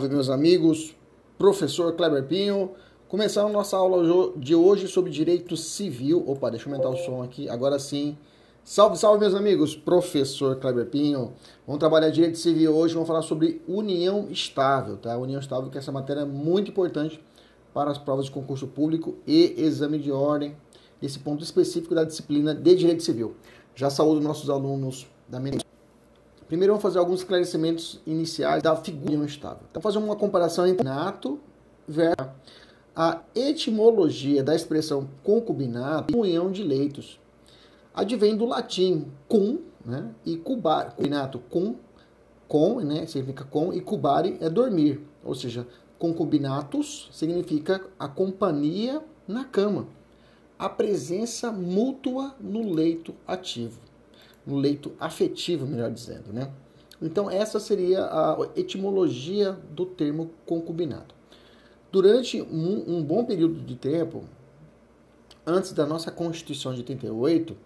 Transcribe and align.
Salve 0.00 0.14
meus 0.14 0.30
amigos, 0.30 0.96
professor 1.36 1.92
Kleber 1.92 2.24
Pinho, 2.24 2.70
começando 3.06 3.52
nossa 3.52 3.76
aula 3.76 4.32
de 4.34 4.54
hoje 4.54 4.88
sobre 4.88 5.10
direito 5.10 5.58
civil. 5.58 6.24
Opa, 6.26 6.50
deixa 6.50 6.66
eu 6.66 6.72
aumentar 6.72 6.88
o 6.88 6.96
som 6.96 7.22
aqui, 7.22 7.50
agora 7.50 7.78
sim. 7.78 8.16
Salve, 8.64 8.96
salve 8.96 9.20
meus 9.20 9.34
amigos, 9.34 9.76
professor 9.76 10.56
Kleber 10.56 10.86
Pinho. 10.86 11.34
Vamos 11.66 11.80
trabalhar 11.80 12.08
direito 12.08 12.38
civil 12.38 12.74
hoje, 12.74 12.94
vamos 12.94 13.06
falar 13.06 13.20
sobre 13.20 13.60
união 13.68 14.28
estável, 14.30 14.96
tá? 14.96 15.18
União 15.18 15.38
estável, 15.38 15.68
que 15.68 15.76
essa 15.76 15.92
matéria 15.92 16.20
é 16.20 16.24
muito 16.24 16.70
importante 16.70 17.22
para 17.74 17.90
as 17.90 17.98
provas 17.98 18.24
de 18.24 18.30
concurso 18.30 18.68
público 18.68 19.16
e 19.26 19.54
exame 19.58 19.98
de 19.98 20.10
ordem, 20.10 20.56
esse 21.02 21.18
ponto 21.18 21.44
específico 21.44 21.94
da 21.94 22.04
disciplina 22.04 22.54
de 22.54 22.74
direito 22.74 23.02
civil. 23.02 23.34
Já 23.74 23.90
saúdo 23.90 24.18
nossos 24.22 24.48
alunos 24.48 25.06
da 25.28 25.38
minha 25.38 25.58
Primeiro 26.50 26.72
vamos 26.72 26.82
fazer 26.82 26.98
alguns 26.98 27.20
esclarecimentos 27.20 28.00
iniciais 28.04 28.60
da 28.60 28.74
figura 28.74 29.12
união 29.12 29.24
estável. 29.24 29.60
Então 29.70 29.80
fazer 29.80 29.98
uma 29.98 30.16
comparação 30.16 30.66
entre 30.66 30.82
nato 30.82 31.38
versus 31.86 32.26
a 32.94 33.20
etimologia 33.36 34.42
da 34.42 34.52
expressão 34.52 35.08
concubinato, 35.22 36.18
união 36.18 36.50
de 36.50 36.64
leitos. 36.64 37.20
Advém 37.94 38.36
do 38.36 38.46
latim 38.46 39.06
cum, 39.28 39.60
né, 39.86 40.10
e 40.26 40.36
cubar, 40.36 40.86
concubinato 40.86 41.38
cum, 41.38 41.76
com, 42.48 42.80
né, 42.80 43.06
significa 43.06 43.44
com, 43.44 43.72
e 43.72 43.80
cubare 43.80 44.36
é 44.40 44.50
dormir, 44.50 45.06
ou 45.24 45.36
seja, 45.36 45.68
concubinatus 46.00 47.10
significa 47.12 47.80
a 47.96 48.08
companhia 48.08 49.00
na 49.26 49.44
cama, 49.44 49.86
a 50.58 50.68
presença 50.68 51.52
mútua 51.52 52.34
no 52.40 52.72
leito 52.72 53.14
ativo 53.24 53.89
no 54.50 54.56
leito 54.56 54.92
afetivo, 54.98 55.66
melhor 55.66 55.90
dizendo, 55.90 56.32
né? 56.32 56.50
Então 57.00 57.30
essa 57.30 57.58
seria 57.58 58.04
a 58.04 58.36
etimologia 58.56 59.52
do 59.52 59.86
termo 59.86 60.30
concubinato. 60.44 61.14
Durante 61.90 62.42
um, 62.42 62.96
um 62.96 63.02
bom 63.02 63.24
período 63.24 63.60
de 63.60 63.74
tempo, 63.74 64.24
antes 65.46 65.72
da 65.72 65.86
nossa 65.86 66.10
Constituição 66.10 66.72
de 66.72 66.80
88, 66.80 67.56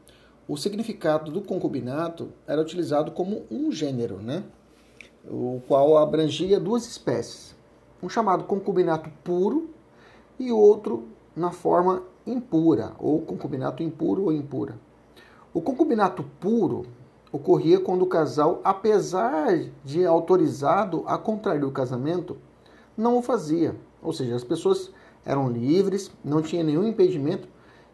o 0.46 0.56
significado 0.56 1.32
do 1.32 1.40
concubinato 1.40 2.28
era 2.46 2.60
utilizado 2.60 3.10
como 3.10 3.44
um 3.50 3.72
gênero, 3.72 4.18
né? 4.18 4.44
O 5.26 5.62
qual 5.66 5.96
abrangia 5.96 6.60
duas 6.60 6.86
espécies. 6.86 7.54
Um 8.02 8.08
chamado 8.08 8.44
concubinato 8.44 9.10
puro 9.22 9.70
e 10.38 10.52
outro 10.52 11.08
na 11.34 11.50
forma 11.50 12.02
impura, 12.26 12.92
ou 12.98 13.22
concubinato 13.22 13.82
impuro 13.82 14.24
ou 14.24 14.32
impura. 14.32 14.78
O 15.54 15.62
concubinato 15.62 16.24
puro 16.40 16.84
ocorria 17.30 17.78
quando 17.78 18.02
o 18.02 18.08
casal, 18.08 18.60
apesar 18.64 19.56
de 19.84 20.04
autorizado 20.04 21.04
a 21.06 21.16
contrair 21.16 21.64
o 21.64 21.70
casamento, 21.70 22.36
não 22.96 23.18
o 23.18 23.22
fazia. 23.22 23.76
Ou 24.02 24.12
seja, 24.12 24.34
as 24.34 24.42
pessoas 24.42 24.90
eram 25.24 25.48
livres, 25.48 26.10
não 26.24 26.42
tinha 26.42 26.64
nenhum 26.64 26.84
impedimento 26.84 27.48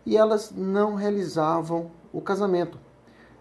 e 0.06 0.16
elas 0.16 0.50
não 0.56 0.94
realizavam 0.94 1.90
o 2.10 2.22
casamento. 2.22 2.78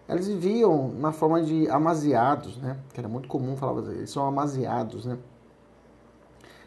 Elas 0.06 0.28
viviam 0.28 0.88
na 0.88 1.12
forma 1.12 1.42
de 1.42 1.66
amaziados, 1.70 2.58
né? 2.58 2.76
Que 2.92 3.00
era 3.00 3.08
muito 3.08 3.26
comum 3.26 3.56
falar, 3.56 3.80
eles 3.92 4.10
são 4.10 4.26
amaziados, 4.26 5.06
né? 5.06 5.16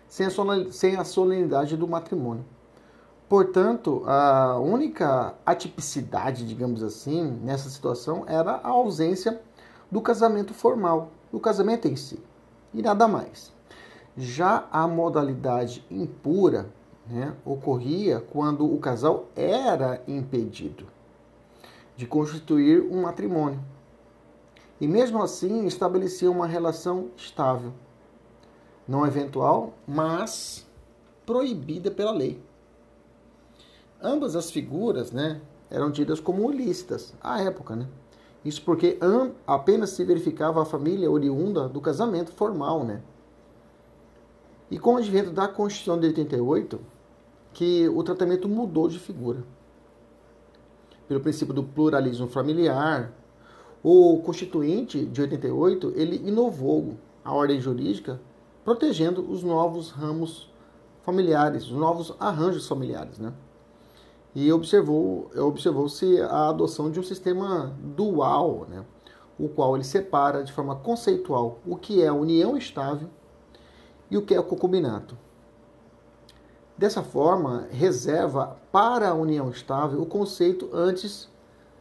Sem 0.07 0.95
a 0.95 1.03
solenidade 1.03 1.77
do 1.77 1.87
matrimônio. 1.87 2.45
Portanto, 3.33 4.03
a 4.05 4.59
única 4.59 5.33
atipicidade, 5.43 6.45
digamos 6.45 6.83
assim, 6.83 7.31
nessa 7.41 7.67
situação 7.67 8.25
era 8.27 8.51
a 8.57 8.67
ausência 8.67 9.41
do 9.91 9.99
casamento 10.01 10.53
formal, 10.53 11.09
do 11.31 11.39
casamento 11.39 11.87
em 11.87 11.95
si, 11.95 12.19
e 12.71 12.79
nada 12.83 13.07
mais. 13.07 13.51
Já 14.15 14.67
a 14.71 14.87
modalidade 14.87 15.83
impura 15.89 16.67
né, 17.09 17.33
ocorria 17.43 18.23
quando 18.31 18.71
o 18.71 18.77
casal 18.77 19.25
era 19.35 20.03
impedido 20.07 20.85
de 21.97 22.05
constituir 22.05 22.83
um 22.83 23.01
matrimônio. 23.01 23.59
E 24.79 24.87
mesmo 24.87 25.23
assim 25.23 25.65
estabelecia 25.65 26.29
uma 26.29 26.45
relação 26.45 27.07
estável, 27.17 27.73
não 28.87 29.07
eventual, 29.07 29.73
mas 29.87 30.67
proibida 31.25 31.89
pela 31.89 32.11
lei. 32.11 32.39
Ambas 34.03 34.35
as 34.35 34.51
figuras 34.51 35.13
né, 35.13 35.39
eram 35.71 35.89
tidas 35.89 36.19
como 36.19 36.51
ilícitas 36.51 37.13
à 37.21 37.41
época. 37.41 37.73
Né? 37.73 37.87
Isso 38.43 38.61
porque 38.61 38.99
apenas 39.47 39.91
se 39.91 40.03
verificava 40.03 40.61
a 40.61 40.65
família 40.65 41.09
oriunda 41.09 41.69
do 41.69 41.79
casamento 41.79 42.33
formal. 42.33 42.83
Né? 42.83 43.01
E 44.69 44.77
com 44.77 44.95
o 44.95 44.97
advento 44.97 45.31
da 45.31 45.47
Constituição 45.47 45.97
de 45.97 46.07
88, 46.07 46.79
que 47.53 47.87
o 47.87 48.03
tratamento 48.03 48.49
mudou 48.49 48.89
de 48.89 48.99
figura. 48.99 49.41
Pelo 51.07 51.21
princípio 51.21 51.53
do 51.53 51.63
pluralismo 51.63 52.27
familiar, 52.27 53.13
o 53.81 54.21
Constituinte 54.21 55.05
de 55.05 55.21
88 55.21 55.93
ele 55.95 56.27
inovou 56.27 56.97
a 57.23 57.33
ordem 57.33 57.61
jurídica, 57.61 58.19
protegendo 58.65 59.21
os 59.29 59.43
novos 59.43 59.91
ramos 59.91 60.49
familiares, 61.03 61.65
os 61.65 61.77
novos 61.77 62.13
arranjos 62.19 62.67
familiares, 62.67 63.17
né? 63.19 63.33
E 64.35 64.51
observou 64.51 65.29
observou-se 65.35 66.21
a 66.21 66.49
adoção 66.49 66.89
de 66.89 66.99
um 66.99 67.03
sistema 67.03 67.75
dual, 67.79 68.65
né, 68.69 68.85
o 69.37 69.47
qual 69.47 69.75
ele 69.75 69.83
separa 69.83 70.43
de 70.43 70.51
forma 70.51 70.75
conceitual 70.75 71.59
o 71.65 71.75
que 71.75 72.01
é 72.01 72.11
união 72.11 72.57
estável 72.57 73.09
e 74.09 74.17
o 74.17 74.21
que 74.21 74.33
é 74.33 74.41
concubinato. 74.41 75.17
Dessa 76.77 77.03
forma, 77.03 77.67
reserva 77.71 78.57
para 78.71 79.09
a 79.09 79.13
união 79.13 79.49
estável 79.49 80.01
o 80.01 80.05
conceito 80.05 80.69
antes 80.73 81.29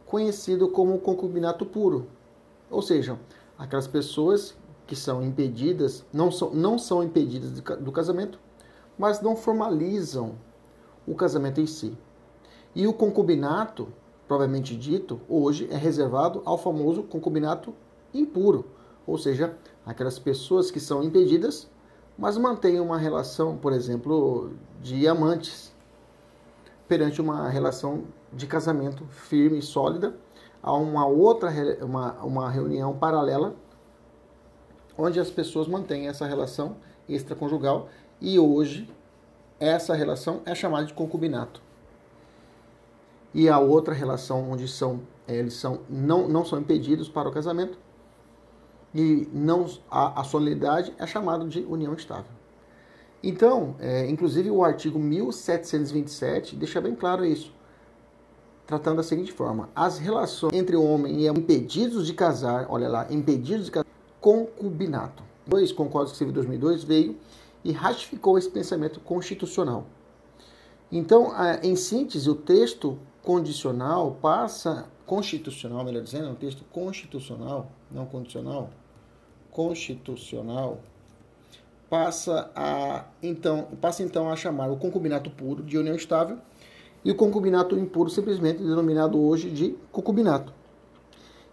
conhecido 0.05 0.69
como 0.69 0.99
concubinato 0.99 1.65
puro, 1.65 2.07
ou 2.69 2.81
seja, 2.81 3.19
aquelas 3.57 3.87
pessoas 3.87 4.55
que 4.85 4.95
são 4.95 5.23
impedidas, 5.23 6.05
não 6.13 6.31
são, 6.31 6.51
não 6.51 6.77
são 6.77 7.03
impedidas 7.03 7.51
do 7.51 7.91
casamento, 7.91 8.39
mas 8.97 9.21
não 9.21 9.35
formalizam 9.35 10.35
o 11.07 11.15
casamento 11.15 11.59
em 11.59 11.65
si. 11.65 11.97
E 12.75 12.87
o 12.87 12.93
concubinato, 12.93 13.87
provavelmente 14.27 14.75
dito, 14.75 15.21
hoje 15.29 15.67
é 15.71 15.77
reservado 15.77 16.41
ao 16.43 16.57
famoso 16.57 17.03
concubinato 17.03 17.73
impuro, 18.13 18.65
ou 19.05 19.17
seja, 19.17 19.55
aquelas 19.85 20.17
pessoas 20.17 20.71
que 20.71 20.79
são 20.79 21.03
impedidas, 21.03 21.69
mas 22.17 22.37
mantêm 22.37 22.79
uma 22.79 22.97
relação, 22.97 23.57
por 23.57 23.73
exemplo, 23.73 24.51
de 24.81 25.07
amantes, 25.07 25.73
perante 26.87 27.21
uma 27.21 27.47
relação 27.49 28.05
de 28.31 28.47
casamento 28.47 29.05
firme 29.05 29.59
e 29.59 29.61
sólida, 29.61 30.15
a 30.61 30.73
uma 30.73 31.05
outra 31.05 31.51
uma, 31.81 32.13
uma 32.23 32.49
reunião 32.49 32.95
paralela 32.95 33.53
onde 34.97 35.19
as 35.19 35.29
pessoas 35.29 35.67
mantêm 35.67 36.07
essa 36.07 36.25
relação 36.25 36.77
extraconjugal 37.09 37.89
e 38.21 38.39
hoje 38.39 38.89
essa 39.59 39.93
relação 39.93 40.41
é 40.45 40.53
chamada 40.53 40.85
de 40.85 40.93
concubinato 40.93 41.62
e 43.33 43.49
a 43.49 43.59
outra 43.59 43.93
relação 43.93 44.51
onde 44.51 44.67
são 44.67 45.01
é, 45.27 45.35
eles 45.35 45.53
são 45.53 45.79
não, 45.89 46.27
não 46.27 46.45
são 46.45 46.59
impedidos 46.59 47.09
para 47.09 47.27
o 47.27 47.31
casamento 47.31 47.77
e 48.93 49.27
não 49.33 49.65
a, 49.89 50.21
a 50.21 50.23
solenidade 50.23 50.93
é 50.99 51.07
chamado 51.07 51.47
de 51.47 51.61
união 51.61 51.93
estável. 51.93 52.31
Então, 53.23 53.75
é, 53.79 54.07
inclusive 54.09 54.51
o 54.51 54.63
artigo 54.63 54.99
1727 54.99 56.55
deixa 56.55 56.81
bem 56.81 56.93
claro 56.93 57.25
isso. 57.25 57.53
tratando 58.67 58.97
da 58.97 59.03
seguinte 59.03 59.31
forma: 59.31 59.69
as 59.75 59.97
relações 59.97 60.53
entre 60.53 60.75
o 60.75 60.83
homem 60.83 61.21
e 61.21 61.29
a 61.29 61.31
impedidos 61.31 62.05
de 62.05 62.13
casar, 62.13 62.67
olha 62.69 62.89
lá, 62.89 63.07
impedidos 63.09 63.65
de 63.65 63.71
casar, 63.71 63.87
concubinato. 64.19 65.23
Dois, 65.47 65.71
com 65.71 65.83
o 65.83 65.89
Código 65.89 66.15
Civil 66.15 66.31
de 66.31 66.35
2002, 66.35 66.83
veio 66.83 67.17
e 67.63 67.71
ratificou 67.71 68.37
esse 68.37 68.49
pensamento 68.49 68.99
constitucional. 68.99 69.85
Então, 70.91 71.33
em 71.61 71.75
síntese, 71.75 72.29
o 72.29 72.35
texto 72.35 72.97
condicional 73.23 74.17
passa 74.21 74.85
constitucional, 75.05 75.83
melhor 75.83 76.03
dizendo, 76.03 76.27
é 76.27 76.31
um 76.31 76.35
texto 76.35 76.63
constitucional, 76.65 77.71
não 77.89 78.05
condicional, 78.05 78.69
constitucional, 79.49 80.79
passa 81.89 82.51
a 82.55 83.05
então 83.21 83.67
passa 83.79 84.03
então 84.03 84.29
a 84.29 84.35
chamar 84.35 84.71
o 84.71 84.77
concubinato 84.77 85.29
puro 85.29 85.61
de 85.63 85.77
união 85.77 85.95
estável 85.95 86.37
e 87.05 87.11
o 87.11 87.15
concubinato 87.15 87.77
impuro 87.77 88.09
simplesmente 88.09 88.57
denominado 88.57 89.19
hoje 89.19 89.49
de 89.49 89.75
concubinato. 89.91 90.53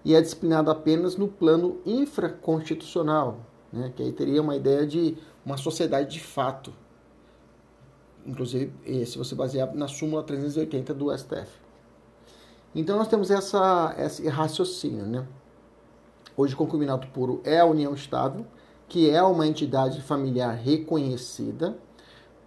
E 0.04 0.14
é 0.14 0.20
disciplinado 0.20 0.70
apenas 0.70 1.16
no 1.16 1.28
plano 1.28 1.78
infraconstitucional, 1.84 3.40
né, 3.72 3.92
que 3.94 4.02
aí 4.02 4.12
teria 4.12 4.40
uma 4.40 4.56
ideia 4.56 4.86
de 4.86 5.16
uma 5.44 5.56
sociedade 5.56 6.10
de 6.10 6.20
fato. 6.20 6.72
Inclusive, 8.24 8.72
se 9.04 9.18
você 9.18 9.34
basear 9.34 9.74
na 9.74 9.88
súmula 9.88 10.22
380 10.22 10.94
do 10.94 11.16
STF. 11.16 11.59
Então 12.74 12.96
nós 12.96 13.08
temos 13.08 13.30
essa, 13.30 13.94
esse 13.98 14.28
raciocínio, 14.28 15.04
né? 15.04 15.26
Hoje 16.36 16.54
o 16.54 16.56
concubinato 16.56 17.08
puro 17.08 17.40
é 17.44 17.58
a 17.58 17.64
união 17.64 17.92
estável, 17.94 18.46
que 18.88 19.10
é 19.10 19.22
uma 19.22 19.46
entidade 19.46 20.00
familiar 20.00 20.54
reconhecida, 20.54 21.76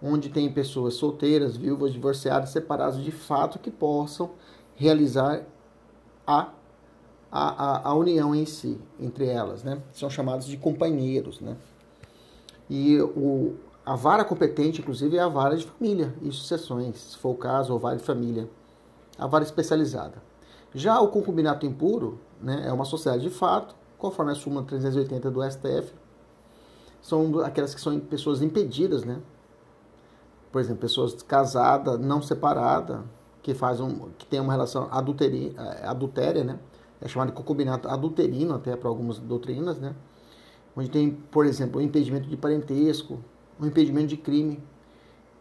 onde 0.02 0.30
tem 0.30 0.50
pessoas 0.52 0.94
solteiras, 0.94 1.56
viúvas, 1.56 1.92
divorciadas, 1.92 2.50
separadas 2.50 3.02
de 3.02 3.12
fato 3.12 3.58
que 3.58 3.70
possam 3.70 4.30
realizar 4.74 5.44
a, 6.26 6.50
a, 7.30 7.88
a, 7.90 7.94
união 7.94 8.34
em 8.34 8.46
si, 8.46 8.80
entre 8.98 9.26
elas, 9.26 9.62
né? 9.62 9.80
São 9.92 10.08
chamados 10.08 10.46
de 10.46 10.56
companheiros, 10.56 11.40
né? 11.40 11.56
E 12.68 12.98
o, 13.00 13.56
a 13.84 13.94
vara 13.94 14.24
competente, 14.24 14.80
inclusive, 14.80 15.18
é 15.18 15.20
a 15.20 15.28
vara 15.28 15.56
de 15.56 15.66
família 15.66 16.14
e 16.22 16.32
sucessões, 16.32 16.96
se 16.96 17.18
for 17.18 17.30
o 17.30 17.36
caso, 17.36 17.74
ou 17.74 17.78
vara 17.78 17.96
de 17.96 18.02
família, 18.02 18.48
a 19.18 19.26
vara 19.26 19.44
especializada. 19.44 20.22
Já 20.74 21.00
o 21.00 21.08
concubinato 21.08 21.64
impuro 21.64 22.18
né, 22.40 22.64
é 22.66 22.72
uma 22.72 22.84
sociedade 22.84 23.22
de 23.22 23.30
fato, 23.30 23.74
conforme 23.96 24.32
a 24.32 24.34
súmula 24.34 24.64
380 24.64 25.30
do 25.30 25.42
STF, 25.48 25.92
são 27.00 27.40
aquelas 27.40 27.74
que 27.74 27.80
são 27.80 27.98
pessoas 28.00 28.42
impedidas, 28.42 29.04
né? 29.04 29.20
Por 30.50 30.60
exemplo, 30.60 30.80
pessoas 30.80 31.22
casadas, 31.22 31.98
não 32.00 32.22
separadas, 32.22 33.00
que 33.42 33.52
faz 33.52 33.78
um, 33.78 34.08
que 34.16 34.24
tem 34.24 34.40
uma 34.40 34.52
relação 34.52 34.88
adulteri, 34.90 35.54
é, 35.56 35.86
adultéria, 35.86 36.42
né? 36.42 36.58
É 37.00 37.06
chamado 37.06 37.28
de 37.28 37.34
concubinato 37.34 37.88
adulterino 37.88 38.54
até 38.54 38.74
para 38.74 38.88
algumas 38.88 39.18
doutrinas, 39.18 39.78
né? 39.78 39.94
Onde 40.74 40.88
tem, 40.88 41.10
por 41.10 41.44
exemplo, 41.44 41.78
o 41.78 41.82
impedimento 41.82 42.26
de 42.26 42.36
parentesco, 42.36 43.20
o 43.60 43.66
impedimento 43.66 44.08
de 44.08 44.16
crime 44.16 44.62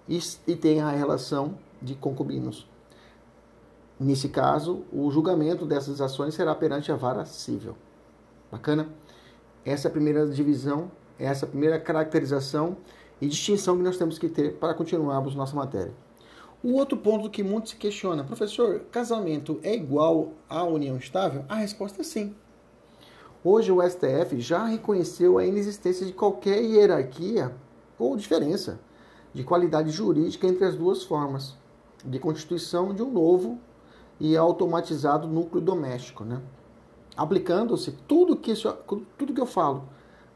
e, 0.08 0.20
e 0.46 0.56
tem 0.56 0.82
a 0.82 0.90
relação 0.92 1.58
de 1.82 1.96
concubinos. 1.96 2.68
Nesse 4.00 4.30
caso, 4.30 4.84
o 4.92 5.10
julgamento 5.12 5.66
dessas 5.66 6.02
ações 6.02 6.34
será 6.34 6.56
perante 6.56 6.92
a 6.92 6.96
vara 6.96 7.26
civil. 7.26 7.76
Bacana? 8.52 8.90
Essa 9.64 9.88
é 9.88 9.90
a 9.90 9.92
primeira 9.92 10.28
divisão, 10.28 10.92
essa 11.18 11.46
é 11.46 11.48
a 11.48 11.50
primeira 11.50 11.80
caracterização 11.80 12.78
e 13.22 13.28
distinção 13.28 13.78
que 13.78 13.84
nós 13.84 13.98
temos 13.98 14.18
que 14.18 14.28
ter 14.28 14.56
para 14.56 14.74
continuarmos 14.74 15.36
nossa 15.36 15.56
matéria. 15.56 15.94
O 16.64 16.74
outro 16.74 16.98
ponto 16.98 17.30
que 17.30 17.44
muito 17.44 17.70
se 17.70 17.76
questiona, 17.76 18.24
professor, 18.24 18.82
casamento 18.92 19.60
é 19.64 19.76
igual 19.76 20.32
à 20.50 20.64
união 20.64 20.98
estável? 20.98 21.46
A 21.48 21.56
resposta 21.56 22.02
é 22.02 22.04
sim. 22.04 22.36
Hoje 23.44 23.72
o 23.72 23.82
STF 23.82 24.40
já 24.40 24.66
reconheceu 24.66 25.38
a 25.38 25.46
inexistência 25.46 26.06
de 26.06 26.14
qualquer 26.14 26.64
hierarquia 26.64 27.54
ou 28.00 28.16
diferença 28.16 28.80
de 29.34 29.44
qualidade 29.44 29.92
jurídica 29.92 30.48
entre 30.48 30.66
as 30.66 30.76
duas 30.76 31.04
formas 31.04 31.56
de 32.06 32.20
constituição 32.20 32.94
de 32.94 33.04
um 33.04 33.12
novo 33.12 33.60
e 34.24 34.38
automatizado 34.38 35.28
núcleo 35.28 35.62
doméstico, 35.62 36.24
né? 36.24 36.42
aplicando-se 37.16 37.92
tudo 38.08 38.38
que 38.38 38.52
isso, 38.52 38.72
tudo 39.18 39.34
que 39.34 39.42
eu 39.42 39.46
falo 39.46 39.84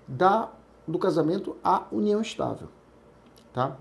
da 0.06 0.52
do 0.86 1.00
casamento 1.00 1.58
à 1.62 1.86
união 1.92 2.22
estável, 2.22 2.70
tá? 3.54 3.78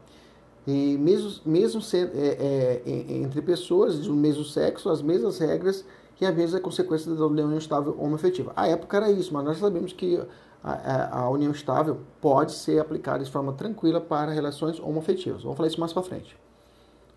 E 0.67 0.97
mesmo 0.99 1.41
mesmo 1.45 1.81
ser, 1.81 2.11
é, 2.15 2.83
é, 2.85 3.13
entre 3.15 3.41
pessoas 3.43 4.01
do 4.01 4.15
mesmo 4.15 4.45
sexo, 4.45 4.89
as 4.89 5.03
mesmas 5.03 5.39
regras 5.39 5.85
e 6.21 6.27
a 6.27 6.33
mesma 6.33 6.59
consequência 6.59 7.15
da 7.15 7.27
união 7.27 7.57
estável 7.57 7.97
homoafetiva. 7.99 8.53
A 8.57 8.67
época 8.67 8.97
era 8.97 9.11
isso, 9.11 9.33
mas 9.33 9.45
nós 9.45 9.59
sabemos 9.59 9.93
que 9.93 10.21
a, 10.65 10.73
a, 10.73 11.21
a, 11.21 11.31
união 11.31 11.53
estável 11.53 11.99
pode 12.21 12.53
ser 12.53 12.81
aplicada 12.81 13.23
de 13.23 13.31
forma 13.31 13.53
tranquila 13.53 14.01
para 14.01 14.33
relações 14.33 14.81
homoafetivas. 14.81 15.43
Vamos 15.43 15.57
falar 15.57 15.69
isso 15.69 15.79
mais 15.79 15.93
para 15.93 16.03
frente, 16.03 16.37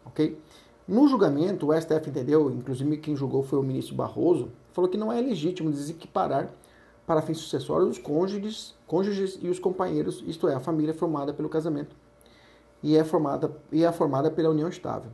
ok? 0.05 0.37
No 0.89 1.07
julgamento, 1.07 1.67
o 1.67 1.79
STF 1.79 2.09
entendeu, 2.09 2.49
inclusive 2.49 2.97
quem 2.97 3.15
julgou 3.15 3.43
foi 3.43 3.59
o 3.59 3.63
ministro 3.63 3.93
Barroso, 3.93 4.49
falou 4.73 4.89
que 4.89 4.97
não 4.97 5.13
é 5.13 5.21
legítimo 5.21 5.69
desequiparar 5.69 6.51
para 7.05 7.21
fins 7.21 7.37
sucessórios 7.37 7.91
os 7.91 7.99
cônjuges, 7.99 8.73
cônjuges 8.87 9.37
e 9.39 9.49
os 9.49 9.59
companheiros, 9.59 10.23
isto 10.25 10.47
é, 10.47 10.55
a 10.55 10.59
família 10.59 10.91
formada 10.91 11.31
pelo 11.31 11.47
casamento 11.47 11.95
e 12.81 12.97
é 12.97 13.03
formada, 13.03 13.55
e 13.71 13.83
é 13.83 13.91
formada 13.91 14.31
pela 14.31 14.49
união 14.49 14.67
estável. 14.67 15.11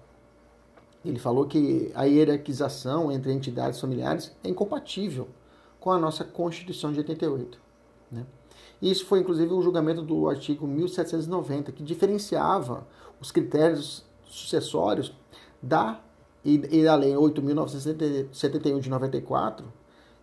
Ele 1.03 1.19
falou 1.19 1.45
que 1.45 1.91
a 1.93 2.05
hierarquização 2.05 3.11
entre 3.11 3.33
entidades 3.33 3.77
familiares 3.77 4.33
é 4.45 4.47
incompatível 4.47 5.27
com 5.77 5.91
a 5.91 5.99
nossa 5.99 6.23
Constituição 6.23 6.93
de 6.93 6.99
88. 6.99 7.59
Né? 8.09 8.25
Isso 8.81 9.05
foi 9.05 9.19
inclusive 9.19 9.53
o 9.53 9.61
julgamento 9.61 10.01
do 10.01 10.29
artigo 10.29 10.65
1790, 10.65 11.73
que 11.73 11.83
diferenciava 11.83 12.87
os 13.19 13.29
critérios 13.29 14.05
sucessórios 14.25 15.13
da 15.65 15.99
e, 16.43 16.61
e 16.71 16.95
Lei 16.95 17.13
8.971 17.13 18.79
de 18.79 18.89
94 18.89 19.65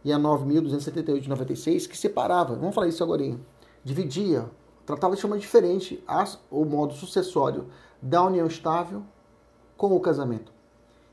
e 0.05 0.13
a 0.13 0.19
9.278 0.19 1.21
de 1.21 1.29
96, 1.29 1.87
que 1.87 1.97
separava, 1.97 2.55
vamos 2.55 2.75
falar 2.75 2.89
isso 2.89 3.03
agora, 3.03 3.37
dividia, 3.85 4.49
tratava 4.87 5.15
de 5.15 5.23
forma 5.23 5.39
diferente 5.39 6.03
as, 6.07 6.41
o 6.51 6.65
modo 6.65 6.95
sucessório 6.95 7.67
da 8.01 8.23
união 8.23 8.47
estável 8.47 9.03
com 9.77 9.95
o 9.95 10.01
casamento. 10.01 10.53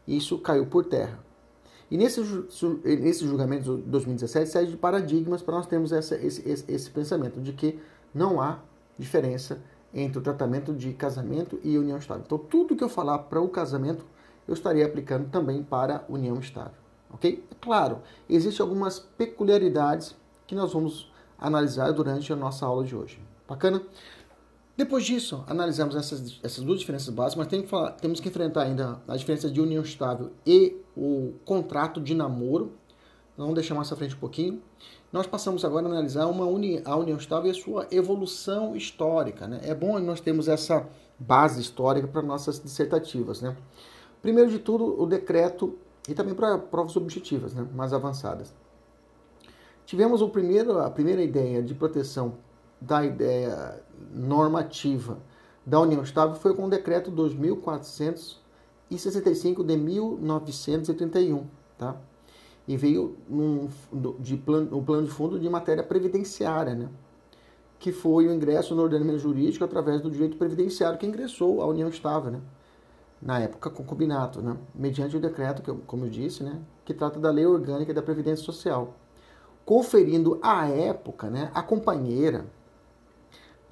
Isso 0.08 0.38
caiu 0.40 0.66
por 0.66 0.86
terra. 0.86 1.20
E 1.90 1.98
nesse, 1.98 2.22
nesse 2.84 3.28
julgamento 3.28 3.78
de 3.78 3.84
2017 3.84 4.50
serve 4.50 4.72
de 4.72 4.78
paradigmas 4.78 5.42
para 5.42 5.56
nós 5.56 5.66
termos 5.66 5.92
essa, 5.92 6.16
esse, 6.16 6.48
esse, 6.48 6.72
esse 6.72 6.90
pensamento 6.92 7.42
de 7.42 7.52
que 7.52 7.80
não 8.14 8.40
há 8.40 8.60
diferença 8.98 9.60
entre 9.92 10.20
o 10.20 10.22
tratamento 10.22 10.74
de 10.74 10.94
casamento 10.94 11.60
e 11.64 11.78
união 11.78 11.98
estável. 11.98 12.24
Então, 12.26 12.38
tudo 12.38 12.76
que 12.76 12.84
eu 12.84 12.90
falar 12.90 13.18
para 13.20 13.42
o 13.42 13.50
casamento 13.50 14.06
eu 14.50 14.54
estaria 14.54 14.84
aplicando 14.84 15.30
também 15.30 15.62
para 15.62 16.04
união 16.10 16.40
estável. 16.40 16.74
Ok? 17.12 17.46
É 17.52 17.56
claro, 17.62 18.00
existem 18.28 18.64
algumas 18.64 19.00
peculiaridades 19.00 20.16
que 20.48 20.56
nós 20.56 20.74
vamos 20.74 21.12
analisar 21.38 21.92
durante 21.92 22.34
a 22.34 22.36
nossa 22.36 22.66
aula 22.66 22.84
de 22.84 22.96
hoje. 22.96 23.22
Bacana? 23.48 23.82
Depois 24.76 25.06
disso, 25.06 25.44
analisamos 25.46 25.96
essas, 25.96 26.40
essas 26.42 26.64
duas 26.64 26.80
diferenças 26.80 27.10
básicas, 27.14 27.36
mas 27.36 27.48
tem 27.48 27.62
que 27.62 27.68
falar, 27.68 27.92
temos 27.92 28.20
que 28.20 28.28
enfrentar 28.28 28.64
ainda 28.64 29.00
a 29.08 29.16
diferença 29.16 29.52
de 29.52 29.62
união 29.62 29.84
estável 29.84 30.32
e 30.46 30.78
o 30.98 31.34
contrato 31.46 32.02
de 32.02 32.16
namoro. 32.16 32.72
Vamos 33.38 33.54
deixar 33.54 33.76
mais 33.76 33.92
à 33.92 33.96
frente 33.96 34.16
um 34.16 34.20
pouquinho. 34.20 34.62
Nós 35.12 35.28
passamos 35.28 35.64
agora 35.64 35.86
a 35.86 35.90
analisar 35.90 36.26
uma 36.26 36.46
uni, 36.46 36.82
a 36.86 36.96
união 36.96 37.18
estável 37.18 37.48
e 37.48 37.52
a 37.52 37.62
sua 37.62 37.88
evolução 37.92 38.76
histórica. 38.76 39.48
Né? 39.48 39.60
É 39.64 39.76
bom 39.76 40.00
nós 40.00 40.22
termos 40.22 40.48
essa 40.48 40.88
base 41.20 41.62
histórica 41.62 42.08
para 42.08 42.22
nossas 42.22 42.60
dissertativas. 42.60 43.42
Né? 43.42 43.56
Primeiro 44.22 44.50
de 44.50 44.60
tudo, 44.60 45.02
o 45.02 45.06
decreto, 45.06 45.78
e 46.08 46.14
também 46.14 46.34
para 46.34 46.58
provas 46.58 46.96
objetivas 46.96 47.54
né, 47.54 47.68
mais 47.74 47.92
avançadas. 47.94 48.54
Tivemos 49.86 50.22
o 50.22 50.30
primeiro, 50.30 50.80
a 50.80 50.90
primeira 50.90 51.22
ideia 51.24 51.62
de 51.64 51.74
proteção 51.74 52.36
da 52.80 53.04
ideia 53.04 53.84
normativa 54.14 55.18
da 55.66 55.80
União 55.80 56.04
Estável 56.04 56.36
foi 56.36 56.54
com 56.56 56.66
o 56.66 56.70
decreto 56.70 57.10
2465 57.12 59.64
de 59.64 59.78
1931, 59.78 61.48
tá? 61.78 61.96
E 62.68 62.76
veio 62.78 63.18
num, 63.28 63.68
de 64.20 64.38
plano, 64.38 64.78
o 64.78 64.84
plano 64.84 65.08
de 65.08 65.12
fundo 65.12 65.40
de 65.40 65.50
matéria 65.50 65.84
previdenciária, 65.84 66.76
né? 66.76 66.88
Que 67.80 67.92
foi 67.92 68.28
o 68.28 68.34
ingresso 68.34 68.76
no 68.76 68.84
ordenamento 68.84 69.18
jurídico 69.20 69.66
através 69.66 70.02
do 70.02 70.12
direito 70.12 70.38
previdenciário 70.38 71.00
que 71.00 71.08
ingressou 71.08 71.62
à 71.62 71.68
União 71.68 71.90
Estável, 71.90 72.32
né? 72.32 72.42
Na 73.22 73.40
época 73.40 73.70
concubinato, 73.70 74.42
né? 74.42 74.58
mediante 74.74 75.18
o 75.18 75.20
decreto, 75.20 75.62
que 75.62 75.72
como 75.86 76.06
eu 76.06 76.10
disse, 76.10 76.44
né? 76.44 76.60
que 76.86 76.94
trata 76.94 77.20
da 77.20 77.30
lei 77.30 77.46
orgânica 77.46 77.94
da 77.94 78.02
Previdência 78.02 78.44
Social, 78.44 78.96
conferindo 79.66 80.40
à 80.42 80.68
época 80.68 81.30
né, 81.30 81.52
a 81.54 81.62
companheira, 81.62 82.46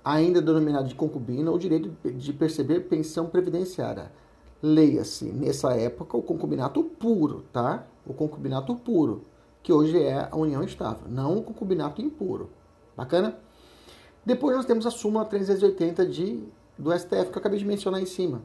ainda 0.03 0.41
denominada 0.41 0.87
de 0.87 0.95
concubina, 0.95 1.51
o 1.51 1.57
direito 1.57 1.89
de 2.11 2.31
perceber 2.31 2.81
pensão 2.81 3.27
previdenciária. 3.27 4.11
leia-se 4.61 5.25
nessa 5.25 5.73
época 5.73 6.15
o 6.15 6.21
concubinato 6.21 6.83
puro, 6.83 7.43
tá? 7.51 7.85
O 8.05 8.13
concubinato 8.13 8.75
puro, 8.75 9.23
que 9.61 9.73
hoje 9.73 10.01
é 10.01 10.29
a 10.31 10.35
união 10.35 10.63
estável, 10.63 11.09
não 11.09 11.37
o 11.37 11.43
concubinato 11.43 12.01
impuro. 12.01 12.49
Bacana? 12.95 13.37
Depois 14.25 14.55
nós 14.55 14.65
temos 14.65 14.85
a 14.85 14.91
súmula 14.91 15.25
380 15.25 16.05
de, 16.05 16.43
do 16.77 16.91
STF 16.97 17.31
que 17.31 17.37
eu 17.37 17.39
acabei 17.39 17.59
de 17.59 17.65
mencionar 17.65 18.01
em 18.01 18.05
cima, 18.05 18.41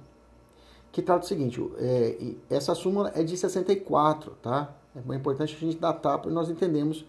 que 0.93 1.01
trata 1.01 1.25
o 1.25 1.29
seguinte, 1.29 1.59
é, 1.79 2.35
essa 2.51 2.75
súmula 2.75 3.11
é 3.15 3.25
de 3.25 3.35
64, 3.35 4.33
tá? 4.43 4.77
É 4.95 5.15
importante 5.15 5.57
a 5.57 5.59
gente 5.59 5.79
datar 5.79 6.19
para 6.19 6.31
nós 6.31 6.51
entendemos 6.51 7.07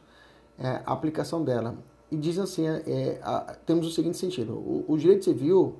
é, 0.58 0.82
a 0.86 0.94
aplicação 0.94 1.44
dela. 1.44 1.76
E 2.10 2.16
diz 2.16 2.40
assim, 2.40 2.66
é, 2.66 2.82
é, 2.88 3.20
a, 3.22 3.58
temos 3.66 3.86
o 3.86 3.92
seguinte 3.92 4.18
sentido, 4.18 4.54
o, 4.54 4.86
o, 4.88 4.98
direito 4.98 5.26
civil 5.26 5.76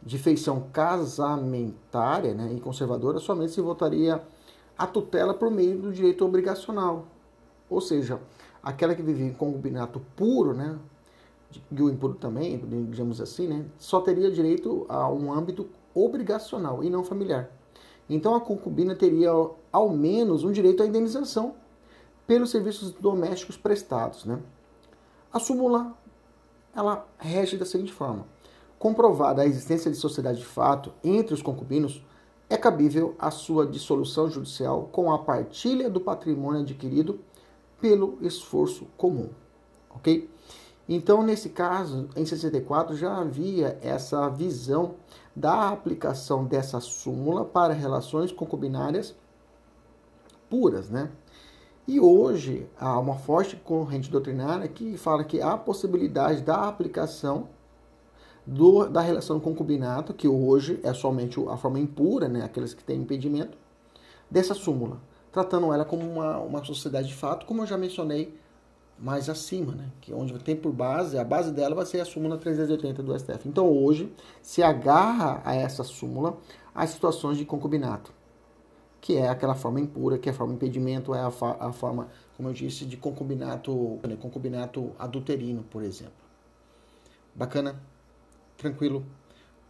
de 0.00 0.16
feição 0.16 0.68
casamentária 0.72 2.34
né, 2.34 2.52
e 2.54 2.60
conservadora 2.60 3.18
somente 3.18 3.50
se 3.50 3.60
votaria 3.60 4.22
a 4.78 4.86
tutela 4.86 5.34
por 5.34 5.50
meio 5.50 5.76
do 5.76 5.92
direito 5.92 6.24
obrigacional. 6.24 7.06
Ou 7.68 7.80
seja, 7.80 8.20
aquela 8.62 8.94
que 8.94 9.02
vive 9.02 9.24
em 9.24 9.32
concubinato 9.32 10.00
puro, 10.14 10.54
né, 10.54 10.78
e 11.72 11.82
o 11.82 11.90
impuro 11.90 12.14
também, 12.14 12.58
digamos 12.88 13.20
assim, 13.20 13.48
né, 13.48 13.64
só 13.76 14.00
teria 14.00 14.30
direito 14.30 14.86
a 14.88 15.10
um 15.10 15.32
âmbito 15.32 15.68
obrigacional 15.94 16.82
e 16.84 16.90
não 16.90 17.04
familiar. 17.04 17.50
Então 18.08 18.34
a 18.34 18.40
concubina 18.40 18.94
teria 18.94 19.30
ao 19.72 19.88
menos 19.90 20.44
um 20.44 20.52
direito 20.52 20.82
à 20.82 20.86
indenização 20.86 21.54
pelos 22.26 22.50
serviços 22.50 22.92
domésticos 22.92 23.56
prestados. 23.56 24.24
Né? 24.24 24.38
A 25.32 25.38
súmula 25.38 25.96
ela 26.74 27.06
rege 27.18 27.56
da 27.56 27.64
seguinte 27.64 27.92
forma: 27.92 28.26
comprovada 28.78 29.42
a 29.42 29.46
existência 29.46 29.90
de 29.90 29.96
sociedade 29.96 30.38
de 30.38 30.44
fato 30.44 30.92
entre 31.02 31.34
os 31.34 31.42
concubinos, 31.42 32.04
é 32.48 32.56
cabível 32.56 33.14
a 33.18 33.30
sua 33.30 33.64
dissolução 33.64 34.28
judicial 34.28 34.88
com 34.90 35.12
a 35.12 35.18
partilha 35.18 35.88
do 35.88 36.00
patrimônio 36.00 36.62
adquirido 36.62 37.20
pelo 37.80 38.18
esforço 38.20 38.86
comum. 38.96 39.30
Ok? 39.90 40.28
Então, 40.88 41.22
nesse 41.22 41.50
caso, 41.50 42.08
em 42.16 42.26
64 42.26 42.96
já 42.96 43.16
havia 43.16 43.78
essa 43.80 44.28
visão 44.28 44.96
da 45.34 45.68
aplicação 45.68 46.44
dessa 46.44 46.80
súmula 46.80 47.44
para 47.44 47.72
relações 47.72 48.32
concubinárias 48.32 49.14
puras, 50.48 50.90
né? 50.90 51.10
E 51.86 51.98
hoje 51.98 52.68
há 52.78 52.98
uma 52.98 53.16
forte 53.16 53.56
corrente 53.56 54.10
doutrinária 54.10 54.68
que 54.68 54.96
fala 54.96 55.24
que 55.24 55.40
há 55.40 55.56
possibilidade 55.56 56.42
da 56.42 56.68
aplicação 56.68 57.48
do, 58.46 58.86
da 58.88 59.00
relação 59.00 59.40
concubinato, 59.40 60.14
que 60.14 60.28
hoje 60.28 60.80
é 60.82 60.92
somente 60.92 61.40
a 61.48 61.56
forma 61.56 61.78
impura, 61.78 62.28
né, 62.28 62.42
aqueles 62.42 62.74
que 62.74 62.82
têm 62.82 63.00
impedimento, 63.00 63.56
dessa 64.30 64.54
súmula, 64.54 65.00
tratando 65.32 65.72
ela 65.72 65.84
como 65.84 66.08
uma, 66.08 66.38
uma 66.38 66.64
sociedade 66.64 67.08
de 67.08 67.14
fato, 67.14 67.46
como 67.46 67.62
eu 67.62 67.66
já 67.66 67.76
mencionei 67.76 68.38
mais 69.00 69.28
acima, 69.30 69.74
né? 69.74 69.90
que 70.00 70.12
onde 70.12 70.38
tem 70.40 70.54
por 70.54 70.72
base, 70.72 71.18
a 71.18 71.24
base 71.24 71.50
dela 71.50 71.74
vai 71.74 71.86
ser 71.86 72.00
a 72.00 72.04
súmula 72.04 72.36
380 72.36 73.02
do 73.02 73.18
STF. 73.18 73.48
Então 73.48 73.66
hoje 73.66 74.12
se 74.42 74.62
agarra 74.62 75.40
a 75.44 75.54
essa 75.54 75.82
súmula 75.82 76.36
as 76.74 76.90
situações 76.90 77.38
de 77.38 77.46
concubinato, 77.46 78.12
que 79.00 79.16
é 79.16 79.28
aquela 79.28 79.54
forma 79.54 79.80
impura, 79.80 80.18
que 80.18 80.28
é 80.28 80.32
a 80.32 80.34
forma 80.34 80.52
impedimento, 80.52 81.14
é 81.14 81.20
a, 81.20 81.28
a 81.28 81.72
forma, 81.72 82.08
como 82.36 82.50
eu 82.50 82.52
disse, 82.52 82.84
de 82.84 82.98
concubinato, 82.98 83.98
né? 84.06 84.18
concubinato 84.20 84.92
adulterino, 84.98 85.62
por 85.64 85.82
exemplo. 85.82 86.12
Bacana? 87.34 87.80
Tranquilo? 88.58 89.06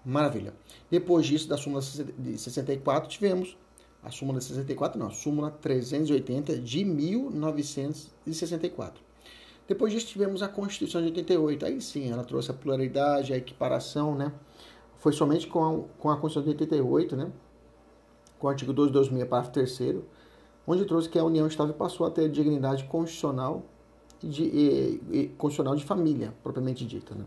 Maravilha. 0.05 0.53
Depois 0.91 1.25
disso, 1.25 1.49
da 1.49 1.57
súmula 1.57 1.81
de 2.19 2.37
64, 2.37 3.09
tivemos 3.09 3.57
a 4.03 4.11
súmula 4.11 4.41
de 4.41 4.47
64, 4.47 4.99
não, 4.99 5.07
a 5.07 5.11
súmula 5.11 5.53
380 5.53 6.59
de 6.59 6.85
1964. 6.85 9.10
Depois 9.71 9.93
disso 9.93 10.09
tivemos 10.09 10.43
a 10.43 10.49
Constituição 10.49 11.01
de 11.01 11.07
88. 11.07 11.65
Aí 11.65 11.81
sim, 11.81 12.11
ela 12.11 12.25
trouxe 12.25 12.51
a 12.51 12.55
pluralidade, 12.55 13.33
a 13.33 13.37
equiparação, 13.37 14.17
né? 14.17 14.33
Foi 14.97 15.13
somente 15.13 15.47
com 15.47 15.65
a, 15.65 15.85
com 15.97 16.11
a 16.11 16.17
Constituição 16.17 16.43
de 16.43 16.65
88, 16.65 17.15
né? 17.15 17.31
Com 18.41 18.49
o 18.49 18.51
artigo 18.51 18.73
226, 18.73 19.29
parágrafo 19.29 19.53
3 19.53 20.03
onde 20.67 20.85
trouxe 20.85 21.09
que 21.09 21.17
a 21.21 21.23
União 21.23 21.47
Estável 21.47 21.73
passou 21.73 22.05
a 22.05 22.11
ter 22.11 22.29
dignidade 22.29 22.83
constitucional 22.83 23.63
de, 24.21 24.43
e, 24.43 25.03
e, 25.13 25.29
constitucional 25.39 25.77
de 25.77 25.85
família, 25.85 26.35
propriamente 26.43 26.85
dita, 26.85 27.15
né? 27.15 27.25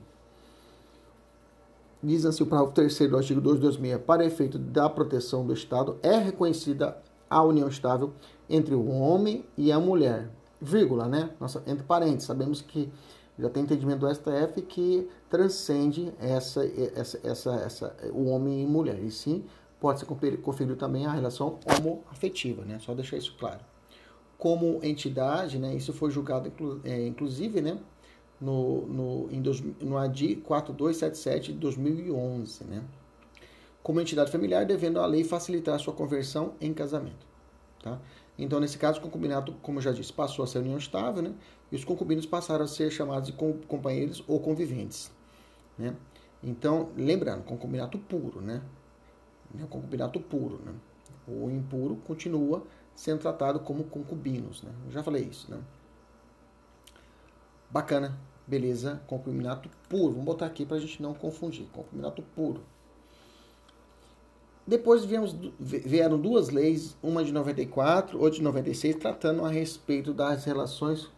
Diz 2.04 2.26
assim 2.26 2.44
o 2.44 2.46
parágrafo 2.46 2.76
3 2.76 3.10
do 3.10 3.16
artigo 3.16 3.40
226, 3.40 4.06
para 4.06 4.26
efeito 4.26 4.60
da 4.60 4.90
proteção 4.90 5.48
do 5.48 5.54
Estado, 5.54 5.98
é 6.04 6.18
reconhecida 6.18 6.98
a 7.30 7.42
união 7.42 7.70
estável 7.70 8.12
entre 8.50 8.76
o 8.76 8.90
homem 8.90 9.46
e 9.58 9.72
a 9.72 9.80
mulher, 9.80 10.30
vírgula, 10.64 11.08
né? 11.08 11.30
Nossa, 11.40 11.62
entre 11.68 11.84
parênteses, 11.84 12.24
sabemos 12.24 12.62
que 12.62 12.92
já 13.38 13.50
tem 13.50 13.64
entendimento 13.64 14.00
do 14.00 14.14
STF 14.14 14.62
que 14.62 15.10
transcende 15.30 16.14
essa, 16.20 16.66
essa, 16.96 17.20
essa, 17.24 17.56
essa, 17.56 17.96
o 18.14 18.26
homem 18.26 18.64
e 18.64 18.68
mulher. 18.68 19.00
E 19.04 19.10
sim, 19.10 19.44
pode 19.80 20.00
ser 20.00 20.06
conferido 20.06 20.76
também 20.76 21.06
a 21.06 21.12
relação 21.12 21.60
homoafetiva, 21.66 22.64
né? 22.64 22.80
Só 22.80 22.94
deixar 22.94 23.18
isso 23.18 23.36
claro. 23.40 23.60
Como 24.38 24.80
entidade, 24.84 25.58
né? 25.58 25.76
Isso 25.76 25.92
foi 25.94 26.12
julgado, 26.12 26.52
é, 26.84 27.08
inclusive, 27.08 27.62
né? 27.62 27.78
No, 28.40 28.86
no, 28.88 29.30
em 29.32 29.42
dois, 29.42 29.62
no 29.82 29.98
ADI 29.98 30.36
4277 30.38 31.54
de 31.54 31.60
2011, 31.60 32.64
né? 32.66 32.84
Como 33.82 34.00
entidade 34.00 34.32
familiar, 34.32 34.66
devendo 34.66 35.00
a 35.00 35.06
lei 35.06 35.24
facilitar 35.24 35.76
a 35.76 35.80
sua 35.80 35.94
conversão 35.94 36.54
em 36.62 36.74
casamento, 36.74 37.26
tá? 37.82 38.00
Então, 38.38 38.60
nesse 38.60 38.78
caso, 38.78 39.00
o 39.00 39.02
concubinato, 39.02 39.54
como 39.62 39.78
eu 39.78 39.82
já 39.84 39.92
disse, 39.92 40.12
passou 40.12 40.44
a 40.44 40.48
ser 40.48 40.60
união 40.60 40.78
estável, 40.78 41.22
né? 41.22 41.34
E 41.72 41.76
os 41.76 41.86
concubinos 41.86 42.26
passaram 42.26 42.66
a 42.66 42.68
ser 42.68 42.92
chamados 42.92 43.28
de 43.28 43.34
companheiros 43.68 44.24
ou 44.28 44.40
conviventes, 44.40 45.12
né? 45.78 45.96
Então, 46.42 46.90
lembrando, 46.98 47.44
concubinato 47.44 47.98
puro, 47.98 48.42
né? 48.42 48.62
O 49.54 49.68
concubinato 49.68 50.20
puro, 50.20 50.60
né? 50.66 50.74
O 51.28 51.50
impuro 51.50 51.96
continua 52.08 52.66
sendo 52.96 53.20
tratado 53.20 53.60
como 53.60 53.84
concubinos, 53.86 54.64
né? 54.64 54.72
Eu 54.86 54.92
já 54.92 55.04
falei 55.04 55.24
isso, 55.24 55.50
né? 55.50 55.62
Bacana, 57.70 58.18
beleza? 58.46 59.02
Concubinato 59.08 59.70
puro. 59.88 60.12
Vamos 60.12 60.26
botar 60.26 60.48
aqui 60.48 60.66
para 60.66 60.78
a 60.78 60.80
gente 60.80 61.02
não 61.02 61.14
confundir. 61.14 61.68
Concubinato 61.72 62.22
puro. 62.36 62.64
Depois 64.66 65.04
viemos, 65.04 65.36
vieram 65.60 66.18
duas 66.18 66.50
leis, 66.50 66.96
uma 67.04 67.24
de 67.24 67.34
94, 67.34 68.18
outra 68.18 68.38
de 68.38 68.42
96, 68.42 68.96
tratando 68.96 69.44
a 69.44 69.50
respeito 69.50 70.14
das 70.14 70.46
relações 70.46 71.10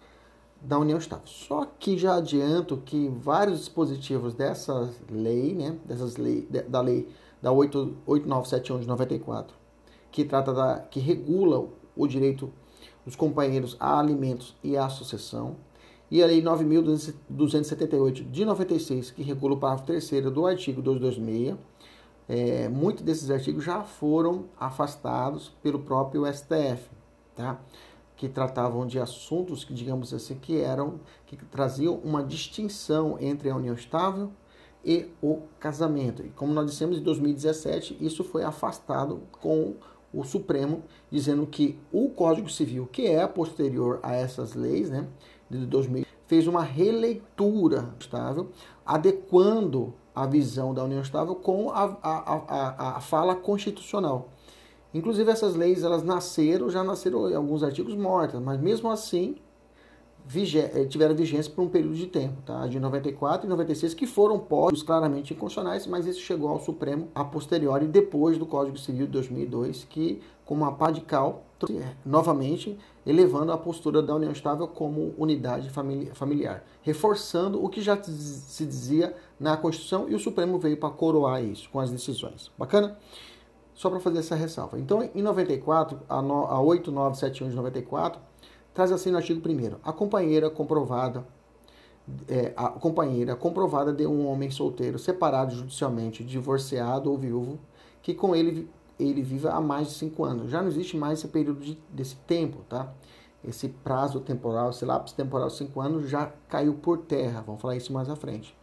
da 0.60 0.80
União 0.80 0.98
Estável. 0.98 1.28
Só 1.28 1.66
que 1.80 1.96
já 1.96 2.16
adianto 2.16 2.78
que 2.78 3.08
vários 3.08 3.60
dispositivos 3.60 4.34
dessa 4.34 4.90
lei, 5.12 5.54
né, 5.54 5.78
dessas 5.86 6.18
lei, 6.18 6.48
da 6.68 6.82
lei 6.82 7.08
da 7.40 7.52
8971 7.52 8.80
de 8.80 8.88
94, 8.88 9.56
que 10.12 10.26
trata 10.26 10.52
da 10.52 10.80
que 10.80 11.00
regula 11.00 11.68
o 11.96 12.08
direito 12.08 12.52
dos 13.06 13.16
companheiros 13.16 13.78
a 13.80 14.00
alimentos 14.00 14.56
e 14.64 14.76
à 14.76 14.90
sucessão, 14.90 15.56
e 16.10 16.24
a 16.24 16.26
lei 16.26 16.42
9278 16.42 18.24
de 18.24 18.44
96, 18.44 19.12
que 19.12 19.22
regula 19.22 19.54
o 19.54 19.58
parágrafo 19.58 19.86
3 19.86 20.32
do 20.34 20.48
artigo 20.48 20.82
226, 20.82 21.56
é, 22.28 22.68
muitos 22.70 23.04
desses 23.04 23.30
artigos 23.30 23.64
já 23.64 23.84
foram 23.84 24.46
afastados 24.60 25.54
pelo 25.62 25.80
próprio 25.80 26.26
STF, 26.32 26.90
tá? 27.36 27.60
que 28.16 28.30
tratavam 28.30 28.88
de 28.88 29.00
assuntos 29.00 29.64
que, 29.64 29.74
digamos 29.74 30.14
assim, 30.14 30.36
que 30.36 30.60
eram 30.62 31.00
que 31.26 31.36
traziam 31.36 31.96
uma 31.96 32.24
distinção 32.24 33.18
entre 33.20 33.50
a 33.50 33.56
união 33.56 33.76
estável 33.76 34.32
e 34.84 35.08
o 35.22 35.42
casamento. 35.60 36.26
E 36.26 36.30
como 36.30 36.54
nós 36.54 36.70
dissemos 36.70 36.98
em 36.98 37.04
2017, 37.04 37.98
isso 38.00 38.24
foi 38.24 38.44
afastado 38.44 39.22
com 39.42 39.76
o 40.14 40.24
Supremo 40.24 40.84
dizendo 41.12 41.46
que 41.46 41.78
o 41.92 42.10
Código 42.10 42.50
Civil, 42.50 42.88
que 42.88 43.06
é 43.08 43.28
posterior 43.28 44.00
a 44.02 44.14
essas 44.14 44.54
leis, 44.54 44.90
né, 44.90 45.08
de 45.50 45.66
2000, 45.66 46.06
fez 46.26 46.48
uma 46.48 46.64
releitura 46.64 47.94
estável, 48.00 48.50
adequando 48.86 49.94
a 50.16 50.26
visão 50.26 50.74
da 50.74 50.84
união 50.84 51.02
estável 51.02 51.36
com 51.36 51.70
a, 51.70 51.98
a, 52.02 52.42
a, 52.48 52.98
a 52.98 53.02
fala 53.02 53.36
constitucional. 53.36 54.30
Inclusive 54.94 55.30
essas 55.30 55.56
leis 55.56 55.84
elas 55.84 56.04
nasceram, 56.04 56.70
já 56.70 56.84
nasceram 56.84 57.30
em 57.30 57.36
alguns 57.36 57.64
artigos 57.64 57.96
mortas, 57.96 58.42
mas 58.42 58.60
mesmo 58.60 58.90
assim 58.90 59.36
eh, 60.28 60.86
tiveram 60.86 61.14
vigência 61.14 61.52
por 61.52 61.62
um 61.62 61.70
período 61.70 61.96
de 61.96 62.08
tempo, 62.08 62.42
tá? 62.44 62.66
de 62.66 62.80
94 62.80 63.46
e 63.46 63.50
96, 63.50 63.94
que 63.94 64.08
foram 64.08 64.40
postos 64.40 64.82
claramente 64.82 65.34
inconstitucionais, 65.34 65.86
mas 65.86 66.08
isso 66.08 66.22
chegou 66.22 66.50
ao 66.50 66.60
Supremo 66.60 67.10
a 67.14 67.24
posteriori, 67.24 67.86
depois 67.86 68.38
do 68.38 68.46
Código 68.46 68.78
Civil 68.78 69.06
de 69.06 69.12
2002, 69.12 69.86
que, 69.88 70.22
com 70.44 70.56
uma 70.56 70.72
pá 70.72 70.90
de 70.90 71.02
cal, 71.02 71.45
novamente 72.06 72.78
elevando 73.06 73.52
a 73.52 73.58
postura 73.58 74.02
da 74.02 74.16
união 74.16 74.32
estável 74.32 74.68
como 74.68 75.14
unidade 75.18 75.70
familiar, 76.14 76.64
reforçando 76.82 77.64
o 77.64 77.70
que 77.70 77.82
já 77.82 78.02
se 78.02 78.66
dizia 78.66 79.16
na 79.40 79.56
Constituição 79.56 80.10
e 80.10 80.16
o 80.16 80.20
Supremo 80.20 80.60
veio 80.60 80.78
para 80.78 80.90
coroar 80.90 81.44
isso 81.44 81.70
com 81.70 81.80
as 81.80 81.92
decisões. 81.92 82.52
Bacana? 82.58 82.98
Só 83.74 83.90
para 83.90 84.00
fazer 84.00 84.20
essa 84.20 84.36
ressalva. 84.36 84.80
Então, 84.80 85.04
em 85.14 85.22
94, 85.22 86.00
a, 86.08 86.22
no, 86.22 86.46
a 86.46 86.62
8971 86.62 87.50
de 87.50 87.56
94 87.56 88.22
traz 88.74 88.92
assim 88.92 89.12
no 89.12 89.18
artigo 89.18 89.42
1 89.48 89.78
a 89.84 89.94
companheira 89.94 90.50
comprovada 90.50 91.26
é, 92.28 92.54
a 92.56 92.70
companheira 92.70 93.36
comprovada 93.36 93.92
de 93.92 94.06
um 94.06 94.28
homem 94.28 94.52
solteiro 94.52 95.00
separado 95.00 95.56
judicialmente, 95.56 96.24
divorciado 96.24 97.12
ou 97.12 97.18
viúvo, 97.18 97.60
que 98.02 98.14
com 98.14 98.36
ele 98.36 98.70
ele 99.00 99.22
vive 99.22 99.48
há 99.48 99.60
mais 99.60 99.90
de 99.90 99.94
cinco 99.96 100.24
anos. 100.24 100.50
Já 100.50 100.62
não 100.62 100.70
existe 100.70 100.96
mais 100.98 101.20
esse 101.20 101.28
período 101.28 101.62
de, 101.62 101.78
desse 101.90 102.16
tempo, 102.28 102.60
tá? 102.70 102.94
Esse 103.44 103.70
prazo 103.70 104.20
temporal, 104.20 104.72
esse 104.72 104.86
lapso 104.86 105.14
temporal 105.16 105.48
de 105.48 105.56
cinco 105.56 105.80
anos 105.80 106.10
já 106.10 106.32
caiu 106.50 106.74
por 106.76 107.00
terra. 107.00 107.44
Vamos 107.46 107.62
falar 107.62 107.76
isso 107.76 107.94
mais 107.94 108.10
à 108.10 108.16
frente. 108.16 108.56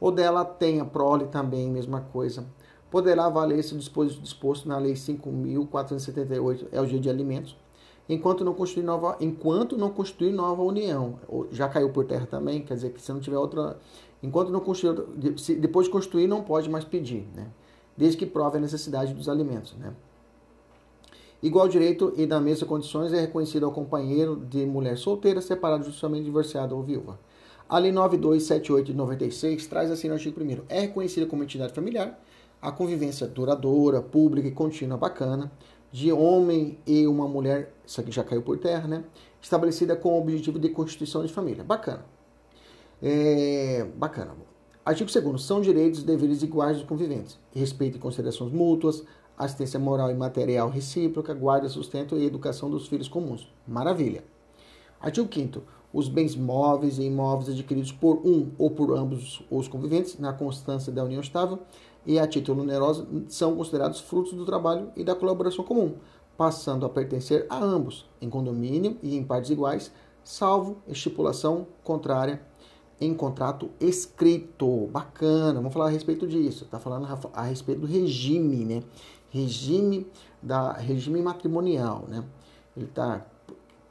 Ou 0.00 0.12
dela 0.12 0.44
tenha 0.44 0.84
prole 0.84 1.26
também, 1.26 1.70
mesma 1.70 2.00
coisa. 2.00 2.44
Poderá 2.90 3.28
valer-se 3.28 3.74
disposto, 3.74 4.20
disposto 4.20 4.68
na 4.68 4.78
Lei 4.78 4.94
5.478, 4.94 6.68
é 6.72 6.80
o 6.80 6.86
dia 6.86 6.98
de 6.98 7.10
alimentos, 7.10 7.56
enquanto 8.08 8.44
não 8.44 8.54
constituir 8.54 8.82
nova, 8.82 9.16
enquanto 9.20 9.76
não 9.76 9.90
constituir 9.90 10.32
nova 10.32 10.62
união. 10.62 11.18
Já 11.50 11.68
caiu 11.68 11.90
por 11.90 12.06
terra 12.06 12.26
também, 12.26 12.62
quer 12.62 12.74
dizer 12.74 12.90
que 12.90 13.02
se 13.02 13.12
não 13.12 13.20
tiver 13.20 13.36
outra, 13.36 13.78
enquanto 14.22 14.50
não 14.50 14.60
constituir, 14.60 15.04
depois 15.58 15.86
de 15.86 15.92
constituir 15.92 16.26
não 16.26 16.42
pode 16.42 16.70
mais 16.70 16.84
pedir, 16.84 17.28
né? 17.34 17.48
Desde 17.98 18.16
que 18.16 18.24
prove 18.24 18.56
a 18.56 18.60
necessidade 18.60 19.12
dos 19.12 19.28
alimentos, 19.28 19.74
né? 19.76 19.92
Igual 21.42 21.68
direito 21.68 22.12
e 22.16 22.26
das 22.26 22.40
mesmas 22.40 22.68
condições 22.68 23.12
é 23.12 23.20
reconhecido 23.20 23.66
ao 23.66 23.72
companheiro 23.72 24.36
de 24.36 24.64
mulher 24.64 24.96
solteira, 24.96 25.40
separado 25.40 25.84
justamente 25.84 26.24
divorciado 26.24 26.74
ou 26.74 26.82
viúva. 26.82 27.18
A 27.68 27.76
Lei 27.78 27.92
9278 27.92 28.86
de 28.86 28.94
96 28.94 29.66
traz 29.66 29.90
assim 29.90 30.08
no 30.08 30.14
artigo 30.14 30.40
1 30.40 30.64
é 30.68 30.80
reconhecida 30.80 31.26
como 31.26 31.42
entidade 31.42 31.74
familiar 31.74 32.18
a 32.60 32.72
convivência 32.72 33.26
duradoura, 33.26 34.02
pública 34.02 34.48
e 34.48 34.52
contínua 34.52 34.98
bacana 34.98 35.50
de 35.90 36.12
homem 36.12 36.78
e 36.86 37.06
uma 37.06 37.26
mulher, 37.26 37.72
isso 37.86 38.00
aqui 38.00 38.10
já 38.10 38.22
caiu 38.22 38.42
por 38.42 38.58
terra, 38.58 38.86
né? 38.86 39.04
Estabelecida 39.40 39.96
com 39.96 40.10
o 40.10 40.20
objetivo 40.20 40.58
de 40.58 40.68
constituição 40.68 41.24
de 41.24 41.32
família. 41.32 41.64
Bacana. 41.64 42.04
É, 43.02 43.86
bacana. 43.96 44.32
Artigo 44.88 45.10
2 45.12 45.42
São 45.42 45.60
direitos 45.60 46.00
e 46.00 46.06
deveres 46.06 46.42
iguais 46.42 46.78
dos 46.78 46.86
conviventes. 46.86 47.38
Respeito 47.54 47.98
e 47.98 48.00
considerações 48.00 48.50
mútuas, 48.50 49.04
assistência 49.36 49.78
moral 49.78 50.10
e 50.10 50.14
material 50.14 50.70
recíproca, 50.70 51.34
guarda, 51.34 51.68
sustento 51.68 52.16
e 52.16 52.24
educação 52.24 52.70
dos 52.70 52.88
filhos 52.88 53.06
comuns. 53.06 53.52
Maravilha. 53.66 54.24
Artigo 54.98 55.28
5 55.30 55.60
Os 55.92 56.08
bens 56.08 56.34
móveis 56.34 56.96
e 56.96 57.02
imóveis 57.02 57.50
adquiridos 57.50 57.92
por 57.92 58.22
um 58.24 58.50
ou 58.56 58.70
por 58.70 58.96
ambos 58.96 59.44
os 59.50 59.68
conviventes, 59.68 60.18
na 60.18 60.32
constância 60.32 60.90
da 60.90 61.04
união 61.04 61.20
estável, 61.20 61.58
e 62.06 62.18
a 62.18 62.26
título 62.26 62.62
onerosa 62.62 63.06
são 63.28 63.56
considerados 63.56 64.00
frutos 64.00 64.32
do 64.32 64.46
trabalho 64.46 64.90
e 64.96 65.04
da 65.04 65.14
colaboração 65.14 65.66
comum, 65.66 65.96
passando 66.34 66.86
a 66.86 66.88
pertencer 66.88 67.44
a 67.50 67.62
ambos, 67.62 68.08
em 68.22 68.30
condomínio 68.30 68.96
e 69.02 69.18
em 69.18 69.22
partes 69.22 69.50
iguais, 69.50 69.92
salvo 70.24 70.78
estipulação 70.88 71.66
contrária 71.84 72.47
em 73.00 73.14
contrato 73.14 73.70
escrito. 73.80 74.88
Bacana, 74.88 75.54
vamos 75.54 75.72
falar 75.72 75.86
a 75.86 75.90
respeito 75.90 76.26
disso. 76.26 76.64
Está 76.64 76.78
falando 76.78 77.06
a 77.32 77.42
respeito 77.42 77.82
do 77.82 77.86
regime, 77.86 78.64
né? 78.64 78.82
Regime 79.30 80.06
da 80.42 80.72
regime 80.72 81.20
matrimonial, 81.20 82.04
né? 82.08 82.24
Ele 82.76 82.86
está 82.86 83.24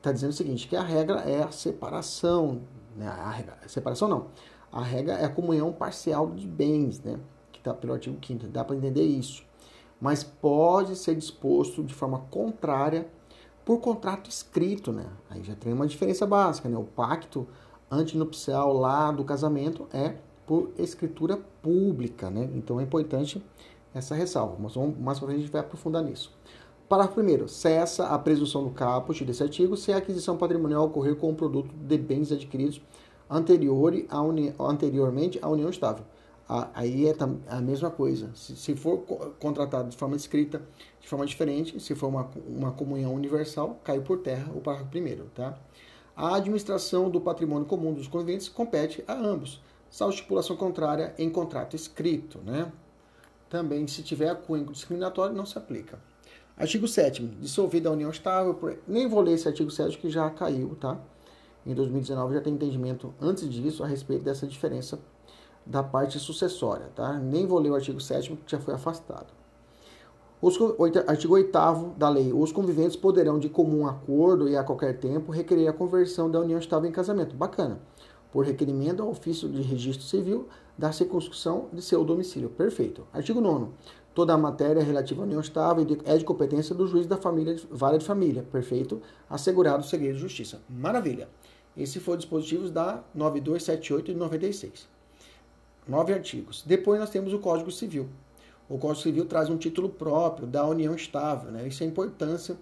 tá 0.02 0.12
dizendo 0.12 0.32
o 0.32 0.34
seguinte, 0.34 0.68
que 0.68 0.76
a 0.76 0.84
regra 0.84 1.20
é 1.22 1.44
a 1.44 1.52
separação, 1.52 2.62
né? 2.96 3.08
A, 3.08 3.30
regra, 3.30 3.58
separação 3.68 4.08
não. 4.08 4.28
A 4.72 4.82
regra 4.82 5.14
é 5.14 5.26
a 5.26 5.30
comunhão 5.30 5.72
parcial 5.72 6.30
de 6.32 6.48
bens, 6.48 7.00
né? 7.02 7.20
tá? 7.68 7.74
pelo 7.74 7.94
artigo 7.94 8.18
5 8.26 8.48
dá 8.48 8.64
para 8.64 8.76
entender 8.76 9.04
isso. 9.04 9.44
Mas 10.00 10.24
pode 10.24 10.96
ser 10.96 11.16
disposto 11.16 11.84
de 11.84 11.94
forma 11.94 12.20
contrária 12.30 13.08
por 13.66 13.80
contrato 13.80 14.30
escrito, 14.30 14.92
né? 14.94 15.08
Aí 15.30 15.44
já 15.44 15.56
tem 15.56 15.74
uma 15.74 15.88
diferença 15.88 16.26
básica, 16.26 16.70
né? 16.70 16.78
O 16.78 16.84
pacto 16.84 17.48
antinupcial 17.90 18.74
lá 18.74 19.12
do 19.12 19.24
casamento 19.24 19.88
é 19.94 20.16
por 20.46 20.72
escritura 20.78 21.38
pública, 21.62 22.30
né? 22.30 22.50
Então 22.54 22.80
é 22.80 22.84
importante 22.84 23.44
essa 23.94 24.16
ressalva, 24.16 24.56
mas 24.60 24.76
vamos, 24.76 24.98
mais 24.98 25.20
para 25.20 25.32
a 25.32 25.38
gente 25.38 25.52
vai 25.52 25.62
aprofundar 25.62 26.04
nisso. 26.04 26.32
Parágrafo 26.88 27.16
primeiro, 27.16 27.50
cessa 27.50 28.08
a 28.08 28.18
presunção 28.18 28.64
do 28.64 28.70
caput 28.70 29.24
desse 29.26 29.44
artigo 29.44 29.76
se 29.76 29.92
a 29.92 29.98
aquisição 29.98 30.38
patrimonial 30.38 30.86
ocorrer 30.86 31.16
com 31.16 31.30
o 31.30 31.36
produto 31.36 31.74
de 31.74 31.98
bens 31.98 32.32
adquiridos 32.32 32.82
anterior 33.30 33.94
a 34.10 34.22
uni, 34.22 34.54
anteriormente 34.58 35.38
à 35.42 35.50
união 35.50 35.70
estável 35.70 36.06
aí 36.74 37.08
é 37.08 37.16
a 37.48 37.62
mesma 37.62 37.92
coisa. 37.92 38.32
Se, 38.34 38.56
se, 38.56 38.76
for 38.76 39.00
contratado 39.40 39.90
de 39.90 39.98
forma 39.98 40.16
escrita, 40.16 40.62
de 41.00 41.08
forma 41.08 41.26
diferente, 41.26 41.80
se 41.80 41.94
for 41.94 42.08
uma, 42.08 42.30
uma 42.48 42.72
comunhão 42.72 43.14
universal, 43.14 43.80
cai 43.84 44.00
por 44.00 44.20
terra 44.20 44.52
o 44.56 44.62
parágrafo 44.62 44.90
primeiro, 44.90 45.26
tá? 45.36 45.58
A 46.18 46.34
administração 46.34 47.12
do 47.12 47.22
patrimônio 47.22 47.68
comum 47.68 47.94
dos 47.94 48.08
conviventes 48.08 48.50
compete 48.50 49.04
a 49.08 49.14
ambos, 49.14 49.62
salvo 49.88 50.16
estipulação 50.16 50.58
contrária 50.58 51.14
em 51.16 51.30
contrato 51.30 51.76
escrito, 51.76 52.40
né? 52.44 52.72
Também, 53.48 53.86
se 53.86 54.02
tiver 54.02 54.34
cunho 54.34 54.66
discriminatório, 54.66 55.36
não 55.36 55.46
se 55.46 55.60
aplica. 55.60 56.00
Artigo 56.58 56.88
7 56.88 57.24
dissolvida 57.40 57.90
a 57.90 57.92
união 57.92 58.10
estável, 58.10 58.56
por... 58.56 58.80
nem 58.88 59.08
vou 59.08 59.22
ler 59.22 59.34
esse 59.34 59.48
artigo 59.48 59.70
7 59.70 59.96
que 60.00 60.10
já 60.10 60.28
caiu, 60.32 60.76
tá? 60.80 61.00
Em 61.64 61.76
2019 61.76 62.34
já 62.34 62.42
tem 62.42 62.56
entendimento 62.56 63.14
antes 63.22 63.48
disso 63.48 63.84
a 63.84 63.88
respeito 63.88 64.24
dessa 64.24 64.48
diferença 64.48 64.98
da 65.64 65.84
parte 65.84 66.18
sucessória, 66.18 66.88
tá? 66.96 67.14
Nem 67.14 67.46
vou 67.46 67.60
ler 67.60 67.70
o 67.70 67.76
artigo 67.76 68.02
7 68.02 68.36
que 68.44 68.52
já 68.52 68.60
foi 68.60 68.74
afastado. 68.74 69.28
Os, 70.40 70.56
artigo 71.08 71.34
8 71.34 71.52
da 71.98 72.10
lei. 72.10 72.32
Os 72.32 72.52
conviventes 72.52 72.96
poderão, 72.96 73.40
de 73.40 73.50
comum 73.50 73.88
acordo 73.88 74.48
e 74.48 74.56
a 74.56 74.64
qualquer 74.64 75.00
tempo, 75.00 75.32
requerer 75.32 75.68
a 75.68 75.74
conversão 75.74 76.30
da 76.30 76.40
união 76.40 76.60
estável 76.60 76.88
em 76.88 76.94
casamento. 76.94 77.36
Bacana. 77.36 77.80
Por 78.32 78.46
requerimento 78.46 79.02
ao 79.02 79.10
ofício 79.10 79.50
de 79.50 79.62
registro 79.64 80.06
civil 80.06 80.48
da 80.78 80.92
circunscrição 80.92 81.70
de 81.74 81.82
seu 81.82 82.04
domicílio. 82.06 82.50
Perfeito. 82.50 83.08
Artigo 83.12 83.42
9. 83.42 83.72
Toda 84.14 84.34
a 84.34 84.38
matéria 84.38 84.84
relativa 84.84 85.24
à 85.24 85.26
união 85.26 85.42
estável 85.42 85.86
é 86.06 86.18
de 86.18 86.24
competência 86.24 86.76
do 86.76 86.86
juiz 86.86 87.08
da 87.08 87.18
família, 87.18 87.56
vara 87.72 87.98
de 87.98 88.06
família. 88.06 88.44
Perfeito. 88.52 89.02
Assegurado 89.28 89.84
o 89.84 89.88
segredo 89.88 90.16
de 90.16 90.22
justiça. 90.22 90.62
Maravilha. 90.70 91.30
Esse 91.76 92.00
foi 92.00 92.14
o 92.14 92.18
dispositivo 92.18 92.70
da 92.70 93.04
9278 93.16 94.14
de 94.14 94.18
96 94.18 94.98
nove 95.88 96.14
artigos. 96.14 96.64
Depois 96.66 97.00
nós 97.00 97.10
temos 97.10 97.34
o 97.34 97.40
Código 97.40 97.72
Civil. 97.72 98.08
O 98.70 98.78
Código 98.78 99.02
Civil 99.02 99.26
traz 99.26 99.50
um 99.50 99.58
título 99.58 99.88
próprio 99.88 100.48
da 100.48 100.66
união 100.66 100.94
estável. 100.94 101.52
Né? 101.52 101.68
Isso 101.68 101.84
é 101.84 101.86
a 101.86 101.90
importância 101.90 102.58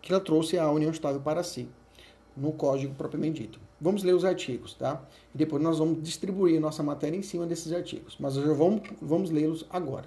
que 0.00 0.12
ela 0.12 0.20
trouxe 0.20 0.58
a 0.58 0.70
união 0.70 0.90
estável 0.90 1.20
para 1.20 1.42
si, 1.42 1.68
no 2.36 2.52
Código 2.52 2.94
propriamente 2.94 3.42
dito. 3.42 3.60
Vamos 3.78 4.02
ler 4.02 4.14
os 4.14 4.24
artigos, 4.24 4.74
tá? 4.74 5.02
E 5.34 5.38
depois 5.38 5.62
nós 5.62 5.78
vamos 5.78 6.02
distribuir 6.02 6.60
nossa 6.60 6.82
matéria 6.82 7.16
em 7.16 7.22
cima 7.22 7.46
desses 7.46 7.72
artigos. 7.72 8.16
Mas 8.18 8.34
já 8.34 8.52
vamos, 8.52 8.82
vamos 9.00 9.30
lê-los 9.30 9.66
agora. 9.70 10.06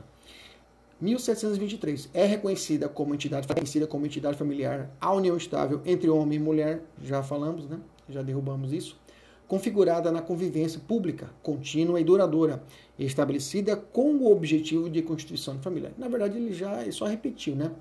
1723. 1.01 2.09
É 2.13 2.25
reconhecida 2.25 2.87
como 2.87 3.13
entidade, 3.13 3.47
reconhecida 3.47 3.85
como 3.87 4.05
entidade 4.05 4.37
familiar 4.37 4.89
a 5.01 5.11
união 5.11 5.35
estável 5.35 5.81
entre 5.85 6.09
homem 6.09 6.37
e 6.37 6.41
mulher. 6.41 6.83
Já 7.03 7.21
falamos, 7.21 7.67
né? 7.67 7.79
Já 8.09 8.21
derrubamos 8.21 8.71
isso 8.71 9.02
configurada 9.47 10.11
na 10.11 10.21
convivência 10.21 10.79
pública, 10.79 11.29
contínua 11.41 11.99
e 11.99 12.03
duradoura, 12.03 12.63
estabelecida 12.97 13.75
com 13.75 14.15
o 14.15 14.31
objetivo 14.31 14.89
de 14.89 15.01
constituição 15.01 15.55
de 15.55 15.61
família. 15.61 15.91
Na 15.97 16.07
verdade, 16.07 16.37
ele 16.37 16.53
já 16.53 16.81
ele 16.81 16.91
só 16.91 17.05
repetiu, 17.05 17.55
né? 17.55 17.71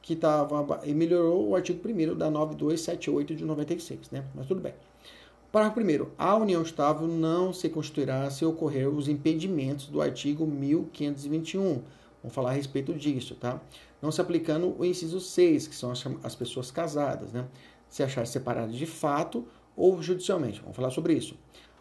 Que 0.00 0.14
tava, 0.14 0.80
e 0.84 0.94
melhorou 0.94 1.48
o 1.48 1.56
artigo 1.56 1.80
1 1.86 2.16
da 2.16 2.30
9278 2.30 3.34
de 3.34 3.44
96, 3.44 4.10
né? 4.10 4.24
Mas 4.34 4.46
tudo 4.46 4.60
bem. 4.60 4.74
Parágrafo 5.50 5.80
1. 5.80 6.06
A 6.18 6.36
união 6.36 6.62
estável 6.62 7.08
não 7.08 7.54
se 7.54 7.70
constituirá 7.70 8.28
se 8.30 8.44
ocorrer 8.44 8.88
os 8.88 9.08
impedimentos 9.08 9.86
do 9.86 10.02
artigo 10.02 10.46
1521. 10.46 11.82
Vamos 12.22 12.34
falar 12.34 12.50
a 12.50 12.52
respeito 12.52 12.92
disso, 12.92 13.34
tá? 13.34 13.60
Não 14.02 14.12
se 14.12 14.20
aplicando 14.20 14.76
o 14.78 14.84
inciso 14.84 15.20
6, 15.20 15.68
que 15.68 15.74
são 15.74 15.92
as 16.22 16.34
pessoas 16.34 16.70
casadas, 16.70 17.32
né? 17.32 17.46
Se 17.88 18.02
achar 18.02 18.26
separadas 18.26 18.74
de 18.74 18.84
fato 18.84 19.46
ou 19.78 20.02
judicialmente. 20.02 20.60
Vamos 20.60 20.76
falar 20.76 20.90
sobre 20.90 21.14
isso. 21.14 21.36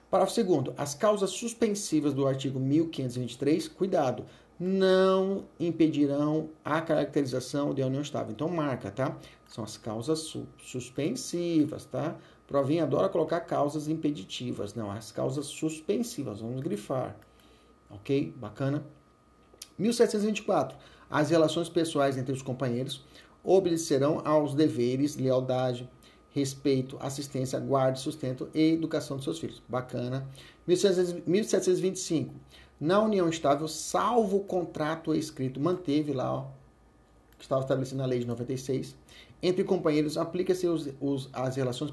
Parágrafo 0.09 0.35
segundo, 0.35 0.73
as 0.77 0.93
causas 0.93 1.31
suspensivas 1.31 2.13
do 2.13 2.27
artigo 2.27 2.59
1523, 2.59 3.67
cuidado, 3.67 4.23
não 4.59 5.45
impedirão 5.59 6.49
a 6.63 6.79
caracterização 6.79 7.73
de 7.73 7.81
união 7.81 8.01
estável. 8.01 8.31
Então 8.31 8.47
marca, 8.47 8.89
tá? 8.89 9.17
São 9.49 9.63
as 9.63 9.77
causas 9.77 10.19
su 10.19 10.47
suspensivas, 10.63 11.85
tá? 11.85 12.15
Provinha 12.47 12.83
adora 12.83 13.09
colocar 13.09 13.41
causas 13.41 13.87
impeditivas, 13.89 14.73
não, 14.73 14.89
as 14.89 15.11
causas 15.11 15.47
suspensivas, 15.47 16.39
vamos 16.39 16.61
grifar. 16.61 17.17
OK? 17.89 18.33
Bacana. 18.37 18.85
1724. 19.77 20.77
As 21.09 21.29
relações 21.29 21.67
pessoais 21.67 22.17
entre 22.17 22.33
os 22.33 22.41
companheiros 22.41 23.03
obedecerão 23.43 24.21
aos 24.25 24.53
deveres, 24.53 25.15
lealdade, 25.15 25.89
respeito, 26.37 26.97
assistência, 26.99 27.59
guarda, 27.59 27.97
sustento 27.97 28.49
e 28.53 28.73
educação 28.73 29.17
dos 29.17 29.23
seus 29.23 29.39
filhos. 29.39 29.61
Bacana. 29.67 30.27
1725. 30.65 32.33
Na 32.79 33.01
união 33.01 33.27
estável, 33.27 33.67
salvo 33.67 34.37
o 34.37 34.43
contrato 34.43 35.15
escrito, 35.15 35.59
manteve 35.59 36.13
lá 36.13 36.31
ó, 36.31 36.45
que 37.37 37.43
estava 37.43 37.61
estabelecido 37.61 37.97
na 37.97 38.05
lei 38.05 38.19
de 38.19 38.27
96, 38.27 38.95
entre 39.41 39.63
companheiros 39.63 40.17
aplica-se 40.17 40.67
as 41.33 41.55
relações 41.55 41.91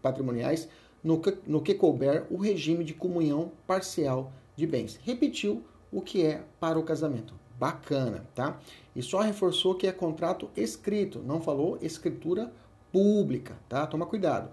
patrimoniais 0.00 0.68
no 1.02 1.20
que, 1.20 1.36
no 1.46 1.60
que 1.60 1.74
couber 1.74 2.26
o 2.30 2.36
regime 2.36 2.84
de 2.84 2.94
comunhão 2.94 3.50
parcial 3.66 4.32
de 4.54 4.66
bens. 4.66 4.98
Repetiu 5.02 5.64
o 5.90 6.00
que 6.00 6.24
é 6.24 6.44
para 6.60 6.78
o 6.78 6.84
casamento. 6.84 7.34
Bacana, 7.58 8.26
tá? 8.34 8.60
E 8.94 9.02
só 9.02 9.20
reforçou 9.20 9.74
que 9.74 9.86
é 9.86 9.92
contrato 9.92 10.50
escrito, 10.56 11.20
não 11.20 11.40
falou 11.40 11.78
escritura 11.80 12.52
pública, 12.92 13.56
tá? 13.68 13.86
Toma 13.86 14.06
cuidado. 14.06 14.50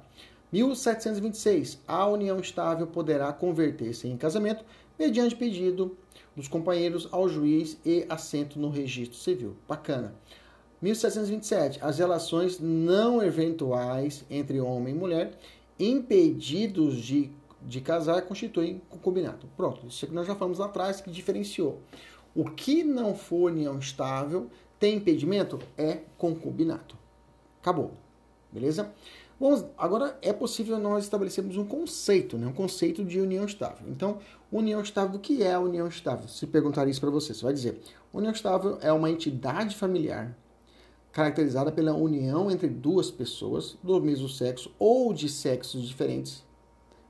1726. 0.52 1.82
A 1.88 2.08
união 2.08 2.39
estável 2.39 2.88
poderá 2.88 3.32
converter-se 3.32 4.08
em 4.08 4.17
casamento 4.17 4.65
mediante 4.97 5.36
pedido 5.36 5.95
dos 6.36 6.47
companheiros 6.47 7.08
ao 7.12 7.30
juiz 7.30 7.78
e 7.86 8.06
assento 8.10 8.58
no 8.58 8.69
registro 8.69 9.17
civil. 9.17 9.56
Bacana. 9.67 10.15
1727. 10.82 11.80
As 11.82 11.99
relações 11.99 12.60
não 12.60 13.21
eventuais 13.21 14.25
entre 14.30 14.60
homem 14.60 14.95
e 14.95 14.97
mulher 14.97 15.38
impedidos 15.80 16.97
de, 16.97 17.32
de 17.62 17.82
casar 17.82 18.21
constituem 18.23 18.82
concubinato. 18.89 19.47
Pronto, 19.56 19.88
isso 19.88 20.08
que 20.08 20.13
nós 20.13 20.28
já 20.28 20.36
falamos 20.36 20.60
lá 20.60 20.65
atrás 20.65 21.02
que 21.02 21.12
diferenciou. 21.12 21.80
O 22.36 22.45
que 22.45 22.84
não 22.84 23.15
for 23.15 23.52
união 23.52 23.78
estável 23.80 24.49
tem 24.80 24.95
impedimento 24.95 25.60
é 25.78 25.99
concubinato. 26.17 26.97
Acabou. 27.62 27.91
Beleza? 28.52 28.92
Bom, 29.40 29.72
agora 29.78 30.18
é 30.22 30.34
possível 30.34 30.78
nós 30.78 31.06
estabelecermos 31.06 31.56
um 31.56 31.66
conceito, 31.66 32.38
né? 32.38 32.48
um 32.48 32.54
conceito 32.54 33.06
de 33.06 33.22
união 33.22 33.46
estável. 33.46 33.88
Então, 33.88 34.20
união 34.52 34.82
estável, 34.82 35.16
o 35.16 35.20
que 35.20 35.42
é 35.42 35.54
a 35.54 35.60
união 35.60 35.88
estável? 35.88 36.28
Se 36.28 36.46
perguntar 36.46 36.88
isso 36.88 37.00
para 37.00 37.10
você, 37.10 37.34
você 37.34 37.44
vai 37.44 37.54
dizer: 37.54 37.80
união 38.14 38.34
estável 38.34 38.78
é 38.82 38.92
uma 38.92 39.10
entidade 39.10 39.76
familiar 39.76 40.36
caracterizada 41.12 41.72
pela 41.72 41.94
união 41.94 42.52
entre 42.52 42.68
duas 42.68 43.10
pessoas 43.10 43.78
do 43.82 44.00
mesmo 44.00 44.30
sexo 44.30 44.72
ou 44.78 45.14
de 45.14 45.28
sexos 45.28 45.88
diferentes, 45.88 46.44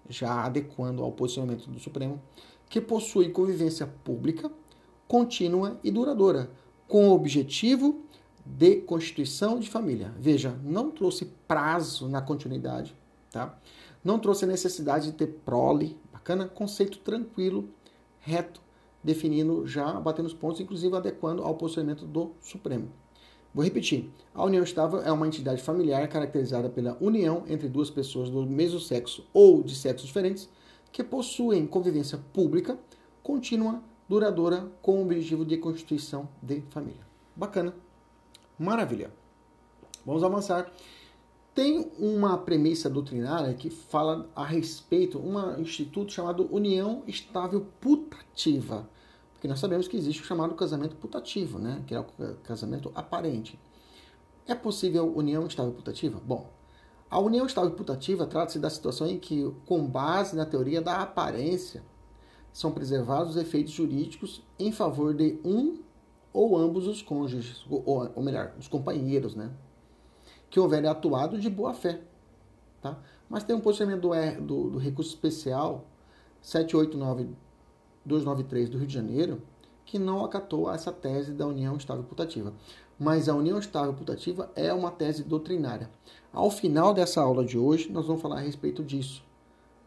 já 0.07 0.45
adequando 0.45 1.03
ao 1.03 1.11
posicionamento 1.11 1.69
do 1.69 1.79
Supremo, 1.79 2.21
que 2.69 2.79
possui 2.79 3.29
convivência 3.29 3.87
pública, 4.03 4.51
contínua 5.07 5.79
e 5.83 5.91
duradoura, 5.91 6.49
com 6.87 7.09
o 7.09 7.13
objetivo 7.13 8.03
de 8.57 8.77
constituição 8.77 9.59
de 9.59 9.69
família. 9.69 10.11
Veja, 10.17 10.57
não 10.63 10.89
trouxe 10.89 11.25
prazo 11.47 12.07
na 12.07 12.21
continuidade, 12.21 12.95
tá? 13.31 13.57
Não 14.03 14.17
trouxe 14.17 14.45
a 14.45 14.47
necessidade 14.47 15.11
de 15.11 15.13
ter 15.13 15.27
prole, 15.45 15.97
bacana, 16.11 16.47
conceito 16.47 16.97
tranquilo, 16.99 17.69
reto, 18.19 18.61
definindo 19.03 19.67
já, 19.67 19.93
batendo 19.99 20.25
os 20.25 20.33
pontos, 20.33 20.59
inclusive 20.59 20.95
adequando 20.95 21.43
ao 21.43 21.55
posicionamento 21.55 22.05
do 22.05 22.31
Supremo. 22.41 22.89
Vou 23.53 23.63
repetir. 23.63 24.09
A 24.33 24.43
união 24.43 24.63
estável 24.63 25.01
é 25.01 25.11
uma 25.11 25.27
entidade 25.27 25.61
familiar 25.61 26.07
caracterizada 26.07 26.69
pela 26.69 26.97
união 26.99 27.43
entre 27.47 27.67
duas 27.67 27.89
pessoas 27.89 28.29
do 28.29 28.45
mesmo 28.45 28.79
sexo 28.79 29.25
ou 29.33 29.61
de 29.63 29.75
sexos 29.75 30.07
diferentes 30.07 30.49
que 30.91 31.03
possuem 31.03 31.67
convivência 31.67 32.19
pública, 32.33 32.77
contínua, 33.21 33.81
duradoura, 34.07 34.71
com 34.81 34.99
o 34.99 35.01
objetivo 35.03 35.45
de 35.45 35.57
constituição 35.57 36.27
de 36.41 36.61
família. 36.69 37.01
Bacana. 37.35 37.73
Maravilha. 38.59 39.09
Vamos 40.05 40.21
avançar. 40.21 40.69
Tem 41.55 41.91
uma 41.97 42.37
premissa 42.37 42.89
doutrinária 42.89 43.53
que 43.53 43.69
fala 43.69 44.29
a 44.35 44.45
respeito, 44.45 45.17
um 45.17 45.59
instituto 45.59 46.11
chamado 46.11 46.53
União 46.53 47.03
Estável 47.07 47.65
Putativa. 47.79 48.87
Porque 49.33 49.47
nós 49.47 49.59
sabemos 49.59 49.87
que 49.87 49.95
existe 49.95 50.21
o 50.21 50.25
chamado 50.25 50.53
casamento 50.55 50.97
putativo, 50.97 51.57
né? 51.57 51.81
que 51.87 51.95
é 51.95 51.99
o 51.99 52.05
casamento 52.43 52.91
aparente. 52.93 53.57
É 54.45 54.53
possível 54.53 55.09
união 55.15 55.47
estável 55.47 55.71
putativa? 55.71 56.19
Bom, 56.25 56.49
a 57.09 57.19
união 57.19 57.45
estável 57.45 57.71
putativa 57.71 58.25
trata-se 58.25 58.59
da 58.59 58.69
situação 58.69 59.07
em 59.07 59.17
que, 59.17 59.49
com 59.65 59.85
base 59.85 60.35
na 60.35 60.45
teoria 60.45 60.81
da 60.81 60.97
aparência, 60.97 61.81
são 62.51 62.71
preservados 62.71 63.35
os 63.35 63.41
efeitos 63.41 63.71
jurídicos 63.71 64.43
em 64.57 64.71
favor 64.71 65.13
de 65.13 65.39
um 65.45 65.77
ou 66.33 66.57
ambos 66.57 66.87
os 66.87 67.01
cônjuges, 67.01 67.65
ou, 67.69 68.11
ou 68.15 68.23
melhor, 68.23 68.53
os 68.59 68.67
companheiros, 68.67 69.35
né? 69.35 69.49
Que 70.49 70.59
houverem 70.59 70.89
atuado 70.89 71.39
de 71.39 71.49
boa 71.49 71.73
fé. 71.73 72.01
Tá? 72.81 72.97
Mas 73.29 73.43
tem 73.43 73.55
um 73.55 73.61
posicionamento 73.61 74.01
do, 74.01 74.41
do, 74.41 74.69
do 74.71 74.77
recurso 74.77 75.09
especial 75.09 75.85
789-293 76.43 78.69
do 78.69 78.77
Rio 78.77 78.87
de 78.87 78.93
Janeiro 78.93 79.41
que 79.89 79.97
não 79.97 80.23
acatou 80.23 80.71
essa 80.71 80.91
tese 80.91 81.33
da 81.33 81.47
união 81.47 81.75
estável 81.75 82.03
putativa. 82.03 82.53
Mas 82.99 83.27
a 83.27 83.33
união 83.33 83.57
estável 83.57 83.91
putativa 83.91 84.51
é 84.55 84.71
uma 84.71 84.91
tese 84.91 85.23
doutrinária. 85.23 85.89
Ao 86.31 86.51
final 86.51 86.93
dessa 86.93 87.21
aula 87.21 87.43
de 87.43 87.57
hoje, 87.57 87.91
nós 87.91 88.05
vamos 88.05 88.21
falar 88.21 88.37
a 88.37 88.41
respeito 88.41 88.83
disso. 88.83 89.23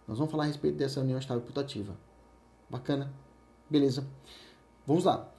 Nós 0.09 0.19
vamos 0.19 0.33
falar 0.33 0.45
a 0.45 0.47
respeito 0.49 0.77
dessa 0.77 1.01
união 1.01 1.21
estável 1.21 1.43
putativa. 1.43 1.97
Bacana? 2.69 3.13
Beleza. 3.71 4.05
Vamos 4.85 5.05
lá. 5.05 5.32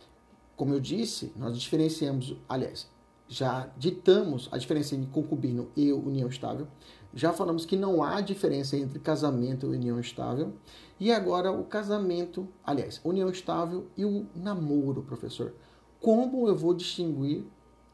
Como 0.55 0.73
eu 0.73 0.79
disse, 0.79 1.31
nós 1.35 1.57
diferenciamos, 1.57 2.35
aliás, 2.47 2.87
já 3.27 3.69
ditamos 3.77 4.47
a 4.51 4.57
diferença 4.57 4.95
entre 4.95 5.09
concubino 5.09 5.69
e 5.75 5.91
união 5.91 6.29
estável. 6.29 6.67
Já 7.13 7.31
falamos 7.33 7.65
que 7.65 7.75
não 7.75 8.03
há 8.03 8.21
diferença 8.21 8.77
entre 8.77 8.99
casamento 8.99 9.65
e 9.65 9.69
união 9.69 9.99
estável. 9.99 10.53
E 10.99 11.11
agora 11.11 11.51
o 11.51 11.63
casamento, 11.63 12.47
aliás, 12.63 13.01
união 13.03 13.29
estável 13.29 13.87
e 13.97 14.05
o 14.05 14.25
namoro, 14.35 15.03
professor. 15.03 15.53
Como 15.99 16.47
eu 16.47 16.55
vou 16.55 16.73
distinguir 16.73 17.43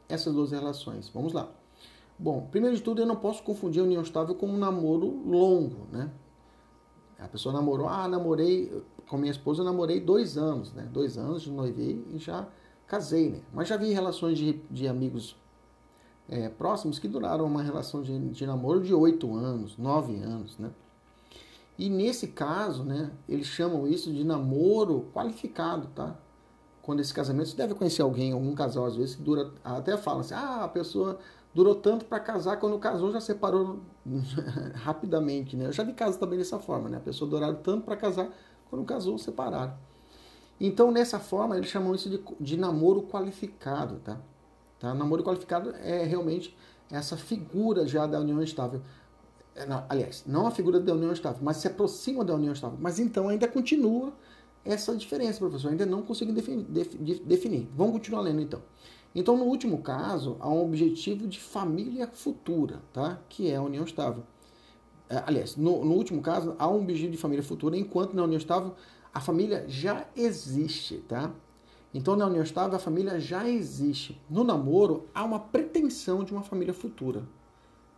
essas 0.08 0.34
duas 0.34 0.50
relações? 0.50 1.08
Vamos 1.08 1.32
lá. 1.32 1.50
Bom, 2.18 2.48
primeiro 2.50 2.76
de 2.76 2.82
tudo, 2.82 3.00
eu 3.00 3.06
não 3.06 3.16
posso 3.16 3.42
confundir 3.42 3.80
a 3.80 3.84
união 3.84 4.02
estável 4.02 4.34
com 4.34 4.46
um 4.46 4.58
namoro 4.58 5.22
longo, 5.26 5.86
né? 5.90 6.10
A 7.22 7.28
pessoa 7.28 7.52
namorou, 7.52 7.88
ah, 7.88 8.08
namorei, 8.08 8.82
com 9.08 9.16
minha 9.16 9.30
esposa 9.30 9.60
eu 9.60 9.64
namorei 9.64 10.00
dois 10.00 10.38
anos, 10.38 10.72
né? 10.72 10.88
Dois 10.92 11.18
anos 11.18 11.42
de 11.42 11.50
noivei 11.50 12.04
e 12.12 12.18
já 12.18 12.46
casei, 12.86 13.30
né? 13.30 13.40
Mas 13.52 13.68
já 13.68 13.76
vi 13.76 13.92
relações 13.92 14.38
de, 14.38 14.54
de 14.70 14.88
amigos 14.88 15.36
é, 16.28 16.48
próximos 16.48 16.98
que 16.98 17.08
duraram 17.08 17.44
uma 17.44 17.62
relação 17.62 18.02
de, 18.02 18.18
de 18.30 18.46
namoro 18.46 18.80
de 18.80 18.94
oito 18.94 19.34
anos, 19.34 19.76
nove 19.76 20.16
anos, 20.16 20.58
né? 20.58 20.70
E 21.78 21.88
nesse 21.88 22.28
caso, 22.28 22.84
né, 22.84 23.10
eles 23.28 23.46
chamam 23.46 23.86
isso 23.86 24.12
de 24.12 24.22
namoro 24.22 25.08
qualificado, 25.14 25.88
tá? 25.94 26.14
Quando 26.82 27.00
esse 27.00 27.12
casamento, 27.12 27.48
você 27.48 27.56
deve 27.56 27.74
conhecer 27.74 28.02
alguém, 28.02 28.32
algum 28.32 28.54
casal 28.54 28.84
às 28.84 28.96
vezes 28.96 29.14
que 29.14 29.22
dura, 29.22 29.50
até 29.64 29.96
fala 29.96 30.20
assim, 30.20 30.34
ah, 30.34 30.64
a 30.64 30.68
pessoa 30.68 31.18
durou 31.54 31.74
tanto 31.74 32.04
para 32.04 32.20
casar, 32.20 32.58
quando 32.58 32.78
casou 32.78 33.12
já 33.12 33.20
separou 33.20 33.80
rapidamente, 34.74 35.56
né? 35.56 35.66
Eu 35.66 35.72
já 35.72 35.82
vi 35.82 35.92
casos 35.92 36.16
também 36.16 36.38
dessa 36.38 36.58
forma, 36.58 36.88
né? 36.88 36.98
A 36.98 37.00
pessoa 37.00 37.28
duraram 37.28 37.56
tanto 37.56 37.84
para 37.84 37.96
casar, 37.96 38.28
quando 38.68 38.84
casou, 38.84 39.18
separaram. 39.18 39.74
Então, 40.60 40.90
nessa 40.90 41.18
forma, 41.18 41.56
eles 41.56 41.70
chamam 41.70 41.94
isso 41.94 42.10
de, 42.10 42.22
de 42.38 42.56
namoro 42.56 43.02
qualificado, 43.02 43.98
tá? 44.00 44.20
tá? 44.78 44.94
Namoro 44.94 45.24
qualificado 45.24 45.74
é 45.76 46.04
realmente 46.04 46.56
essa 46.90 47.16
figura 47.16 47.86
já 47.86 48.06
da 48.06 48.20
união 48.20 48.42
estável. 48.42 48.82
É, 49.54 49.66
não, 49.66 49.84
aliás, 49.88 50.24
não 50.26 50.46
a 50.46 50.50
figura 50.50 50.78
da 50.78 50.92
união 50.92 51.12
estável, 51.12 51.40
mas 51.42 51.56
se 51.56 51.66
aproxima 51.66 52.24
da 52.24 52.34
união 52.34 52.52
estável. 52.52 52.78
Mas 52.80 52.98
então 52.98 53.28
ainda 53.28 53.48
continua 53.48 54.12
essa 54.64 54.94
diferença, 54.94 55.38
professor. 55.38 55.70
Ainda 55.70 55.86
não 55.86 56.02
consigo 56.02 56.32
definir, 56.32 56.64
definir. 57.24 57.68
Vamos 57.74 57.94
continuar 57.94 58.20
lendo 58.20 58.40
então. 58.40 58.62
Então, 59.14 59.36
no 59.36 59.44
último 59.44 59.82
caso, 59.82 60.36
há 60.38 60.48
um 60.48 60.64
objetivo 60.64 61.26
de 61.26 61.40
família 61.40 62.06
futura, 62.06 62.80
tá? 62.92 63.20
que 63.28 63.50
é 63.50 63.56
a 63.56 63.62
união 63.62 63.84
estável. 63.84 64.22
É, 65.08 65.22
aliás, 65.26 65.56
no, 65.56 65.84
no, 65.84 65.94
último 65.94 66.22
caso, 66.22 66.54
há 66.58 66.68
um 66.68 66.80
objetivo 66.82 67.10
de 67.10 67.18
família 67.18 67.42
futura, 67.42 67.76
enquanto 67.76 68.14
na 68.14 68.22
união 68.22 68.38
estável 68.38 68.74
a 69.12 69.20
família 69.20 69.64
já 69.66 70.06
existe, 70.14 70.98
tá? 71.08 71.32
Então, 71.92 72.14
na 72.14 72.26
união 72.26 72.44
estável, 72.44 72.76
a 72.76 72.78
família 72.78 73.18
já 73.18 73.48
existe. 73.48 74.20
No 74.30 74.44
namoro, 74.44 75.08
há 75.12 75.24
uma 75.24 75.40
pretensão 75.40 76.22
de 76.22 76.32
uma 76.32 76.44
família 76.44 76.72
futura. 76.72 77.24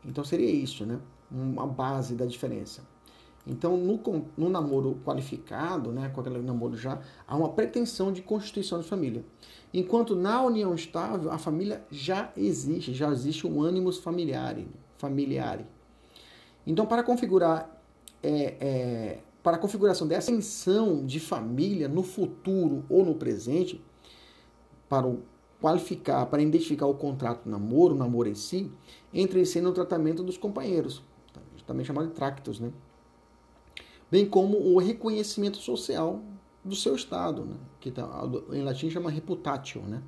Então, 0.02 0.24
seria 0.24 0.50
isso, 0.50 0.86
né? 0.86 0.98
Uma 1.30 1.66
base 1.66 2.14
da 2.14 2.24
diferença. 2.24 2.82
Então, 3.46 3.76
no, 3.76 4.00
no 4.36 4.48
namoro 4.48 5.00
qualificado, 5.04 5.90
né, 5.90 6.08
com 6.10 6.20
aquele 6.20 6.38
namoro 6.40 6.76
já, 6.76 7.00
há 7.26 7.36
uma 7.36 7.48
pretensão 7.48 8.12
de 8.12 8.22
constituição 8.22 8.80
de 8.80 8.86
família. 8.86 9.24
Enquanto 9.74 10.14
na 10.14 10.42
união 10.42 10.74
estável, 10.74 11.30
a 11.30 11.38
família 11.38 11.84
já 11.90 12.30
existe, 12.36 12.94
já 12.94 13.10
existe 13.10 13.46
um 13.46 13.60
ânimos 13.60 13.98
familiare, 13.98 14.68
familiare. 14.96 15.66
Então, 16.64 16.86
para 16.86 17.02
configurar, 17.02 17.82
é, 18.22 18.56
é, 18.60 19.18
para 19.42 19.56
a 19.56 19.58
configuração 19.58 20.06
dessa 20.06 20.30
tensão 20.30 21.04
de 21.04 21.18
família 21.18 21.88
no 21.88 22.04
futuro 22.04 22.84
ou 22.88 23.04
no 23.04 23.16
presente, 23.16 23.82
para 24.88 25.06
o 25.08 25.20
qualificar, 25.60 26.26
para 26.26 26.42
identificar 26.42 26.86
o 26.86 26.94
contrato 26.94 27.48
namoro, 27.48 27.94
o 27.94 27.98
namoro 27.98 28.28
em 28.28 28.34
si, 28.36 28.70
entra 29.12 29.38
em 29.40 29.44
cena 29.44 29.68
o 29.68 29.72
tratamento 29.72 30.22
dos 30.22 30.36
companheiros, 30.36 31.02
também 31.66 31.84
chamado 31.84 32.08
de 32.08 32.14
tractos, 32.14 32.60
né? 32.60 32.70
Bem 34.12 34.26
como 34.26 34.58
o 34.58 34.78
reconhecimento 34.78 35.56
social 35.56 36.20
do 36.62 36.76
seu 36.76 36.94
estado, 36.94 37.46
né? 37.46 37.56
que 37.80 37.90
tá, 37.90 38.06
em 38.52 38.60
latim 38.60 38.90
chama 38.90 39.10
reputatio, 39.10 39.80
né? 39.80 40.02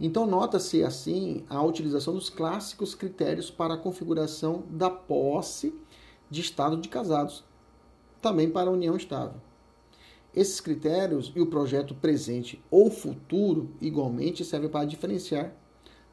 Então, 0.00 0.26
nota-se 0.26 0.82
assim 0.82 1.44
a 1.48 1.62
utilização 1.62 2.12
dos 2.12 2.28
clássicos 2.28 2.96
critérios 2.96 3.52
para 3.52 3.74
a 3.74 3.78
configuração 3.78 4.64
da 4.68 4.90
posse 4.90 5.72
de 6.28 6.40
estado 6.40 6.76
de 6.76 6.88
casados, 6.88 7.44
também 8.20 8.50
para 8.50 8.68
a 8.68 8.72
união 8.72 8.96
estável. 8.96 9.40
Esses 10.34 10.60
critérios 10.60 11.32
e 11.36 11.40
o 11.40 11.46
projeto 11.46 11.94
presente 11.94 12.60
ou 12.68 12.90
futuro 12.90 13.70
igualmente 13.80 14.44
servem 14.44 14.68
para 14.68 14.84
diferenciar 14.84 15.54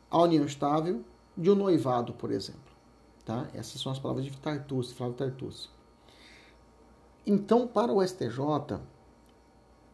a 0.07 0.21
união 0.21 0.45
estável 0.45 1.01
de 1.35 1.49
um 1.49 1.55
noivado, 1.55 2.13
por 2.13 2.29
exemplo. 2.29 2.61
Tá? 3.25 3.49
Essas 3.55 3.81
são 3.81 3.91
as 3.91 3.97
palavras 3.97 4.23
de 4.23 4.37
Tartucci, 4.37 4.93
Flávio 4.93 5.15
Tartucci. 5.15 5.73
Então, 7.25 7.67
para 7.67 7.91
o 7.91 8.05
STJ, 8.05 8.79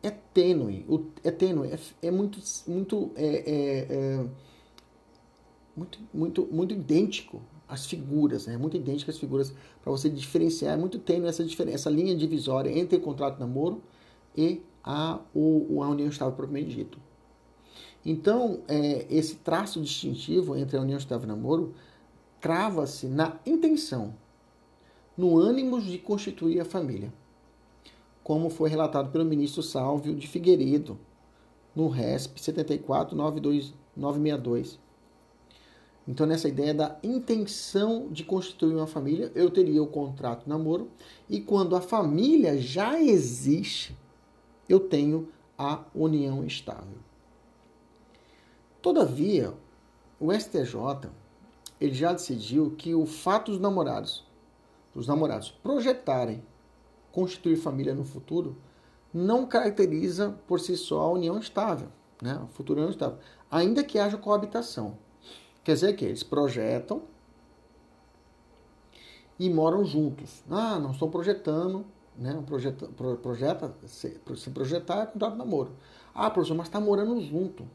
é 0.04 0.10
tênue, 0.10 0.86
é 1.24 1.32
tênue, 1.32 1.70
é, 1.70 1.80
é 2.02 2.12
muito, 2.12 2.39
muito, 2.67 3.12
é, 3.15 3.26
é, 3.26 3.88
é, 3.89 4.26
muito, 5.76 6.00
muito, 6.13 6.48
muito 6.52 6.74
idêntico 6.74 7.41
as 7.67 7.86
figuras, 7.86 8.48
né? 8.48 8.58
Muito 8.58 8.76
idênticas 8.76 9.15
as 9.15 9.20
figuras 9.22 9.54
para 9.82 9.91
você 9.91 10.10
diferenciar, 10.10 10.74
é 10.74 10.78
muito 10.78 11.00
tênue 11.00 11.30
essa 11.30 11.44
diferença, 11.44 11.76
essa 11.76 11.89
linha 11.89 12.15
divisória 12.15 12.70
entre 12.78 12.98
o 12.98 13.02
contrato 13.02 13.36
de 13.36 13.39
namoro 13.39 13.82
e 14.36 14.62
a, 14.84 15.20
o, 15.34 15.82
a 15.82 15.88
união 15.88 16.10
estável 16.10 16.36
propriamente 16.36 16.76
dito. 16.76 17.00
Então, 18.06 18.62
é, 18.67 19.06
esse 19.10 19.36
traço 19.36 19.80
distintivo 19.80 20.58
entre 20.58 20.76
a 20.76 20.82
união 20.82 20.98
estável 20.98 21.26
e 21.26 21.28
namoro 21.28 21.74
crava-se 22.41 23.06
na 23.08 23.39
intenção, 23.46 24.15
no 25.15 25.38
ânimo 25.38 25.80
de 25.80 26.00
constituir 26.00 26.60
a 26.60 26.65
família, 26.65 27.13
como 28.23 28.49
foi 28.49 28.69
relatado 28.69 29.12
pelo 29.12 29.25
ministro 29.25 29.63
Sálvio 29.63 30.15
de 30.15 30.27
Figueiredo, 30.27 30.97
no 31.75 31.88
RESP 31.88 32.39
7492962. 32.39 34.77
Então, 36.07 36.25
nessa 36.25 36.49
ideia 36.49 36.73
da 36.73 36.97
intenção 37.03 38.07
de 38.10 38.23
constituir 38.23 38.75
uma 38.75 38.88
família, 38.88 39.31
eu 39.36 39.49
teria 39.49 39.81
o 39.81 39.88
contrato 39.88 40.43
de 40.43 40.49
namoro, 40.49 40.89
e 41.29 41.39
quando 41.39 41.75
a 41.75 41.81
família 41.81 42.57
já 42.57 43.01
existe, 43.01 43.95
eu 44.67 44.79
tenho 44.79 45.29
a 45.57 45.84
união 45.93 46.43
estável. 46.43 46.97
Todavia, 48.81 49.53
o 50.19 50.34
STJ 50.34 51.10
ele 51.79 51.93
já 51.93 52.13
decidiu 52.13 52.75
que 52.77 52.93
o 52.93 53.07
fato 53.07 53.51
dos 53.51 53.60
namorados, 53.60 54.23
dos 54.93 55.07
namorados 55.07 55.49
projetarem 55.49 56.43
constituir 57.12 57.58
família 57.58 57.93
no 57.93 58.04
futuro, 58.04 58.58
não 59.13 59.45
caracteriza 59.45 60.38
por 60.47 60.60
si 60.60 60.78
só 60.78 61.02
a 61.02 61.12
união 61.12 61.38
estável, 61.38 61.89
né? 62.21 62.39
A 62.41 62.47
futura 62.47 62.80
união 62.80 62.91
estável, 62.91 63.17
ainda 63.50 63.84
que 63.84 64.00
haja 64.00 64.17
coabitação. 64.17 64.97
Quer 65.63 65.74
dizer 65.74 65.95
que 65.95 66.06
eles 66.06 66.24
projetam 66.24 67.04
e 69.38 69.50
moram 69.50 69.84
juntos. 69.84 70.43
Ah, 70.50 70.80
não 70.80 70.91
estão 70.91 71.10
projetando, 71.10 71.86
né? 72.17 72.41
Projeta, 72.45 72.88
projeta 73.21 73.76
se, 73.86 74.19
se 74.36 74.50
projetar 74.50 75.04
é 75.04 75.06
contrato 75.06 75.34
de 75.34 75.38
namoro. 75.39 75.71
Ah, 76.13 76.30
professor, 76.30 76.56
mas 76.56 76.67
está 76.67 76.80
morando 76.80 77.19
junto. 77.21 77.67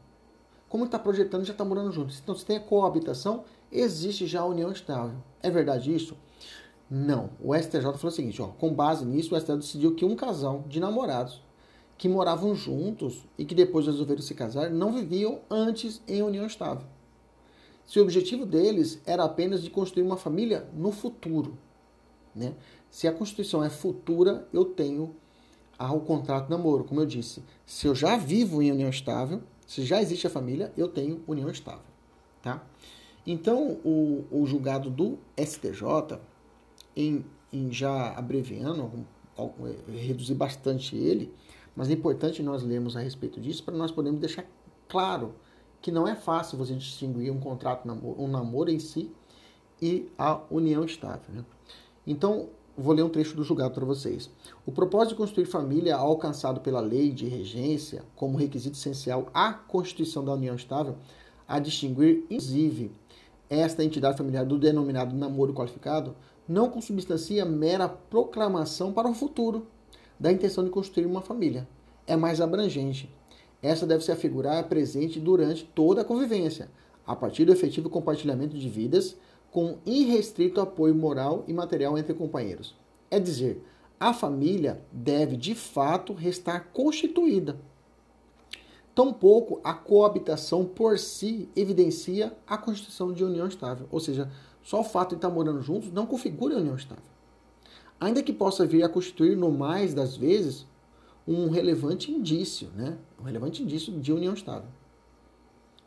Como 0.69 0.83
está 0.85 0.99
projetando, 0.99 1.45
já 1.45 1.53
está 1.53 1.63
morando 1.63 1.91
junto. 1.91 2.13
Então, 2.21 2.35
se 2.35 2.45
tem 2.45 2.57
a 2.57 2.61
coabitação, 2.61 3.45
existe 3.71 4.27
já 4.27 4.41
a 4.41 4.45
união 4.45 4.71
estável. 4.71 5.17
É 5.41 5.49
verdade 5.49 5.93
isso? 5.93 6.17
Não. 6.89 7.29
O 7.41 7.55
STJ 7.55 7.81
falou 7.81 8.07
o 8.07 8.11
seguinte: 8.11 8.41
ó, 8.41 8.47
com 8.47 8.73
base 8.73 9.05
nisso, 9.05 9.35
o 9.35 9.39
STJ 9.39 9.57
decidiu 9.57 9.95
que 9.95 10.05
um 10.05 10.15
casal 10.15 10.63
de 10.67 10.79
namorados 10.79 11.41
que 11.97 12.07
moravam 12.07 12.53
juntos 12.53 13.25
e 13.37 13.43
que 13.43 13.55
depois 13.55 13.87
resolveram 13.87 14.21
se 14.21 14.35
casar 14.35 14.69
não 14.69 14.93
viviam 14.93 15.39
antes 15.49 16.01
em 16.07 16.21
união 16.21 16.45
estável. 16.45 16.85
Se 17.85 17.99
o 17.99 18.03
objetivo 18.03 18.45
deles 18.45 19.01
era 19.05 19.23
apenas 19.23 19.63
de 19.63 19.69
construir 19.69 20.03
uma 20.03 20.17
família 20.17 20.67
no 20.73 20.91
futuro. 20.91 21.57
Né? 22.35 22.53
Se 22.91 23.07
a 23.07 23.13
Constituição 23.13 23.63
é 23.63 23.69
futura, 23.69 24.47
eu 24.53 24.65
tenho 24.65 25.15
o 25.79 25.99
contrato 26.01 26.45
de 26.45 26.51
namoro. 26.51 26.83
Como 26.83 27.01
eu 27.01 27.05
disse, 27.05 27.43
se 27.65 27.87
eu 27.87 27.95
já 27.95 28.17
vivo 28.17 28.61
em 28.61 28.71
união 28.71 28.89
estável, 28.89 29.41
se 29.65 29.83
já 29.83 30.01
existe 30.01 30.27
a 30.27 30.29
família, 30.29 30.71
eu 30.77 30.87
tenho 30.87 31.23
união 31.27 31.49
estável. 31.49 31.81
Tá? 32.41 32.63
Então, 33.25 33.79
o, 33.83 34.25
o 34.31 34.45
julgado 34.45 34.89
do 34.89 35.17
STJ, 35.37 36.19
em, 36.97 37.23
em 37.53 37.71
já 37.71 38.11
abreviando, 38.17 39.05
reduzir 39.87 40.33
bastante 40.33 40.97
ele, 40.97 41.31
mas 41.75 41.89
é 41.91 41.93
importante 41.93 42.41
nós 42.41 42.63
lermos 42.63 42.97
a 42.97 42.99
respeito 42.99 43.39
disso 43.39 43.63
para 43.63 43.77
nós 43.77 43.91
podermos 43.91 44.19
deixar 44.19 44.45
claro 44.89 45.35
que 45.79 45.91
não 45.91 46.07
é 46.07 46.15
fácil 46.15 46.57
você 46.57 46.73
distinguir 46.73 47.31
um 47.31 47.39
contrato, 47.39 47.87
um 47.87 48.27
namoro 48.27 48.71
em 48.71 48.79
si 48.79 49.11
e 49.79 50.09
a 50.17 50.41
união 50.49 50.83
estável. 50.83 51.35
Né? 51.35 51.45
Então, 52.05 52.49
vou 52.75 52.95
ler 52.95 53.03
um 53.03 53.09
trecho 53.09 53.35
do 53.35 53.43
julgado 53.43 53.75
para 53.75 53.85
vocês. 53.85 54.27
O 54.65 54.71
propósito 54.71 55.09
de 55.09 55.17
construir 55.17 55.45
família 55.45 55.95
alcançado 55.95 56.61
pela 56.61 56.79
lei 56.81 57.11
de 57.11 57.27
regência 57.27 58.03
como 58.15 58.39
requisito 58.39 58.75
essencial 58.75 59.29
à 59.31 59.53
constituição 59.53 60.25
da 60.25 60.33
união 60.33 60.55
estável, 60.55 60.95
a 61.47 61.59
distinguir, 61.59 62.25
inclusive, 62.27 62.91
esta 63.47 63.83
entidade 63.83 64.17
familiar 64.17 64.45
do 64.45 64.57
denominado 64.57 65.15
namoro 65.15 65.53
qualificado, 65.53 66.15
não 66.47 66.69
consubstancia 66.69 67.45
mera 67.45 67.89
proclamação 67.89 68.93
para 68.93 69.09
o 69.09 69.13
futuro 69.13 69.67
da 70.19 70.31
intenção 70.31 70.63
de 70.63 70.69
construir 70.69 71.05
uma 71.05 71.21
família. 71.21 71.67
É 72.05 72.15
mais 72.15 72.39
abrangente. 72.39 73.13
Essa 73.61 73.85
deve 73.85 74.03
se 74.03 74.11
afigurar 74.11 74.67
presente 74.67 75.19
durante 75.19 75.65
toda 75.65 76.01
a 76.01 76.05
convivência, 76.05 76.69
a 77.05 77.15
partir 77.15 77.45
do 77.45 77.51
efetivo 77.51 77.89
compartilhamento 77.89 78.57
de 78.57 78.69
vidas 78.69 79.17
com 79.51 79.77
irrestrito 79.85 80.61
apoio 80.61 80.93
moral 80.93 81.43
e 81.47 81.53
material 81.53 81.97
entre 81.97 82.13
companheiros. 82.13 82.75
É 83.09 83.19
dizer, 83.19 83.63
a 83.99 84.13
família 84.13 84.81
deve 84.91 85.35
de 85.35 85.55
fato 85.55 86.13
restar 86.13 86.69
constituída. 86.71 87.59
Tampouco 88.93 89.59
a 89.63 89.73
coabitação 89.73 90.65
por 90.65 90.97
si 90.97 91.49
evidencia 91.55 92.35
a 92.45 92.57
constituição 92.57 93.13
de 93.13 93.23
união 93.23 93.47
estável, 93.47 93.87
ou 93.91 93.99
seja, 93.99 94.31
só 94.67 94.81
o 94.81 94.83
fato 94.83 95.11
de 95.11 95.15
estar 95.15 95.29
morando 95.29 95.61
juntos 95.61 95.93
não 95.93 96.05
configura 96.05 96.57
união 96.57 96.75
estável. 96.75 97.01
Ainda 98.01 98.21
que 98.21 98.33
possa 98.33 98.65
vir 98.65 98.83
a 98.83 98.89
constituir, 98.89 99.37
no 99.37 99.49
mais 99.49 99.93
das 99.93 100.17
vezes, 100.17 100.67
um 101.25 101.49
relevante 101.49 102.11
indício, 102.11 102.67
né? 102.75 102.97
um 103.17 103.23
relevante 103.23 103.63
indício 103.63 103.97
de 103.97 104.11
união 104.11 104.33
estável. 104.33 104.67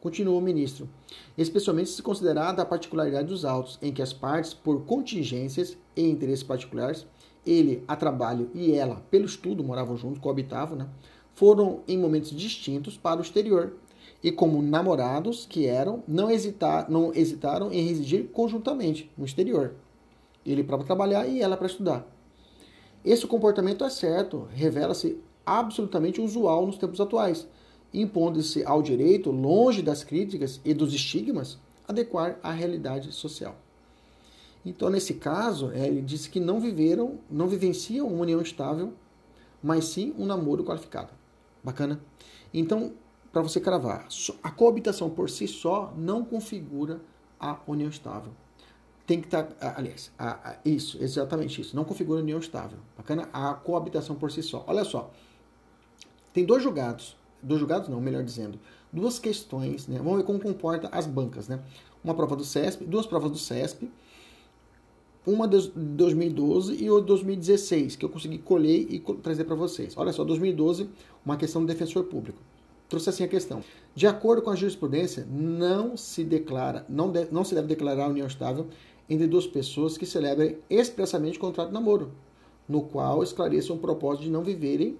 Continua 0.00 0.38
o 0.38 0.40
ministro. 0.40 0.88
Especialmente 1.36 1.90
se 1.90 2.02
considerada 2.02 2.62
a 2.62 2.64
particularidade 2.64 3.28
dos 3.28 3.44
autos, 3.44 3.78
em 3.82 3.92
que 3.92 4.00
as 4.00 4.14
partes, 4.14 4.54
por 4.54 4.86
contingências 4.86 5.76
e 5.94 6.08
interesses 6.08 6.42
particulares, 6.42 7.06
ele 7.44 7.84
a 7.86 7.94
trabalho 7.94 8.50
e 8.54 8.72
ela, 8.72 9.04
pelo 9.10 9.26
estudo, 9.26 9.62
moravam 9.62 9.94
juntos, 9.94 10.20
coabitavam, 10.20 10.78
né? 10.78 10.88
foram 11.34 11.82
em 11.86 11.98
momentos 11.98 12.30
distintos 12.30 12.96
para 12.96 13.18
o 13.18 13.22
exterior. 13.22 13.74
E 14.22 14.30
como 14.30 14.62
namorados 14.62 15.46
que 15.46 15.66
eram, 15.66 16.02
não, 16.06 16.30
hesitar, 16.30 16.90
não 16.90 17.12
hesitaram 17.14 17.72
em 17.72 17.86
residir 17.86 18.28
conjuntamente 18.28 19.10
no 19.16 19.24
exterior. 19.24 19.74
Ele 20.44 20.62
para 20.62 20.82
trabalhar 20.84 21.26
e 21.26 21.40
ela 21.40 21.56
para 21.56 21.66
estudar. 21.66 22.06
Esse 23.04 23.26
comportamento 23.26 23.84
é 23.84 23.90
certo, 23.90 24.46
revela-se 24.54 25.18
absolutamente 25.44 26.20
usual 26.20 26.66
nos 26.66 26.76
tempos 26.76 27.00
atuais 27.00 27.46
impondo-se 27.92 28.64
ao 28.64 28.82
direito, 28.82 29.30
longe 29.30 29.82
das 29.82 30.04
críticas 30.04 30.60
e 30.64 30.72
dos 30.72 30.94
estigmas, 30.94 31.58
adequar 31.86 32.38
à 32.42 32.52
realidade 32.52 33.12
social. 33.12 33.56
Então, 34.64 34.90
nesse 34.90 35.14
caso, 35.14 35.70
é, 35.72 35.86
ele 35.86 36.02
disse 36.02 36.28
que 36.28 36.38
não 36.38 36.60
viveram, 36.60 37.18
não 37.30 37.48
vivenciam 37.48 38.06
uma 38.06 38.22
união 38.22 38.40
estável, 38.40 38.92
mas 39.62 39.86
sim 39.86 40.14
um 40.18 40.26
namoro 40.26 40.64
qualificado. 40.64 41.12
Bacana? 41.64 42.00
Então, 42.52 42.92
para 43.32 43.42
você 43.42 43.60
cravar, 43.60 44.08
a 44.42 44.50
coabitação 44.50 45.08
por 45.08 45.30
si 45.30 45.46
só 45.46 45.92
não 45.96 46.24
configura 46.24 47.00
a 47.38 47.58
união 47.66 47.88
estável. 47.88 48.32
Tem 49.06 49.20
que 49.20 49.26
estar, 49.26 49.44
tá, 49.44 49.74
aliás, 49.76 50.12
a, 50.18 50.50
a, 50.50 50.56
isso, 50.64 51.02
exatamente 51.02 51.60
isso, 51.60 51.74
não 51.74 51.84
configura 51.84 52.20
a 52.20 52.22
união 52.22 52.38
estável. 52.38 52.78
Bacana? 52.96 53.28
A 53.32 53.54
coabitação 53.54 54.16
por 54.16 54.30
si 54.30 54.42
só. 54.42 54.64
Olha 54.66 54.84
só, 54.84 55.10
tem 56.32 56.44
dois 56.44 56.62
julgados 56.62 57.16
dos 57.42 57.58
julgados 57.58 57.88
não, 57.88 58.00
melhor 58.00 58.22
dizendo, 58.22 58.58
duas 58.92 59.18
questões, 59.18 59.86
né? 59.86 59.98
Vamos 59.98 60.18
ver 60.18 60.24
como 60.24 60.38
comporta 60.38 60.88
as 60.92 61.06
bancas, 61.06 61.48
né? 61.48 61.60
Uma 62.02 62.14
prova 62.14 62.36
do 62.36 62.44
CESP, 62.44 62.84
duas 62.84 63.06
provas 63.06 63.30
do 63.30 63.38
CESP, 63.38 63.90
uma 65.26 65.46
de 65.46 65.68
2012 65.70 66.82
e 66.82 66.90
outra 66.90 67.02
de 67.02 67.08
2016, 67.08 67.96
que 67.96 68.04
eu 68.04 68.08
consegui 68.08 68.38
colher 68.38 68.86
e 68.90 69.00
trazer 69.22 69.44
para 69.44 69.54
vocês. 69.54 69.96
Olha 69.96 70.12
só, 70.12 70.24
2012, 70.24 70.88
uma 71.24 71.36
questão 71.36 71.60
do 71.60 71.66
defensor 71.66 72.04
público. 72.04 72.38
Trouxe 72.90 73.08
assim 73.08 73.22
a 73.22 73.28
questão. 73.28 73.62
De 73.94 74.08
acordo 74.08 74.42
com 74.42 74.50
a 74.50 74.56
jurisprudência, 74.56 75.24
não 75.30 75.96
se 75.96 76.24
declara, 76.24 76.84
não, 76.88 77.08
de, 77.08 77.28
não 77.30 77.44
se 77.44 77.54
deve 77.54 77.68
declarar 77.68 78.08
união 78.08 78.26
estável 78.26 78.66
entre 79.08 79.28
duas 79.28 79.46
pessoas 79.46 79.96
que 79.96 80.04
celebrem 80.04 80.58
expressamente 80.68 81.38
contrato 81.38 81.68
de 81.68 81.74
namoro, 81.74 82.10
no 82.68 82.82
qual 82.82 83.22
esclareçam 83.22 83.76
o 83.76 83.78
propósito 83.78 84.24
de 84.24 84.30
não 84.30 84.42
viverem 84.42 84.98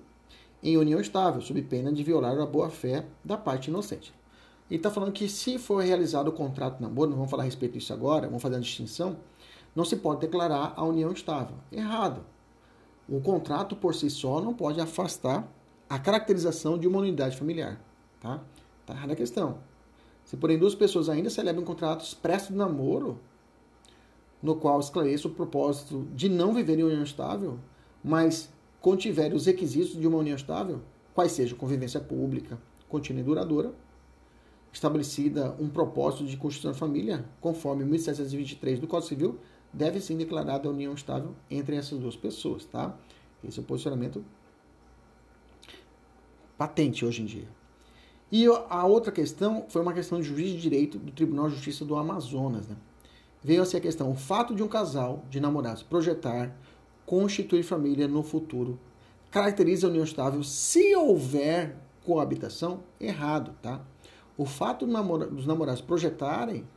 em 0.62 0.76
união 0.76 1.00
estável, 1.00 1.40
sob 1.40 1.60
pena 1.62 1.92
de 1.92 2.04
violar 2.04 2.38
a 2.38 2.46
boa-fé 2.46 3.06
da 3.24 3.36
parte 3.36 3.70
inocente. 3.70 4.14
E 4.70 4.76
está 4.76 4.88
falando 4.88 5.10
que 5.10 5.28
se 5.28 5.58
for 5.58 5.82
realizado 5.82 6.28
o 6.28 6.32
contrato 6.32 6.76
de 6.76 6.82
namoro, 6.82 7.10
não 7.10 7.16
vamos 7.16 7.30
falar 7.30 7.42
a 7.42 7.46
respeito 7.46 7.72
disso 7.72 7.92
agora, 7.92 8.28
vamos 8.28 8.40
fazer 8.40 8.54
uma 8.54 8.60
distinção, 8.60 9.16
não 9.74 9.84
se 9.84 9.96
pode 9.96 10.20
declarar 10.20 10.74
a 10.76 10.84
união 10.84 11.10
estável. 11.10 11.56
Errado. 11.72 12.24
O 13.08 13.20
contrato 13.20 13.74
por 13.74 13.96
si 13.96 14.08
só 14.08 14.40
não 14.40 14.54
pode 14.54 14.80
afastar 14.80 15.52
a 15.90 15.98
caracterização 15.98 16.78
de 16.78 16.86
uma 16.86 17.00
unidade 17.00 17.36
familiar. 17.36 17.80
Tá? 18.20 18.40
Tá 18.86 18.94
errada 18.94 19.12
a 19.12 19.16
questão. 19.16 19.58
Se, 20.24 20.36
porém, 20.36 20.56
duas 20.56 20.76
pessoas 20.76 21.08
ainda 21.08 21.28
celebram 21.28 21.64
um 21.64 21.66
contrato 21.66 22.04
expresso 22.04 22.52
de 22.52 22.58
namoro, 22.58 23.18
no 24.40 24.54
qual 24.54 24.78
esclareça 24.78 25.26
o 25.26 25.32
propósito 25.32 26.06
de 26.14 26.28
não 26.28 26.54
viver 26.54 26.78
em 26.78 26.84
união 26.84 27.02
estável, 27.02 27.58
mas 28.04 28.48
contiver 28.80 29.34
os 29.34 29.46
requisitos 29.46 30.00
de 30.00 30.06
uma 30.06 30.18
união 30.18 30.36
estável, 30.36 30.80
quais 31.12 31.32
sejam 31.32 31.58
convivência 31.58 32.00
pública, 32.00 32.56
contínua 32.88 33.20
e 33.20 33.24
duradoura, 33.24 33.74
estabelecida 34.72 35.56
um 35.58 35.68
propósito 35.68 36.24
de 36.24 36.36
constituição 36.36 36.70
de 36.70 36.78
família, 36.78 37.24
conforme 37.40 37.84
1723 37.84 38.78
do 38.78 38.86
Código 38.86 39.08
Civil, 39.08 39.38
deve 39.72 40.00
ser 40.00 40.16
declarada 40.16 40.68
a 40.68 40.70
união 40.70 40.94
estável 40.94 41.34
entre 41.50 41.74
essas 41.74 41.98
duas 41.98 42.16
pessoas, 42.16 42.64
tá? 42.64 42.96
Esse 43.42 43.58
é 43.58 43.62
o 43.62 43.64
posicionamento 43.64 44.24
patente 46.60 47.06
hoje 47.06 47.22
em 47.22 47.24
dia. 47.24 47.48
E 48.30 48.44
a 48.68 48.84
outra 48.84 49.10
questão 49.10 49.64
foi 49.70 49.80
uma 49.80 49.94
questão 49.94 50.20
de 50.20 50.26
juiz 50.26 50.50
de 50.50 50.60
direito 50.60 50.98
do 50.98 51.10
Tribunal 51.10 51.48
de 51.48 51.54
Justiça 51.54 51.86
do 51.86 51.96
Amazonas, 51.96 52.68
né? 52.68 52.76
Veio 53.42 53.62
assim 53.62 53.78
a 53.78 53.80
questão, 53.80 54.10
o 54.10 54.14
fato 54.14 54.54
de 54.54 54.62
um 54.62 54.68
casal 54.68 55.24
de 55.30 55.40
namorados 55.40 55.82
projetar 55.82 56.54
constituir 57.06 57.62
família 57.62 58.06
no 58.06 58.22
futuro 58.22 58.78
caracteriza 59.30 59.86
a 59.86 59.90
união 59.90 60.04
estável 60.04 60.42
se 60.42 60.94
houver 60.94 61.78
coabitação? 62.04 62.80
Errado, 63.00 63.54
tá? 63.62 63.80
O 64.36 64.44
fato 64.44 64.84
dos 64.84 65.46
namorados 65.46 65.80
projetarem 65.80 66.68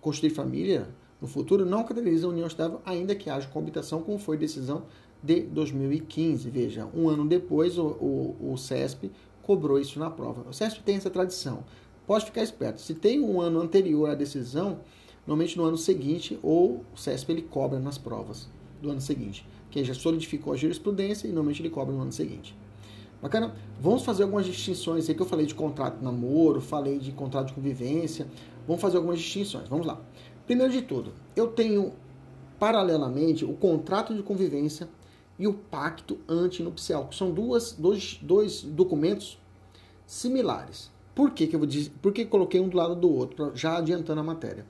constituir 0.00 0.30
família 0.30 0.88
no 1.20 1.28
futuro 1.28 1.66
não 1.66 1.84
caracteriza 1.84 2.26
a 2.26 2.30
união 2.30 2.46
estável, 2.46 2.80
ainda 2.82 3.14
que 3.14 3.28
haja 3.28 3.46
coabitação, 3.48 4.00
como 4.00 4.18
foi 4.18 4.38
decisão 4.38 4.84
de 5.22 5.42
2015. 5.42 6.50
Veja, 6.50 6.88
um 6.94 7.08
ano 7.08 7.26
depois 7.26 7.78
o, 7.78 7.86
o, 7.86 8.52
o 8.52 8.56
CESP 8.56 9.10
cobrou 9.42 9.78
isso 9.78 9.98
na 9.98 10.10
prova. 10.10 10.48
O 10.48 10.52
CESP 10.52 10.82
tem 10.82 10.96
essa 10.96 11.10
tradição. 11.10 11.64
Pode 12.06 12.24
ficar 12.24 12.42
esperto. 12.42 12.80
Se 12.80 12.94
tem 12.94 13.20
um 13.20 13.40
ano 13.40 13.60
anterior 13.60 14.10
à 14.10 14.14
decisão, 14.14 14.80
normalmente 15.26 15.56
no 15.56 15.64
ano 15.64 15.76
seguinte, 15.76 16.38
ou 16.42 16.84
o 16.94 16.96
CESP 16.96 17.32
ele 17.32 17.42
cobra 17.42 17.78
nas 17.78 17.98
provas 17.98 18.48
do 18.80 18.90
ano 18.90 19.00
seguinte. 19.00 19.46
Que 19.70 19.84
já 19.84 19.94
solidificou 19.94 20.52
a 20.52 20.56
jurisprudência 20.56 21.26
e 21.26 21.30
normalmente 21.30 21.60
ele 21.60 21.70
cobra 21.70 21.94
no 21.94 22.00
ano 22.00 22.12
seguinte. 22.12 22.56
Bacana? 23.20 23.54
Vamos 23.80 24.04
fazer 24.04 24.22
algumas 24.22 24.46
distinções 24.46 25.08
aí 25.08 25.14
que 25.14 25.20
eu 25.20 25.26
falei 25.26 25.44
de 25.44 25.54
contrato 25.54 25.98
de 25.98 26.04
namoro, 26.04 26.60
falei 26.60 26.98
de 26.98 27.10
contrato 27.12 27.48
de 27.48 27.54
convivência. 27.54 28.28
Vamos 28.66 28.80
fazer 28.80 28.96
algumas 28.96 29.18
distinções. 29.18 29.68
Vamos 29.68 29.86
lá. 29.86 30.00
Primeiro 30.46 30.72
de 30.72 30.82
tudo, 30.82 31.12
eu 31.34 31.48
tenho 31.48 31.92
paralelamente 32.58 33.44
o 33.44 33.52
contrato 33.54 34.14
de 34.14 34.22
convivência 34.22 34.88
e 35.38 35.46
o 35.46 35.54
pacto 35.54 36.18
antinupcial, 36.28 37.06
que 37.06 37.14
são 37.14 37.30
duas, 37.30 37.72
dois, 37.72 38.18
dois 38.20 38.62
documentos 38.62 39.38
similares. 40.06 40.90
Por 41.14 41.30
que, 41.30 41.46
que 41.46 41.54
eu 41.54 41.60
vou 41.60 41.66
dizer, 41.66 41.92
por 42.02 42.12
que 42.12 42.24
coloquei 42.24 42.60
um 42.60 42.68
do 42.68 42.76
lado 42.76 42.94
do 42.94 43.10
outro, 43.10 43.52
já 43.54 43.78
adiantando 43.78 44.20
a 44.20 44.24
matéria? 44.24 44.66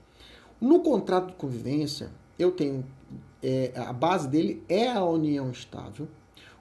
No 0.61 0.81
contrato 0.81 1.28
de 1.28 1.35
convivência, 1.35 2.11
eu 2.38 2.50
tenho 2.50 2.85
é, 3.42 3.72
a 3.76 3.92
base 3.92 4.28
dele 4.28 4.62
é 4.68 4.90
a 4.90 5.04
união 5.04 5.50
estável, 5.50 6.09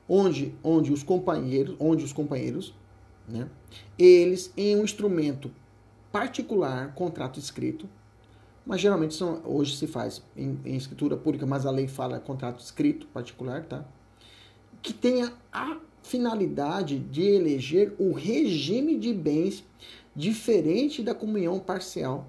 onde, 0.08 0.56
onde 0.64 0.94
os 0.94 1.04
companheiros, 1.04 1.76
onde 1.80 2.04
os 2.04 2.14
companheiros, 2.14 2.74
né, 3.28 3.50
eles 3.98 4.54
em 4.56 4.76
um 4.76 4.84
instrumento 4.84 5.52
particular, 6.12 6.94
contrato 6.94 7.40
escrito, 7.40 7.90
mas 8.66 8.82
geralmente 8.82 9.14
são, 9.14 9.42
hoje 9.46 9.76
se 9.78 9.88
faz 9.88 10.22
em, 10.36 10.60
em, 10.66 10.76
escritura 10.76 11.16
pública, 11.16 11.46
mas 11.46 11.66
a 11.66 11.72
lei 11.72 11.88
fala 11.88 12.20
contrato 12.20 12.60
escrito 12.60 13.08
particular, 13.08 13.64
tá? 13.66 13.86
Que 14.82 14.94
tenha 14.94 15.34
a 15.52 15.78
finalidade 16.04 17.00
de 17.00 17.24
eleger 17.24 17.94
o 18.00 18.14
regime 18.14 18.98
de 18.98 19.14
bens 19.14 19.64
diferente 20.16 21.04
da 21.04 21.14
comunhão 21.14 21.60
parcial 21.60 22.28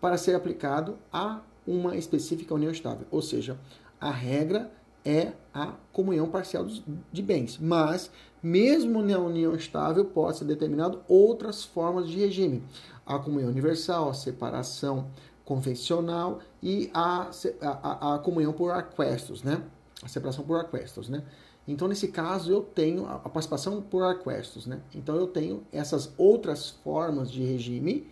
para 0.00 0.16
ser 0.16 0.34
aplicado 0.34 0.98
a 1.12 1.40
uma 1.66 1.96
específica 1.96 2.54
união 2.54 2.70
estável. 2.70 3.06
Ou 3.10 3.22
seja, 3.22 3.58
a 4.00 4.10
regra 4.10 4.70
é 5.04 5.32
a 5.52 5.74
comunhão 5.92 6.28
parcial 6.28 6.66
de 7.12 7.22
bens. 7.22 7.58
Mas, 7.58 8.10
mesmo 8.42 9.02
na 9.02 9.18
união 9.18 9.54
estável, 9.54 10.04
pode 10.04 10.38
ser 10.38 10.44
determinado 10.44 11.02
outras 11.06 11.64
formas 11.64 12.08
de 12.08 12.18
regime. 12.18 12.62
A 13.04 13.18
comunhão 13.18 13.50
universal, 13.50 14.08
a 14.08 14.14
separação 14.14 15.08
convencional 15.44 16.40
e 16.62 16.90
a, 16.94 17.30
a, 17.60 18.14
a 18.14 18.18
comunhão 18.18 18.52
por 18.52 18.70
aquestos, 18.70 19.42
né? 19.42 19.62
A 20.02 20.08
separação 20.08 20.44
por 20.44 20.58
aquestos, 20.58 21.08
né? 21.08 21.22
Então, 21.66 21.88
nesse 21.88 22.08
caso, 22.08 22.52
eu 22.52 22.60
tenho 22.60 23.06
a 23.06 23.18
participação 23.18 23.80
por 23.80 24.02
aquestos, 24.02 24.66
né? 24.66 24.80
Então, 24.94 25.16
eu 25.16 25.26
tenho 25.26 25.62
essas 25.72 26.12
outras 26.18 26.70
formas 26.70 27.30
de 27.30 27.42
regime 27.42 28.06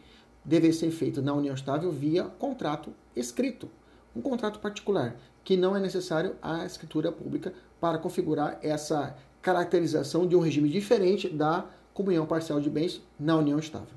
deve 0.45 0.73
ser 0.73 0.91
feito 0.91 1.23
na 1.23 1.33
união 1.33 1.55
estável 1.55 1.93
via 1.93 2.25
contrato 2.25 2.93
escrito, 3.15 3.69
um 4.17 4.21
contrato 4.21 4.59
particular 4.59 5.17
que 5.45 5.57
não 5.57 5.77
é 5.77 5.81
necessário 5.81 6.37
a 6.41 6.65
escritura 6.65 7.11
pública 7.11 7.53
para 7.81 7.99
configurar 7.99 8.59
essa 8.62 9.17
caracterização 9.41 10.27
de 10.27 10.37
um 10.37 10.41
regime 10.41 10.69
diferente 10.69 11.29
da 11.29 11.67
comunhão 11.93 12.27
parcial 12.27 12.61
de 12.61 12.71
bens 12.71 13.03
na 13.19 13.37
união 13.37 13.59
estável. 13.59 13.95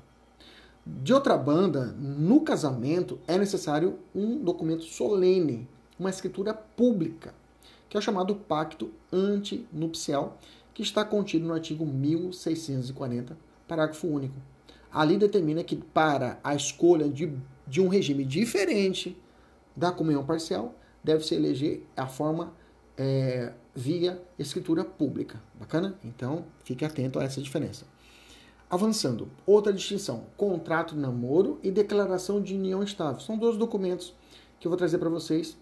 De 0.84 1.12
outra 1.12 1.36
banda, 1.36 1.86
no 1.86 2.40
casamento 2.40 3.18
é 3.26 3.38
necessário 3.38 3.98
um 4.14 4.38
documento 4.38 4.84
solene, 4.84 5.68
uma 5.98 6.10
escritura 6.10 6.52
pública, 6.52 7.34
que 7.88 7.96
é 7.96 8.00
o 8.00 8.02
chamado 8.02 8.34
pacto 8.34 8.90
antinupcial, 9.16 10.38
que 10.74 10.82
está 10.82 11.04
contido 11.04 11.46
no 11.46 11.54
artigo 11.54 11.86
1640, 11.86 13.36
parágrafo 13.66 14.06
único. 14.06 14.36
Ali 14.92 15.16
determina 15.16 15.64
que 15.64 15.76
para 15.76 16.38
a 16.44 16.54
escolha 16.54 17.08
de, 17.08 17.32
de 17.66 17.80
um 17.80 17.88
regime 17.88 18.24
diferente 18.24 19.16
da 19.74 19.90
comunhão 19.90 20.24
parcial, 20.24 20.74
deve-se 21.02 21.34
eleger 21.34 21.82
a 21.96 22.06
forma 22.06 22.52
é, 22.96 23.52
via 23.74 24.22
escritura 24.38 24.84
pública. 24.84 25.42
Bacana? 25.54 25.98
Então, 26.04 26.44
fique 26.64 26.84
atento 26.84 27.18
a 27.18 27.24
essa 27.24 27.40
diferença. 27.40 27.86
Avançando, 28.68 29.30
outra 29.46 29.72
distinção: 29.72 30.24
contrato 30.36 30.94
de 30.94 31.00
namoro 31.00 31.60
e 31.62 31.70
declaração 31.70 32.40
de 32.40 32.54
união 32.54 32.82
estável. 32.82 33.20
São 33.20 33.38
dois 33.38 33.56
documentos 33.56 34.14
que 34.58 34.66
eu 34.66 34.70
vou 34.70 34.78
trazer 34.78 34.98
para 34.98 35.08
vocês 35.08 35.56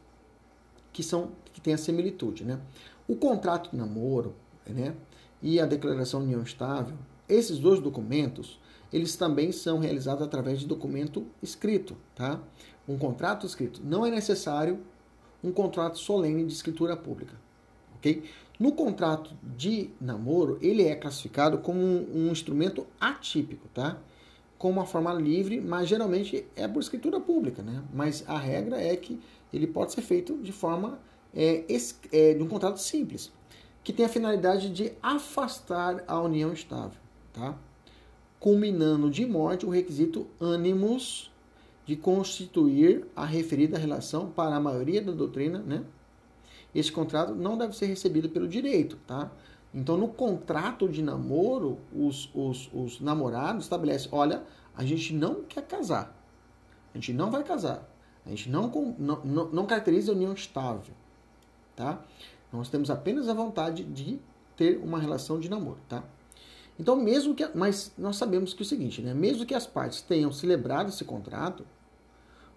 que 0.92 1.02
são 1.02 1.32
que 1.52 1.60
têm 1.60 1.74
a 1.74 1.78
similitude, 1.78 2.44
né? 2.44 2.58
O 3.06 3.16
contrato 3.16 3.70
de 3.70 3.76
namoro, 3.76 4.34
né, 4.66 4.94
e 5.42 5.60
a 5.60 5.66
declaração 5.66 6.20
de 6.20 6.26
união 6.26 6.42
estável, 6.42 6.96
esses 7.28 7.58
dois 7.58 7.80
documentos, 7.80 8.58
eles 8.92 9.16
também 9.16 9.52
são 9.52 9.78
realizados 9.78 10.22
através 10.22 10.60
de 10.60 10.66
documento 10.66 11.26
escrito, 11.42 11.96
tá? 12.14 12.40
Um 12.88 12.96
contrato 12.96 13.44
escrito. 13.44 13.80
Não 13.84 14.06
é 14.06 14.10
necessário 14.10 14.78
um 15.42 15.52
contrato 15.52 15.98
solene 15.98 16.44
de 16.44 16.52
escritura 16.52 16.96
pública, 16.96 17.34
ok? 17.96 18.22
No 18.58 18.72
contrato 18.72 19.34
de 19.42 19.90
namoro, 20.00 20.58
ele 20.62 20.84
é 20.84 20.94
classificado 20.94 21.58
como 21.58 21.80
um, 21.80 22.28
um 22.28 22.30
instrumento 22.30 22.86
atípico, 23.00 23.68
tá? 23.74 23.98
Com 24.56 24.70
uma 24.70 24.86
forma 24.86 25.12
livre, 25.12 25.60
mas 25.60 25.88
geralmente 25.88 26.46
é 26.54 26.68
por 26.68 26.80
escritura 26.80 27.18
pública, 27.20 27.62
né? 27.62 27.82
Mas 27.92 28.24
a 28.28 28.38
regra 28.38 28.80
é 28.80 28.96
que 28.96 29.20
ele 29.52 29.66
pode 29.66 29.92
ser 29.92 30.02
feito 30.02 30.38
de 30.38 30.52
forma 30.52 30.98
é, 31.34 31.64
é, 32.12 32.34
de 32.34 32.42
um 32.42 32.48
contrato 32.48 32.78
simples, 32.78 33.32
que 33.82 33.92
tem 33.92 34.06
a 34.06 34.08
finalidade 34.08 34.70
de 34.70 34.92
afastar 35.02 36.04
a 36.06 36.20
união 36.20 36.52
estável, 36.52 36.98
tá? 37.32 37.56
Culminando 38.38 39.10
de 39.10 39.26
morte 39.26 39.66
o 39.66 39.70
requisito 39.70 40.26
ânimos 40.40 41.30
de 41.84 41.96
constituir 41.96 43.06
a 43.14 43.24
referida 43.24 43.78
relação 43.78 44.30
para 44.30 44.56
a 44.56 44.60
maioria 44.60 45.02
da 45.02 45.12
doutrina, 45.12 45.58
né? 45.58 45.84
Esse 46.74 46.90
contrato 46.90 47.34
não 47.34 47.56
deve 47.56 47.76
ser 47.76 47.86
recebido 47.86 48.28
pelo 48.28 48.48
direito, 48.48 48.96
tá? 49.06 49.30
Então, 49.72 49.96
no 49.96 50.08
contrato 50.08 50.88
de 50.88 51.02
namoro, 51.02 51.78
os, 51.92 52.30
os, 52.34 52.70
os 52.72 53.00
namorados 53.00 53.64
estabelecem: 53.64 54.08
olha, 54.12 54.44
a 54.74 54.84
gente 54.84 55.12
não 55.12 55.42
quer 55.42 55.62
casar, 55.62 56.16
a 56.94 56.98
gente 56.98 57.12
não 57.12 57.30
vai 57.30 57.42
casar, 57.42 57.88
a 58.24 58.30
gente 58.30 58.48
não, 58.48 58.68
não, 58.98 59.24
não, 59.24 59.48
não 59.50 59.66
caracteriza 59.66 60.12
a 60.12 60.14
união 60.14 60.32
estável, 60.32 60.94
tá? 61.74 62.04
Nós 62.52 62.68
temos 62.68 62.90
apenas 62.90 63.28
a 63.28 63.34
vontade 63.34 63.84
de 63.84 64.20
ter 64.56 64.78
uma 64.78 64.98
relação 64.98 65.40
de 65.40 65.48
namoro, 65.48 65.78
tá? 65.88 66.04
Então, 66.78 66.96
mesmo 66.96 67.34
que. 67.34 67.48
Mas 67.54 67.92
nós 67.96 68.16
sabemos 68.16 68.52
que 68.52 68.62
é 68.62 68.64
o 68.64 68.68
seguinte, 68.68 69.00
né? 69.00 69.14
Mesmo 69.14 69.46
que 69.46 69.54
as 69.54 69.66
partes 69.66 70.02
tenham 70.02 70.32
celebrado 70.32 70.88
esse 70.88 71.04
contrato, 71.04 71.64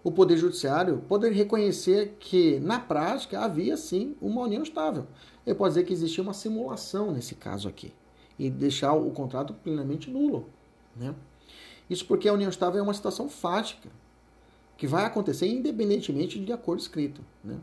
o 0.02 0.10
Poder 0.10 0.36
Judiciário 0.36 1.02
poderia 1.08 1.36
reconhecer 1.36 2.16
que, 2.18 2.58
na 2.60 2.78
prática, 2.78 3.40
havia 3.40 3.76
sim 3.76 4.16
uma 4.20 4.42
união 4.42 4.62
estável. 4.62 5.06
Ele 5.46 5.54
pode 5.54 5.74
dizer 5.74 5.86
que 5.86 5.92
existia 5.92 6.22
uma 6.22 6.34
simulação 6.34 7.12
nesse 7.12 7.34
caso 7.34 7.68
aqui 7.68 7.92
e 8.38 8.48
deixar 8.48 8.92
o 8.92 9.10
contrato 9.10 9.52
plenamente 9.52 10.10
nulo. 10.10 10.48
Né? 10.94 11.14
Isso 11.90 12.06
porque 12.06 12.28
a 12.28 12.32
união 12.32 12.48
estável 12.48 12.78
é 12.78 12.82
uma 12.82 12.94
situação 12.94 13.28
fática, 13.28 13.88
que 14.76 14.86
vai 14.86 15.04
acontecer 15.04 15.48
independentemente 15.48 16.38
de 16.38 16.52
acordo 16.52 16.80
escrito. 16.80 17.20
Né? 17.42 17.56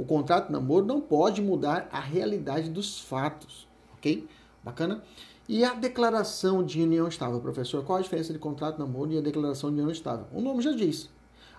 O 0.00 0.04
contrato 0.06 0.46
de 0.46 0.52
namoro 0.52 0.86
não 0.86 0.98
pode 0.98 1.42
mudar 1.42 1.86
a 1.92 2.00
realidade 2.00 2.70
dos 2.70 3.00
fatos, 3.00 3.68
ok? 3.92 4.26
Bacana? 4.64 5.04
E 5.46 5.62
a 5.62 5.74
declaração 5.74 6.64
de 6.64 6.82
união 6.82 7.06
estável, 7.06 7.38
professor? 7.38 7.84
Qual 7.84 7.98
a 7.98 8.00
diferença 8.00 8.32
de 8.32 8.38
contrato 8.38 8.76
de 8.76 8.80
namoro 8.80 9.12
e 9.12 9.18
a 9.18 9.20
declaração 9.20 9.68
de 9.68 9.74
união 9.74 9.90
estável? 9.90 10.24
O 10.32 10.40
nome 10.40 10.62
já 10.62 10.72
diz. 10.72 11.10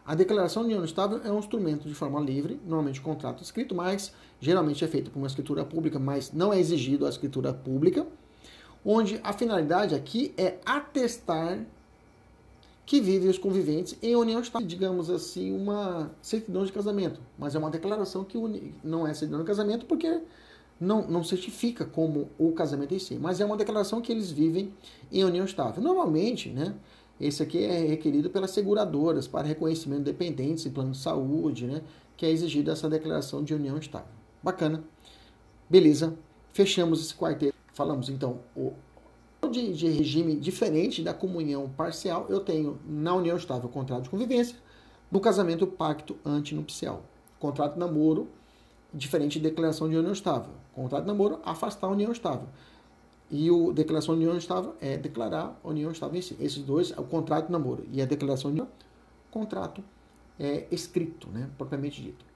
A 0.04 0.16
declaração 0.16 0.64
de 0.64 0.70
união 0.70 0.84
estável 0.84 1.22
é 1.24 1.32
um 1.32 1.38
instrumento 1.38 1.88
de 1.88 1.94
forma 1.94 2.20
livre, 2.20 2.60
normalmente 2.66 3.00
contrato 3.00 3.44
escrito, 3.44 3.76
mas 3.76 4.12
geralmente 4.40 4.84
é 4.84 4.88
feito 4.88 5.12
por 5.12 5.20
uma 5.20 5.28
escritura 5.28 5.64
pública, 5.64 6.00
mas 6.00 6.34
não 6.34 6.52
é 6.52 6.60
exigido 6.60 7.06
a 7.06 7.10
escritura 7.10 7.54
pública, 7.54 8.08
onde 8.84 9.22
a 9.24 9.34
finalidade 9.34 9.94
aqui 9.94 10.34
é 10.36 10.58
atestar 10.66 11.60
que 12.86 13.00
vivem 13.00 13.30
os 13.30 13.38
conviventes 13.38 13.96
em 14.02 14.16
união 14.16 14.42
estável, 14.42 14.68
digamos 14.68 15.10
assim, 15.10 15.56
uma 15.56 16.12
certidão 16.22 16.66
de 16.66 16.72
casamento, 16.72 17.22
mas 17.38 17.56
é 17.56 17.60
uma 17.60 17.70
declaração 17.70 18.24
que 18.24 18.38
não 18.84 19.08
é 19.08 19.14
certidão 19.14 19.40
de 19.40 19.46
casamento 19.46 19.86
porque 19.86 20.22
não, 20.80 21.08
não 21.08 21.24
certifica 21.24 21.86
como 21.86 22.30
o 22.38 22.52
casamento 22.54 22.94
em 22.94 23.00
si, 23.00 23.16
mas 23.16 23.40
é 23.40 23.46
uma 23.46 23.56
declaração 23.56 24.02
que 24.02 24.12
eles 24.12 24.32
vivem 24.32 24.74
em 25.12 25.24
união 25.24 25.46
estável. 25.46 25.82
Normalmente, 25.82 26.50
né, 26.50 26.76
esse 27.22 27.44
aqui 27.44 27.64
é 27.64 27.86
requerido 27.86 28.32
pelas 28.32 28.50
seguradoras 28.50 29.28
para 29.28 29.48
reconhecimento 29.48 30.00
de 30.00 30.06
dependentes 30.06 30.66
em 30.66 30.72
plano 30.72 30.92
de 30.92 30.98
saúde, 30.98 31.68
né? 31.68 31.84
Que 32.18 32.26
é 32.26 32.32
exigida 32.32 32.72
essa 32.72 32.90
declaração 32.90 33.44
de 33.44 33.54
união 33.54 33.78
estável. 33.78 34.08
Bacana. 34.42 34.84
Beleza. 35.70 36.18
Fechamos 36.52 37.00
esse 37.00 37.14
quarteto. 37.14 37.56
Falamos 37.74 38.10
então 38.10 38.40
o 38.56 38.74
de, 39.50 39.74
de 39.74 39.88
regime 39.88 40.36
diferente 40.36 41.02
da 41.02 41.14
comunhão 41.14 41.70
parcial, 41.70 42.28
eu 42.30 42.40
tenho 42.40 42.80
na 42.88 43.14
união 43.16 43.36
estável 43.36 43.68
contrato 43.70 44.04
de 44.04 44.10
convivência, 44.10 44.56
no 45.12 45.20
casamento 45.20 45.66
pacto 45.66 46.18
antinupcial. 46.24 47.04
Contrato 47.40 47.74
de 47.74 47.80
namoro, 47.80 48.30
diferente 48.94 49.40
de 49.40 49.50
declaração 49.50 49.90
de 49.90 49.98
união 49.98 50.14
estável. 50.14 50.54
Contrato 50.74 51.04
de 51.04 51.08
namoro, 51.08 51.40
afastar 51.44 51.88
a 51.88 51.90
união 51.90 52.12
estável. 52.12 52.48
E 53.30 53.50
o 53.50 53.72
declaração 53.74 54.16
de 54.16 54.22
união 54.22 54.38
estável 54.38 54.76
é 54.80 54.98
declarar 54.98 55.60
a 55.64 55.68
união 55.68 55.92
estável 55.92 56.20
em 56.20 56.22
si. 56.22 56.36
Esses 56.40 56.64
dois, 56.64 56.92
o 56.92 57.04
contrato 57.04 57.48
de 57.48 57.52
namoro 57.52 57.86
e 57.92 58.02
a 58.02 58.06
declaração 58.06 58.52
de 58.52 58.60
união, 58.60 58.72
contrato 59.32 59.84
é, 60.40 60.68
escrito, 60.72 61.30
né, 61.30 61.50
propriamente 61.58 62.02
dito. 62.02 62.31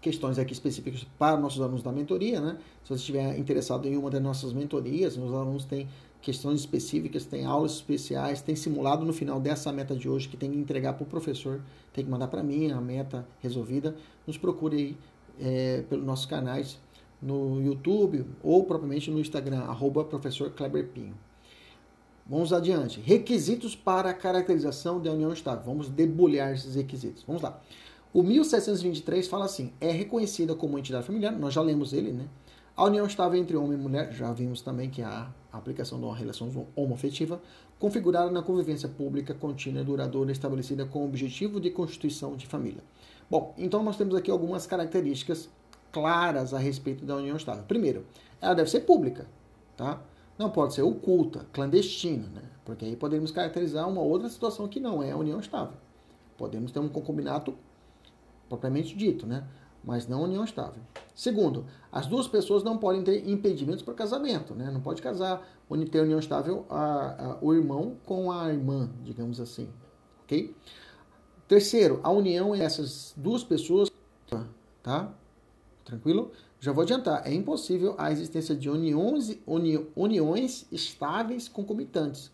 Questões 0.00 0.38
aqui 0.38 0.52
específicas 0.52 1.04
para 1.18 1.36
nossos 1.36 1.60
alunos 1.60 1.82
da 1.82 1.90
mentoria, 1.90 2.40
né? 2.40 2.56
Se 2.84 2.90
você 2.90 3.00
estiver 3.00 3.36
interessado 3.38 3.86
em 3.88 3.96
uma 3.96 4.08
das 4.10 4.22
nossas 4.22 4.52
mentorias, 4.52 5.16
os 5.16 5.34
alunos 5.34 5.64
têm 5.64 5.88
questões 6.20 6.60
específicas, 6.60 7.24
tem 7.24 7.44
aulas 7.44 7.72
especiais, 7.72 8.40
tem 8.40 8.54
simulado 8.54 9.04
no 9.04 9.12
final 9.12 9.40
dessa 9.40 9.72
meta 9.72 9.94
de 9.96 10.08
hoje 10.08 10.28
que 10.28 10.36
tem 10.36 10.50
que 10.50 10.58
entregar 10.58 10.92
para 10.94 11.02
o 11.02 11.06
professor, 11.06 11.60
tem 11.92 12.04
que 12.04 12.10
mandar 12.10 12.28
para 12.28 12.42
mim 12.42 12.70
a 12.70 12.80
meta 12.80 13.26
resolvida. 13.40 13.96
Nos 14.26 14.38
procure 14.38 14.76
aí 14.76 14.96
é, 15.40 15.82
pelos 15.88 16.04
nossos 16.04 16.26
canais 16.26 16.78
no 17.20 17.60
YouTube 17.60 18.24
ou 18.42 18.64
propriamente 18.64 19.10
no 19.10 19.18
Instagram, 19.18 19.60
arroba 19.60 20.04
professor 20.04 20.50
Kleber 20.50 20.88
Pinho. 20.88 21.14
Vamos 22.28 22.52
adiante. 22.52 23.00
Requisitos 23.00 23.74
para 23.74 24.10
a 24.10 24.14
caracterização 24.14 25.00
da 25.00 25.10
união 25.10 25.32
estável. 25.32 25.64
Vamos 25.64 25.88
debulhar 25.88 26.52
esses 26.52 26.74
requisitos. 26.74 27.24
Vamos 27.26 27.40
lá. 27.40 27.58
O 28.12 28.22
1723 28.22 29.28
fala 29.28 29.44
assim: 29.44 29.72
é 29.80 29.90
reconhecida 29.90 30.54
como 30.54 30.78
entidade 30.78 31.06
familiar, 31.06 31.32
nós 31.32 31.52
já 31.52 31.60
lemos 31.60 31.92
ele, 31.92 32.12
né? 32.12 32.26
A 32.74 32.84
união 32.84 33.06
estável 33.06 33.38
entre 33.38 33.56
homem 33.56 33.78
e 33.78 33.82
mulher, 33.82 34.12
já 34.12 34.32
vimos 34.32 34.62
também 34.62 34.88
que 34.88 35.02
é 35.02 35.04
a 35.04 35.30
aplicação 35.52 35.98
de 35.98 36.04
uma 36.04 36.14
relação 36.14 36.48
homoafetiva, 36.76 37.40
configurada 37.78 38.30
na 38.30 38.40
convivência 38.40 38.88
pública 38.88 39.34
contínua 39.34 39.82
e 39.82 39.84
duradoura 39.84 40.32
estabelecida 40.32 40.86
com 40.86 41.00
o 41.00 41.04
objetivo 41.04 41.60
de 41.60 41.70
constituição 41.70 42.36
de 42.36 42.46
família. 42.46 42.82
Bom, 43.28 43.52
então 43.58 43.82
nós 43.82 43.96
temos 43.96 44.14
aqui 44.14 44.30
algumas 44.30 44.66
características 44.66 45.50
claras 45.92 46.54
a 46.54 46.58
respeito 46.58 47.04
da 47.04 47.16
união 47.16 47.36
estável. 47.36 47.64
Primeiro, 47.64 48.06
ela 48.40 48.54
deve 48.54 48.70
ser 48.70 48.80
pública, 48.80 49.26
tá? 49.76 50.00
Não 50.38 50.48
pode 50.48 50.72
ser 50.72 50.82
oculta, 50.82 51.46
clandestina, 51.52 52.28
né? 52.28 52.42
Porque 52.64 52.84
aí 52.84 52.94
podemos 52.94 53.32
caracterizar 53.32 53.88
uma 53.88 54.00
outra 54.00 54.28
situação 54.28 54.68
que 54.68 54.78
não 54.78 55.02
é 55.02 55.10
a 55.10 55.16
união 55.16 55.40
estável. 55.40 55.76
Podemos 56.36 56.70
ter 56.70 56.78
um 56.78 56.88
concubinato 56.88 57.54
propriamente 58.48 58.96
dito, 58.96 59.26
né? 59.26 59.46
Mas 59.84 60.08
não 60.08 60.22
união 60.22 60.44
estável. 60.44 60.82
Segundo, 61.14 61.66
as 61.90 62.06
duas 62.06 62.26
pessoas 62.26 62.62
não 62.62 62.78
podem 62.78 63.02
ter 63.02 63.28
impedimentos 63.28 63.82
para 63.82 63.94
casamento, 63.94 64.54
né? 64.54 64.70
Não 64.70 64.80
pode 64.80 65.00
casar, 65.00 65.46
ter 65.90 66.00
união 66.00 66.18
estável 66.18 66.66
a, 66.68 67.32
a, 67.32 67.38
o 67.40 67.54
irmão 67.54 67.96
com 68.04 68.30
a 68.30 68.52
irmã, 68.52 68.90
digamos 69.02 69.40
assim, 69.40 69.68
ok? 70.24 70.54
Terceiro, 71.46 72.00
a 72.02 72.10
união 72.10 72.54
essas 72.54 73.14
duas 73.16 73.42
pessoas, 73.42 73.90
tá? 74.82 75.12
Tranquilo? 75.84 76.32
Já 76.60 76.72
vou 76.72 76.82
adiantar. 76.82 77.26
É 77.26 77.32
impossível 77.32 77.94
a 77.96 78.12
existência 78.12 78.54
de 78.54 78.68
uniões, 78.68 79.38
uni, 79.46 79.86
uniões 79.96 80.66
estáveis 80.70 81.48
concomitantes. 81.48 82.30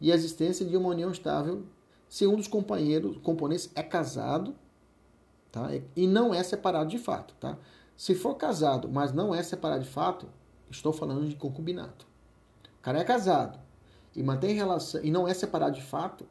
E 0.00 0.12
a 0.12 0.14
existência 0.14 0.64
de 0.64 0.76
uma 0.76 0.88
união 0.88 1.10
estável 1.10 1.64
se 2.08 2.26
um 2.26 2.36
dos 2.36 2.48
companheiros, 2.48 3.18
componentes 3.18 3.70
é 3.74 3.82
casado 3.82 4.54
tá? 5.60 5.70
e 5.96 6.06
não 6.06 6.34
é 6.34 6.42
separado 6.42 6.90
de 6.90 6.98
fato. 6.98 7.34
Tá? 7.40 7.56
Se 7.96 8.14
for 8.14 8.34
casado, 8.34 8.88
mas 8.88 9.12
não 9.12 9.34
é 9.34 9.42
separado 9.42 9.82
de 9.82 9.90
fato, 9.90 10.28
estou 10.70 10.92
falando 10.92 11.28
de 11.28 11.36
concubinato. 11.36 12.06
O 12.78 12.82
cara 12.82 12.98
é 12.98 13.04
casado 13.04 13.58
e 14.14 14.22
mantém 14.22 14.54
relação 14.54 15.02
e 15.02 15.10
não 15.10 15.26
é 15.26 15.34
separado 15.34 15.74
de 15.74 15.82
fato, 15.82 16.26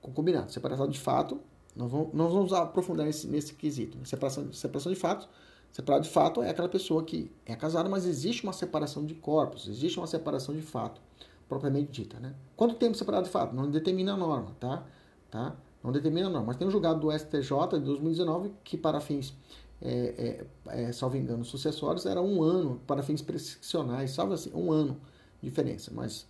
concubinato. 0.00 0.52
Separado 0.52 0.88
de 0.88 1.00
fato, 1.00 1.40
nós 1.76 1.90
vamos, 1.90 2.10
vamos 2.12 2.52
aprofundar 2.52 3.06
nesse, 3.06 3.26
nesse 3.26 3.54
quesito. 3.54 3.98
Separação, 4.06 4.52
separação 4.52 4.92
de 4.92 4.98
fatos 4.98 5.28
Separado 5.72 6.04
de 6.04 6.10
fato 6.10 6.42
é 6.42 6.50
aquela 6.50 6.68
pessoa 6.68 7.02
que 7.02 7.32
é 7.46 7.56
casada, 7.56 7.88
mas 7.88 8.04
existe 8.04 8.44
uma 8.44 8.52
separação 8.52 9.06
de 9.06 9.14
corpos, 9.14 9.66
existe 9.66 9.98
uma 9.98 10.06
separação 10.06 10.54
de 10.54 10.60
fato, 10.60 11.00
propriamente 11.48 11.90
dita. 11.90 12.20
Né? 12.20 12.34
Quanto 12.54 12.74
tempo 12.74 12.94
separado 12.94 13.24
de 13.24 13.30
fato? 13.30 13.56
Não 13.56 13.70
determina 13.70 14.12
a 14.12 14.16
norma, 14.16 14.54
tá? 14.60 14.84
tá? 15.30 15.56
Não 15.82 15.90
determina 15.90 16.28
norma. 16.28 16.48
Mas 16.48 16.56
tem 16.56 16.66
um 16.66 16.70
julgado 16.70 17.00
do 17.00 17.10
STJ 17.10 17.78
de 17.78 17.84
2019 17.84 18.52
que, 18.62 18.76
para 18.76 19.00
fins, 19.00 19.34
é, 19.80 20.44
é, 20.68 20.84
é, 20.84 20.92
salvo 20.92 21.16
engano, 21.16 21.44
sucessórios, 21.44 22.06
era 22.06 22.22
um 22.22 22.42
ano, 22.42 22.80
para 22.86 23.02
fins 23.02 23.20
prescricionais, 23.20 24.12
salvo 24.12 24.34
assim, 24.34 24.50
um 24.54 24.70
ano 24.70 25.00
de 25.40 25.48
diferença. 25.48 25.90
Mas 25.92 26.26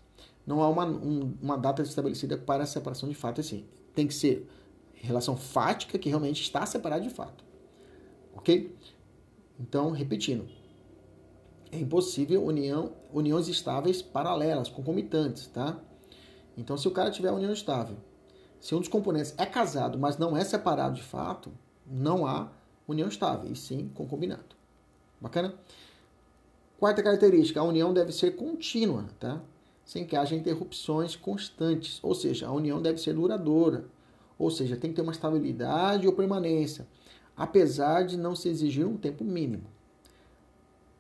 não 0.47 0.63
há 0.63 0.69
uma, 0.69 0.87
um, 0.87 1.35
uma 1.41 1.57
data 1.57 1.83
estabelecida 1.83 2.37
para 2.39 2.63
a 2.63 2.67
separação 2.67 3.09
de 3.09 3.15
fato. 3.15 3.41
Assim, 3.41 3.65
tem 3.95 4.07
que 4.07 4.15
ser 4.15 4.49
relação 4.95 5.37
fática 5.37 5.99
que 5.99 6.09
realmente 6.09 6.41
está 6.43 6.65
separada 6.65 7.03
de 7.03 7.11
fato. 7.11 7.45
Ok? 8.35 8.75
Então, 9.61 9.91
repetindo, 9.91 10.49
é 11.71 11.79
impossível 11.79 12.45
união, 12.45 12.93
uniões 13.13 13.49
estáveis 13.49 14.01
paralelas, 14.01 14.69
concomitantes, 14.69 15.47
tá? 15.47 15.79
Então, 16.57 16.77
se 16.77 16.87
o 16.87 16.91
cara 16.91 17.11
tiver 17.11 17.31
união 17.31 17.53
estável, 17.53 17.97
se 18.63 18.75
um 18.75 18.79
dos 18.79 18.89
componentes 18.89 19.35
é 19.37 19.45
casado, 19.45 19.99
mas 19.99 20.17
não 20.17 20.35
é 20.35 20.43
separado 20.43 20.95
de 20.95 21.03
fato, 21.03 21.53
não 21.87 22.27
há 22.27 22.49
união 22.89 23.09
estável, 23.09 23.53
e 23.53 23.55
sim 23.55 23.91
concubinato. 23.95 24.57
Bacana? 25.21 25.55
Quarta 26.81 27.03
característica, 27.03 27.61
a 27.61 27.65
união 27.65 27.93
deve 27.93 28.13
ser 28.13 28.37
contínua, 28.37 29.05
tá? 29.21 29.39
Sem 29.85 30.07
que 30.07 30.17
haja 30.17 30.35
interrupções 30.35 31.15
constantes, 31.15 31.99
ou 32.03 32.15
seja, 32.15 32.47
a 32.47 32.53
união 32.53 32.81
deve 32.81 32.99
ser 32.99 33.13
duradoura, 33.13 33.85
ou 34.39 34.51
seja, 34.51 34.79
tem 34.79 34.91
que 34.91 34.97
ter 34.97 35.03
uma 35.03 35.13
estabilidade 35.13 36.07
ou 36.07 36.15
permanência 36.15 36.87
apesar 37.37 38.05
de 38.05 38.17
não 38.17 38.35
se 38.35 38.49
exigir 38.49 38.87
um 38.87 38.97
tempo 38.97 39.25
mínimo. 39.25 39.65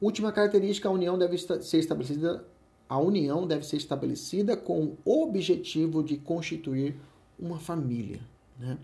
Última 0.00 0.32
característica, 0.32 0.88
a 0.88 0.92
união 0.92 1.18
deve 1.18 1.38
ser 1.38 1.78
estabelecida 1.78 2.44
a 2.88 2.98
união 2.98 3.46
deve 3.46 3.64
ser 3.64 3.78
estabelecida 3.78 4.54
com 4.54 4.96
o 5.02 5.22
objetivo 5.22 6.02
de 6.02 6.18
constituir 6.18 6.94
uma 7.38 7.58
família, 7.58 8.20
né? 8.58 8.78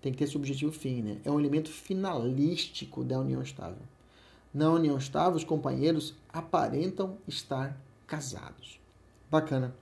Tem 0.00 0.12
que 0.12 0.18
ter 0.18 0.24
esse 0.24 0.36
objetivo 0.36 0.72
fim, 0.72 1.02
né? 1.02 1.20
É 1.24 1.30
um 1.30 1.40
elemento 1.40 1.70
finalístico 1.70 3.02
da 3.02 3.18
união 3.18 3.42
estável. 3.42 3.82
Na 4.52 4.70
união 4.70 4.96
estável, 4.96 5.36
os 5.36 5.44
companheiros 5.44 6.14
aparentam 6.32 7.18
estar 7.26 7.78
casados. 8.06 8.80
Bacana. 9.30 9.74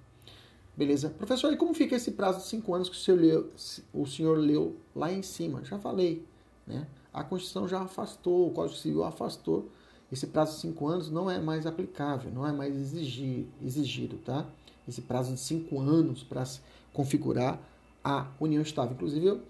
Beleza? 0.76 1.10
Professor, 1.10 1.52
e 1.52 1.56
como 1.56 1.74
fica 1.74 1.94
esse 1.94 2.12
prazo 2.12 2.38
de 2.38 2.46
cinco 2.46 2.74
anos 2.74 2.88
que 2.88 2.96
o 2.96 2.98
senhor 2.98 3.20
leu, 3.20 3.52
o 3.92 4.06
senhor 4.06 4.38
leu 4.38 4.76
lá 4.94 5.12
em 5.12 5.22
cima? 5.22 5.64
Já 5.64 5.78
falei, 5.78 6.24
né? 6.66 6.86
a 7.14 7.22
Constituição 7.22 7.68
já 7.68 7.80
afastou, 7.80 8.48
o 8.48 8.50
Código 8.50 8.76
Civil 8.76 9.04
afastou. 9.04 9.70
Esse 10.10 10.26
prazo 10.26 10.56
de 10.56 10.60
cinco 10.62 10.88
anos 10.88 11.08
não 11.08 11.30
é 11.30 11.38
mais 11.38 11.64
aplicável, 11.64 12.30
não 12.32 12.44
é 12.44 12.52
mais 12.52 12.74
exigir, 12.74 13.46
exigido, 13.62 14.18
tá? 14.18 14.44
Esse 14.86 15.00
prazo 15.00 15.32
de 15.32 15.38
cinco 15.38 15.80
anos 15.80 16.24
para 16.24 16.44
configurar 16.92 17.60
a 18.04 18.28
união 18.38 18.62
estável. 18.62 18.92
Inclusive, 18.92 19.26
eu, 19.26 19.40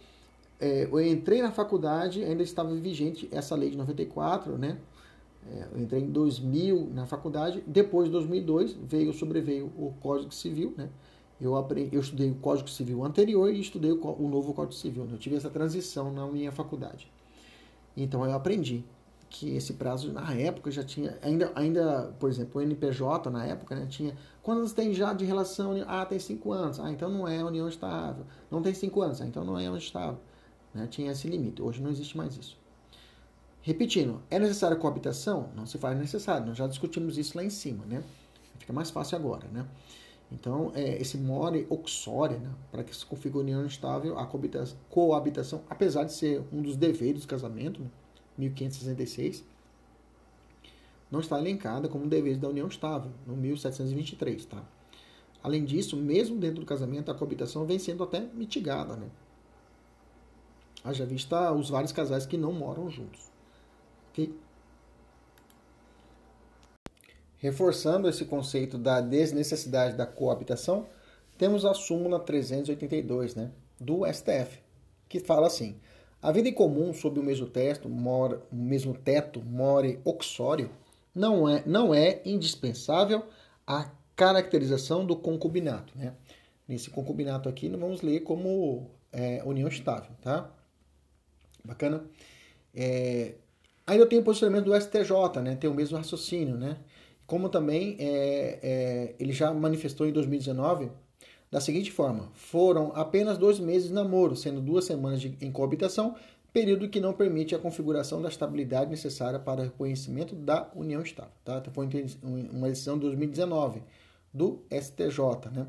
é, 0.61 0.85
eu 0.85 1.01
entrei 1.01 1.43
na 1.43 1.51
faculdade, 1.51 2.23
ainda 2.23 2.43
estava 2.43 2.75
vigente 2.75 3.29
essa 3.33 3.55
lei 3.55 3.71
de 3.71 3.77
94, 3.77 4.57
né? 4.57 4.79
É, 5.47 5.67
eu 5.75 5.83
entrei 5.83 6.03
em 6.03 6.11
2000 6.11 6.91
na 6.95 7.05
faculdade, 7.05 7.63
depois 7.67 8.07
de 8.07 8.13
2002 8.13 8.73
veio, 8.73 9.13
sobreveio 9.13 9.67
o 9.77 9.93
Código 10.01 10.33
Civil, 10.33 10.73
né? 10.77 10.89
Eu, 11.41 11.57
aprendi, 11.57 11.95
eu 11.95 12.01
estudei 12.01 12.31
o 12.31 12.37
Código 12.37 12.71
Civil 12.71 13.05
anterior 13.05 13.53
e 13.53 13.61
estudei 13.61 13.91
o, 13.91 14.01
o 14.01 14.29
novo 14.29 14.55
Código 14.55 14.75
Civil. 14.75 15.05
Né? 15.05 15.15
Eu 15.15 15.19
tive 15.19 15.37
essa 15.37 15.51
transição 15.51 16.13
na 16.13 16.27
minha 16.27 16.53
faculdade. 16.53 17.11
Então 17.97 18.25
eu 18.25 18.33
aprendi 18.33 18.85
que 19.35 19.57
esse 19.57 19.73
prazo 19.73 20.13
na 20.13 20.33
época 20.33 20.71
já 20.71 20.85
tinha 20.85 21.19
ainda 21.21 21.51
ainda 21.57 22.15
por 22.21 22.31
exemplo 22.31 22.61
o 22.61 22.65
NPJ 22.65 23.29
na 23.31 23.45
época 23.45 23.75
né, 23.75 23.85
tinha 23.87 24.17
quantos 24.41 24.73
tem 24.73 24.95
já 24.95 25.13
de 25.13 25.25
relação 25.25 25.75
ah 25.89 26.07
tem 26.07 26.21
cinco 26.21 26.53
anos 26.53 26.79
ah 26.79 26.89
então 26.89 27.11
não 27.11 27.27
é 27.27 27.43
união 27.43 27.69
estável. 27.69 28.25
Não 28.49 28.63
tem 28.63 28.73
cinco 28.73 29.03
anos 29.03 29.21
ah, 29.21 29.27
então 29.27 29.45
não 29.45 29.55
é 29.55 29.63
união 29.63 29.77
estável 29.77 30.21
né, 30.73 30.87
tinha 30.87 31.11
esse 31.11 31.27
limite. 31.27 31.61
Hoje 31.61 31.83
não 31.83 31.91
existe 31.91 32.17
mais 32.17 32.37
isso. 32.37 32.57
Repetindo 33.61 34.23
é 34.31 34.39
necessária 34.39 34.77
coabitação? 34.77 35.49
Não 35.57 35.67
se 35.67 35.79
faz 35.79 35.99
necessário 35.99 36.47
nós 36.47 36.57
já 36.57 36.69
discutimos 36.69 37.19
isso 37.19 37.37
lá 37.37 37.43
em 37.43 37.51
cima 37.51 37.85
né? 37.87 38.05
Fica 38.61 38.73
mais 38.73 38.91
fácil 38.91 39.19
agora 39.19 39.49
né? 39.49 39.67
Então 40.31 40.71
é, 40.77 41.03
esse 41.03 41.19
more 41.19 41.67
oxória 41.69 42.39
né, 42.39 42.51
para 42.71 42.85
que 42.85 42.95
se 42.95 43.05
configure 43.05 43.43
união 43.43 43.67
estável 43.67 44.17
a 44.17 44.29
coabitação 44.89 45.61
apesar 45.69 46.05
de 46.05 46.13
ser 46.13 46.41
um 46.53 46.63
dos 46.63 46.77
deveres 46.77 47.23
do 47.23 47.27
casamento 47.27 47.83
né, 47.83 47.91
1566, 48.37 49.45
não 51.11 51.21
está 51.21 51.39
elencada 51.39 51.89
como 51.89 52.09
dever 52.09 52.37
da 52.39 52.49
união 52.49 52.67
estável, 52.67 53.13
no 53.27 53.37
1723, 53.37 54.45
tá? 54.47 54.65
Além 55.43 55.65
disso, 55.65 55.97
mesmo 55.97 56.39
dentro 56.39 56.61
do 56.61 56.67
casamento, 56.67 57.11
a 57.11 57.15
coabitação 57.15 57.67
vem 57.67 57.79
sendo 57.79 58.03
até 58.03 58.21
mitigada, 58.21 58.97
né? 58.97 59.09
Haja 60.83 61.07
vista 61.07 61.53
os 61.53 61.71
vários 61.71 61.93
casais 61.93 62.27
que 62.27 62.37
não 62.37 62.53
moram 62.53 62.91
juntos. 62.91 63.31
Reforçando 67.45 68.09
esse 68.09 68.25
conceito 68.25 68.79
da 68.79 69.03
desnecessidade 69.03 69.97
da 69.97 70.07
coabitação, 70.07 70.87
temos 71.37 71.65
a 71.67 71.75
súmula 71.75 72.19
382, 72.19 73.35
né, 73.35 73.51
do 73.79 74.07
STF, 74.11 74.63
que 75.09 75.21
fala 75.21 75.47
assim: 75.47 75.79
a 76.25 76.33
vida 76.33 76.49
em 76.49 76.55
comum 76.55 76.95
sob 76.95 77.21
o 77.21 77.23
mesmo 77.23 77.47
teto, 77.47 77.87
o 77.87 78.41
mesmo 78.51 78.95
teto, 78.95 79.43
more 79.43 80.01
oxório, 80.07 80.71
não 81.15 81.47
é, 81.47 81.63
não 81.67 81.95
é 81.95 82.23
indispensável 82.25 83.23
a 83.67 83.91
caracterização 84.17 85.05
do 85.05 85.17
concubinato. 85.17 85.93
Né? 85.95 86.15
Nesse 86.67 86.89
concubinato 86.89 87.47
aqui, 87.47 87.69
nós 87.69 87.79
vamos 87.79 88.01
ler 88.01 88.21
como 88.21 88.89
é, 89.13 89.43
união 89.45 89.69
estável, 89.69 90.13
tá? 90.23 90.51
Bacana? 91.63 92.03
É, 92.75 93.35
ainda 93.87 94.07
tem 94.07 94.19
o 94.19 94.23
posicionamento 94.23 94.65
do 94.65 94.81
STJ, 94.81 95.43
né? 95.43 95.57
Tem 95.57 95.69
o 95.69 95.75
mesmo 95.75 95.99
raciocínio, 95.99 96.57
né? 96.57 96.79
Como 97.27 97.51
também 97.51 97.99
é, 97.99 98.61
é, 98.63 99.15
ele 99.19 99.35
já 99.35 99.53
manifestou 99.53 100.07
em 100.07 100.13
2019 100.13 100.91
da 101.55 101.61
seguinte 101.61 101.93
forma: 101.93 102.29
foram 102.35 102.91
apenas 102.97 103.39
dois 103.39 103.61
meses 103.61 103.87
de 103.87 103.95
namoro, 103.95 104.35
sendo 104.35 104.61
duas 104.61 104.87
semanas 104.87 105.21
de, 105.21 105.39
em 105.41 105.53
coabitação, 105.53 106.17
período 106.53 106.89
que 106.89 106.99
não 106.99 107.13
permite 107.13 107.55
a 107.55 107.61
configuração 107.61 108.21
da 108.21 108.29
estabilidade 108.29 108.91
necessária 108.91 109.39
para 109.39 109.61
o 109.61 109.65
reconhecimento 109.65 110.35
da 110.35 110.69
união 110.75 111.01
estável. 111.01 111.31
Tá? 111.45 111.59
Então, 111.59 111.73
foi 111.73 111.89
uma 112.25 112.69
decisão 112.69 112.97
de 112.97 113.03
2019 113.03 113.85
do 114.33 114.65
STJ, 114.69 115.51
né? 115.53 115.69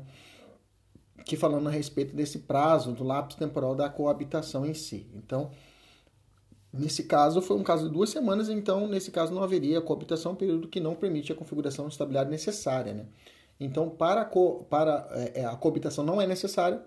que 1.24 1.36
falando 1.36 1.68
a 1.68 1.70
respeito 1.70 2.16
desse 2.16 2.40
prazo, 2.40 2.90
do 2.90 3.04
lapso 3.04 3.38
temporal 3.38 3.76
da 3.76 3.88
coabitação 3.88 4.66
em 4.66 4.74
si. 4.74 5.06
Então, 5.14 5.52
nesse 6.72 7.04
caso, 7.04 7.40
foi 7.40 7.56
um 7.56 7.62
caso 7.62 7.86
de 7.86 7.94
duas 7.94 8.10
semanas, 8.10 8.48
então, 8.48 8.88
nesse 8.88 9.12
caso, 9.12 9.32
não 9.32 9.44
haveria 9.44 9.80
coabitação, 9.80 10.34
período 10.34 10.66
que 10.66 10.80
não 10.80 10.96
permite 10.96 11.30
a 11.30 11.36
configuração 11.36 11.86
de 11.86 11.92
estabilidade 11.92 12.28
necessária. 12.28 12.92
Né? 12.92 13.06
Então, 13.58 13.88
para, 13.88 14.22
a, 14.22 14.24
co, 14.24 14.64
para 14.68 15.08
é, 15.12 15.40
é, 15.40 15.44
a 15.46 15.56
coabitação 15.56 16.04
não 16.04 16.20
é 16.20 16.26
necessário 16.26 16.80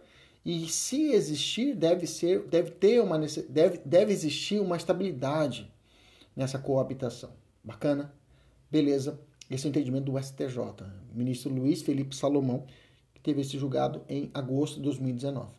e 0.46 0.68
se 0.68 1.12
existir, 1.12 1.76
deve 1.76 2.08
ser, 2.08 2.44
deve 2.48 2.72
ter 2.72 3.02
uma 3.02 3.20
deve, 3.50 3.80
deve 3.84 4.14
existir 4.14 4.60
uma 4.60 4.78
estabilidade 4.78 5.72
nessa 6.36 6.58
coabitação. 6.60 7.32
Bacana? 7.64 8.14
Beleza. 8.72 9.20
Esse 9.50 9.66
é 9.66 9.68
o 9.68 9.72
entendimento 9.72 10.12
do 10.12 10.22
STJ. 10.22 10.58
Ministro 11.14 11.52
Luiz 11.52 11.82
Felipe 11.82 12.16
Salomão, 12.16 12.66
que 13.14 13.20
teve 13.20 13.42
esse 13.42 13.58
julgado 13.58 14.04
em 14.08 14.30
agosto 14.34 14.76
de 14.76 14.84
2019. 14.84 15.52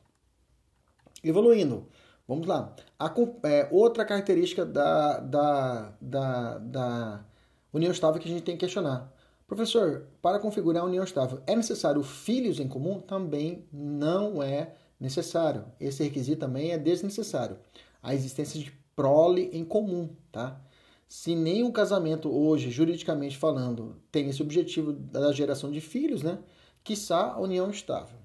Evoluindo, 1.22 1.88
vamos 2.26 2.46
lá. 2.46 2.74
A, 2.98 3.12
é, 3.42 3.68
outra 3.70 4.04
característica 4.04 4.64
da, 4.64 5.18
da, 5.18 5.92
da, 6.00 6.58
da 6.58 7.24
união 7.72 7.90
estável 7.90 8.20
que 8.20 8.28
a 8.28 8.32
gente 8.32 8.44
tem 8.44 8.56
que 8.56 8.60
questionar 8.60 9.12
Professor, 9.50 10.06
para 10.22 10.38
configurar 10.38 10.84
a 10.84 10.86
união 10.86 11.02
estável, 11.02 11.42
é 11.44 11.56
necessário 11.56 12.04
filhos 12.04 12.60
em 12.60 12.68
comum? 12.68 13.00
Também 13.00 13.66
não 13.72 14.40
é 14.40 14.74
necessário. 15.00 15.64
Esse 15.80 16.04
requisito 16.04 16.38
também 16.38 16.70
é 16.70 16.78
desnecessário. 16.78 17.58
A 18.00 18.14
existência 18.14 18.60
de 18.60 18.70
prole 18.94 19.50
em 19.52 19.64
comum, 19.64 20.08
tá? 20.30 20.60
Se 21.08 21.34
o 21.64 21.72
casamento 21.72 22.30
hoje, 22.30 22.70
juridicamente 22.70 23.36
falando, 23.36 23.96
tem 24.12 24.28
esse 24.28 24.40
objetivo 24.40 24.92
da 24.92 25.32
geração 25.32 25.72
de 25.72 25.80
filhos, 25.80 26.22
né? 26.22 26.38
Quiçá 26.84 27.32
a 27.32 27.40
união 27.40 27.68
estável. 27.70 28.20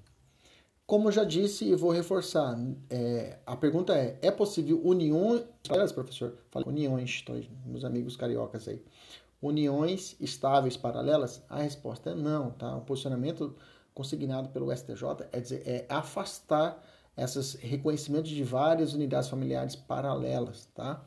Como 0.86 1.08
eu 1.08 1.12
já 1.12 1.24
disse 1.24 1.64
e 1.64 1.74
vou 1.74 1.90
reforçar, 1.90 2.56
é, 2.88 3.38
a 3.44 3.56
pergunta 3.56 3.96
é: 3.96 4.16
é 4.22 4.30
possível 4.30 4.80
uniões. 4.84 5.42
Professor, 5.92 6.38
falei 6.52 6.68
uniões, 6.68 7.24
meus 7.64 7.84
amigos 7.84 8.16
cariocas 8.16 8.68
aí 8.68 8.80
uniões 9.40 10.16
estáveis 10.20 10.76
paralelas? 10.76 11.42
A 11.48 11.62
resposta 11.62 12.10
é 12.10 12.14
não, 12.14 12.50
tá? 12.50 12.76
O 12.76 12.82
posicionamento 12.82 13.56
consignado 13.94 14.50
pelo 14.50 14.74
STJ 14.74 15.28
é 15.32 15.40
dizer, 15.40 15.62
é 15.66 15.86
afastar 15.88 16.82
esses 17.16 17.54
reconhecimentos 17.54 18.30
de 18.30 18.44
várias 18.44 18.92
unidades 18.92 19.28
familiares 19.28 19.74
paralelas, 19.74 20.68
tá? 20.74 21.02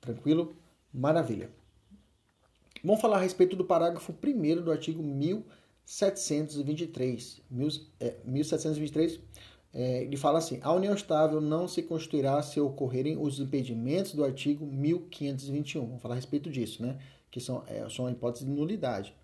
Tranquilo? 0.00 0.56
Maravilha. 0.92 1.50
Vamos 2.82 3.02
falar 3.02 3.18
a 3.18 3.20
respeito 3.20 3.54
do 3.54 3.64
parágrafo 3.64 4.12
1 4.12 4.62
do 4.62 4.72
artigo 4.72 5.02
1723. 5.02 7.42
1723, 7.50 9.20
é, 9.74 10.04
ele 10.04 10.16
fala 10.16 10.38
assim: 10.38 10.58
a 10.62 10.72
união 10.72 10.94
estável 10.94 11.38
não 11.40 11.68
se 11.68 11.82
constituirá 11.82 12.40
se 12.42 12.58
ocorrerem 12.58 13.18
os 13.18 13.38
impedimentos 13.38 14.14
do 14.14 14.24
artigo 14.24 14.64
1521. 14.64 15.86
Vamos 15.86 16.00
falar 16.00 16.14
a 16.14 16.16
respeito 16.16 16.48
disso, 16.50 16.82
né? 16.82 16.98
Que 17.30 17.40
são, 17.40 17.62
é, 17.66 17.88
são 17.88 18.06
a 18.06 18.10
hipótese 18.10 18.44
de 18.44 18.50
nulidade, 18.50 19.14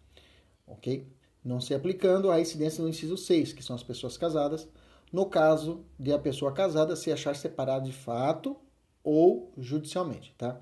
ok? 0.67 1.07
Não 1.45 1.61
se 1.61 1.75
aplicando 1.75 2.31
a 2.31 2.41
incidência 2.41 2.83
no 2.83 2.89
inciso 2.89 3.17
6, 3.17 3.53
que 3.53 3.63
são 3.63 3.75
as 3.77 3.83
pessoas 3.83 4.17
casadas, 4.17 4.69
no 5.13 5.27
caso 5.27 5.85
de 5.99 6.13
a 6.13 6.19
pessoa 6.19 6.53
casada 6.53 6.97
se 6.97 7.13
achar 7.13 7.37
separada 7.37 7.85
de 7.85 7.93
fato 7.93 8.57
ou 9.03 9.53
judicialmente, 9.57 10.35
tá? 10.37 10.61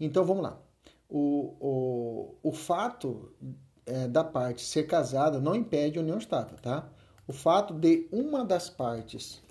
Então, 0.00 0.24
vamos 0.24 0.42
lá. 0.42 0.60
O, 1.08 1.54
o, 1.60 2.34
o 2.42 2.52
fato 2.52 3.32
é, 3.84 4.08
da 4.08 4.24
parte 4.24 4.62
ser 4.62 4.84
casada 4.84 5.38
não 5.38 5.54
impede 5.54 5.98
a 5.98 6.02
união 6.02 6.18
estável, 6.18 6.56
tá? 6.58 6.88
O 7.28 7.32
fato 7.32 7.74
de 7.74 8.08
uma 8.10 8.44
das 8.44 8.68
partes 8.70 9.42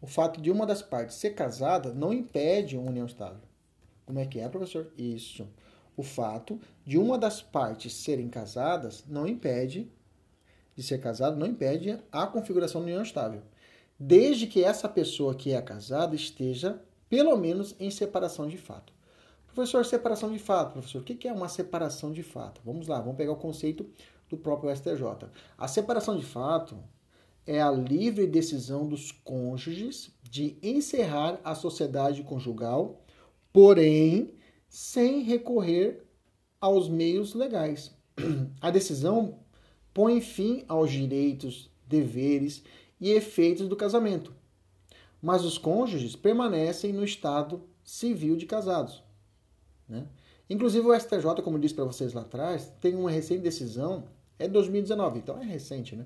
o 0.00 0.06
fato 0.06 0.40
de 0.40 0.50
uma 0.50 0.66
das 0.66 0.82
partes 0.82 1.16
ser 1.16 1.30
casada 1.30 1.92
não 1.92 2.12
impede 2.12 2.76
uma 2.76 2.90
união 2.90 3.06
estável. 3.06 3.40
Como 4.06 4.20
é 4.20 4.24
que 4.24 4.38
é, 4.38 4.48
professor? 4.48 4.90
Isso. 4.96 5.46
O 5.96 6.02
fato 6.02 6.60
de 6.84 6.96
uma 6.96 7.18
das 7.18 7.42
partes 7.42 7.92
serem 7.92 8.28
casadas 8.28 9.04
não 9.08 9.26
impede 9.26 9.90
de 10.76 10.82
ser 10.82 10.98
casado, 10.98 11.38
não 11.38 11.46
impede 11.46 11.98
a 12.12 12.26
configuração 12.26 12.80
da 12.80 12.86
união 12.86 13.02
estável. 13.02 13.42
Desde 13.98 14.46
que 14.46 14.62
essa 14.62 14.88
pessoa 14.88 15.34
que 15.34 15.52
é 15.52 15.60
casada 15.60 16.14
esteja, 16.14 16.80
pelo 17.08 17.36
menos, 17.36 17.74
em 17.80 17.90
separação 17.90 18.46
de 18.46 18.58
fato. 18.58 18.92
Professor, 19.46 19.84
separação 19.86 20.30
de 20.30 20.38
fato. 20.38 20.72
Professor, 20.72 21.00
o 21.00 21.04
que 21.04 21.26
é 21.26 21.32
uma 21.32 21.48
separação 21.48 22.12
de 22.12 22.22
fato? 22.22 22.60
Vamos 22.62 22.86
lá, 22.86 23.00
vamos 23.00 23.16
pegar 23.16 23.32
o 23.32 23.36
conceito 23.36 23.88
do 24.28 24.36
próprio 24.36 24.74
STJ. 24.76 25.30
A 25.56 25.66
separação 25.66 26.16
de 26.16 26.24
fato 26.24 26.78
é 27.46 27.60
a 27.62 27.70
livre 27.70 28.26
decisão 28.26 28.86
dos 28.86 29.10
cônjuges 29.10 30.10
de 30.22 30.58
encerrar 30.62 31.40
a 31.42 31.54
sociedade 31.54 32.22
conjugal 32.22 33.00
porém 33.56 34.34
sem 34.68 35.22
recorrer 35.22 36.04
aos 36.60 36.90
meios 36.90 37.32
legais. 37.32 37.90
A 38.60 38.70
decisão 38.70 39.38
põe 39.94 40.20
fim 40.20 40.62
aos 40.68 40.90
direitos, 40.90 41.70
deveres 41.88 42.62
e 43.00 43.12
efeitos 43.12 43.66
do 43.66 43.74
casamento, 43.74 44.34
mas 45.22 45.42
os 45.42 45.56
cônjuges 45.56 46.14
permanecem 46.14 46.92
no 46.92 47.02
estado 47.02 47.62
civil 47.82 48.36
de 48.36 48.44
casados. 48.44 49.02
Né? 49.88 50.06
Inclusive 50.50 50.86
o 50.86 50.94
STJ, 50.94 51.40
como 51.42 51.58
disse 51.58 51.72
para 51.72 51.86
vocês 51.86 52.12
lá 52.12 52.20
atrás, 52.20 52.70
tem 52.78 52.94
uma 52.94 53.10
recente 53.10 53.40
decisão, 53.40 54.04
é 54.38 54.46
2019, 54.46 55.20
então 55.20 55.40
é 55.40 55.44
recente, 55.46 55.96
né? 55.96 56.04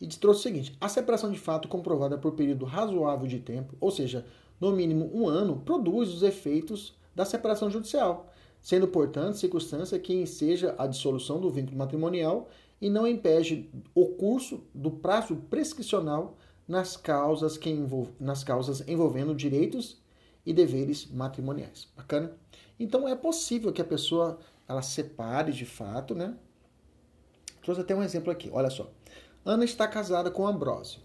E 0.00 0.06
trouxe 0.06 0.40
o 0.40 0.42
seguinte: 0.44 0.76
a 0.80 0.88
separação 0.88 1.32
de 1.32 1.40
fato 1.40 1.66
comprovada 1.66 2.16
por 2.16 2.32
período 2.32 2.64
razoável 2.64 3.26
de 3.26 3.40
tempo, 3.40 3.76
ou 3.80 3.90
seja, 3.90 4.24
no 4.62 4.70
mínimo 4.70 5.10
um 5.12 5.28
ano, 5.28 5.56
produz 5.56 6.14
os 6.14 6.22
efeitos 6.22 6.94
da 7.16 7.24
separação 7.24 7.68
judicial, 7.68 8.32
sendo, 8.60 8.86
portanto, 8.86 9.34
circunstância 9.34 9.98
que 9.98 10.14
enseja 10.14 10.72
a 10.78 10.86
dissolução 10.86 11.40
do 11.40 11.50
vínculo 11.50 11.76
matrimonial 11.76 12.48
e 12.80 12.88
não 12.88 13.04
impede 13.04 13.68
o 13.92 14.06
curso 14.06 14.62
do 14.72 14.88
prazo 14.88 15.34
prescricional 15.50 16.38
nas 16.68 16.96
causas, 16.96 17.58
que 17.58 17.70
envolv... 17.70 18.10
nas 18.20 18.44
causas 18.44 18.86
envolvendo 18.86 19.34
direitos 19.34 20.00
e 20.46 20.52
deveres 20.52 21.10
matrimoniais. 21.10 21.88
Bacana? 21.96 22.30
Então 22.78 23.08
é 23.08 23.16
possível 23.16 23.72
que 23.72 23.82
a 23.82 23.84
pessoa 23.84 24.38
ela 24.68 24.80
separe 24.80 25.50
de 25.50 25.66
fato, 25.66 26.14
né? 26.14 26.36
Trouxe 27.64 27.80
até 27.80 27.96
um 27.96 28.02
exemplo 28.02 28.30
aqui, 28.30 28.48
olha 28.52 28.70
só. 28.70 28.88
Ana 29.44 29.64
está 29.64 29.88
casada 29.88 30.30
com 30.30 30.46
Ambrósio 30.46 31.00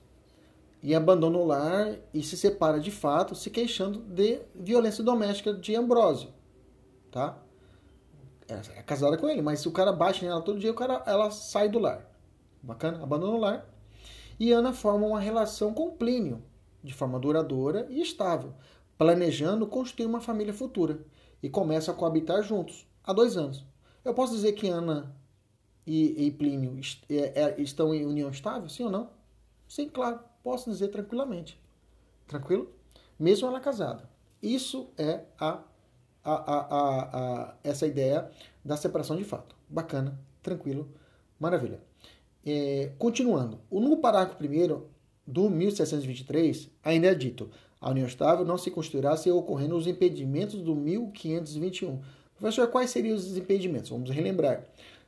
e 0.82 0.94
abandona 0.94 1.38
o 1.38 1.46
lar 1.46 1.98
e 2.14 2.22
se 2.24 2.38
separa 2.38 2.80
de 2.80 2.92
fato, 2.92 3.36
se 3.36 3.50
queixando 3.50 4.00
de 4.00 4.42
violência 4.56 5.04
doméstica 5.04 5.54
de 5.54 5.76
Ambrósio, 5.76 6.30
tá? 7.12 7.38
É 8.48 8.82
casada 8.84 9.18
com 9.18 9.28
ele, 9.28 9.42
mas 9.42 9.66
o 9.66 9.72
cara 9.72 9.92
bate 9.92 10.24
nela 10.24 10.42
todo 10.42 10.60
dia, 10.60 10.72
o 10.72 10.76
cara, 10.76 11.04
ela 11.06 11.30
sai 11.32 11.68
do 11.68 11.80
lar. 11.80 12.10
Bacana? 12.64 13.04
Abandona 13.04 13.34
o 13.34 13.40
lar. 13.40 13.70
E 14.40 14.52
Ana 14.52 14.72
forma 14.72 15.06
uma 15.06 15.20
relação 15.20 15.74
com 15.74 15.92
Plínio, 15.92 16.42
de 16.84 16.94
forma 16.94 17.20
duradoura 17.20 17.88
e 17.90 18.02
estável, 18.02 18.54
planejando 18.98 19.68
construir 19.68 20.06
uma 20.06 20.22
família 20.22 20.54
futura 20.54 21.04
e 21.42 21.50
começam 21.50 21.94
a 21.94 21.98
coabitar 21.98 22.42
juntos 22.44 22.88
há 23.04 23.12
dois 23.12 23.36
anos. 23.36 23.66
Eu 24.06 24.14
posso 24.14 24.34
dizer 24.34 24.54
que 24.54 24.70
Ana 24.70 25.14
e, 25.86 26.28
e 26.28 26.32
Plínio 26.32 26.80
é, 27.10 27.42
é, 27.42 27.62
estão 27.62 27.94
em 27.94 28.06
união 28.06 28.30
estável, 28.30 28.70
sim 28.70 28.84
ou 28.84 28.92
não? 28.92 29.10
Sim, 29.68 29.90
claro, 29.90 30.20
posso 30.44 30.70
dizer 30.70 30.90
tranquilamente. 30.90 31.60
Tranquilo? 32.28 32.70
Mesmo 33.20 33.48
ela 33.48 33.60
casada. 33.60 34.10
Isso 34.42 34.90
é 34.98 35.22
a, 35.40 35.62
a, 36.24 36.34
a, 36.34 37.44
a, 37.50 37.56
essa 37.64 37.88
ideia 37.88 38.30
da 38.64 38.78
separação 38.78 39.16
de 39.16 39.24
fato. 39.24 39.56
Bacana, 39.68 40.20
tranquilo, 40.42 40.90
maravilha. 41.40 41.82
É, 42.46 42.92
continuando, 42.98 43.60
no 43.72 43.98
parágrafo 43.98 44.42
1 44.42 44.82
do 45.26 45.50
1723, 45.50 46.70
ainda 46.84 47.08
é 47.08 47.16
dito: 47.16 47.50
a 47.80 47.90
união 47.90 48.08
estável 48.08 48.46
não 48.46 48.58
se 48.58 48.72
constituirá 48.72 49.18
se 49.18 49.30
ocorrendo 49.32 49.76
os 49.76 49.88
impedimentos 49.88 50.62
do 50.62 50.76
1521. 50.76 52.02
Professor, 52.38 52.68
quais 52.68 52.90
seriam 52.90 53.16
os 53.16 53.36
impedimentos? 53.36 53.90
Vamos 53.90 54.10
relembrar. 54.10 54.64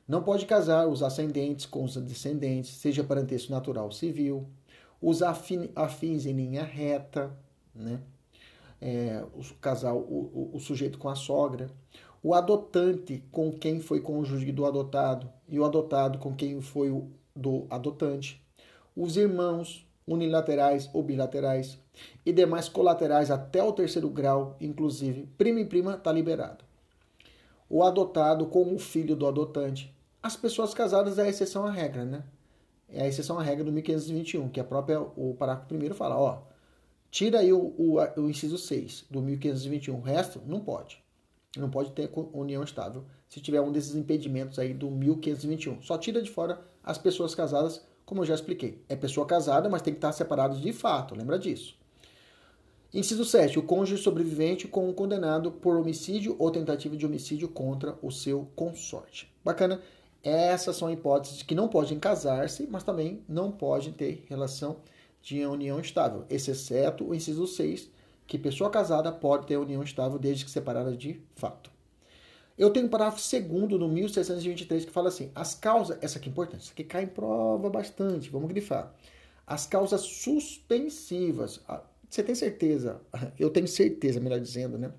Não 0.07 0.23
pode 0.23 0.45
casar 0.45 0.87
os 0.87 1.03
ascendentes 1.03 1.65
com 1.65 1.83
os 1.83 1.95
descendentes, 1.95 2.71
seja 2.71 3.03
parentesco 3.03 3.51
natural 3.51 3.85
ou 3.85 3.91
civil. 3.91 4.47
Os 5.01 5.21
afins 5.21 6.25
em 6.25 6.33
linha 6.33 6.63
reta, 6.63 7.35
né? 7.73 8.01
É, 8.81 9.25
o 9.33 9.43
casal, 9.55 9.97
o, 9.97 10.51
o, 10.53 10.59
sujeito 10.59 10.97
com 10.97 11.09
a 11.09 11.15
sogra. 11.15 11.69
O 12.23 12.33
adotante 12.33 13.23
com 13.31 13.51
quem 13.51 13.79
foi 13.79 14.01
cônjuge 14.01 14.51
do 14.51 14.65
adotado 14.65 15.29
e 15.47 15.59
o 15.59 15.65
adotado 15.65 16.17
com 16.17 16.35
quem 16.35 16.61
foi 16.61 16.89
o 16.89 17.09
do 17.35 17.65
adotante. 17.69 18.41
Os 18.95 19.15
irmãos 19.15 19.85
unilaterais 20.07 20.89
ou 20.93 21.03
bilaterais 21.03 21.77
e 22.25 22.33
demais 22.33 22.67
colaterais 22.67 23.29
até 23.31 23.63
o 23.63 23.71
terceiro 23.71 24.09
grau, 24.09 24.57
inclusive 24.59 25.27
prima 25.37 25.61
e 25.61 25.65
prima, 25.65 25.95
está 25.95 26.11
liberado. 26.11 26.63
O 27.69 27.83
adotado 27.83 28.47
com 28.47 28.73
o 28.73 28.79
filho 28.79 29.15
do 29.15 29.27
adotante 29.27 29.93
as 30.21 30.35
pessoas 30.35 30.73
casadas 30.73 31.17
é 31.17 31.23
a 31.23 31.29
exceção 31.29 31.65
à 31.65 31.71
regra, 31.71 32.03
né? 32.03 32.23
É 32.91 33.03
a 33.03 33.07
exceção 33.07 33.39
à 33.39 33.43
regra 33.43 33.63
do 33.63 33.71
1521, 33.71 34.49
que 34.49 34.59
a 34.59 34.63
própria, 34.63 34.99
o 34.99 35.35
parágrafo 35.37 35.67
primeiro 35.67 35.93
fala, 35.93 36.17
ó, 36.17 36.41
tira 37.11 37.39
aí 37.39 37.53
o, 37.53 37.73
o, 37.77 37.97
o 38.17 38.29
inciso 38.29 38.57
6 38.57 39.05
do 39.09 39.21
1521, 39.21 39.95
o 39.95 40.01
resto 40.01 40.41
não 40.45 40.59
pode. 40.59 41.01
Não 41.57 41.69
pode 41.69 41.91
ter 41.91 42.11
união 42.33 42.63
estável 42.63 43.05
se 43.27 43.39
tiver 43.39 43.61
um 43.61 43.71
desses 43.71 43.95
impedimentos 43.95 44.59
aí 44.59 44.73
do 44.73 44.89
1521. 44.89 45.81
Só 45.81 45.97
tira 45.97 46.21
de 46.21 46.29
fora 46.29 46.61
as 46.83 46.97
pessoas 46.97 47.33
casadas, 47.35 47.81
como 48.05 48.21
eu 48.21 48.25
já 48.25 48.35
expliquei. 48.35 48.83
É 48.87 48.95
pessoa 48.95 49.25
casada, 49.25 49.69
mas 49.69 49.81
tem 49.81 49.93
que 49.93 49.97
estar 49.97 50.11
separados 50.11 50.61
de 50.61 50.73
fato, 50.73 51.15
lembra 51.15 51.37
disso. 51.37 51.77
Inciso 52.91 53.23
7. 53.23 53.59
O 53.59 53.63
cônjuge 53.63 54.01
sobrevivente 54.01 54.67
com 54.67 54.89
o 54.89 54.93
condenado 54.93 55.51
por 55.51 55.77
homicídio 55.77 56.35
ou 56.39 56.49
tentativa 56.49 56.97
de 56.97 57.05
homicídio 57.05 57.47
contra 57.47 57.95
o 58.01 58.11
seu 58.11 58.49
consorte. 58.55 59.31
Bacana? 59.45 59.79
Essas 60.21 60.75
são 60.75 60.91
hipóteses 60.91 61.43
que 61.43 61.55
não 61.55 61.69
podem 61.69 61.97
casar-se, 61.97 62.67
mas 62.67 62.83
também 62.83 63.23
não 63.27 63.51
podem 63.51 63.93
ter 63.93 64.25
relação 64.27 64.77
de 65.21 65.45
união 65.45 65.79
estável, 65.79 66.25
exceto 66.29 67.05
o 67.05 67.15
inciso 67.15 67.47
6, 67.47 67.89
que 68.27 68.37
pessoa 68.37 68.69
casada 68.69 69.11
pode 69.11 69.47
ter 69.47 69.57
união 69.57 69.81
estável 69.81 70.19
desde 70.19 70.43
que 70.43 70.51
separada 70.51 70.95
de 70.95 71.21
fato. 71.35 71.71
Eu 72.57 72.69
tenho 72.69 72.87
um 72.87 72.89
parágrafo 72.89 73.21
segundo 73.21 73.79
no 73.79 73.87
1623 73.87 74.85
que 74.85 74.91
fala 74.91 75.07
assim: 75.07 75.31
as 75.33 75.55
causas, 75.55 75.97
essa 76.01 76.19
aqui 76.19 76.27
é 76.27 76.31
importante, 76.31 76.61
isso 76.63 76.73
aqui 76.73 76.83
cai 76.83 77.03
em 77.03 77.07
prova 77.07 77.69
bastante, 77.69 78.29
vamos 78.29 78.49
grifar. 78.49 78.93
As 79.47 79.65
causas 79.65 80.01
suspensivas. 80.01 81.61
Ah, 81.67 81.81
você 82.09 82.21
tem 82.21 82.35
certeza? 82.35 83.01
Eu 83.39 83.49
tenho 83.49 83.67
certeza, 83.67 84.19
melhor 84.19 84.39
dizendo, 84.39 84.77
né? 84.77 84.91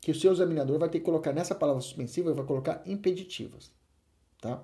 Que 0.00 0.12
o 0.12 0.14
seu 0.14 0.32
examinador 0.32 0.78
vai 0.78 0.88
ter 0.88 1.00
que 1.00 1.04
colocar 1.04 1.32
nessa 1.32 1.54
palavra 1.54 1.82
suspensiva, 1.82 2.32
vai 2.32 2.46
colocar 2.46 2.82
impeditivas 2.86 3.75
tá? 4.40 4.62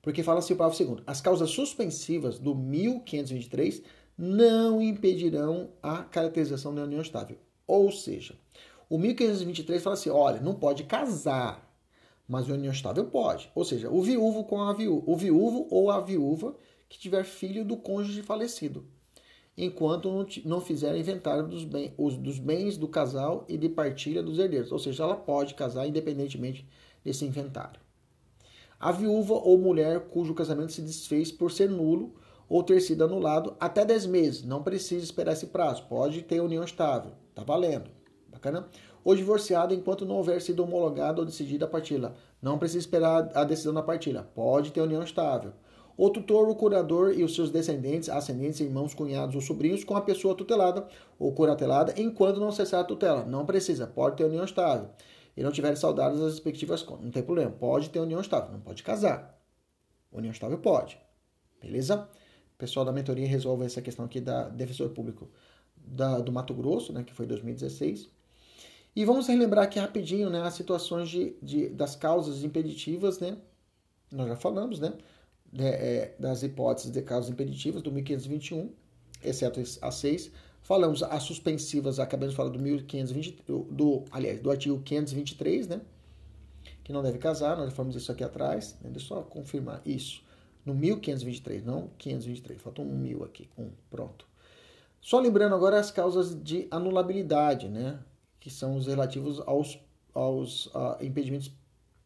Porque 0.00 0.22
fala 0.22 0.40
assim 0.40 0.54
o 0.54 0.56
parágrafo 0.56 0.78
segundo, 0.78 1.02
as 1.06 1.20
causas 1.20 1.50
suspensivas 1.50 2.38
do 2.38 2.54
1523 2.54 3.82
não 4.18 4.82
impedirão 4.82 5.70
a 5.82 6.02
caracterização 6.02 6.74
da 6.74 6.82
união 6.82 7.00
estável. 7.00 7.38
Ou 7.66 7.90
seja, 7.92 8.34
o 8.90 8.98
1523 8.98 9.82
fala 9.82 9.94
assim, 9.94 10.10
olha, 10.10 10.40
não 10.40 10.54
pode 10.54 10.84
casar, 10.84 11.72
mas 12.28 12.48
a 12.50 12.54
união 12.54 12.72
estável 12.72 13.04
pode. 13.06 13.50
Ou 13.54 13.64
seja, 13.64 13.90
o 13.90 14.02
viúvo 14.02 14.44
com 14.44 14.60
a 14.60 14.72
viúva, 14.72 15.04
o 15.06 15.16
viúvo 15.16 15.66
ou 15.70 15.90
a 15.90 16.00
viúva 16.00 16.56
que 16.88 16.98
tiver 16.98 17.24
filho 17.24 17.64
do 17.64 17.76
cônjuge 17.76 18.22
falecido, 18.22 18.84
enquanto 19.56 20.10
não, 20.10 20.26
não 20.44 20.60
fizer 20.60 20.96
inventário 20.96 21.46
dos, 21.46 21.64
bem, 21.64 21.94
os, 21.96 22.16
dos 22.16 22.38
bens 22.38 22.76
do 22.76 22.88
casal 22.88 23.44
e 23.48 23.56
de 23.56 23.68
partilha 23.68 24.22
dos 24.22 24.38
herdeiros. 24.38 24.72
Ou 24.72 24.78
seja, 24.78 25.04
ela 25.04 25.16
pode 25.16 25.54
casar 25.54 25.86
independentemente 25.86 26.66
desse 27.04 27.24
inventário. 27.24 27.81
A 28.82 28.90
viúva 28.90 29.34
ou 29.34 29.56
mulher 29.56 30.08
cujo 30.08 30.34
casamento 30.34 30.72
se 30.72 30.82
desfez 30.82 31.30
por 31.30 31.52
ser 31.52 31.70
nulo 31.70 32.12
ou 32.48 32.64
ter 32.64 32.80
sido 32.80 33.04
anulado 33.04 33.54
até 33.60 33.84
10 33.84 34.06
meses. 34.06 34.42
Não 34.42 34.60
precisa 34.60 35.04
esperar 35.04 35.34
esse 35.34 35.46
prazo. 35.46 35.84
Pode 35.88 36.22
ter 36.22 36.40
união 36.40 36.64
estável. 36.64 37.12
Tá 37.32 37.44
valendo. 37.44 37.88
Bacana? 38.26 38.66
Ou 39.04 39.14
divorciado 39.14 39.72
enquanto 39.72 40.04
não 40.04 40.16
houver 40.16 40.42
sido 40.42 40.64
homologado 40.64 41.20
ou 41.20 41.24
decidida 41.24 41.64
a 41.64 41.68
partilha. 41.68 42.12
Não 42.42 42.58
precisa 42.58 42.80
esperar 42.80 43.30
a 43.36 43.44
decisão 43.44 43.72
da 43.72 43.84
partilha. 43.84 44.26
Pode 44.34 44.72
ter 44.72 44.80
união 44.80 45.04
estável. 45.04 45.52
O 45.96 46.10
tutor, 46.10 46.48
o 46.48 46.56
curador 46.56 47.12
e 47.16 47.22
os 47.22 47.36
seus 47.36 47.52
descendentes, 47.52 48.08
ascendentes, 48.08 48.58
irmãos, 48.58 48.94
cunhados 48.94 49.36
ou 49.36 49.40
sobrinhos 49.40 49.84
com 49.84 49.94
a 49.94 50.00
pessoa 50.00 50.34
tutelada 50.34 50.88
ou 51.20 51.30
curatelada 51.32 51.94
enquanto 51.96 52.40
não 52.40 52.50
cessar 52.50 52.80
a 52.80 52.84
tutela. 52.84 53.24
Não 53.24 53.46
precisa. 53.46 53.86
Pode 53.86 54.16
ter 54.16 54.24
união 54.24 54.44
estável 54.44 54.88
e 55.36 55.42
não 55.42 55.50
tiverem 55.50 55.76
saudadas 55.76 56.20
as 56.20 56.34
respectivas 56.34 56.82
contas. 56.82 57.04
Não 57.04 57.10
tem 57.10 57.22
problema. 57.22 57.50
Pode 57.50 57.90
ter 57.90 58.00
união 58.00 58.20
estável, 58.20 58.52
não 58.52 58.60
pode 58.60 58.82
casar. 58.82 59.40
União 60.10 60.30
estável 60.30 60.58
pode. 60.58 60.98
Beleza? 61.60 62.08
O 62.54 62.58
pessoal 62.58 62.84
da 62.84 62.92
mentoria 62.92 63.26
resolve 63.26 63.64
essa 63.64 63.80
questão 63.80 64.04
aqui 64.04 64.20
da 64.20 64.48
defensor 64.48 64.90
público 64.90 65.30
da, 65.76 66.20
do 66.20 66.30
Mato 66.30 66.54
Grosso, 66.54 66.92
né, 66.92 67.02
que 67.02 67.12
foi 67.12 67.26
2016. 67.26 68.10
E 68.94 69.04
vamos 69.04 69.26
relembrar 69.26 69.64
aqui 69.64 69.78
rapidinho 69.78 70.28
né, 70.28 70.42
as 70.42 70.54
situações 70.54 71.08
de, 71.08 71.34
de, 71.42 71.68
das 71.70 71.96
causas 71.96 72.44
impeditivas, 72.44 73.18
né? 73.18 73.38
Nós 74.10 74.28
já 74.28 74.36
falamos, 74.36 74.78
né? 74.78 74.92
De, 75.50 75.64
é, 75.64 76.14
das 76.18 76.42
hipóteses 76.42 76.90
de 76.90 77.00
causas 77.00 77.30
impeditivas 77.30 77.80
do 77.80 77.90
1521, 77.90 78.70
exceto 79.22 79.62
a 79.80 79.90
6. 79.90 80.30
Falamos 80.62 81.02
as 81.02 81.24
suspensivas, 81.24 81.98
acabamos 81.98 82.30
de 82.30 82.36
falar 82.36 82.50
do 82.50 82.58
1520, 82.58 83.42
do, 83.68 84.04
aliás, 84.12 84.40
do 84.40 84.48
artigo 84.48 84.80
523, 84.80 85.66
né? 85.66 85.80
Que 86.84 86.92
não 86.92 87.02
deve 87.02 87.18
casar, 87.18 87.56
nós 87.56 87.72
falamos 87.74 87.96
isso 87.96 88.12
aqui 88.12 88.22
atrás, 88.22 88.76
né? 88.80 88.88
deixa 88.88 89.12
eu 89.12 89.16
só 89.16 89.22
confirmar 89.22 89.82
isso. 89.84 90.22
No 90.64 90.72
1523, 90.72 91.64
não 91.64 91.90
523, 91.98 92.62
falta 92.62 92.80
um 92.80 92.96
mil 92.96 93.24
aqui, 93.24 93.48
um, 93.58 93.70
pronto. 93.90 94.24
Só 95.00 95.18
lembrando 95.18 95.52
agora 95.52 95.80
as 95.80 95.90
causas 95.90 96.40
de 96.40 96.68
anulabilidade, 96.70 97.68
né? 97.68 97.98
Que 98.38 98.48
são 98.48 98.76
os 98.76 98.86
relativos 98.86 99.40
aos, 99.40 99.80
aos 100.14 100.66
uh, 100.66 100.96
impedimentos 101.00 101.50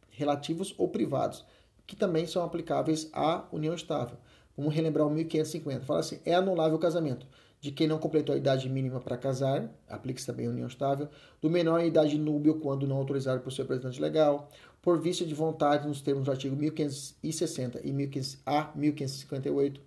relativos 0.09 0.75
ou 0.79 0.89
privados, 0.89 1.45
que 1.87 1.95
também 1.95 2.27
são 2.27 2.43
aplicáveis 2.43 3.11
à 3.13 3.45
união 3.53 3.75
estável. 3.75 4.17
Vamos 4.57 4.75
relembrar 4.75 5.07
o 5.07 5.11
1550. 5.11 5.85
Fala 5.85 6.01
assim: 6.01 6.19
é 6.25 6.35
anulável 6.35 6.77
o 6.77 6.81
casamento 6.81 7.27
de 7.67 7.73
quem 7.73 7.89
não 7.89 7.99
completou 7.99 8.33
a 8.33 8.39
idade 8.39 8.69
mínima 8.69 9.01
para 9.01 9.17
casar, 9.17 9.69
aplique-se 9.89 10.25
também 10.25 10.47
a 10.47 10.51
união 10.51 10.69
estável, 10.69 11.09
do 11.43 11.51
menor 11.51 11.81
em 11.81 11.89
idade 11.89 12.17
núbio 12.17 12.61
quando 12.61 12.87
não 12.87 12.97
autorizado 12.97 13.41
por 13.41 13.51
seu 13.51 13.65
representante 13.65 14.01
legal, 14.01 14.49
por 14.81 15.01
vício 15.01 15.27
de 15.27 15.35
vontade 15.35 15.89
nos 15.89 16.01
termos 16.01 16.27
do 16.27 16.31
artigo 16.31 16.55
1560 16.55 17.81
e 17.83 17.93
1500, 17.93 18.41
a 18.47 18.71
1558, 18.73 19.81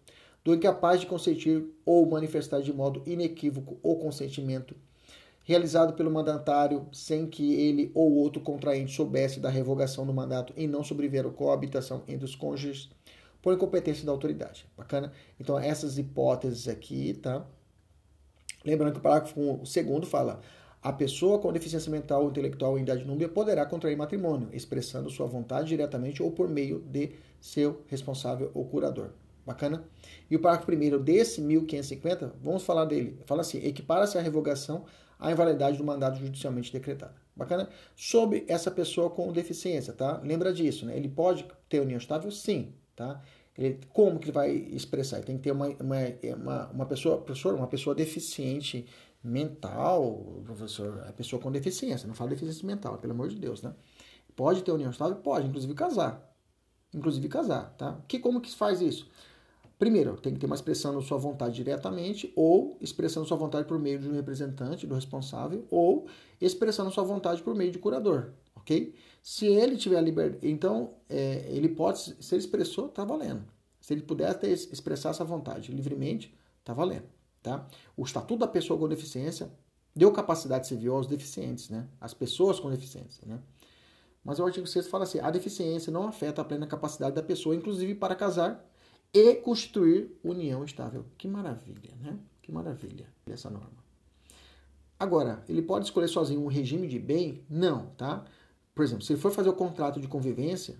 do 0.43 0.53
incapaz 0.53 0.99
de 0.99 1.05
consentir 1.05 1.63
ou 1.85 2.05
manifestar 2.05 2.61
de 2.61 2.73
modo 2.73 3.01
inequívoco 3.05 3.79
o 3.81 3.95
consentimento 3.95 4.75
realizado 5.43 5.93
pelo 5.93 6.11
mandatário 6.11 6.85
sem 6.91 7.27
que 7.27 7.53
ele 7.53 7.91
ou 7.95 8.13
outro 8.15 8.41
contraente 8.41 8.93
soubesse 8.93 9.39
da 9.39 9.49
revogação 9.49 10.05
do 10.05 10.13
mandato 10.13 10.53
e 10.57 10.67
não 10.67 10.83
sobreviver 10.83 11.25
a 11.25 11.31
coabitação 11.31 12.03
entre 12.09 12.25
os 12.25 12.35
cônjuges 12.35 12.89
por 13.41 13.53
incompetência 13.53 14.05
da 14.05 14.11
autoridade. 14.11 14.65
Bacana? 14.77 15.13
Então, 15.39 15.57
essas 15.57 15.97
hipóteses 15.97 16.67
aqui, 16.67 17.13
tá? 17.13 17.45
Lembrando 18.63 18.93
que 18.93 18.99
o 18.99 19.01
parágrafo 19.01 19.65
segundo 19.65 20.05
fala: 20.05 20.41
a 20.81 20.93
pessoa 20.93 21.39
com 21.39 21.51
deficiência 21.51 21.91
mental 21.91 22.23
ou 22.23 22.29
intelectual 22.29 22.77
em 22.77 22.83
idade 22.83 23.03
núbia 23.03 23.27
poderá 23.27 23.65
contrair 23.65 23.97
matrimônio, 23.97 24.49
expressando 24.53 25.09
sua 25.09 25.27
vontade 25.27 25.67
diretamente 25.67 26.23
ou 26.23 26.31
por 26.31 26.47
meio 26.47 26.79
de 26.79 27.11
seu 27.39 27.81
responsável 27.87 28.49
ou 28.53 28.65
curador. 28.65 29.09
Bacana? 29.45 29.83
E 30.29 30.35
o 30.35 30.39
parágrafo 30.39 30.67
primeiro 30.67 30.99
desse 30.99 31.41
1550, 31.41 32.35
vamos 32.41 32.63
falar 32.63 32.85
dele. 32.85 33.19
Fala 33.25 33.41
assim: 33.41 33.57
equipara-se 33.65 34.17
a 34.17 34.21
revogação 34.21 34.85
à 35.19 35.31
invalidade 35.31 35.77
do 35.77 35.83
mandato 35.83 36.19
judicialmente 36.19 36.71
decretado. 36.71 37.15
Bacana? 37.35 37.67
Sobre 37.95 38.45
essa 38.47 38.69
pessoa 38.69 39.09
com 39.09 39.31
deficiência, 39.33 39.91
tá? 39.91 40.21
Lembra 40.23 40.53
disso, 40.53 40.85
né? 40.85 40.95
Ele 40.95 41.09
pode 41.09 41.45
ter 41.67 41.79
união 41.79 41.97
estável? 41.97 42.29
Sim, 42.31 42.73
tá? 42.95 43.21
Ele, 43.59 43.77
como 43.91 44.17
que 44.19 44.25
ele 44.25 44.31
vai 44.31 44.51
expressar? 44.51 45.17
Ele 45.17 45.25
tem 45.25 45.37
que 45.37 45.43
ter 45.43 45.51
uma, 45.51 45.67
uma, 45.67 45.97
uma, 46.37 46.67
uma 46.69 46.85
pessoa, 46.85 47.17
professor, 47.17 47.53
uma 47.55 47.67
pessoa 47.67 47.93
deficiente 47.93 48.87
mental, 49.21 50.41
professor, 50.45 51.03
a 51.05 51.11
pessoa 51.11 51.41
com 51.41 51.51
deficiência, 51.51 52.07
não 52.07 52.15
fala 52.15 52.29
deficiência 52.29 52.65
mental, 52.65 52.97
pelo 52.99 53.11
amor 53.11 53.27
de 53.27 53.35
Deus, 53.35 53.61
né? 53.61 53.75
Pode 54.33 54.63
ter 54.63 54.71
união 54.71 54.89
estável? 54.89 55.17
Pode, 55.17 55.45
inclusive 55.45 55.73
casar. 55.73 56.33
Inclusive 56.93 57.27
casar, 57.27 57.75
tá? 57.77 57.99
Que, 58.07 58.17
como 58.17 58.39
que 58.39 58.49
faz 58.55 58.79
isso? 58.79 59.09
Primeiro, 59.77 60.15
tem 60.15 60.33
que 60.33 60.39
ter 60.39 60.45
uma 60.45 60.55
expressão 60.55 60.95
da 60.95 61.01
sua 61.01 61.17
vontade 61.17 61.55
diretamente, 61.55 62.31
ou 62.37 62.77
expressando 62.79 63.27
sua 63.27 63.35
vontade 63.35 63.67
por 63.67 63.77
meio 63.77 63.99
de 63.99 64.07
um 64.07 64.13
representante, 64.13 64.87
do 64.87 64.95
responsável, 64.95 65.65
ou 65.69 66.07
expressando 66.39 66.91
sua 66.91 67.03
vontade 67.03 67.43
por 67.43 67.53
meio 67.53 67.73
de 67.73 67.79
curador, 67.79 68.31
ok? 68.69 68.93
Se 69.23 69.47
ele 69.47 69.75
tiver 69.75 69.99
liberdade, 70.01 70.47
então 70.47 70.93
é, 71.09 71.45
ele 71.49 71.69
pode, 71.69 71.99
se 71.99 72.35
ele 72.35 72.41
expressou, 72.41 72.87
tá 72.87 73.03
valendo. 73.03 73.43
Se 73.81 73.93
ele 73.93 74.03
puder 74.03 74.33
ter, 74.35 74.51
expressar 74.51 75.09
essa 75.09 75.25
vontade 75.25 75.71
livremente, 75.71 76.33
tá 76.63 76.73
valendo, 76.73 77.07
tá? 77.41 77.67
O 77.97 78.03
Estatuto 78.03 78.39
da 78.39 78.47
Pessoa 78.47 78.79
com 78.79 78.87
Deficiência 78.87 79.51
deu 79.95 80.11
capacidade 80.11 80.67
civil 80.67 80.95
aos 80.95 81.07
deficientes, 81.07 81.69
né? 81.69 81.87
As 81.99 82.13
pessoas 82.13 82.59
com 82.59 82.69
deficiência, 82.69 83.25
né? 83.27 83.39
Mas 84.23 84.37
o 84.39 84.45
artigo 84.45 84.67
6 84.67 84.87
fala 84.87 85.05
assim: 85.05 85.19
a 85.19 85.31
deficiência 85.31 85.91
não 85.91 86.07
afeta 86.07 86.41
a 86.41 86.45
plena 86.45 86.67
capacidade 86.67 87.15
da 87.15 87.23
pessoa, 87.23 87.55
inclusive 87.55 87.95
para 87.95 88.15
casar 88.15 88.63
e 89.13 89.35
constituir 89.35 90.11
união 90.23 90.63
estável. 90.63 91.05
Que 91.17 91.27
maravilha, 91.27 91.95
né? 91.99 92.19
Que 92.41 92.51
maravilha 92.51 93.07
essa 93.25 93.49
norma. 93.49 93.79
Agora, 94.99 95.41
ele 95.47 95.61
pode 95.61 95.85
escolher 95.85 96.09
sozinho 96.09 96.43
um 96.43 96.47
regime 96.47 96.85
de 96.87 96.99
bem? 96.99 97.45
Não, 97.49 97.87
tá? 97.97 98.25
Por 98.79 98.85
exemplo, 98.85 99.03
se 99.03 99.11
ele 99.11 99.19
for 99.19 99.29
fazer 99.29 99.49
o 99.49 99.53
contrato 99.53 99.99
de 99.99 100.07
convivência, 100.07 100.77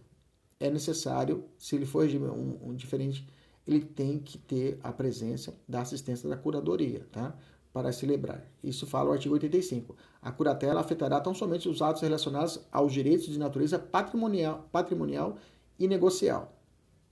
é 0.57 0.69
necessário, 0.69 1.43
se 1.57 1.75
ele 1.75 1.85
for 1.85 2.03
regime 2.03 2.27
um, 2.27 2.69
um 2.69 2.73
diferente, 2.73 3.27
ele 3.67 3.81
tem 3.81 4.19
que 4.19 4.37
ter 4.37 4.79
a 4.81 4.89
presença 4.89 5.53
da 5.67 5.81
assistência 5.81 6.29
da 6.29 6.37
curadoria, 6.37 7.05
tá? 7.11 7.35
Para 7.73 7.91
celebrar. 7.91 8.41
Isso 8.63 8.87
fala 8.87 9.09
o 9.09 9.11
artigo 9.11 9.33
85. 9.33 9.97
A 10.21 10.31
curatela 10.31 10.79
afetará 10.79 11.19
tão 11.19 11.33
somente 11.33 11.67
os 11.67 11.81
atos 11.81 12.01
relacionados 12.01 12.61
aos 12.71 12.93
direitos 12.93 13.25
de 13.25 13.37
natureza 13.37 13.77
patrimonial, 13.77 14.69
patrimonial 14.71 15.35
e 15.77 15.85
negocial. 15.85 16.57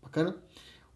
Bacana? 0.01 0.37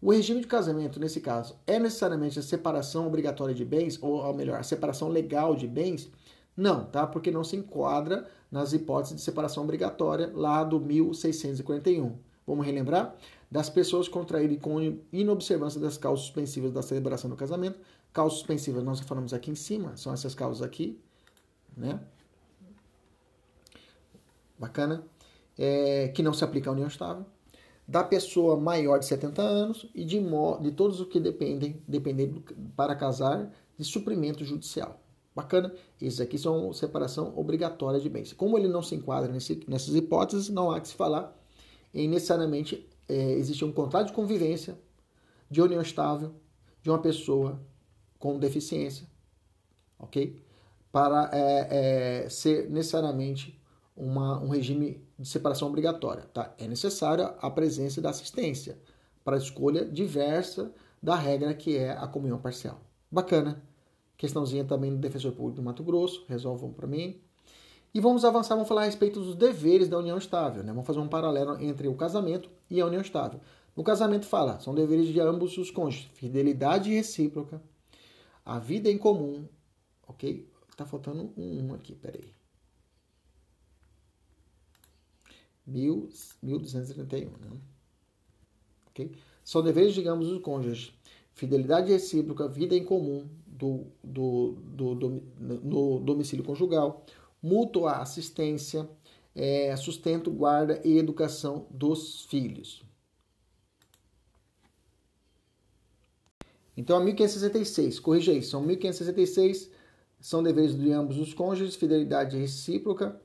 O 0.00 0.10
regime 0.10 0.40
de 0.40 0.46
casamento, 0.46 0.98
nesse 0.98 1.20
caso, 1.20 1.54
é 1.66 1.78
necessariamente 1.78 2.38
a 2.38 2.42
separação 2.42 3.06
obrigatória 3.06 3.54
de 3.54 3.62
bens, 3.66 3.98
ou, 4.00 4.32
melhor, 4.32 4.58
a 4.58 4.62
separação 4.62 5.08
legal 5.08 5.54
de 5.54 5.68
bens? 5.68 6.10
Não, 6.56 6.86
tá? 6.86 7.06
Porque 7.06 7.30
não 7.30 7.44
se 7.44 7.56
enquadra 7.56 8.26
nas 8.52 8.74
hipóteses 8.74 9.16
de 9.16 9.22
separação 9.22 9.64
obrigatória 9.64 10.30
lá 10.34 10.62
do 10.62 10.78
1641. 10.78 12.18
Vamos 12.46 12.66
relembrar? 12.66 13.16
Das 13.50 13.70
pessoas 13.70 14.08
contraírem 14.08 14.58
com 14.58 14.98
inobservância 15.10 15.80
das 15.80 15.96
causas 15.96 16.26
suspensivas 16.26 16.70
da 16.70 16.82
celebração 16.82 17.30
do 17.30 17.36
casamento. 17.36 17.80
Causas 18.12 18.38
suspensivas, 18.38 18.84
nós 18.84 19.00
falamos 19.00 19.32
aqui 19.32 19.50
em 19.50 19.54
cima, 19.54 19.96
são 19.96 20.12
essas 20.12 20.34
causas 20.34 20.60
aqui, 20.60 21.00
né? 21.74 21.98
Bacana. 24.58 25.02
É, 25.58 26.08
que 26.08 26.22
não 26.22 26.32
se 26.32 26.42
aplica 26.44 26.70
à 26.70 26.72
união 26.72 26.88
estável 26.88 27.26
da 27.86 28.02
pessoa 28.02 28.56
maior 28.58 28.98
de 28.98 29.04
70 29.06 29.42
anos 29.42 29.86
e 29.94 30.04
de, 30.04 30.18
de 30.18 30.70
todos 30.72 31.00
os 31.00 31.08
que 31.08 31.20
dependem, 31.20 31.82
dependem 31.86 32.42
para 32.76 32.94
casar 32.94 33.50
de 33.76 33.84
suprimento 33.84 34.44
judicial. 34.44 35.01
Bacana? 35.34 35.72
Esses 36.00 36.20
aqui 36.20 36.38
são 36.38 36.72
separação 36.72 37.32
obrigatória 37.36 37.98
de 37.98 38.08
bens. 38.08 38.32
Como 38.32 38.58
ele 38.58 38.68
não 38.68 38.82
se 38.82 38.94
enquadra 38.94 39.32
nesse, 39.32 39.64
nessas 39.66 39.94
hipóteses, 39.94 40.48
não 40.48 40.70
há 40.70 40.80
que 40.80 40.88
se 40.88 40.94
falar 40.94 41.36
em 41.94 42.08
necessariamente 42.08 42.86
é, 43.08 43.32
existe 43.32 43.64
um 43.64 43.72
contrato 43.72 44.08
de 44.08 44.12
convivência 44.12 44.78
de 45.50 45.60
união 45.60 45.82
estável 45.82 46.34
de 46.82 46.90
uma 46.90 46.98
pessoa 46.98 47.60
com 48.18 48.38
deficiência, 48.38 49.06
ok? 49.98 50.40
Para 50.90 51.30
é, 51.32 52.24
é, 52.24 52.28
ser 52.28 52.70
necessariamente 52.70 53.60
uma, 53.96 54.40
um 54.40 54.48
regime 54.48 55.02
de 55.18 55.28
separação 55.28 55.68
obrigatória. 55.68 56.24
Tá? 56.32 56.54
É 56.58 56.66
necessária 56.66 57.26
a 57.40 57.50
presença 57.50 58.00
da 58.00 58.10
assistência 58.10 58.78
para 59.24 59.36
a 59.36 59.38
escolha 59.38 59.84
diversa 59.84 60.72
da 61.02 61.14
regra 61.14 61.54
que 61.54 61.76
é 61.76 61.90
a 61.92 62.06
comunhão 62.06 62.38
parcial. 62.38 62.80
Bacana. 63.10 63.62
Questãozinha 64.22 64.64
também 64.64 64.92
do 64.92 64.98
defensor 64.98 65.32
público 65.32 65.56
do 65.56 65.64
Mato 65.64 65.82
Grosso, 65.82 66.24
resolvam 66.28 66.72
para 66.72 66.86
mim. 66.86 67.20
E 67.92 67.98
vamos 67.98 68.24
avançar, 68.24 68.54
vamos 68.54 68.68
falar 68.68 68.82
a 68.82 68.84
respeito 68.84 69.18
dos 69.18 69.34
deveres 69.34 69.88
da 69.88 69.98
união 69.98 70.16
estável. 70.16 70.62
Né? 70.62 70.70
Vamos 70.70 70.86
fazer 70.86 71.00
um 71.00 71.08
paralelo 71.08 71.60
entre 71.60 71.88
o 71.88 71.96
casamento 71.96 72.48
e 72.70 72.80
a 72.80 72.86
união 72.86 73.02
estável. 73.02 73.40
No 73.74 73.82
casamento 73.82 74.24
fala, 74.24 74.60
são 74.60 74.76
deveres 74.76 75.08
de 75.08 75.18
ambos 75.18 75.58
os 75.58 75.72
cônjuges, 75.72 76.08
fidelidade 76.14 76.88
recíproca, 76.94 77.60
a 78.44 78.60
vida 78.60 78.88
em 78.88 78.96
comum, 78.96 79.44
ok? 80.06 80.48
Tá 80.76 80.86
faltando 80.86 81.32
um 81.36 81.74
aqui, 81.74 81.96
peraí. 81.96 82.32
1231. 85.66 87.28
Né? 87.28 87.50
Okay? 88.90 89.10
São 89.42 89.64
deveres, 89.64 89.92
digamos, 89.94 90.28
dos 90.28 90.40
cônjuges. 90.40 90.92
Fidelidade 91.32 91.90
recíproca, 91.90 92.46
vida 92.46 92.76
em 92.76 92.84
comum 92.84 93.28
do, 93.62 93.86
do, 94.02 94.56
do, 94.60 94.94
do 94.94 95.22
no 95.38 96.00
domicílio 96.00 96.44
conjugal, 96.44 97.06
mútua 97.40 97.98
assistência, 97.98 98.88
é, 99.34 99.74
sustento, 99.76 100.32
guarda 100.32 100.80
e 100.84 100.98
educação 100.98 101.66
dos 101.70 102.24
filhos. 102.24 102.82
Então, 106.76 106.96
a 106.96 107.00
1566, 107.00 108.00
corrija 108.00 108.32
aí, 108.32 108.42
são 108.42 108.60
1566, 108.62 109.70
são 110.20 110.42
deveres 110.42 110.76
de 110.76 110.90
ambos 110.90 111.18
os 111.18 111.32
cônjuges, 111.32 111.76
fidelidade 111.76 112.36
recíproca, 112.36 113.20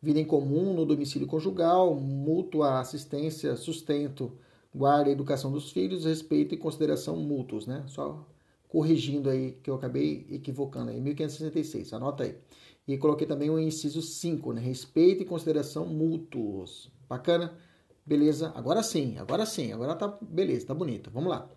vida 0.00 0.18
em 0.18 0.24
comum 0.24 0.72
no 0.72 0.86
domicílio 0.86 1.26
conjugal, 1.26 1.94
mútua 1.94 2.80
assistência, 2.80 3.56
sustento, 3.56 4.32
guarda 4.74 5.10
e 5.10 5.12
educação 5.12 5.52
dos 5.52 5.72
filhos, 5.72 6.04
respeito 6.04 6.54
e 6.54 6.58
consideração 6.58 7.16
mútuos, 7.16 7.66
né? 7.66 7.84
Só 7.88 8.24
corrigindo 8.74 9.30
aí 9.30 9.52
que 9.62 9.70
eu 9.70 9.76
acabei 9.76 10.26
equivocando 10.28 10.90
aí, 10.90 11.00
1566, 11.00 11.92
anota 11.92 12.24
aí. 12.24 12.34
E 12.88 12.98
coloquei 12.98 13.24
também 13.24 13.48
o 13.48 13.56
inciso 13.56 14.02
5, 14.02 14.52
né? 14.52 14.60
Respeito 14.60 15.22
e 15.22 15.24
consideração 15.24 15.86
mútuos. 15.86 16.90
Bacana? 17.08 17.56
Beleza? 18.04 18.52
Agora 18.56 18.82
sim, 18.82 19.16
agora 19.16 19.46
sim, 19.46 19.70
agora 19.70 19.94
tá 19.94 20.18
beleza, 20.20 20.66
tá 20.66 20.74
bonito. 20.74 21.08
Vamos 21.08 21.30
lá. 21.30 21.48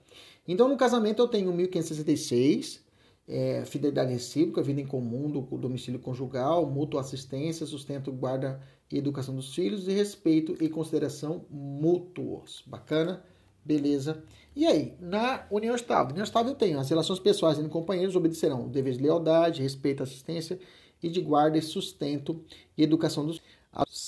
Então 0.47 0.69
no 0.69 0.77
casamento 0.77 1.19
eu 1.19 1.27
tenho 1.27 1.51
1566, 1.51 2.85
é, 3.27 3.65
fidelidade 3.65 4.11
recíproca, 4.11 4.61
vida 4.61 4.79
em 4.79 4.85
comum 4.85 5.27
do, 5.27 5.41
domicílio 5.57 5.99
conjugal, 5.99 6.69
mútua 6.69 7.01
assistência, 7.01 7.65
sustento, 7.65 8.11
guarda 8.11 8.61
e 8.91 8.97
educação 8.99 9.35
dos 9.35 9.55
filhos 9.55 9.87
e 9.87 9.91
respeito 9.91 10.55
e 10.63 10.69
consideração 10.69 11.47
mútuos. 11.49 12.63
Bacana? 12.67 13.23
Beleza. 13.67 14.23
E 14.55 14.65
aí, 14.65 14.93
na 14.97 15.45
união 15.51 15.75
estável? 15.75 16.11
União 16.11 16.23
estável 16.23 16.55
tem 16.55 16.75
as 16.75 16.89
relações 16.89 17.19
pessoais 17.19 17.59
entre 17.59 17.69
companheiros 17.69 18.15
obedecerão 18.15 18.69
deveres 18.69 18.97
de 18.97 19.03
lealdade, 19.03 19.61
respeito, 19.61 20.01
assistência 20.01 20.57
e 21.03 21.09
de 21.09 21.19
guarda 21.19 21.57
e 21.57 21.61
sustento 21.61 22.41
e 22.77 22.81
educação 22.81 23.25
dos 23.25 23.41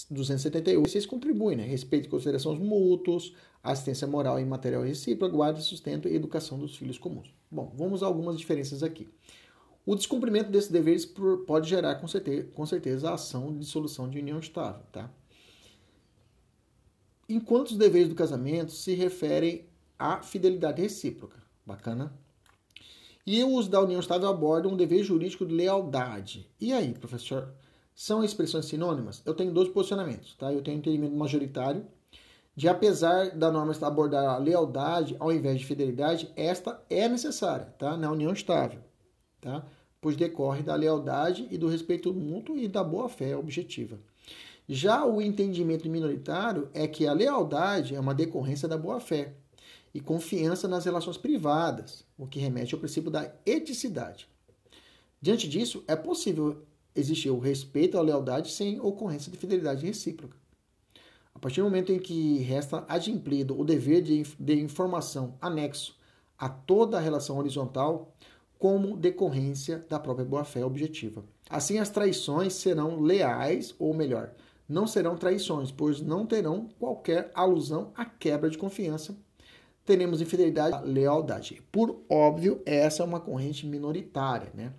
278. 0.09 0.79
Vocês 0.79 1.05
contribuem, 1.05 1.57
né? 1.57 1.65
Respeito 1.65 2.05
e 2.05 2.09
consideração 2.09 2.55
mútuos, 2.55 3.35
assistência 3.61 4.07
moral 4.07 4.39
e 4.39 4.45
material 4.45 4.81
recíproca, 4.81 5.35
guarda, 5.35 5.59
sustento 5.59 6.07
e 6.07 6.15
educação 6.15 6.57
dos 6.57 6.77
filhos 6.77 6.97
comuns. 6.97 7.33
Bom, 7.51 7.73
vamos 7.75 8.01
a 8.01 8.05
algumas 8.05 8.37
diferenças 8.37 8.81
aqui. 8.81 9.09
O 9.85 9.93
descumprimento 9.93 10.49
desses 10.49 10.71
deveres 10.71 11.05
pode 11.45 11.69
gerar, 11.69 11.95
com 11.95 12.07
certeza, 12.07 12.47
com 12.53 12.65
certeza, 12.65 13.09
a 13.09 13.15
ação 13.15 13.51
de 13.51 13.59
dissolução 13.59 14.09
de 14.09 14.19
união 14.19 14.39
estável. 14.39 14.83
Tá? 14.89 15.11
Enquanto 17.29 17.69
os 17.69 17.77
deveres 17.77 18.09
do 18.09 18.15
casamento 18.15 18.71
se 18.71 18.95
referem 18.95 19.65
à 19.97 20.21
fidelidade 20.23 20.81
recíproca. 20.81 21.37
Bacana? 21.65 22.11
E 23.25 23.43
os 23.43 23.67
da 23.67 23.79
união 23.79 23.99
estável 23.99 24.27
abordam 24.27 24.71
um 24.71 24.77
dever 24.77 25.03
jurídico 25.03 25.45
de 25.45 25.53
lealdade. 25.53 26.49
E 26.59 26.73
aí, 26.73 26.93
professor? 26.93 27.53
São 27.93 28.23
expressões 28.23 28.65
sinônimas? 28.65 29.21
Eu 29.25 29.35
tenho 29.35 29.53
dois 29.53 29.69
posicionamentos, 29.69 30.35
tá? 30.35 30.51
Eu 30.51 30.63
tenho 30.63 30.77
um 30.77 30.79
entendimento 30.79 31.15
majoritário 31.15 31.85
de 32.59 32.67
apesar 32.67 33.29
da 33.37 33.49
norma 33.49 33.73
abordar 33.83 34.25
a 34.27 34.37
lealdade 34.37 35.15
ao 35.17 35.31
invés 35.31 35.59
de 35.59 35.65
fidelidade, 35.65 36.29
esta 36.35 36.83
é 36.89 37.07
necessária, 37.07 37.67
tá? 37.77 37.95
Na 37.95 38.11
união 38.11 38.33
estável, 38.33 38.81
tá? 39.39 39.65
Pois 40.01 40.17
decorre 40.17 40.61
da 40.61 40.75
lealdade 40.75 41.47
e 41.49 41.57
do 41.57 41.69
respeito 41.69 42.13
mútuo 42.13 42.57
e 42.57 42.67
da 42.67 42.83
boa-fé 42.83 43.37
objetiva. 43.37 43.97
Já 44.71 45.03
o 45.03 45.19
entendimento 45.19 45.89
minoritário 45.89 46.69
é 46.75 46.87
que 46.87 47.07
a 47.07 47.13
lealdade 47.13 47.95
é 47.95 47.99
uma 47.99 48.13
decorrência 48.13 48.67
da 48.67 48.77
boa-fé, 48.77 49.33
e 49.93 49.99
confiança 49.99 50.67
nas 50.67 50.85
relações 50.85 51.17
privadas, 51.17 52.05
o 52.15 52.27
que 52.27 52.39
remete 52.39 52.75
ao 52.75 52.79
princípio 52.79 53.09
da 53.09 53.33
eticidade. 53.45 54.27
Diante 55.19 55.49
disso, 55.49 55.83
é 55.87 55.95
possível 55.95 56.63
existir 56.95 57.31
o 57.31 57.39
respeito 57.39 57.97
à 57.97 58.01
lealdade 58.01 58.51
sem 58.51 58.79
ocorrência 58.79 59.31
de 59.31 59.39
fidelidade 59.39 59.85
recíproca. 59.85 60.37
A 61.33 61.39
partir 61.39 61.61
do 61.61 61.65
momento 61.65 61.91
em 61.91 61.97
que 61.97 62.37
resta 62.39 62.85
adimplido 62.87 63.59
o 63.59 63.65
dever 63.65 64.03
de, 64.03 64.23
de 64.39 64.59
informação 64.59 65.35
anexo 65.41 65.97
a 66.37 66.47
toda 66.47 66.97
a 66.97 67.01
relação 67.01 67.37
horizontal, 67.39 68.13
como 68.59 68.95
decorrência 68.95 69.85
da 69.89 69.99
própria 69.99 70.25
boa-fé 70.25 70.63
objetiva. 70.63 71.23
Assim, 71.49 71.79
as 71.79 71.89
traições 71.89 72.53
serão 72.53 73.01
leais, 73.01 73.73
ou 73.79 73.93
melhor, 73.93 74.33
não 74.69 74.85
serão 74.87 75.17
traições, 75.17 75.71
pois 75.71 75.99
não 75.99 76.25
terão 76.25 76.69
qualquer 76.79 77.31
alusão 77.33 77.91
à 77.95 78.05
quebra 78.05 78.49
de 78.49 78.57
confiança 78.57 79.17
teremos 79.89 80.21
infidelidade 80.21 80.87
lealdade. 80.87 81.63
Por 81.71 82.03
óbvio, 82.07 82.61
essa 82.63 83.01
é 83.01 83.05
uma 83.05 83.19
corrente 83.19 83.65
minoritária, 83.65 84.51
né? 84.53 84.71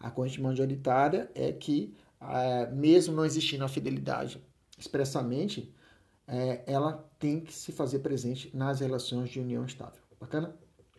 A 0.00 0.10
corrente 0.10 0.40
majoritária 0.40 1.30
é 1.36 1.52
que, 1.52 1.94
é, 2.20 2.68
mesmo 2.72 3.14
não 3.14 3.24
existindo 3.24 3.62
a 3.62 3.68
fidelidade 3.68 4.42
expressamente, 4.76 5.72
é, 6.26 6.64
ela 6.66 7.08
tem 7.16 7.38
que 7.38 7.52
se 7.52 7.70
fazer 7.70 8.00
presente 8.00 8.50
nas 8.52 8.80
relações 8.80 9.30
de 9.30 9.38
união 9.38 9.64
estável. 9.64 10.02
Bacana? 10.20 10.52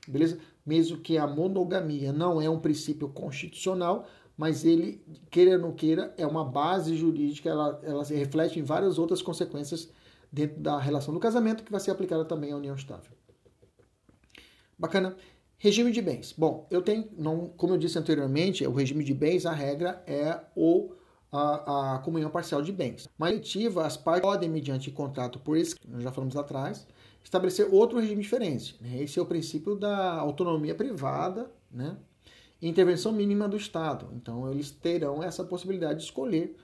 Beleza? 0.07 0.39
Mesmo 0.65 0.99
que 0.99 1.17
a 1.17 1.27
monogamia 1.27 2.13
não 2.13 2.41
é 2.41 2.49
um 2.49 2.59
princípio 2.59 3.09
constitucional, 3.09 4.07
mas 4.37 4.63
ele, 4.63 5.03
queira 5.31 5.53
ou 5.53 5.59
não 5.59 5.73
queira, 5.73 6.13
é 6.17 6.25
uma 6.25 6.45
base 6.45 6.95
jurídica, 6.95 7.49
ela, 7.49 7.81
ela 7.83 8.05
se 8.05 8.13
reflete 8.13 8.59
em 8.59 8.63
várias 8.63 8.99
outras 8.99 9.21
consequências 9.21 9.89
dentro 10.31 10.59
da 10.59 10.77
relação 10.77 11.13
do 11.13 11.19
casamento 11.19 11.63
que 11.63 11.71
vai 11.71 11.81
ser 11.81 11.91
aplicada 11.91 12.23
também 12.23 12.51
à 12.51 12.55
união 12.55 12.75
estável. 12.75 13.11
Bacana. 14.77 15.15
Regime 15.59 15.91
de 15.91 16.03
bens. 16.03 16.35
Bom, 16.37 16.67
eu 16.69 16.83
tenho, 16.83 17.09
não, 17.17 17.47
como 17.47 17.73
eu 17.73 17.79
disse 17.79 17.97
anteriormente, 17.97 18.65
o 18.67 18.71
regime 18.71 19.03
de 19.03 19.11
bens, 19.11 19.43
a 19.43 19.51
regra 19.51 20.03
é 20.05 20.39
o 20.55 20.91
a, 21.31 21.95
a 21.95 21.99
comunhão 21.99 22.29
parcial 22.29 22.61
de 22.61 22.71
bens. 22.71 23.09
Mas 23.17 23.31
eletiva, 23.31 23.85
as 23.85 23.97
partes 23.97 24.21
podem, 24.21 24.47
mediante 24.47 24.91
contrato 24.91 25.39
por 25.39 25.57
escrito, 25.57 25.99
já 25.99 26.11
falamos 26.11 26.37
atrás, 26.37 26.87
estabelecer 27.23 27.67
outro 27.71 27.99
regime 27.99 28.21
diferente. 28.21 28.77
Né? 28.79 29.01
Esse 29.01 29.17
é 29.17 29.21
o 29.21 29.25
princípio 29.25 29.75
da 29.75 30.13
autonomia 30.13 30.75
privada, 30.75 31.51
né? 31.71 31.97
Intervenção 32.61 33.11
mínima 33.11 33.47
do 33.47 33.57
Estado. 33.57 34.09
Então, 34.13 34.49
eles 34.51 34.71
terão 34.71 35.23
essa 35.23 35.43
possibilidade 35.43 35.99
de 35.99 36.05
escolher 36.05 36.55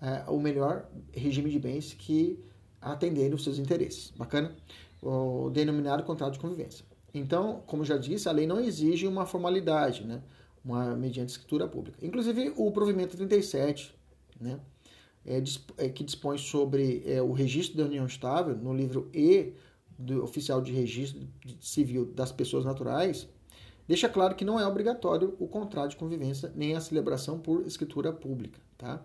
é, 0.00 0.28
o 0.28 0.38
melhor 0.38 0.88
regime 1.12 1.50
de 1.50 1.58
bens 1.58 1.94
que 1.94 2.38
atender 2.80 3.32
os 3.34 3.44
seus 3.44 3.58
interesses. 3.58 4.12
Bacana? 4.16 4.54
O 5.02 5.50
denominado 5.50 6.02
contrato 6.04 6.34
de 6.34 6.38
convivência. 6.38 6.84
Então, 7.14 7.62
como 7.66 7.84
já 7.84 7.96
disse, 7.96 8.28
a 8.28 8.32
lei 8.32 8.46
não 8.46 8.60
exige 8.60 9.06
uma 9.06 9.26
formalidade, 9.26 10.04
né? 10.04 10.22
uma 10.64 10.94
mediante 10.96 11.30
escritura 11.30 11.66
pública. 11.66 11.98
Inclusive, 12.04 12.52
o 12.56 12.70
provimento 12.70 13.16
37, 13.16 13.94
né? 14.40 14.60
É, 15.24 15.40
é, 15.76 15.88
que 15.88 16.02
dispõe 16.02 16.36
sobre 16.36 17.04
é, 17.06 17.22
o 17.22 17.32
registro 17.32 17.78
da 17.78 17.84
união 17.84 18.04
estável, 18.06 18.56
no 18.56 18.74
livro 18.74 19.08
E 19.14 19.52
do 19.96 20.24
oficial 20.24 20.60
de 20.60 20.72
registro 20.72 21.28
civil 21.60 22.06
das 22.06 22.32
pessoas 22.32 22.64
naturais, 22.64 23.28
deixa 23.86 24.08
claro 24.08 24.34
que 24.34 24.44
não 24.44 24.58
é 24.58 24.66
obrigatório 24.66 25.34
o 25.38 25.46
contrato 25.46 25.90
de 25.90 25.96
convivência 25.96 26.52
nem 26.54 26.74
a 26.74 26.80
celebração 26.80 27.38
por 27.38 27.66
escritura 27.66 28.12
pública. 28.12 28.60
Tá? 28.78 29.02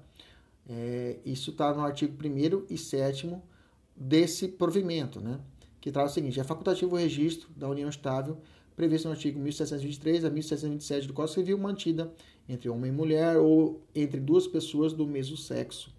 É, 0.70 1.18
isso 1.26 1.52
está 1.52 1.74
no 1.74 1.82
artigo 1.82 2.14
1 2.22 2.66
e 2.70 2.78
7 2.78 3.36
desse 3.96 4.48
provimento. 4.48 5.20
Né? 5.20 5.40
que 5.88 5.92
traz 5.92 6.12
o 6.12 6.14
seguinte: 6.14 6.40
é 6.40 6.44
facultativo 6.44 6.96
o 6.96 7.00
registro 7.00 7.50
da 7.56 7.68
união 7.68 7.90
estável 7.90 8.38
previsto 8.76 9.08
no 9.08 9.14
artigo 9.14 9.40
1723 9.40 10.26
a 10.26 10.30
1727 10.30 11.08
do 11.08 11.14
Código 11.14 11.34
Civil, 11.34 11.58
mantida 11.58 12.14
entre 12.48 12.70
homem 12.70 12.92
e 12.92 12.94
mulher 12.94 13.38
ou 13.38 13.82
entre 13.96 14.20
duas 14.20 14.46
pessoas 14.46 14.94
do 14.94 15.08
mesmo 15.08 15.36
sexo. 15.36 15.92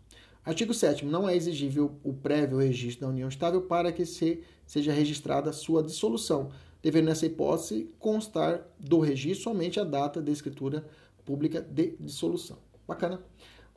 Artigo 0.45 0.73
7 0.73 1.05
não 1.05 1.29
é 1.29 1.35
exigível 1.35 1.97
o 2.05 2.13
prévio 2.13 2.59
registro 2.59 3.07
da 3.07 3.13
união 3.13 3.29
estável 3.29 3.63
para 3.63 3.91
que 3.91 4.07
se, 4.07 4.45
seja 4.65 4.93
registrada 4.93 5.53
sua 5.53 5.83
dissolução, 5.83 6.51
devendo 6.83 7.07
nessa 7.07 7.27
hipótese 7.27 7.91
constar 7.99 8.63
do 8.79 9.01
registro 9.01 9.45
somente 9.45 9.81
a 9.81 9.85
data 9.85 10.21
da 10.21 10.31
escritura 10.31 10.87
pública 11.25 11.61
de 11.61 11.97
dissolução. 11.99 12.59
Bacana. 12.87 13.21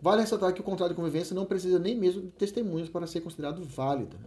Vale 0.01 0.21
ressaltar 0.21 0.53
que 0.53 0.61
o 0.61 0.63
contrato 0.63 0.89
de 0.89 0.95
convivência 0.95 1.35
não 1.35 1.45
precisa 1.45 1.77
nem 1.77 1.95
mesmo 1.95 2.21
de 2.21 2.29
testemunhas 2.29 2.89
para 2.89 3.05
ser 3.05 3.21
considerado 3.21 3.63
válido. 3.63 4.17
Né? 4.17 4.25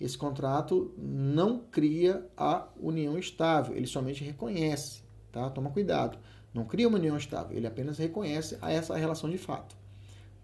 Esse 0.00 0.16
contrato 0.16 0.94
não 0.96 1.58
cria 1.58 2.26
a 2.36 2.66
união 2.80 3.18
estável, 3.18 3.76
ele 3.76 3.86
somente 3.86 4.24
reconhece, 4.24 5.02
tá? 5.30 5.50
Toma 5.50 5.70
cuidado. 5.70 6.18
Não 6.54 6.64
cria 6.64 6.88
uma 6.88 6.98
união 6.98 7.16
estável, 7.16 7.56
ele 7.56 7.66
apenas 7.66 7.98
reconhece 7.98 8.56
a 8.62 8.72
essa 8.72 8.96
relação 8.96 9.28
de 9.28 9.38
fato. 9.38 9.76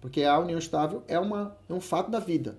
Porque 0.00 0.22
a 0.22 0.38
união 0.38 0.58
estável 0.58 1.02
é, 1.08 1.18
uma, 1.18 1.56
é 1.68 1.72
um 1.72 1.80
fato 1.80 2.10
da 2.10 2.20
vida, 2.20 2.58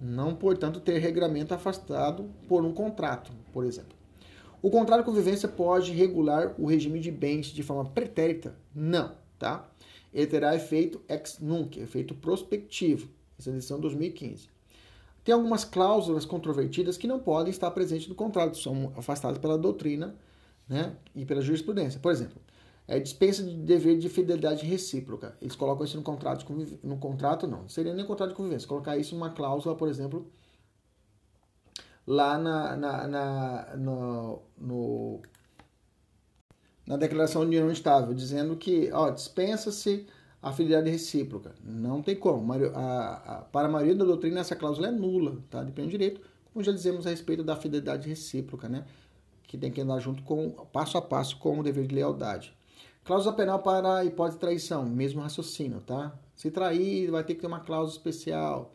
não, 0.00 0.34
portanto, 0.34 0.80
ter 0.80 0.98
regramento 0.98 1.52
afastado 1.52 2.30
por 2.48 2.64
um 2.64 2.72
contrato, 2.72 3.30
por 3.52 3.64
exemplo. 3.64 3.99
O 4.62 4.70
contrato 4.70 5.00
de 5.00 5.06
convivência 5.06 5.48
pode 5.48 5.92
regular 5.92 6.54
o 6.58 6.66
regime 6.66 7.00
de 7.00 7.10
bens 7.10 7.46
de 7.46 7.62
forma 7.62 7.84
pretérita? 7.84 8.54
Não, 8.74 9.12
tá? 9.38 9.68
Ele 10.12 10.26
terá 10.26 10.54
efeito 10.54 11.00
ex 11.08 11.38
nunc, 11.40 11.78
efeito 11.78 12.14
prospectivo. 12.14 13.08
Essa 13.38 13.50
é 13.50 13.54
edição 13.54 13.80
2015 13.80 14.48
tem 15.24 15.34
algumas 15.34 15.64
cláusulas 15.64 16.24
controvertidas 16.24 16.96
que 16.96 17.06
não 17.06 17.18
podem 17.18 17.50
estar 17.50 17.70
presentes 17.70 18.08
no 18.08 18.14
contrato, 18.14 18.56
são 18.56 18.92
afastadas 18.96 19.38
pela 19.38 19.58
doutrina 19.58 20.14
né, 20.68 20.96
e 21.14 21.24
pela 21.24 21.40
jurisprudência. 21.42 22.00
Por 22.00 22.10
exemplo, 22.10 22.40
é, 22.88 22.98
dispensa 22.98 23.42
de 23.42 23.54
dever 23.54 23.98
de 23.98 24.08
fidelidade 24.08 24.64
recíproca. 24.64 25.36
Eles 25.40 25.54
colocam 25.54 25.84
isso 25.84 25.96
no 25.96 26.02
contrato, 26.02 26.44
no 26.82 26.96
contrato 26.96 27.46
não, 27.46 27.68
seria 27.68 27.94
nem 27.94 28.04
contrato 28.04 28.30
de 28.30 28.36
convivência. 28.36 28.66
Colocar 28.66 28.96
isso 28.96 29.14
numa 29.14 29.30
cláusula, 29.30 29.74
por 29.76 29.88
exemplo, 29.88 30.26
lá 32.06 32.38
na, 32.38 32.76
na, 32.76 33.06
na 33.06 33.76
no, 33.76 34.42
no, 34.58 35.20
na 36.86 36.96
declaração 36.96 37.42
de 37.42 37.56
união 37.56 37.70
estável, 37.70 38.14
dizendo 38.14 38.56
que 38.56 38.90
dispensa-se 39.14 40.06
a 40.42 40.52
fidelidade 40.52 40.90
recíproca. 40.90 41.54
Não 41.62 42.02
tem 42.02 42.16
como. 42.16 42.54
Para 43.52 43.68
a 43.68 43.70
maioria 43.70 43.94
da 43.94 44.04
doutrina, 44.04 44.40
essa 44.40 44.56
cláusula 44.56 44.88
é 44.88 44.90
nula, 44.90 45.38
tá? 45.50 45.62
De 45.62 45.72
pleno 45.72 45.90
direito, 45.90 46.20
como 46.52 46.64
já 46.64 46.72
dizemos 46.72 47.06
a 47.06 47.10
respeito 47.10 47.44
da 47.44 47.56
fidelidade 47.56 48.08
recíproca, 48.08 48.68
né? 48.68 48.84
Que 49.44 49.58
tem 49.58 49.70
que 49.70 49.80
andar 49.80 50.00
junto 50.00 50.22
com, 50.22 50.50
passo 50.72 50.96
a 50.96 51.02
passo, 51.02 51.36
com 51.36 51.58
o 51.58 51.62
dever 51.62 51.86
de 51.86 51.94
lealdade. 51.94 52.56
Cláusula 53.04 53.34
penal 53.34 53.58
para 53.60 53.96
a 53.96 54.04
hipótese 54.04 54.36
de 54.36 54.40
traição, 54.40 54.84
mesmo 54.84 55.20
raciocínio, 55.20 55.80
tá? 55.80 56.12
Se 56.34 56.50
trair, 56.50 57.10
vai 57.10 57.24
ter 57.24 57.34
que 57.34 57.40
ter 57.40 57.46
uma 57.46 57.60
cláusula 57.60 57.96
especial, 57.96 58.72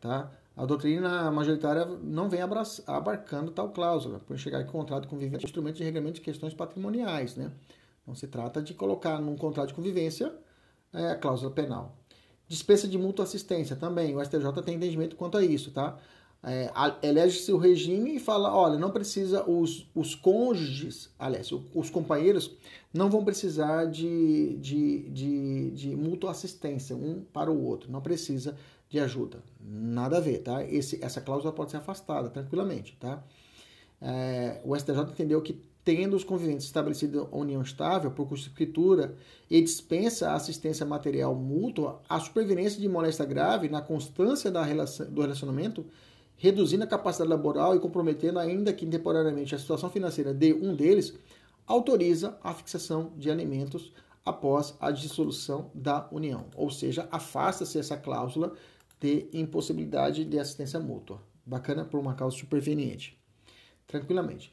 tá? 0.00 0.30
A 0.56 0.64
doutrina 0.64 1.30
majoritária 1.32 1.84
não 1.84 2.28
vem 2.28 2.40
abarcando 2.86 3.50
tal 3.50 3.70
cláusula, 3.70 4.20
por 4.20 4.38
chegar 4.38 4.62
o 4.62 4.66
contrato 4.66 5.02
de 5.02 5.08
convivência 5.08 5.46
instrumento 5.46 5.76
de 5.76 5.84
regulamento 5.84 6.16
de 6.16 6.20
questões 6.20 6.54
patrimoniais, 6.54 7.34
né? 7.34 7.50
Não 8.06 8.14
se 8.14 8.28
trata 8.28 8.62
de 8.62 8.72
colocar 8.72 9.20
num 9.20 9.36
contrato 9.36 9.68
de 9.68 9.74
convivência 9.74 10.32
é 10.92 11.10
a 11.10 11.16
cláusula 11.16 11.50
penal. 11.50 11.96
Dispensa 12.46 12.86
de 12.86 12.96
mútua 12.96 13.24
assistência 13.24 13.74
também. 13.74 14.14
O 14.14 14.24
STJ 14.24 14.62
tem 14.64 14.76
entendimento 14.76 15.16
quanto 15.16 15.36
a 15.36 15.44
isso, 15.44 15.72
tá? 15.72 15.98
É, 16.46 16.70
elege-se 17.02 17.50
o 17.52 17.56
regime 17.56 18.16
e 18.16 18.18
fala, 18.20 18.54
olha, 18.54 18.78
não 18.78 18.90
precisa, 18.90 19.48
os, 19.48 19.88
os 19.94 20.14
cônjuges, 20.14 21.10
aliás, 21.18 21.50
os 21.74 21.88
companheiros 21.88 22.54
não 22.92 23.08
vão 23.08 23.24
precisar 23.24 23.86
de, 23.86 24.56
de, 24.58 25.08
de, 25.08 25.70
de 25.70 25.96
mútua 25.96 26.30
assistência 26.30 26.94
um 26.94 27.24
para 27.32 27.50
o 27.50 27.64
outro, 27.64 27.90
não 27.90 28.02
precisa 28.02 28.56
de 28.90 29.00
ajuda. 29.00 29.42
Nada 29.58 30.18
a 30.18 30.20
ver, 30.20 30.38
tá? 30.38 30.62
Esse, 30.62 31.02
essa 31.02 31.20
cláusula 31.20 31.50
pode 31.50 31.70
ser 31.70 31.78
afastada 31.78 32.28
tranquilamente, 32.28 32.94
tá? 33.00 33.24
É, 34.00 34.60
o 34.64 34.76
STJ 34.76 35.00
entendeu 35.00 35.40
que 35.40 35.58
tendo 35.82 36.14
os 36.14 36.24
conviventes 36.24 36.66
estabelecido 36.66 37.28
a 37.30 37.36
união 37.36 37.62
estável 37.62 38.10
por 38.10 38.30
escritura 38.34 39.14
e 39.50 39.60
dispensa 39.60 40.30
a 40.30 40.34
assistência 40.34 40.84
material 40.84 41.34
mútua, 41.34 42.00
a 42.08 42.20
superveniência 42.20 42.80
de 42.80 42.88
moléstia 42.88 43.24
grave 43.24 43.68
na 43.68 43.82
constância 43.82 44.50
da 44.50 44.62
relação, 44.62 45.10
do 45.10 45.20
relacionamento, 45.20 45.84
reduzindo 46.36 46.84
a 46.84 46.86
capacidade 46.86 47.30
laboral 47.30 47.74
e 47.76 47.80
comprometendo, 47.80 48.38
ainda 48.38 48.72
que 48.72 48.86
temporariamente, 48.86 49.54
a 49.54 49.58
situação 49.58 49.90
financeira 49.90 50.32
de 50.34 50.52
um 50.52 50.74
deles, 50.74 51.14
autoriza 51.66 52.38
a 52.42 52.52
fixação 52.52 53.12
de 53.16 53.30
alimentos 53.30 53.92
após 54.24 54.74
a 54.80 54.90
dissolução 54.90 55.70
da 55.74 56.08
união, 56.10 56.46
ou 56.56 56.70
seja, 56.70 57.08
afasta-se 57.10 57.78
essa 57.78 57.96
cláusula 57.96 58.54
de 59.00 59.28
impossibilidade 59.32 60.24
de 60.24 60.38
assistência 60.38 60.80
mútua. 60.80 61.20
Bacana 61.44 61.84
por 61.84 62.00
uma 62.00 62.14
causa 62.14 62.36
superveniente. 62.36 63.18
Tranquilamente. 63.86 64.50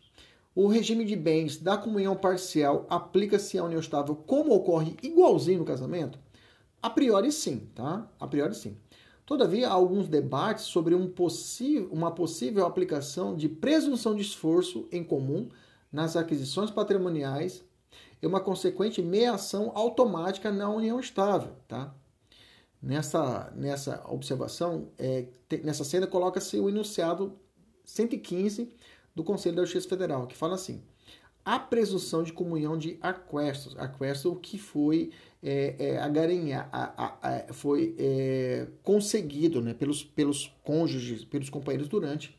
O 0.53 0.67
regime 0.67 1.05
de 1.05 1.15
bens 1.15 1.57
da 1.57 1.77
comunhão 1.77 2.17
parcial 2.17 2.85
aplica-se 2.89 3.57
à 3.57 3.63
união 3.63 3.79
estável 3.79 4.13
como 4.13 4.53
ocorre 4.53 4.97
igualzinho 5.01 5.59
no 5.59 5.65
casamento? 5.65 6.19
A 6.81 6.89
priori 6.89 7.31
sim, 7.31 7.69
tá? 7.73 8.09
A 8.19 8.27
priori 8.27 8.53
sim. 8.53 8.75
Todavia, 9.31 9.69
há 9.69 9.71
alguns 9.71 10.09
debates 10.09 10.65
sobre 10.65 10.93
um 10.93 11.09
uma 11.89 12.11
possível 12.11 12.65
aplicação 12.65 13.33
de 13.33 13.47
presunção 13.47 14.13
de 14.13 14.23
esforço 14.23 14.89
em 14.91 15.05
comum 15.05 15.47
nas 15.89 16.17
aquisições 16.17 16.69
patrimoniais 16.69 17.63
e 18.21 18.27
uma 18.27 18.41
consequente 18.41 19.01
meação 19.01 19.71
automática 19.73 20.51
na 20.51 20.69
união 20.69 20.99
estável. 20.99 21.55
Tá? 21.65 21.95
Nessa, 22.83 23.53
nessa 23.55 24.03
observação, 24.09 24.89
é, 24.99 25.27
nessa 25.63 25.85
cena, 25.85 26.05
coloca-se 26.05 26.59
o 26.59 26.67
enunciado 26.67 27.39
115 27.85 28.69
do 29.15 29.23
Conselho 29.23 29.55
da 29.55 29.63
Justiça 29.63 29.87
Federal, 29.87 30.27
que 30.27 30.35
fala 30.35 30.55
assim: 30.55 30.83
a 31.43 31.59
presunção 31.59 32.23
de 32.23 32.31
comunhão 32.31 32.77
de 32.77 32.97
aquestos, 33.01 33.75
aquesto 33.77 34.35
que 34.35 34.57
foi 34.57 35.11
é, 35.41 35.75
é, 35.79 35.97
a, 35.97 36.05
a, 36.71 37.53
foi 37.53 37.95
é, 37.97 38.67
conseguido 38.83 39.61
né, 39.61 39.73
pelos, 39.73 40.03
pelos 40.03 40.55
cônjuges, 40.63 41.25
pelos 41.25 41.49
companheiros 41.49 41.87
durante 41.87 42.37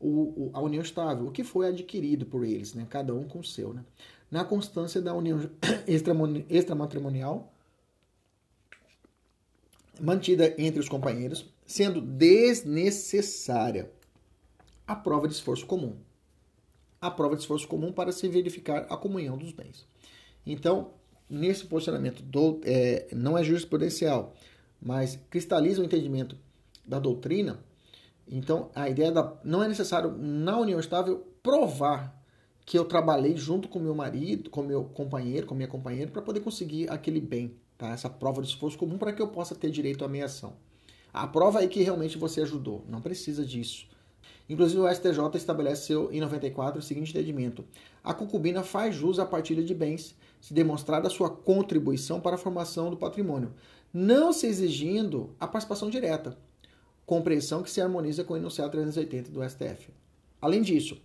o, 0.00 0.48
o, 0.48 0.50
a 0.52 0.60
união 0.60 0.82
estável, 0.82 1.26
o 1.26 1.30
que 1.30 1.44
foi 1.44 1.68
adquirido 1.68 2.26
por 2.26 2.44
eles, 2.44 2.74
né, 2.74 2.86
cada 2.90 3.14
um 3.14 3.24
com 3.24 3.38
o 3.38 3.44
seu. 3.44 3.72
Né, 3.72 3.84
na 4.30 4.44
constância 4.44 5.00
da 5.00 5.14
união 5.14 5.48
extramatrimonial 6.50 7.52
mantida 10.00 10.52
entre 10.58 10.80
os 10.80 10.88
companheiros, 10.88 11.48
sendo 11.64 12.00
desnecessária 12.00 13.90
a 14.86 14.96
prova 14.96 15.28
de 15.28 15.34
esforço 15.34 15.64
comum. 15.66 15.96
A 17.04 17.10
prova 17.10 17.34
de 17.36 17.42
esforço 17.42 17.68
comum 17.68 17.92
para 17.92 18.12
se 18.12 18.26
verificar 18.28 18.86
a 18.88 18.96
comunhão 18.96 19.36
dos 19.36 19.52
bens. 19.52 19.86
Então, 20.46 20.92
nesse 21.28 21.66
posicionamento 21.66 22.22
do, 22.22 22.60
é, 22.64 23.08
não 23.12 23.36
é 23.36 23.44
jurisprudencial, 23.44 24.34
mas 24.80 25.18
cristaliza 25.28 25.82
o 25.82 25.84
entendimento 25.84 26.36
da 26.86 26.98
doutrina, 26.98 27.58
então 28.26 28.70
a 28.74 28.88
ideia 28.88 29.12
da 29.12 29.36
não 29.44 29.62
é 29.62 29.68
necessário 29.68 30.16
na 30.16 30.58
união 30.58 30.80
estável 30.80 31.26
provar 31.42 32.22
que 32.64 32.78
eu 32.78 32.84
trabalhei 32.84 33.36
junto 33.36 33.68
com 33.68 33.78
meu 33.78 33.94
marido, 33.94 34.48
com 34.48 34.62
meu 34.62 34.84
companheiro, 34.84 35.46
com 35.46 35.54
minha 35.54 35.68
companheira 35.68 36.10
para 36.10 36.22
poder 36.22 36.40
conseguir 36.40 36.90
aquele 36.90 37.20
bem, 37.20 37.54
tá? 37.76 37.90
Essa 37.90 38.08
prova 38.08 38.40
de 38.40 38.48
esforço 38.48 38.78
comum 38.78 38.96
para 38.96 39.12
que 39.12 39.20
eu 39.20 39.28
possa 39.28 39.54
ter 39.54 39.70
direito 39.70 40.04
à 40.04 40.08
meiação. 40.08 40.54
A 41.12 41.26
prova 41.26 41.58
aí 41.58 41.68
que 41.68 41.82
realmente 41.82 42.16
você 42.16 42.40
ajudou, 42.40 42.82
não 42.88 43.00
precisa 43.00 43.44
disso. 43.44 43.86
Inclusive, 44.48 44.80
o 44.80 44.94
STJ 44.94 45.36
estabeleceu 45.36 46.12
em 46.12 46.20
94 46.20 46.78
o 46.78 46.82
seguinte 46.82 47.10
entendimento: 47.10 47.64
a 48.02 48.12
concubina 48.12 48.62
faz 48.62 48.94
jus 48.94 49.18
à 49.18 49.24
partilha 49.24 49.62
de 49.62 49.74
bens, 49.74 50.14
se 50.40 50.52
demonstrada 50.52 51.08
a 51.08 51.10
sua 51.10 51.30
contribuição 51.30 52.20
para 52.20 52.36
a 52.36 52.38
formação 52.38 52.90
do 52.90 52.96
patrimônio, 52.96 53.52
não 53.92 54.32
se 54.32 54.46
exigindo 54.46 55.34
a 55.40 55.46
participação 55.46 55.88
direta, 55.88 56.36
compreensão 57.06 57.62
que 57.62 57.70
se 57.70 57.80
harmoniza 57.80 58.24
com 58.24 58.34
o 58.34 58.36
enunciado 58.36 58.72
380 58.72 59.30
do 59.30 59.48
STF. 59.48 59.90
Além 60.40 60.60
disso, 60.60 61.00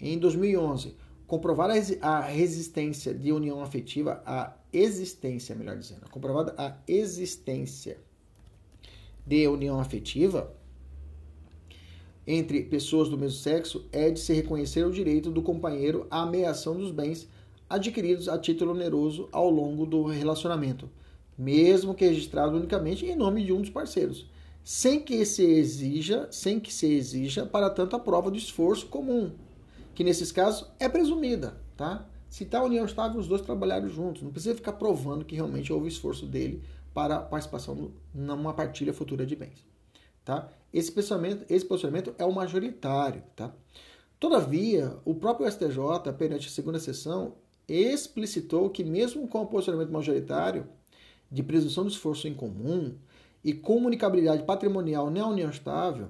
em 0.00 0.18
2011, 0.18 0.94
comprovar 1.26 1.70
a 2.00 2.20
resistência 2.20 3.12
de 3.12 3.32
união 3.32 3.60
afetiva, 3.60 4.22
a 4.24 4.54
existência, 4.72 5.54
melhor 5.54 5.76
dizendo, 5.76 6.08
comprovada 6.10 6.54
a 6.56 6.76
existência 6.86 7.98
de 9.26 9.48
união 9.48 9.80
afetiva 9.80 10.54
entre 12.26 12.62
pessoas 12.62 13.08
do 13.08 13.18
mesmo 13.18 13.38
sexo 13.38 13.84
é 13.92 14.10
de 14.10 14.20
se 14.20 14.32
reconhecer 14.32 14.86
o 14.86 14.90
direito 14.90 15.30
do 15.30 15.42
companheiro 15.42 16.06
à 16.10 16.22
ameação 16.22 16.76
dos 16.76 16.90
bens 16.90 17.28
adquiridos 17.68 18.28
a 18.28 18.38
título 18.38 18.72
oneroso 18.72 19.28
ao 19.32 19.50
longo 19.50 19.84
do 19.84 20.04
relacionamento, 20.04 20.88
mesmo 21.36 21.94
que 21.94 22.06
registrado 22.06 22.56
unicamente 22.56 23.04
em 23.04 23.16
nome 23.16 23.44
de 23.44 23.52
um 23.52 23.60
dos 23.60 23.70
parceiros, 23.70 24.26
sem 24.62 25.00
que 25.00 25.24
se 25.26 25.44
exija, 25.44 26.28
sem 26.30 26.58
que 26.58 26.72
se 26.72 26.86
exija 26.86 27.44
para 27.44 27.68
tanto 27.68 27.96
a 27.96 27.98
prova 27.98 28.30
do 28.30 28.38
esforço 28.38 28.86
comum, 28.86 29.32
que 29.94 30.04
nesses 30.04 30.32
casos 30.32 30.68
é 30.78 30.88
presumida, 30.88 31.56
tá? 31.76 32.06
Se 32.28 32.44
tal 32.44 32.64
união 32.66 32.84
estável, 32.84 33.20
os 33.20 33.28
dois 33.28 33.42
trabalharam 33.42 33.88
juntos, 33.88 34.22
não 34.22 34.32
precisa 34.32 34.56
ficar 34.56 34.72
provando 34.72 35.24
que 35.24 35.36
realmente 35.36 35.72
houve 35.72 35.88
esforço 35.88 36.26
dele 36.26 36.62
para 36.92 37.20
participação 37.20 37.92
numa 38.12 38.52
partilha 38.52 38.92
futura 38.92 39.24
de 39.24 39.36
bens. 39.36 39.64
Tá? 40.24 40.48
Esse, 40.74 40.90
pensamento, 40.90 41.46
esse 41.48 41.64
posicionamento 41.64 42.12
é 42.18 42.24
o 42.24 42.32
majoritário. 42.32 43.22
Tá? 43.36 43.54
Todavia, 44.18 44.98
o 45.04 45.14
próprio 45.14 45.48
STJ, 45.48 46.12
perante 46.18 46.48
a 46.48 46.50
segunda 46.50 46.80
sessão, 46.80 47.36
explicitou 47.68 48.68
que, 48.68 48.82
mesmo 48.82 49.28
com 49.28 49.42
o 49.42 49.46
posicionamento 49.46 49.92
majoritário 49.92 50.66
de 51.30 51.44
presunção 51.44 51.86
de 51.86 51.92
esforço 51.92 52.26
em 52.26 52.34
comum 52.34 52.96
e 53.44 53.52
comunicabilidade 53.52 54.42
patrimonial 54.42 55.10
na 55.10 55.28
união 55.28 55.48
estável, 55.48 56.08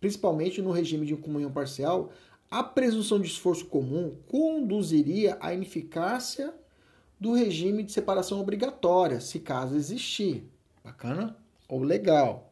principalmente 0.00 0.62
no 0.62 0.70
regime 0.70 1.04
de 1.04 1.16
comunhão 1.16 1.50
parcial, 1.50 2.12
a 2.48 2.62
presunção 2.62 3.20
de 3.20 3.26
esforço 3.26 3.66
comum 3.66 4.16
conduziria 4.28 5.36
à 5.40 5.52
ineficácia 5.52 6.54
do 7.18 7.32
regime 7.32 7.82
de 7.82 7.90
separação 7.90 8.40
obrigatória, 8.40 9.20
se 9.20 9.40
caso 9.40 9.74
existir. 9.74 10.48
Bacana? 10.84 11.36
Ou 11.68 11.82
legal. 11.82 12.49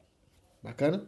Bacana? 0.62 1.04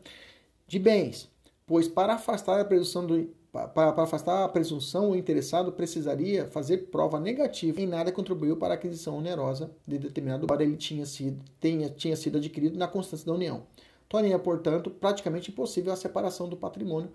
De 0.67 0.79
bens, 0.79 1.31
pois 1.67 1.89
para 1.89 2.15
afastar 2.15 2.61
a 2.61 2.65
presunção 2.65 3.07
do 3.07 3.41
para, 3.53 3.93
para, 3.93 4.03
afastar 4.05 4.45
a 4.45 4.49
presunção, 4.49 5.11
o 5.11 5.17
interessado 5.17 5.73
precisaria 5.73 6.47
fazer 6.47 6.89
prova 6.89 7.19
negativa 7.19 7.81
em 7.81 7.87
nada 7.87 8.13
contribuiu 8.13 8.57
para 8.57 8.75
a 8.75 8.77
aquisição 8.77 9.19
onerosa 9.19 9.73
de 9.85 9.99
determinado 9.99 10.45
embora 10.45 10.63
ele 10.63 10.77
tinha 10.77 11.05
sido, 11.05 11.43
tenha, 11.59 11.89
tinha 11.89 12.15
sido 12.15 12.39
adquirido 12.39 12.79
na 12.79 12.87
constância 12.87 13.27
da 13.27 13.33
união. 13.33 13.65
Tornaria, 14.09 14.39
portanto, 14.39 14.89
praticamente 14.89 15.51
impossível 15.51 15.93
a 15.93 15.97
separação 15.97 16.49
do 16.49 16.57
patrimônio. 16.57 17.11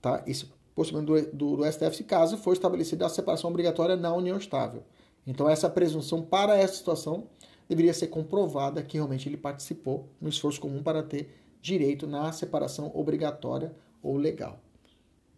Tá? 0.00 0.22
Esse 0.26 0.48
posicionamento 0.74 1.30
do, 1.32 1.36
do, 1.36 1.56
do 1.58 1.72
STF, 1.72 2.04
caso 2.04 2.36
for 2.38 2.52
estabelecida 2.52 3.06
a 3.06 3.08
separação 3.08 3.50
obrigatória 3.50 3.96
na 3.96 4.12
união 4.12 4.36
estável. 4.36 4.82
Então, 5.26 5.48
essa 5.48 5.68
presunção 5.68 6.22
para 6.22 6.56
essa 6.56 6.74
situação 6.74 7.24
deveria 7.68 7.92
ser 7.92 8.06
comprovada 8.06 8.82
que 8.82 8.96
realmente 8.96 9.28
ele 9.28 9.36
participou 9.36 10.08
no 10.20 10.28
esforço 10.28 10.60
comum 10.60 10.82
para 10.82 11.02
ter 11.02 11.28
direito 11.60 12.06
na 12.06 12.30
separação 12.32 12.90
obrigatória 12.94 13.74
ou 14.02 14.16
legal. 14.16 14.60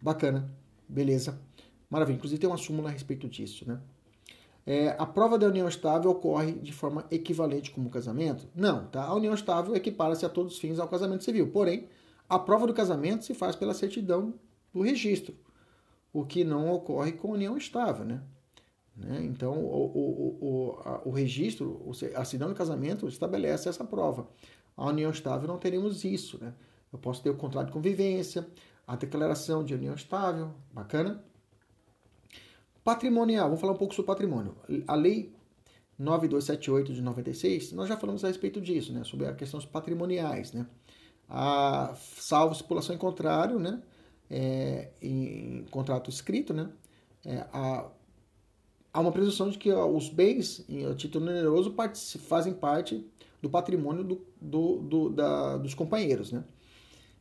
Bacana, 0.01 0.51
beleza, 0.87 1.39
maravilha. 1.89 2.15
Inclusive 2.17 2.39
tem 2.39 2.49
uma 2.49 2.57
súmula 2.57 2.89
a 2.89 2.91
respeito 2.91 3.27
disso, 3.27 3.67
né? 3.67 3.79
É, 4.65 4.95
a 4.99 5.05
prova 5.05 5.39
da 5.39 5.47
união 5.47 5.67
estável 5.67 6.11
ocorre 6.11 6.51
de 6.53 6.71
forma 6.71 7.05
equivalente 7.09 7.71
como 7.71 7.87
o 7.87 7.91
casamento? 7.91 8.47
Não, 8.55 8.85
tá? 8.87 9.03
A 9.03 9.15
união 9.15 9.33
estável 9.33 9.75
equipara-se 9.75 10.25
a 10.25 10.29
todos 10.29 10.53
os 10.53 10.59
fins 10.59 10.79
ao 10.79 10.87
casamento 10.87 11.23
civil. 11.23 11.51
Porém, 11.51 11.87
a 12.29 12.37
prova 12.37 12.67
do 12.67 12.73
casamento 12.73 13.25
se 13.25 13.33
faz 13.33 13.55
pela 13.55 13.73
certidão 13.73 14.35
do 14.73 14.81
registro, 14.81 15.35
o 16.13 16.23
que 16.23 16.43
não 16.43 16.71
ocorre 16.71 17.11
com 17.11 17.29
a 17.29 17.33
união 17.33 17.57
estável, 17.57 18.05
né? 18.05 18.21
né? 18.95 19.21
Então, 19.23 19.53
o, 19.53 19.85
o, 19.85 20.37
o, 20.39 20.81
a, 20.85 21.01
o 21.05 21.11
registro, 21.11 21.81
a 22.15 22.23
certidão 22.23 22.49
do 22.49 22.55
casamento 22.55 23.07
estabelece 23.07 23.67
essa 23.67 23.83
prova. 23.83 24.27
A 24.75 24.87
união 24.87 25.11
estável 25.11 25.47
não 25.47 25.57
teremos 25.57 26.03
isso, 26.03 26.37
né? 26.41 26.53
Eu 26.91 26.99
posso 26.99 27.21
ter 27.21 27.29
o 27.29 27.35
contrato 27.35 27.67
de 27.67 27.73
convivência, 27.73 28.47
a 28.85 28.95
declaração 28.95 29.63
de 29.63 29.73
união 29.73 29.93
estável, 29.93 30.53
bacana. 30.71 31.23
Patrimonial, 32.83 33.45
vamos 33.45 33.61
falar 33.61 33.73
um 33.73 33.77
pouco 33.77 33.93
sobre 33.93 34.07
patrimônio. 34.07 34.55
A 34.87 34.95
lei 34.95 35.33
9278 35.97 36.93
de 36.93 37.01
96, 37.01 37.71
nós 37.73 37.87
já 37.87 37.95
falamos 37.95 38.25
a 38.25 38.27
respeito 38.27 38.59
disso, 38.59 38.91
né? 38.91 39.03
Sobre 39.03 39.27
as 39.27 39.35
questões 39.35 39.65
patrimoniais, 39.65 40.51
né? 40.51 40.65
A, 41.29 41.93
salvo 41.95 42.53
estipulação 42.53 42.95
em 42.95 42.97
contrário, 42.97 43.59
né? 43.59 43.81
É, 44.29 44.89
em 45.01 45.65
contrato 45.69 46.09
escrito, 46.09 46.53
né? 46.53 46.69
É, 47.23 47.45
a, 47.53 47.89
há 48.91 48.99
uma 48.99 49.11
presunção 49.11 49.49
de 49.49 49.57
que 49.57 49.71
ó, 49.71 49.87
os 49.87 50.09
bens 50.09 50.65
em 50.67 50.91
título 50.95 51.25
oneroso 51.25 51.73
fazem 52.27 52.53
parte 52.53 53.05
do 53.41 53.49
patrimônio 53.49 54.03
do, 54.03 54.25
do, 54.41 54.77
do 54.79 55.09
da, 55.09 55.57
dos 55.57 55.73
companheiros, 55.73 56.31
né? 56.31 56.43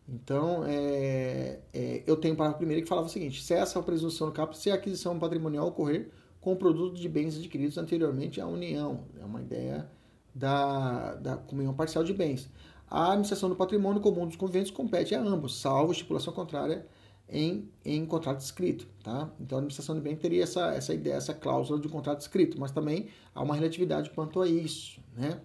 Então, 0.09 0.65
é, 0.67 1.61
é, 1.73 2.03
eu 2.07 2.17
tenho 2.17 2.35
um 2.35 2.37
parágrafo 2.37 2.59
primeiro 2.59 2.83
que 2.83 2.89
falava 2.89 3.07
o 3.07 3.11
seguinte: 3.11 3.43
se 3.43 3.55
essa 3.55 3.79
é 3.79 3.81
a 3.81 3.85
presunção 3.85 4.27
no 4.27 4.33
caput, 4.33 4.59
se 4.59 4.71
a 4.71 4.75
aquisição 4.75 5.19
patrimonial 5.19 5.69
ocorrer 5.69 6.11
com 6.41 6.53
o 6.53 6.57
produto 6.57 6.97
de 6.97 7.09
bens 7.09 7.37
adquiridos 7.37 7.79
anteriormente 7.79 8.41
à 8.41 8.47
união, 8.47 9.05
é 9.21 9.25
uma 9.25 9.41
ideia 9.41 9.89
da, 10.35 11.15
da 11.15 11.37
comunhão 11.37 11.75
parcial 11.75 12.03
de 12.03 12.13
bens. 12.13 12.49
A 12.89 13.09
administração 13.09 13.49
do 13.49 13.55
patrimônio 13.55 14.01
comum 14.01 14.27
dos 14.27 14.37
convênios 14.37 14.71
compete 14.71 15.15
a 15.15 15.21
ambos, 15.21 15.61
salvo 15.61 15.93
estipulação 15.93 16.33
contrária 16.33 16.85
em, 17.29 17.69
em 17.85 18.05
contrato 18.05 18.41
escrito, 18.41 18.89
tá? 19.05 19.31
Então 19.39 19.59
a 19.59 19.61
administração 19.61 19.95
de 19.95 20.01
bem 20.01 20.17
teria 20.17 20.43
essa, 20.43 20.75
essa 20.75 20.93
ideia, 20.93 21.15
essa 21.15 21.33
cláusula 21.33 21.79
de 21.79 21.89
contrato 21.89 22.21
escrito, 22.21 22.59
mas 22.59 22.73
também 22.73 23.07
há 23.33 23.43
uma 23.43 23.55
relatividade 23.55 24.11
quanto 24.11 24.41
a 24.41 24.49
isso, 24.49 25.01
né? 25.17 25.41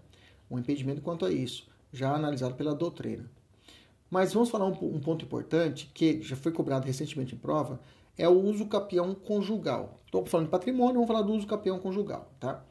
Um 0.50 0.60
impedimento 0.60 1.02
quanto 1.02 1.26
a 1.26 1.32
isso, 1.32 1.68
já 1.92 2.14
analisado 2.14 2.56
pela 2.56 2.76
doutrina. 2.76 3.30
Mas 4.10 4.34
vamos 4.34 4.50
falar 4.50 4.66
um, 4.66 4.96
um 4.96 5.00
ponto 5.00 5.26
importante 5.26 5.90
que 5.94 6.22
já 6.22 6.36
foi 6.36 6.52
cobrado 6.52 6.86
recentemente 6.86 7.36
em 7.36 7.38
prova, 7.38 7.80
é 8.18 8.28
o 8.28 8.40
uso 8.40 8.66
capião 8.66 9.14
conjugal. 9.14 10.00
Estou 10.06 10.26
falando 10.26 10.48
de 10.48 10.52
patrimônio, 10.52 10.96
vamos 10.96 11.08
falar 11.08 11.22
do 11.22 11.34
uso 11.34 11.48
capião 11.48 11.80
conjugal, 11.80 12.32
tá? 12.40 12.64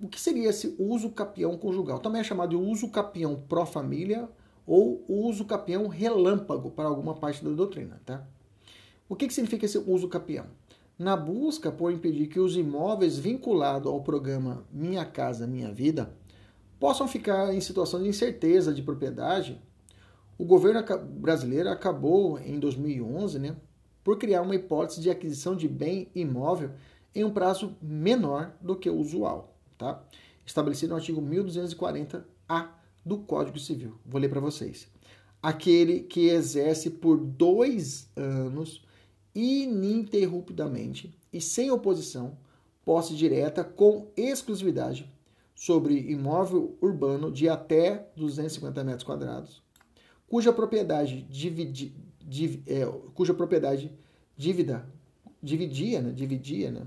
O 0.00 0.08
que 0.08 0.20
seria 0.20 0.50
esse 0.50 0.74
uso 0.78 1.10
capião 1.10 1.56
conjugal? 1.56 1.98
Também 1.98 2.20
é 2.20 2.24
chamado 2.24 2.50
de 2.50 2.56
uso 2.56 2.88
capião 2.88 3.36
pró-família 3.48 4.28
ou 4.66 5.04
uso 5.08 5.44
capião 5.44 5.88
relâmpago 5.88 6.70
para 6.70 6.88
alguma 6.88 7.14
parte 7.14 7.44
da 7.44 7.50
doutrina, 7.50 8.00
tá? 8.04 8.24
O 9.08 9.16
que, 9.16 9.26
que 9.26 9.34
significa 9.34 9.64
esse 9.64 9.78
uso 9.78 10.08
capião? 10.08 10.46
Na 10.98 11.16
busca 11.16 11.70
por 11.70 11.92
impedir 11.92 12.28
que 12.28 12.40
os 12.40 12.56
imóveis 12.56 13.18
vinculados 13.18 13.90
ao 13.90 14.00
programa 14.02 14.64
Minha 14.72 15.04
Casa 15.04 15.46
Minha 15.46 15.72
Vida 15.72 16.14
possam 16.82 17.06
ficar 17.06 17.54
em 17.54 17.60
situação 17.60 18.02
de 18.02 18.08
incerteza 18.08 18.74
de 18.74 18.82
propriedade, 18.82 19.56
o 20.36 20.44
governo 20.44 20.82
brasileiro 21.04 21.68
acabou, 21.68 22.40
em 22.40 22.58
2011, 22.58 23.38
né, 23.38 23.54
por 24.02 24.18
criar 24.18 24.42
uma 24.42 24.56
hipótese 24.56 25.00
de 25.00 25.08
aquisição 25.08 25.54
de 25.54 25.68
bem 25.68 26.10
imóvel 26.12 26.72
em 27.14 27.22
um 27.22 27.30
prazo 27.30 27.76
menor 27.80 28.52
do 28.60 28.74
que 28.74 28.90
o 28.90 28.96
usual, 28.96 29.56
tá? 29.78 30.02
estabelecido 30.44 30.90
no 30.90 30.96
artigo 30.96 31.22
1240-A 31.22 32.74
do 33.06 33.18
Código 33.18 33.60
Civil. 33.60 33.96
Vou 34.04 34.20
ler 34.20 34.28
para 34.28 34.40
vocês. 34.40 34.88
Aquele 35.40 36.00
que 36.00 36.30
exerce 36.30 36.90
por 36.90 37.16
dois 37.16 38.10
anos, 38.16 38.84
ininterruptamente 39.32 41.16
e 41.32 41.40
sem 41.40 41.70
oposição, 41.70 42.36
posse 42.84 43.14
direta 43.14 43.62
com 43.62 44.10
exclusividade 44.16 45.11
sobre 45.62 45.94
imóvel 46.10 46.76
urbano 46.80 47.30
de 47.30 47.48
até 47.48 48.08
250 48.16 48.82
metros 48.82 49.04
quadrados, 49.04 49.62
cuja 50.26 50.52
propriedade 50.52 51.22
dividi, 51.30 51.94
div, 52.20 52.64
é, 52.66 52.84
cuja 53.14 53.32
propriedade 53.32 53.92
dívida 54.36 54.84
dividia, 55.40 56.02
né, 56.02 56.10
dividia, 56.10 56.72
né, 56.72 56.84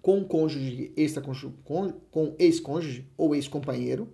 com 0.00 0.24
cônjuge 0.24 0.90
extra 0.96 1.22
com 1.22 2.34
ex-cônjuge 2.38 3.06
ou 3.14 3.34
ex-companheiro 3.34 4.08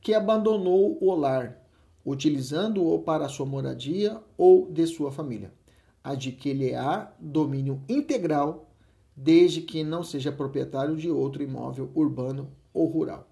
que 0.00 0.14
abandonou 0.14 0.96
o 1.02 1.14
lar, 1.14 1.62
utilizando-o 2.02 2.98
para 3.00 3.28
sua 3.28 3.44
moradia 3.44 4.22
ou 4.38 4.72
de 4.72 4.86
sua 4.86 5.12
família, 5.12 5.52
adquirir-á 6.02 7.12
domínio 7.20 7.82
integral 7.86 8.67
desde 9.20 9.62
que 9.62 9.82
não 9.82 10.04
seja 10.04 10.30
proprietário 10.30 10.96
de 10.96 11.10
outro 11.10 11.42
imóvel 11.42 11.90
urbano 11.92 12.52
ou 12.72 12.86
rural. 12.86 13.28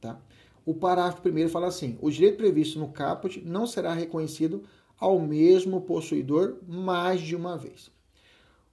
Tá? 0.00 0.20
O 0.66 0.74
parágrafo 0.74 1.22
primeiro 1.22 1.48
fala 1.48 1.68
assim: 1.68 1.96
o 2.00 2.10
direito 2.10 2.36
previsto 2.36 2.80
no 2.80 2.88
caput 2.88 3.40
não 3.46 3.64
será 3.64 3.94
reconhecido 3.94 4.64
ao 4.98 5.20
mesmo 5.20 5.82
possuidor 5.82 6.56
mais 6.66 7.20
de 7.20 7.36
uma 7.36 7.56
vez. 7.56 7.90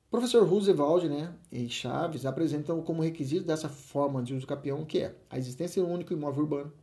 O 0.08 0.10
professor 0.10 0.48
Roosevelt 0.48 1.04
né, 1.04 1.34
e 1.52 1.70
Chaves 1.70 2.26
apresentam 2.26 2.82
como 2.82 3.04
requisito 3.04 3.46
dessa 3.46 3.70
forma 3.70 4.24
de 4.24 4.34
uso 4.34 4.48
capião 4.48 4.84
que 4.84 5.00
é 5.00 5.16
a 5.30 5.38
existência 5.38 5.84
de 5.84 5.88
um 5.88 5.94
único 5.94 6.14
imóvel 6.14 6.44
urbano, 6.44 6.74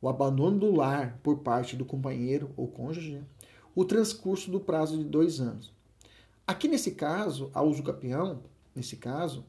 o 0.00 0.08
abandono 0.08 0.58
do 0.58 0.74
lar 0.74 1.18
por 1.22 1.38
parte 1.38 1.74
do 1.74 1.84
companheiro 1.84 2.50
ou 2.56 2.68
cônjuge, 2.68 3.12
né, 3.12 3.22
o 3.74 3.84
transcurso 3.84 4.50
do 4.50 4.60
prazo 4.60 4.98
de 4.98 5.04
dois 5.04 5.40
anos. 5.40 5.72
Aqui 6.46 6.68
nesse 6.68 6.90
caso, 6.90 7.50
a 7.54 7.62
uso 7.62 7.82
capião, 7.82 8.40
nesse 8.74 8.96
caso, 8.96 9.44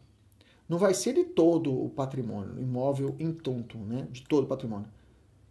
não 0.68 0.78
vai 0.78 0.94
ser 0.94 1.14
de 1.14 1.24
todo 1.24 1.74
o 1.74 1.90
patrimônio, 1.90 2.60
imóvel 2.60 3.16
em 3.20 3.32
tonto, 3.34 3.78
né, 3.78 4.08
de 4.12 4.24
todo 4.24 4.46
o 4.46 4.48
patrimônio. 4.48 4.88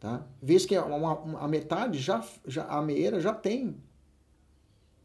Tá? 0.00 0.26
Vez 0.42 0.66
que 0.66 0.76
uma, 0.76 1.16
uma, 1.16 1.38
a 1.38 1.46
metade 1.46 1.98
já, 1.98 2.24
já 2.46 2.64
a 2.64 2.82
meia 2.82 3.20
já 3.20 3.32
tem 3.32 3.76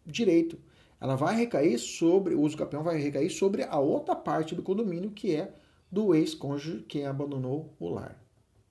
direito. 0.06 0.58
Ela 1.00 1.16
vai 1.16 1.36
recair 1.36 1.78
sobre, 1.78 2.34
o 2.34 2.42
uso 2.42 2.58
capião 2.58 2.82
vai 2.82 2.98
recair 2.98 3.30
sobre 3.30 3.64
a 3.64 3.78
outra 3.78 4.16
parte 4.16 4.56
do 4.56 4.64
condomínio, 4.64 5.12
que 5.12 5.36
é 5.36 5.54
do 5.92 6.16
ex-cônjuge 6.16 6.84
que 6.84 7.04
abandonou 7.04 7.74
o 7.80 7.90
lar. 7.90 8.20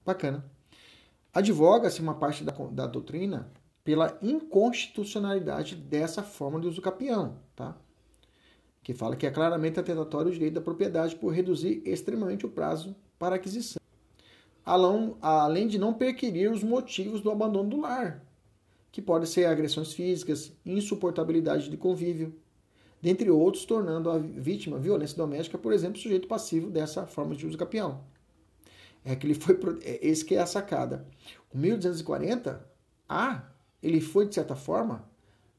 Bacana. 0.05 0.45
Advoga-se 1.33 2.01
uma 2.01 2.15
parte 2.15 2.43
da, 2.43 2.53
da 2.53 2.87
doutrina 2.87 3.53
pela 3.85 4.19
inconstitucionalidade 4.21 5.77
dessa 5.77 6.23
forma 6.23 6.59
de 6.59 6.67
uso 6.67 6.83
capião, 6.83 7.37
tá? 7.55 7.77
Que 8.87 8.95
fala 8.95 9.17
que 9.17 9.27
é 9.27 9.33
claramente 9.33 9.81
atentatório 9.81 10.31
o 10.31 10.33
direito 10.33 10.55
da 10.55 10.61
propriedade 10.61 11.17
por 11.17 11.35
reduzir 11.35 11.83
extremamente 11.85 12.47
o 12.47 12.49
prazo 12.49 12.95
para 13.19 13.35
aquisição. 13.35 13.83
Além 14.65 15.67
de 15.67 15.77
não 15.77 15.93
perquirir 15.93 16.53
os 16.53 16.63
motivos 16.63 17.21
do 17.21 17.29
abandono 17.29 17.69
do 17.69 17.81
lar, 17.81 18.25
que 18.93 19.03
podem 19.03 19.27
ser 19.27 19.47
agressões 19.47 19.93
físicas, 19.93 20.53
insuportabilidade 20.65 21.69
de 21.69 21.77
convívio, 21.77 22.33
dentre 23.03 23.29
outros, 23.29 23.65
tornando 23.65 24.09
a 24.09 24.19
vítima 24.19 24.79
violência 24.79 25.17
doméstica, 25.17 25.59
por 25.59 25.73
exemplo, 25.73 25.99
sujeito 25.99 26.29
passivo 26.29 26.71
dessa 26.71 27.09
forma 27.09 27.35
de 27.35 27.45
uso 27.45 27.59
capião. 27.59 28.05
É 29.05 29.17
que 29.17 29.27
ele 29.27 29.35
foi 29.35 29.59
é, 29.83 30.07
esse 30.07 30.25
que 30.25 30.37
é 30.37 30.41
a 30.41 30.47
sacada. 30.47 31.05
O 31.53 31.59
1240 31.59 32.65
A, 33.09 33.51
ele 33.83 34.01
foi 34.01 34.29
de 34.29 34.37
certa 34.37 34.55
forma 34.55 35.11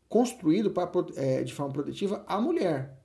construído 0.07 0.71
para, 0.71 0.89
é, 1.17 1.43
de 1.43 1.53
forma 1.53 1.73
protetiva 1.73 2.23
a 2.25 2.39
mulher, 2.39 2.96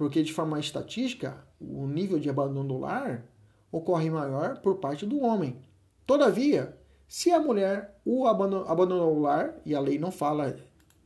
porque 0.00 0.22
de 0.22 0.32
forma 0.32 0.58
estatística 0.58 1.44
o 1.60 1.86
nível 1.86 2.18
de 2.18 2.30
abandono 2.30 2.66
do 2.66 2.78
lar 2.78 3.22
ocorre 3.70 4.08
maior 4.08 4.56
por 4.62 4.76
parte 4.76 5.04
do 5.04 5.20
homem. 5.20 5.60
Todavia, 6.06 6.74
se 7.06 7.30
a 7.30 7.38
mulher 7.38 8.00
o 8.02 8.26
abandonou, 8.26 9.14
o 9.14 9.20
lar, 9.20 9.60
e 9.62 9.74
a 9.74 9.78
lei 9.78 9.98
não 9.98 10.10
fala 10.10 10.58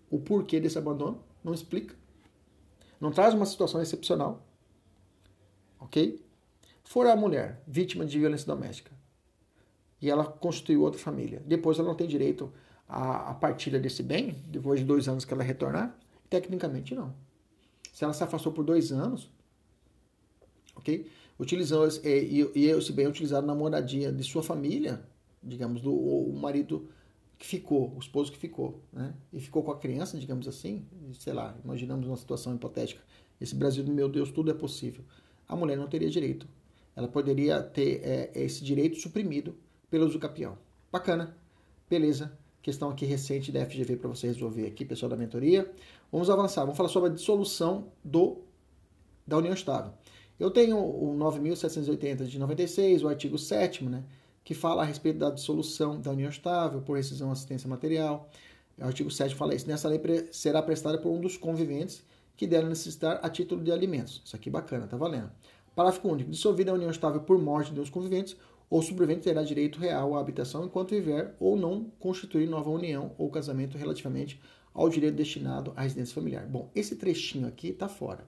o 0.08 0.20
porquê 0.20 0.60
desse 0.60 0.78
abandono, 0.78 1.20
não 1.42 1.52
explica, 1.52 1.96
não 3.00 3.10
traz 3.10 3.34
uma 3.34 3.44
situação 3.46 3.82
excepcional, 3.82 4.46
ok? 5.80 6.24
For 6.84 7.08
a 7.08 7.16
mulher 7.16 7.64
vítima 7.66 8.06
de 8.06 8.16
violência 8.16 8.46
doméstica 8.46 8.92
e 10.00 10.08
ela 10.08 10.24
constituiu 10.24 10.82
outra 10.82 11.00
família, 11.00 11.42
depois 11.44 11.80
ela 11.80 11.88
não 11.88 11.96
tem 11.96 12.06
direito 12.06 12.52
à 12.88 13.34
partilha 13.34 13.80
desse 13.80 14.04
bem, 14.04 14.40
depois 14.46 14.78
de 14.78 14.86
dois 14.86 15.08
anos 15.08 15.24
que 15.24 15.34
ela 15.34 15.42
retornar? 15.42 15.98
Tecnicamente 16.30 16.94
não. 16.94 17.23
Se 17.94 18.02
ela 18.02 18.12
se 18.12 18.24
afastou 18.24 18.52
por 18.52 18.64
dois 18.64 18.90
anos, 18.90 19.30
ok? 20.74 21.08
Utilizando, 21.38 21.88
e, 22.04 22.50
e 22.52 22.66
esse 22.66 22.92
bem 22.92 23.06
é 23.06 23.08
utilizado 23.08 23.46
na 23.46 23.54
moradia 23.54 24.10
de 24.10 24.24
sua 24.24 24.42
família, 24.42 25.00
digamos, 25.40 25.80
do 25.80 25.94
o 25.94 26.36
marido 26.36 26.88
que 27.38 27.46
ficou, 27.46 27.94
o 27.94 28.00
esposo 28.00 28.32
que 28.32 28.38
ficou, 28.38 28.82
né? 28.92 29.14
E 29.32 29.38
ficou 29.38 29.62
com 29.62 29.70
a 29.70 29.78
criança, 29.78 30.18
digamos 30.18 30.48
assim, 30.48 30.84
sei 31.12 31.32
lá, 31.32 31.56
imaginamos 31.64 32.08
uma 32.08 32.16
situação 32.16 32.52
hipotética. 32.56 33.00
Esse 33.40 33.54
Brasil, 33.54 33.86
meu 33.86 34.08
Deus, 34.08 34.32
tudo 34.32 34.50
é 34.50 34.54
possível. 34.54 35.04
A 35.46 35.54
mulher 35.54 35.76
não 35.76 35.86
teria 35.86 36.10
direito. 36.10 36.48
Ela 36.96 37.06
poderia 37.06 37.62
ter 37.62 38.00
é, 38.02 38.32
esse 38.34 38.64
direito 38.64 38.96
suprimido 38.96 39.54
pelo 39.88 40.04
uso 40.04 40.18
capião. 40.18 40.58
Bacana. 40.90 41.36
Beleza. 41.88 42.36
Questão 42.60 42.88
aqui 42.88 43.04
recente 43.04 43.52
da 43.52 43.64
FGV 43.64 43.98
para 43.98 44.08
você 44.08 44.26
resolver 44.26 44.66
aqui, 44.66 44.84
pessoal 44.84 45.10
da 45.10 45.16
mentoria. 45.16 45.70
Vamos 46.14 46.30
avançar. 46.30 46.60
Vamos 46.60 46.76
falar 46.76 46.88
sobre 46.88 47.10
a 47.10 47.12
dissolução 47.12 47.88
do, 48.04 48.42
da 49.26 49.36
união 49.36 49.52
estável. 49.52 49.92
Eu 50.38 50.48
tenho 50.48 50.78
o 50.78 51.12
9.780 51.18 52.26
de 52.26 52.38
96, 52.38 53.02
o 53.02 53.08
artigo 53.08 53.36
7 53.36 53.84
né? 53.86 54.04
que 54.44 54.54
fala 54.54 54.82
a 54.82 54.84
respeito 54.84 55.18
da 55.18 55.28
dissolução 55.30 56.00
da 56.00 56.12
união 56.12 56.30
estável 56.30 56.80
por 56.82 56.96
rescisão 56.96 57.32
assistência 57.32 57.68
material. 57.68 58.30
O 58.78 58.84
artigo 58.84 59.10
7 59.10 59.34
fala 59.34 59.56
isso. 59.56 59.66
Nessa 59.66 59.88
lei 59.88 60.00
será 60.30 60.62
prestada 60.62 60.98
por 60.98 61.10
um 61.10 61.20
dos 61.20 61.36
conviventes 61.36 62.04
que 62.36 62.46
dela 62.46 62.68
necessitar 62.68 63.18
a 63.20 63.28
título 63.28 63.64
de 63.64 63.72
alimentos. 63.72 64.22
Isso 64.24 64.36
aqui 64.36 64.48
bacana, 64.48 64.86
tá 64.86 64.96
valendo. 64.96 65.32
Parágrafo 65.74 66.08
único. 66.08 66.30
Dissolvida 66.30 66.70
a 66.70 66.74
união 66.74 66.92
estável 66.92 67.22
por 67.22 67.42
morte 67.42 67.72
dos 67.72 67.90
conviventes, 67.90 68.36
o 68.70 68.80
sobrevivente 68.80 69.24
terá 69.24 69.42
direito 69.42 69.80
real 69.80 70.14
à 70.14 70.20
habitação 70.20 70.64
enquanto 70.64 70.90
viver 70.90 71.34
ou 71.40 71.56
não 71.56 71.90
constituir 71.98 72.48
nova 72.48 72.70
união 72.70 73.10
ou 73.18 73.28
casamento 73.30 73.76
relativamente 73.76 74.40
ao 74.74 74.88
direito 74.88 75.14
destinado 75.14 75.72
à 75.76 75.82
residência 75.82 76.14
familiar. 76.14 76.44
Bom, 76.46 76.68
esse 76.74 76.96
trechinho 76.96 77.46
aqui 77.46 77.68
está 77.68 77.88
fora. 77.88 78.26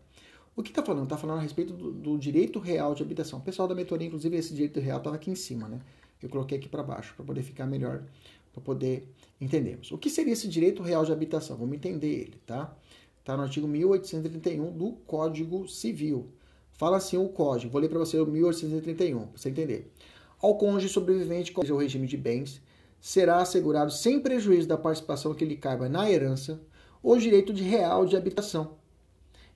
O 0.55 0.63
que 0.63 0.71
está 0.71 0.83
falando? 0.83 1.05
Está 1.05 1.19
falando 1.19 1.39
a 1.39 1.43
respeito 1.43 1.75
do, 1.75 1.93
do, 1.93 2.17
direito 2.17 2.59
real 2.59 2.95
de 2.95 3.03
habitação. 3.03 3.41
O 3.41 3.43
pessoal 3.43 3.69
da 3.69 3.75
mentoria, 3.75 4.07
inclusive, 4.07 4.37
esse 4.37 4.55
direito 4.55 4.81
real 4.81 4.99
estava 4.99 5.17
aqui 5.17 5.31
em 5.31 5.35
cima, 5.35 5.69
né? 5.69 5.81
Eu 6.23 6.31
coloquei 6.31 6.57
aqui 6.57 6.69
para 6.69 6.83
baixo 6.83 7.13
para 7.15 7.27
poder 7.27 7.43
ficar 7.43 7.67
melhor, 7.67 8.05
para 8.53 8.63
poder 8.63 9.13
entendermos. 9.39 9.93
O 9.93 9.99
que 9.99 10.09
seria 10.09 10.33
esse 10.33 10.49
direito 10.49 10.83
real 10.83 11.05
de 11.05 11.13
habitação? 11.13 11.59
Vamos 11.59 11.75
entender 11.75 12.09
ele, 12.09 12.41
tá? 12.47 12.75
Está 13.19 13.37
no 13.37 13.43
artigo 13.43 13.69
1831 13.69 14.73
do 14.73 14.93
Código 15.07 15.69
Civil. 15.69 16.29
Fala 16.73 16.97
assim 16.99 17.19
o 17.19 17.29
código. 17.29 17.73
Vou 17.73 17.81
ler 17.81 17.89
para 17.89 17.99
você 17.99 18.19
o 18.19 18.27
1831, 18.27 19.27
para 19.27 19.39
você 19.39 19.51
entender. 19.51 19.93
Ao 20.41 20.57
cônjuge 20.57 20.89
sobrevivente 20.89 21.53
o 21.59 21.77
regime 21.77 22.07
de 22.07 22.17
bens, 22.17 22.63
será 23.01 23.39
assegurado 23.39 23.91
sem 23.91 24.21
prejuízo 24.21 24.69
da 24.69 24.77
participação 24.77 25.35
que 25.35 25.45
lhe 25.45 25.57
caiba 25.57 25.89
na 25.89 26.11
herança 26.11 26.61
o 27.03 27.17
direito 27.17 27.53
de 27.53 27.63
real 27.63 28.05
de 28.05 28.17
habitação, 28.17 28.77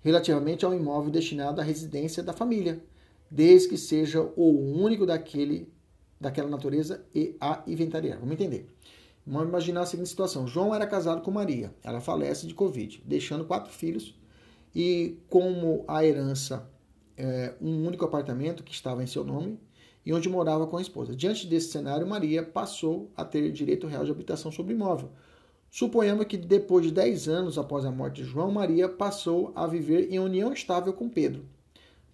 relativamente 0.00 0.64
ao 0.64 0.74
imóvel 0.74 1.10
destinado 1.10 1.60
à 1.60 1.64
residência 1.64 2.22
da 2.22 2.32
família, 2.32 2.82
desde 3.30 3.68
que 3.68 3.76
seja 3.76 4.20
o 4.36 4.80
único 4.82 5.04
daquele, 5.04 5.72
daquela 6.20 6.48
natureza 6.48 7.04
e 7.14 7.36
a 7.40 7.62
inventariar. 7.66 8.18
Vamos 8.18 8.34
entender. 8.34 8.68
Vamos 9.26 9.48
imaginar 9.48 9.82
a 9.82 9.86
seguinte 9.86 10.08
situação: 10.08 10.46
João 10.46 10.74
era 10.74 10.86
casado 10.86 11.22
com 11.22 11.30
Maria, 11.30 11.74
ela 11.82 12.00
falece 12.00 12.46
de 12.46 12.54
Covid, 12.54 13.02
deixando 13.04 13.44
quatro 13.44 13.72
filhos 13.72 14.18
e, 14.74 15.18
como 15.28 15.84
a 15.86 16.04
herança 16.04 16.68
é 17.16 17.54
um 17.60 17.86
único 17.86 18.04
apartamento 18.04 18.64
que 18.64 18.72
estava 18.72 19.02
em 19.02 19.06
seu 19.06 19.22
nome 19.22 19.58
e 20.05 20.12
onde 20.12 20.28
morava 20.28 20.66
com 20.66 20.77
a 20.77 20.82
esposa. 20.82 21.14
Diante 21.14 21.47
desse 21.47 21.70
cenário, 21.70 22.06
Maria 22.06 22.43
passou 22.43 23.10
a 23.16 23.24
ter 23.24 23.51
direito 23.52 23.86
real 23.86 24.05
de 24.05 24.10
habitação 24.10 24.51
sobre 24.51 24.74
imóvel. 24.74 25.10
Suponhamos 25.70 26.27
que 26.27 26.36
depois 26.36 26.85
de 26.85 26.93
10 26.93 27.28
anos 27.28 27.59
após 27.59 27.85
a 27.85 27.90
morte 27.90 28.22
de 28.22 28.28
João, 28.28 28.51
Maria 28.51 28.89
passou 28.89 29.52
a 29.55 29.66
viver 29.66 30.12
em 30.12 30.18
união 30.18 30.52
estável 30.52 30.93
com 30.93 31.09
Pedro. 31.09 31.44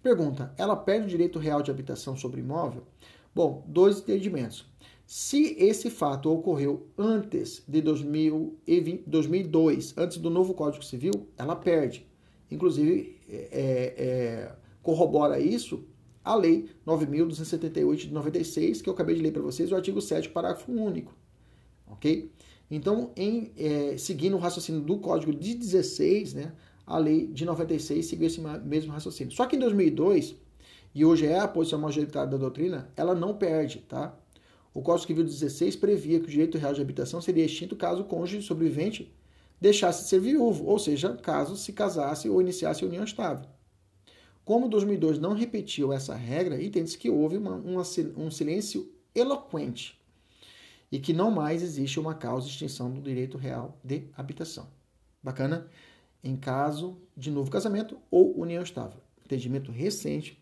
Pergunta: 0.03 0.53
ela 0.57 0.75
perde 0.75 1.07
o 1.07 1.09
direito 1.09 1.39
real 1.39 1.61
de 1.61 1.71
habitação 1.71 2.15
sobre 2.15 2.41
imóvel? 2.41 2.83
Bom, 3.33 3.63
dois 3.67 3.99
entendimentos. 3.99 4.65
Se 5.05 5.55
esse 5.57 5.89
fato 5.89 6.31
ocorreu 6.31 6.87
antes 6.97 7.63
de 7.67 7.81
2020, 7.81 9.03
2002, 9.07 9.93
antes 9.97 10.17
do 10.17 10.29
novo 10.29 10.53
Código 10.53 10.83
Civil, 10.83 11.27
ela 11.37 11.55
perde. 11.55 12.05
Inclusive, 12.51 13.17
é, 13.29 13.93
é, 13.97 14.51
corrobora 14.83 15.39
isso 15.39 15.85
a 16.27 16.35
Lei 16.35 16.69
9.278 16.85 17.95
de 17.95 18.13
96, 18.13 18.81
que 18.81 18.89
eu 18.89 18.93
acabei 18.93 19.15
de 19.15 19.21
ler 19.21 19.31
para 19.31 19.41
vocês, 19.41 19.71
o 19.71 19.75
artigo 19.75 20.01
7, 20.01 20.29
parágrafo 20.29 20.71
único. 20.71 21.15
Ok? 21.87 22.31
Então, 22.69 23.11
em, 23.15 23.51
é, 23.57 23.97
seguindo 23.97 24.35
o 24.35 24.39
raciocínio 24.39 24.81
do 24.81 24.97
Código 24.97 25.33
de 25.33 25.53
16, 25.53 26.33
né, 26.33 26.51
a 26.85 26.97
lei 26.97 27.27
de 27.27 27.45
96 27.45 28.05
seguiu 28.05 28.27
esse 28.27 28.41
mesmo 28.41 28.91
raciocínio. 28.91 29.33
Só 29.33 29.45
que 29.45 29.55
em 29.55 29.59
2002, 29.59 30.35
e 30.93 31.05
hoje 31.05 31.25
é 31.25 31.39
a 31.39 31.47
posição 31.47 31.79
majoritária 31.79 32.29
da 32.29 32.37
doutrina, 32.37 32.89
ela 32.95 33.15
não 33.15 33.35
perde, 33.35 33.79
tá? 33.87 34.17
O 34.73 34.81
Código 34.81 35.07
Civil 35.07 35.23
16 35.23 35.75
previa 35.75 36.19
que 36.19 36.27
o 36.27 36.29
direito 36.29 36.57
real 36.57 36.73
de 36.73 36.81
habitação 36.81 37.21
seria 37.21 37.45
extinto 37.45 37.75
caso 37.75 38.01
o 38.01 38.05
cônjuge 38.05 38.45
sobrevivente 38.45 39.11
deixasse 39.59 40.03
de 40.03 40.09
ser 40.09 40.19
viúvo, 40.19 40.65
ou 40.65 40.77
seja, 40.77 41.15
caso 41.15 41.55
se 41.55 41.73
casasse 41.73 42.29
ou 42.29 42.41
iniciasse 42.41 42.85
união 42.85 43.03
estável. 43.03 43.47
Como 44.47 44.69
2002 44.69 45.19
não 45.19 45.33
repetiu 45.33 45.91
essa 45.91 46.15
regra, 46.15 46.63
entende-se 46.63 46.97
que 46.97 47.09
houve 47.09 47.35
uma, 47.35 47.55
uma, 47.55 47.81
um 48.15 48.31
silêncio 48.31 48.89
eloquente 49.13 50.01
e 50.89 50.97
que 50.99 51.11
não 51.11 51.29
mais 51.29 51.61
existe 51.61 51.99
uma 51.99 52.15
causa 52.15 52.47
de 52.47 52.53
extinção 52.53 52.89
do 52.89 53.01
direito 53.01 53.37
real 53.37 53.77
de 53.83 54.07
habitação. 54.15 54.69
Bacana? 55.21 55.69
Em 56.23 56.37
caso 56.37 56.97
de 57.13 57.29
novo 57.29 57.51
casamento 57.51 57.97
ou 58.09 58.39
união 58.39 58.63
estável. 58.63 59.01
Entendimento 59.25 59.69
recente, 59.69 60.41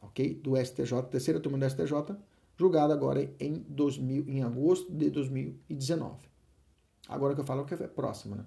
ok? 0.00 0.32
Do 0.34 0.56
STJ, 0.56 1.02
terceira 1.10 1.40
turma 1.40 1.58
do 1.58 1.68
STJ, 1.68 2.16
julgado 2.56 2.92
agora 2.92 3.34
em, 3.40 3.64
2000, 3.68 4.28
em 4.28 4.44
agosto 4.44 4.92
de 4.92 5.10
2019. 5.10 6.28
Agora 7.08 7.34
que 7.34 7.40
eu 7.40 7.44
falo 7.44 7.64
que 7.64 7.74
é 7.74 7.88
próximo, 7.88 8.36
né? 8.36 8.44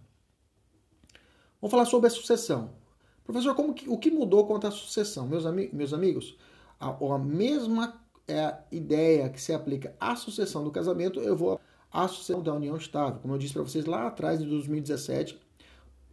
Vamos 1.59 1.71
falar 1.71 1.83
sobre 1.83 2.07
a 2.07 2.09
sucessão. 2.09 2.81
Professor, 3.23 3.55
como 3.55 3.73
que, 3.73 3.89
o 3.89 3.97
que 3.97 4.11
mudou 4.11 4.45
quanto 4.45 4.67
à 4.67 4.71
sucessão? 4.71 5.27
Meus, 5.27 5.45
ami 5.45 5.69
meus 5.71 5.93
amigos, 5.93 6.37
a, 6.79 6.89
a 6.89 7.17
mesma 7.17 8.01
é, 8.27 8.55
ideia 8.71 9.29
que 9.29 9.41
se 9.41 9.53
aplica 9.53 9.95
à 9.99 10.15
sucessão 10.15 10.63
do 10.63 10.71
casamento, 10.71 11.19
eu 11.19 11.35
vou 11.35 11.59
à 11.91 12.07
sucessão 12.07 12.41
da 12.41 12.53
união 12.53 12.75
estável. 12.75 13.19
Como 13.21 13.33
eu 13.33 13.37
disse 13.37 13.53
para 13.53 13.63
vocês 13.63 13.85
lá 13.85 14.07
atrás, 14.07 14.41
em 14.41 14.47
2017, 14.47 15.39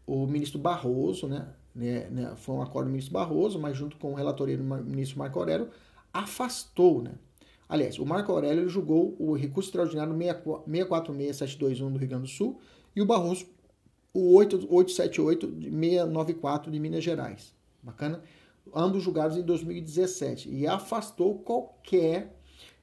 o 0.07 0.27
ministro 0.27 0.59
Barroso, 0.59 1.27
né, 1.27 1.49
né, 1.75 2.09
né, 2.11 2.33
foi 2.37 2.55
um 2.57 2.63
acordo 2.63 2.87
do 2.89 2.93
ministro 2.93 3.15
Barroso, 3.15 3.59
mas 3.59 3.77
junto 3.77 3.97
com 3.97 4.13
o 4.13 4.15
relatoria 4.15 4.57
do 4.57 4.65
ministro 4.65 5.19
Marco 5.19 5.39
Aurélio, 5.39 5.71
afastou, 6.13 7.03
né? 7.03 7.13
Aliás, 7.69 7.99
o 8.01 8.05
Marco 8.05 8.33
Aurélio 8.33 8.69
julgou 8.69 9.15
o 9.17 9.33
recurso 9.33 9.69
extraordinário 9.69 10.13
646721 10.13 11.93
do 11.93 11.99
Rio 11.99 12.09
Grande 12.09 12.25
do 12.25 12.29
Sul 12.29 12.61
e 12.97 13.01
o 13.01 13.07
Barroso 13.07 13.47
o 14.13 14.37
878-694 14.39 16.71
de 16.71 16.81
Minas 16.81 17.05
Gerais. 17.05 17.55
Bacana? 17.83 18.23
Ambos 18.75 19.03
julgados 19.03 19.37
em 19.37 19.43
2017. 19.43 20.51
E 20.51 20.67
afastou 20.67 21.39
qualquer 21.39 22.35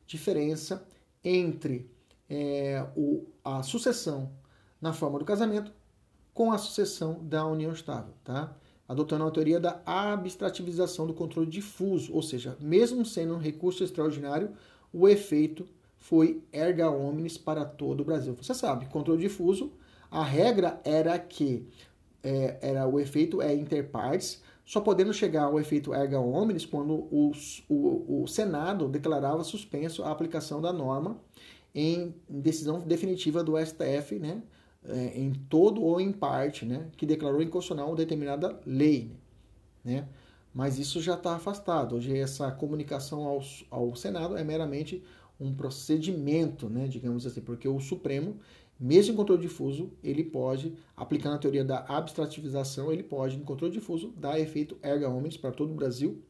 diferença 0.06 0.88
entre 1.24 1.90
é, 2.30 2.86
o, 2.96 3.26
a 3.44 3.64
sucessão 3.64 4.32
na 4.82 4.94
forma 4.94 5.20
do 5.20 5.26
casamento 5.26 5.72
com 6.34 6.52
a 6.52 6.58
sucessão 6.58 7.20
da 7.24 7.46
união 7.46 7.72
estável, 7.72 8.14
tá? 8.24 8.56
Adotando 8.88 9.26
a 9.26 9.32
teoria 9.32 9.60
da 9.60 9.82
abstrativização 9.86 11.08
do 11.08 11.14
controle 11.14 11.50
difuso, 11.50 12.14
ou 12.14 12.22
seja, 12.22 12.56
mesmo 12.62 13.04
sendo 13.04 13.34
um 13.34 13.40
recurso 13.40 13.84
extraordinário, 13.84 14.52
o 14.94 15.10
efeito 15.10 15.68
foi 15.98 16.42
erga 16.54 16.90
omnes 16.90 17.38
para 17.38 17.66
todo 17.66 18.02
o 18.02 18.06
Brasil. 18.06 18.34
Você 18.36 18.54
sabe, 18.54 18.86
controle 18.86 19.20
difuso 19.20 19.74
a 20.10 20.24
regra 20.24 20.80
era 20.84 21.18
que 21.20 21.68
é, 22.24 22.58
era 22.62 22.88
o 22.88 23.00
efeito 23.00 23.42
é 23.42 23.54
interpartes, 23.54 24.42
só 24.66 24.82
podendo 24.82 25.14
chegar 25.14 25.44
ao 25.44 25.60
efeito 25.60 25.94
erga 25.94 26.20
omnes 26.20 26.66
quando 26.66 26.94
o, 26.94 27.32
o, 27.70 28.24
o 28.24 28.28
Senado 28.28 28.90
declarava 28.90 29.44
suspenso 29.44 30.04
a 30.04 30.12
aplicação 30.12 30.60
da 30.60 30.74
norma 30.74 31.18
em 31.74 32.14
decisão 32.28 32.80
definitiva 32.80 33.44
do 33.44 33.54
STF, 33.58 34.20
né, 34.20 34.42
é, 34.84 35.20
em 35.20 35.32
todo 35.32 35.82
ou 35.82 36.02
em 36.02 36.12
parte, 36.12 36.66
né, 36.66 36.88
que 36.98 37.06
declarou 37.06 37.42
inconstitucional 37.42 37.96
determinada 37.96 38.60
lei, 38.66 39.12
né, 39.86 40.08
mas 40.54 40.80
isso 40.80 41.02
já 41.02 41.14
está 41.14 41.36
afastado. 41.36 41.96
Hoje 41.96 42.18
essa 42.18 42.52
comunicação 42.52 43.24
ao, 43.26 43.42
ao 43.70 43.96
Senado 43.96 44.36
é 44.36 44.44
meramente 44.44 45.04
um 45.40 45.54
procedimento, 45.54 46.68
né, 46.68 46.88
digamos 46.88 47.26
assim, 47.26 47.42
porque 47.42 47.68
o 47.68 47.80
Supremo 47.80 48.38
mesmo 48.80 49.14
em 49.14 49.16
controle 49.16 49.42
difuso, 49.42 49.92
ele 50.04 50.24
pode, 50.24 50.74
aplicando 50.96 51.36
a 51.36 51.40
teoria 51.40 51.66
da 51.66 51.80
abstrativização, 51.88 52.92
ele 52.92 53.04
pode, 53.04 53.36
em 53.36 53.44
controle 53.44 53.74
difuso, 53.74 54.10
dar 54.16 54.40
efeito 54.40 54.78
erga 54.84 55.10
omnes 55.10 55.36
para 55.36 55.52
todo 55.52 55.72
o 55.72 55.76
Brasil, 55.76 56.22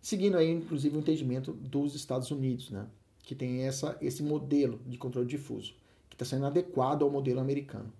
seguindo 0.00 0.36
aí, 0.36 0.50
inclusive, 0.50 0.96
o 0.96 1.00
entendimento 1.00 1.52
dos 1.52 1.94
Estados 1.94 2.30
Unidos, 2.30 2.70
né? 2.70 2.86
que 3.24 3.34
tem 3.34 3.62
essa, 3.62 3.98
esse 4.00 4.22
modelo 4.22 4.80
de 4.86 4.96
controle 4.96 5.26
difuso, 5.26 5.74
que 6.08 6.14
está 6.14 6.24
sendo 6.24 6.46
adequado 6.46 7.02
ao 7.02 7.10
modelo 7.10 7.40
americano. 7.40 7.92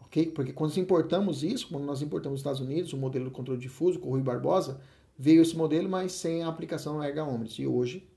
ok? 0.00 0.30
Porque 0.30 0.54
quando 0.54 0.70
nós 0.70 0.78
importamos 0.78 1.42
isso, 1.42 1.68
quando 1.68 1.84
nós 1.84 2.00
importamos 2.00 2.36
os 2.36 2.40
Estados 2.40 2.60
Unidos, 2.60 2.94
o 2.94 2.96
modelo 2.96 3.26
de 3.26 3.30
controle 3.30 3.60
difuso, 3.60 3.98
com 3.98 4.08
o 4.08 4.12
Rui 4.12 4.22
Barbosa, 4.22 4.80
veio 5.18 5.42
esse 5.42 5.54
modelo, 5.54 5.86
mas 5.86 6.12
sem 6.12 6.42
a 6.42 6.48
aplicação 6.48 7.02
erga 7.04 7.24
omnes. 7.24 7.58
E 7.58 7.66
hoje, 7.66 8.08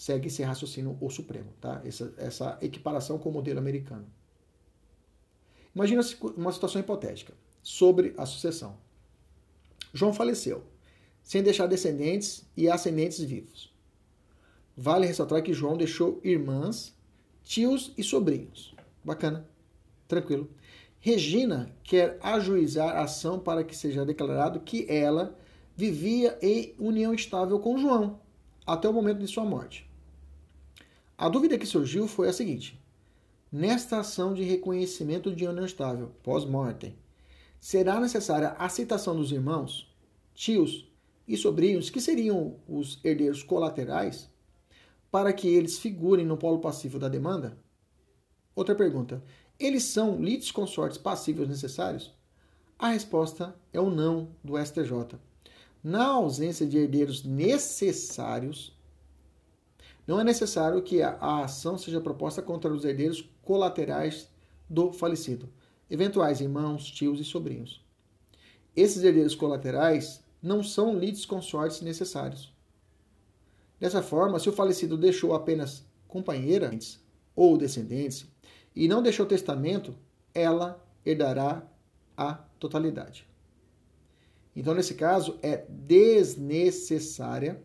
segue 0.00 0.28
esse 0.28 0.42
raciocínio 0.42 0.96
o 0.98 1.10
Supremo, 1.10 1.52
tá? 1.60 1.82
Essa, 1.84 2.14
essa 2.16 2.58
equiparação 2.62 3.18
com 3.18 3.28
o 3.28 3.32
modelo 3.32 3.58
americano. 3.58 4.06
Imagina 5.74 6.00
uma 6.38 6.50
situação 6.50 6.80
hipotética 6.80 7.34
sobre 7.62 8.14
a 8.16 8.24
sucessão. 8.24 8.78
João 9.92 10.14
faleceu, 10.14 10.64
sem 11.22 11.42
deixar 11.42 11.66
descendentes 11.66 12.46
e 12.56 12.66
ascendentes 12.66 13.20
vivos. 13.20 13.70
Vale 14.74 15.06
ressaltar 15.06 15.42
que 15.42 15.52
João 15.52 15.76
deixou 15.76 16.18
irmãs, 16.24 16.96
tios 17.44 17.92
e 17.98 18.02
sobrinhos. 18.02 18.74
Bacana, 19.04 19.46
tranquilo. 20.08 20.48
Regina 20.98 21.76
quer 21.84 22.18
ajuizar 22.22 22.96
a 22.96 23.02
ação 23.02 23.38
para 23.38 23.62
que 23.62 23.76
seja 23.76 24.06
declarado 24.06 24.60
que 24.60 24.86
ela 24.88 25.38
vivia 25.76 26.38
em 26.40 26.74
união 26.78 27.12
estável 27.12 27.60
com 27.60 27.76
João 27.76 28.18
até 28.66 28.88
o 28.88 28.94
momento 28.94 29.18
de 29.18 29.28
sua 29.28 29.44
morte. 29.44 29.89
A 31.20 31.28
dúvida 31.28 31.58
que 31.58 31.66
surgiu 31.66 32.08
foi 32.08 32.30
a 32.30 32.32
seguinte: 32.32 32.82
nesta 33.52 34.00
ação 34.00 34.32
de 34.32 34.42
reconhecimento 34.42 35.30
de 35.36 35.46
união 35.46 35.66
estável 35.66 36.12
pós-mortem, 36.22 36.96
será 37.60 38.00
necessária 38.00 38.52
a 38.52 38.70
citação 38.70 39.14
dos 39.14 39.30
irmãos, 39.30 39.94
tios 40.32 40.90
e 41.28 41.36
sobrinhos, 41.36 41.90
que 41.90 42.00
seriam 42.00 42.56
os 42.66 42.98
herdeiros 43.04 43.42
colaterais, 43.42 44.30
para 45.10 45.30
que 45.30 45.46
eles 45.46 45.78
figurem 45.78 46.24
no 46.24 46.38
polo 46.38 46.58
passivo 46.58 46.98
da 46.98 47.06
demanda? 47.06 47.58
Outra 48.56 48.74
pergunta: 48.74 49.22
eles 49.58 49.82
são 49.82 50.22
litis 50.22 50.50
consortes 50.50 50.96
passíveis 50.96 51.50
necessários? 51.50 52.14
A 52.78 52.92
resposta 52.92 53.54
é 53.74 53.78
o 53.78 53.90
não 53.90 54.30
do 54.42 54.56
STJ. 54.56 55.18
Na 55.84 56.06
ausência 56.06 56.66
de 56.66 56.78
herdeiros 56.78 57.24
necessários, 57.24 58.74
não 60.10 60.18
é 60.18 60.24
necessário 60.24 60.82
que 60.82 61.00
a 61.02 61.44
ação 61.44 61.78
seja 61.78 62.00
proposta 62.00 62.42
contra 62.42 62.74
os 62.74 62.84
herdeiros 62.84 63.30
colaterais 63.42 64.28
do 64.68 64.92
falecido, 64.92 65.48
eventuais 65.88 66.40
irmãos, 66.40 66.90
tios 66.90 67.20
e 67.20 67.24
sobrinhos. 67.24 67.80
Esses 68.74 69.04
herdeiros 69.04 69.36
colaterais 69.36 70.20
não 70.42 70.64
são 70.64 70.98
lides 70.98 71.24
consortes 71.24 71.80
necessários. 71.80 72.52
Dessa 73.78 74.02
forma, 74.02 74.40
se 74.40 74.48
o 74.48 74.52
falecido 74.52 74.98
deixou 74.98 75.32
apenas 75.32 75.86
companheiras 76.08 76.98
ou 77.36 77.56
descendentes 77.56 78.26
e 78.74 78.88
não 78.88 79.04
deixou 79.04 79.24
testamento, 79.24 79.94
ela 80.34 80.84
herdará 81.06 81.64
a 82.16 82.34
totalidade. 82.58 83.28
Então, 84.56 84.74
nesse 84.74 84.94
caso, 84.94 85.38
é 85.40 85.64
desnecessária 85.68 87.62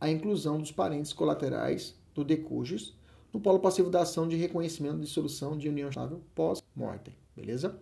a 0.00 0.10
inclusão 0.10 0.58
dos 0.58 0.72
parentes 0.72 1.12
colaterais 1.12 1.94
do 2.14 2.24
decujus 2.24 2.96
no 3.32 3.40
polo 3.40 3.60
passivo 3.60 3.90
da 3.90 4.00
ação 4.00 4.26
de 4.26 4.36
reconhecimento 4.36 4.96
de 4.96 5.04
dissolução 5.04 5.56
de 5.56 5.68
união 5.68 5.88
estável 5.88 6.20
pós-mortem, 6.34 7.14
beleza? 7.36 7.78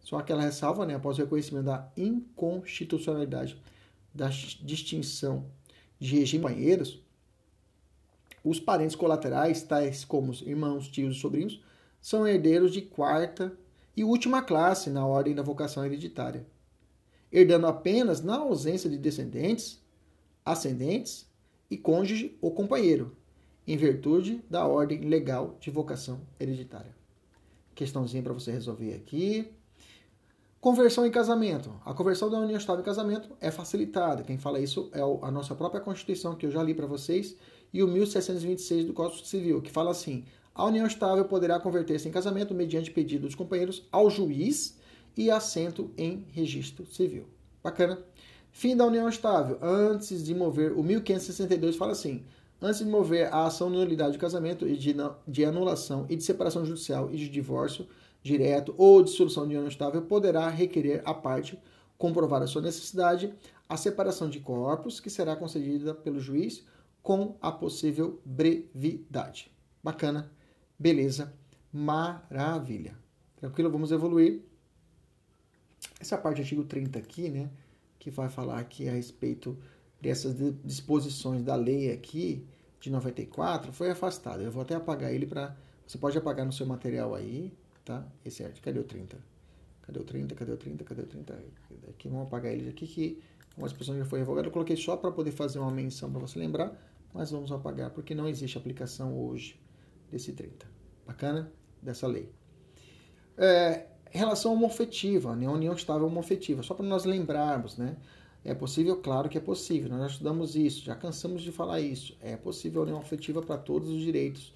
Só 0.00 0.18
aquela 0.18 0.42
ressalva, 0.42 0.84
né, 0.84 0.94
após 0.94 1.16
o 1.16 1.22
reconhecimento 1.22 1.64
da 1.64 1.90
inconstitucionalidade 1.96 3.60
da 4.12 4.28
distinção 4.28 5.46
de 5.98 6.18
regime 6.18 6.44
companheiros, 6.44 7.02
os 8.44 8.60
parentes 8.60 8.94
colaterais, 8.94 9.62
tais 9.62 10.04
como 10.04 10.30
os 10.30 10.42
irmãos, 10.42 10.86
tios 10.86 11.16
e 11.16 11.18
sobrinhos, 11.18 11.60
são 12.00 12.28
herdeiros 12.28 12.72
de 12.72 12.82
quarta 12.82 13.56
e 13.96 14.04
última 14.04 14.42
classe 14.42 14.90
na 14.90 15.06
ordem 15.06 15.34
da 15.34 15.42
vocação 15.42 15.84
hereditária, 15.84 16.46
herdando 17.32 17.66
apenas 17.66 18.20
na 18.22 18.36
ausência 18.36 18.90
de 18.90 18.98
descendentes, 18.98 19.82
ascendentes 20.44 21.26
e 21.74 21.76
cônjuge 21.76 22.38
ou 22.40 22.52
companheiro, 22.52 23.16
em 23.66 23.76
virtude 23.76 24.40
da 24.48 24.64
ordem 24.64 25.00
legal 25.00 25.56
de 25.60 25.72
vocação 25.72 26.20
hereditária. 26.38 26.94
Questãozinha 27.74 28.22
para 28.22 28.32
você 28.32 28.52
resolver 28.52 28.94
aqui. 28.94 29.50
Conversão 30.60 31.04
em 31.04 31.10
casamento. 31.10 31.74
A 31.84 31.92
conversão 31.92 32.30
da 32.30 32.38
união 32.38 32.56
estável 32.56 32.80
em 32.80 32.84
casamento 32.84 33.36
é 33.40 33.50
facilitada. 33.50 34.22
Quem 34.22 34.38
fala 34.38 34.60
isso 34.60 34.88
é 34.92 35.00
a 35.00 35.30
nossa 35.32 35.52
própria 35.56 35.80
Constituição, 35.80 36.36
que 36.36 36.46
eu 36.46 36.50
já 36.50 36.62
li 36.62 36.74
para 36.74 36.86
vocês, 36.86 37.36
e 37.72 37.82
o 37.82 37.88
1726 37.88 38.84
do 38.84 38.92
Código 38.92 39.26
Civil, 39.26 39.60
que 39.60 39.72
fala 39.72 39.90
assim: 39.90 40.24
a 40.54 40.64
união 40.64 40.86
estável 40.86 41.24
poderá 41.24 41.58
converter-se 41.58 42.08
em 42.08 42.12
casamento 42.12 42.54
mediante 42.54 42.92
pedido 42.92 43.22
dos 43.22 43.34
companheiros 43.34 43.82
ao 43.90 44.08
juiz 44.08 44.78
e 45.16 45.28
assento 45.28 45.90
em 45.98 46.24
registro 46.30 46.86
civil. 46.86 47.26
Bacana? 47.62 47.98
Fim 48.54 48.76
da 48.76 48.86
união 48.86 49.08
estável. 49.08 49.58
Antes 49.60 50.24
de 50.24 50.32
mover, 50.32 50.72
o 50.78 50.82
1562 50.82 51.74
fala 51.74 51.90
assim: 51.90 52.24
antes 52.62 52.78
de 52.78 52.86
mover 52.86 53.26
a 53.34 53.46
ação 53.46 53.68
de 53.68 53.76
nulidade 53.76 54.12
de 54.12 54.18
casamento 54.18 54.64
e 54.66 54.76
de, 54.76 54.94
de 55.26 55.44
anulação 55.44 56.06
e 56.08 56.14
de 56.14 56.22
separação 56.22 56.64
judicial 56.64 57.10
e 57.12 57.16
de 57.16 57.28
divórcio 57.28 57.88
direto 58.22 58.72
ou 58.78 59.02
dissolução 59.02 59.48
de 59.48 59.56
união 59.56 59.66
estável, 59.66 60.02
poderá 60.02 60.48
requerer 60.48 61.02
a 61.04 61.12
parte 61.12 61.58
comprovar 61.98 62.42
a 62.42 62.46
sua 62.46 62.62
necessidade, 62.62 63.34
a 63.68 63.76
separação 63.76 64.30
de 64.30 64.38
corpos, 64.38 65.00
que 65.00 65.10
será 65.10 65.34
concedida 65.34 65.92
pelo 65.92 66.20
juiz 66.20 66.64
com 67.02 67.36
a 67.42 67.50
possível 67.50 68.20
brevidade. 68.24 69.50
Bacana, 69.82 70.30
beleza, 70.78 71.34
maravilha. 71.72 72.96
Tranquilo? 73.36 73.68
Vamos 73.68 73.90
evoluir. 73.90 74.42
Essa 75.98 76.16
parte 76.16 76.36
do 76.36 76.42
artigo 76.42 76.64
30 76.64 76.98
aqui, 77.00 77.28
né, 77.28 77.50
que 78.04 78.10
vai 78.10 78.28
falar 78.28 78.58
aqui 78.58 78.86
a 78.86 78.92
respeito 78.92 79.56
dessas 79.98 80.36
disposições 80.62 81.42
da 81.42 81.56
lei 81.56 81.90
aqui 81.90 82.46
de 82.78 82.90
94 82.90 83.72
foi 83.72 83.90
afastada. 83.90 84.42
Eu 84.42 84.52
vou 84.52 84.60
até 84.60 84.74
apagar 84.74 85.10
ele 85.10 85.24
para 85.26 85.56
você 85.86 85.96
pode 85.96 86.16
apagar 86.18 86.44
no 86.44 86.52
seu 86.52 86.66
material 86.66 87.14
aí, 87.14 87.50
tá? 87.82 88.06
Esse 88.22 88.42
é, 88.42 88.52
cadê 88.60 88.78
o 88.78 88.84
30? 88.84 89.16
Cadê 89.80 89.98
o 89.98 90.04
30? 90.04 90.34
Cadê 90.34 90.52
o 90.52 90.56
30? 90.58 90.84
Cadê 90.84 91.00
o 91.00 91.06
30? 91.06 91.34
Aqui 91.88 92.08
vamos 92.08 92.26
apagar 92.26 92.52
ele 92.52 92.68
aqui 92.68 92.86
que 92.86 93.22
uma 93.56 93.66
expressão 93.66 93.96
já 93.96 94.04
foi 94.04 94.18
revogada. 94.18 94.48
Eu 94.48 94.52
coloquei 94.52 94.76
só 94.76 94.98
para 94.98 95.10
poder 95.10 95.30
fazer 95.30 95.58
uma 95.58 95.70
menção 95.70 96.10
para 96.10 96.20
você 96.20 96.38
lembrar, 96.38 96.76
mas 97.14 97.30
vamos 97.30 97.50
apagar 97.50 97.90
porque 97.90 98.14
não 98.14 98.28
existe 98.28 98.58
aplicação 98.58 99.18
hoje 99.18 99.58
desse 100.10 100.32
30. 100.32 100.66
Bacana? 101.06 101.50
Dessa 101.80 102.06
lei. 102.06 102.30
É, 103.38 103.86
relação 104.18 104.52
homofetiva, 104.52 105.34
né? 105.34 105.48
união 105.48 105.74
estável 105.74 106.06
homofetiva, 106.06 106.62
só 106.62 106.74
para 106.74 106.86
nós 106.86 107.04
lembrarmos, 107.04 107.76
né? 107.76 107.96
É 108.44 108.54
possível? 108.54 108.96
Claro 108.96 109.28
que 109.28 109.38
é 109.38 109.40
possível. 109.40 109.88
Nós 109.88 110.00
já 110.00 110.06
estudamos 110.06 110.54
isso, 110.54 110.84
já 110.84 110.94
cansamos 110.94 111.42
de 111.42 111.50
falar 111.50 111.80
isso. 111.80 112.14
É 112.20 112.36
possível 112.36 112.82
a 112.82 112.84
união 112.84 112.98
afetiva 112.98 113.40
para 113.40 113.56
todos 113.56 113.88
os 113.88 114.00
direitos 114.02 114.52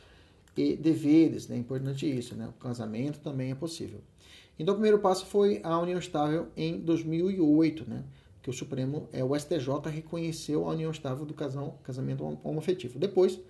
e 0.55 0.77
deveres, 0.77 1.49
né? 1.49 1.57
É 1.57 1.59
importante 1.59 2.07
isso, 2.07 2.35
né? 2.37 2.49
O 2.49 2.53
casamento 2.53 3.19
também 3.21 3.51
é 3.51 3.55
possível. 3.55 4.01
Então, 4.59 4.75
o 4.75 4.77
primeiro 4.77 4.99
passo 4.99 5.25
foi 5.25 5.61
a 5.63 5.79
união 5.79 5.99
estável 5.99 6.49
em 6.57 6.79
2008, 6.81 7.89
né? 7.89 8.05
Que 8.43 8.51
o 8.51 8.53
Supremo, 8.53 9.09
é, 9.11 9.25
o 9.25 9.35
STJ 9.39 9.89
reconheceu 9.91 10.69
a 10.69 10.73
união 10.73 10.91
estável 10.91 11.25
do 11.25 11.33
casal, 11.33 11.79
casamento 11.83 12.39
homoafetivo. 12.45 12.99
Depois, 12.99 13.41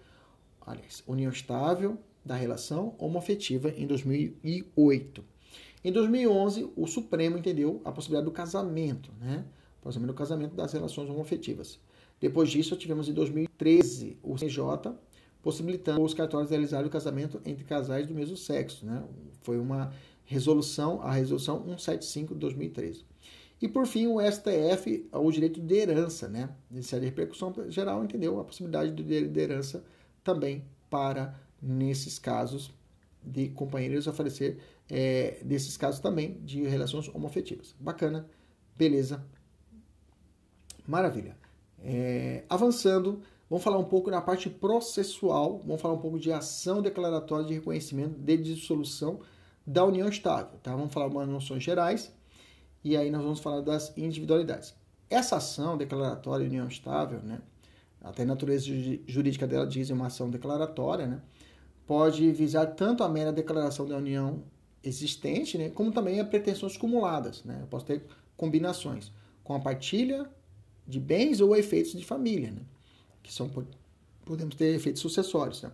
aliás, 0.65 1.03
união 1.07 1.33
estável 1.33 1.99
da 2.25 2.37
relação 2.37 2.95
homoafetiva 2.99 3.71
em 3.71 3.87
2008. 3.87 5.25
Em 5.85 5.93
2011, 5.93 6.73
o 6.77 6.87
Supremo 6.87 7.39
entendeu 7.39 7.81
a 7.85 7.93
possibilidade 7.93 8.25
do 8.27 8.33
casamento, 8.33 9.13
né? 9.21 9.45
Casamento 9.83 10.09
do 10.09 10.15
casamento 10.15 10.55
das 10.55 10.73
relações 10.73 11.09
homoafetivas. 11.09 11.79
Depois 12.21 12.51
disso, 12.51 12.77
tivemos 12.77 13.09
em 13.09 13.13
2013 13.13 14.19
o 14.23 14.35
CJ 14.35 14.93
possibilitando 15.43 16.03
os 16.03 16.13
cartórios 16.13 16.51
realizarem 16.51 16.87
o 16.87 16.91
casamento 16.91 17.41
entre 17.45 17.65
casais 17.65 18.07
do 18.07 18.15
mesmo 18.15 18.37
sexo. 18.37 18.85
Né? 18.85 19.03
Foi 19.41 19.59
uma 19.59 19.93
resolução, 20.25 21.01
a 21.01 21.13
resolução 21.13 21.65
175 21.65 22.35
de 22.35 22.41
2013. 22.41 23.05
E 23.61 23.67
por 23.67 23.87
fim, 23.87 24.07
o 24.07 24.21
STF, 24.21 25.09
o 25.13 25.33
direito 25.33 25.61
de 25.61 25.75
herança, 25.75 26.29
né? 26.29 26.51
De 26.71 26.81
repercussão 26.99 27.53
geral, 27.69 28.05
entendeu 28.05 28.39
a 28.39 28.45
possibilidade 28.45 28.93
de 28.93 29.41
herança 29.41 29.83
também 30.23 30.65
para, 30.89 31.35
nesses 31.61 32.19
casos, 32.19 32.73
de 33.21 33.49
companheiros 33.49 34.07
oferecer 34.07 34.59
é, 34.91 35.39
desses 35.45 35.77
casos 35.77 36.01
também 36.01 36.41
de 36.43 36.63
relações 36.63 37.09
homoafetivas. 37.09 37.75
Bacana, 37.79 38.29
beleza, 38.77 39.25
Maravilha. 40.89 41.37
É, 41.85 42.45
avançando, 42.49 43.21
vamos 43.51 43.63
falar 43.63 43.77
um 43.77 43.85
pouco 43.85 44.11
na 44.11 44.23
parte 44.23 44.49
processual, 44.49 45.59
vamos 45.59 45.83
falar 45.83 45.93
um 45.93 45.99
pouco 45.99 46.19
de 46.19 46.33
ação 46.33 46.81
declaratória 46.81 47.45
de 47.45 47.53
reconhecimento 47.53 48.19
de 48.19 48.39
dissolução 48.39 49.21
da 49.67 49.85
união 49.85 50.09
estável. 50.09 50.59
Tá? 50.63 50.75
Vamos 50.75 50.95
falar 50.95 51.09
umas 51.09 51.29
noções 51.29 51.63
gerais 51.63 52.11
e 52.83 52.97
aí 52.97 53.11
nós 53.11 53.23
vamos 53.23 53.39
falar 53.39 53.61
das 53.61 53.95
individualidades. 53.99 54.75
Essa 55.11 55.37
ação 55.37 55.77
declaratória 55.77 56.49
de 56.49 56.49
união 56.49 56.67
estável, 56.67 57.21
né, 57.21 57.43
até 58.01 58.23
a 58.23 58.27
natureza 58.27 58.65
jurídica 59.07 59.47
dela 59.47 59.67
diz 59.67 59.91
uma 59.91 60.07
ação 60.07 60.31
declaratória, 60.31 61.07
né, 61.07 61.21
pode 61.87 62.33
visar 62.33 62.65
tanto 62.65 63.05
a 63.05 63.09
mera 63.11 63.31
declaração 63.31 63.87
da 63.87 63.99
união 63.99 64.43
existente, 64.89 65.59
né, 65.59 65.69
como 65.69 65.93
também 65.93 66.21
a 66.21 66.25
pretensões 66.25 66.77
cumuladas. 66.77 67.45
Né? 67.45 67.59
Eu 67.61 67.67
posso 67.67 67.87
ter 67.87 68.03
combinações 68.37 69.13
com 69.45 69.55
a 69.55 69.61
partilha 69.61 70.29
de 70.87 70.99
bens 70.99 71.41
ou 71.41 71.55
efeitos 71.55 71.93
de 71.93 72.05
família, 72.05 72.51
né? 72.51 72.63
que 73.23 73.33
são 73.33 73.51
podemos 74.25 74.55
ter 74.55 74.75
efeitos 74.75 75.01
sucessórios. 75.01 75.63
Né? 75.63 75.71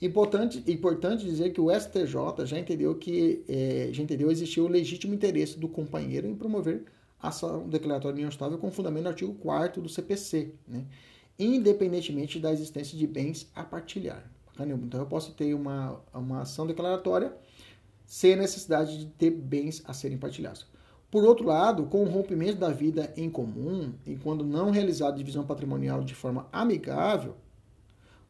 Importante, 0.00 0.62
importante 0.66 1.24
dizer 1.24 1.52
que 1.52 1.60
o 1.60 1.70
STJ 1.70 2.44
já 2.44 2.58
entendeu 2.58 2.94
que 2.94 3.44
é, 3.48 3.88
já 3.92 4.02
entendeu 4.02 4.30
existir 4.30 4.60
o 4.60 4.68
legítimo 4.68 5.14
interesse 5.14 5.58
do 5.58 5.68
companheiro 5.68 6.26
em 6.26 6.34
promover 6.34 6.84
ação 7.20 7.68
declaratória 7.68 8.14
de 8.14 8.20
união 8.20 8.28
estável 8.28 8.58
com 8.58 8.70
fundamento 8.70 9.04
no 9.04 9.10
artigo 9.10 9.34
4 9.34 9.80
do 9.80 9.88
CPC, 9.88 10.54
né? 10.66 10.84
independentemente 11.38 12.38
da 12.38 12.52
existência 12.52 12.98
de 12.98 13.06
bens 13.06 13.50
a 13.54 13.62
partilhar. 13.62 14.30
Então 14.58 15.00
eu 15.00 15.06
posso 15.06 15.32
ter 15.32 15.54
uma, 15.54 16.00
uma 16.12 16.42
ação 16.42 16.66
declaratória 16.66 17.32
sem 18.12 18.34
a 18.34 18.36
necessidade 18.36 18.98
de 18.98 19.06
ter 19.06 19.30
bens 19.30 19.80
a 19.86 19.94
serem 19.94 20.18
partilhados. 20.18 20.66
Por 21.10 21.24
outro 21.24 21.46
lado, 21.46 21.86
com 21.86 22.04
o 22.04 22.08
rompimento 22.10 22.58
da 22.58 22.68
vida 22.68 23.10
em 23.16 23.30
comum 23.30 23.94
e 24.04 24.16
quando 24.16 24.44
não 24.44 24.70
realizada 24.70 25.16
divisão 25.16 25.46
patrimonial 25.46 26.04
de 26.04 26.14
forma 26.14 26.46
amigável, 26.52 27.34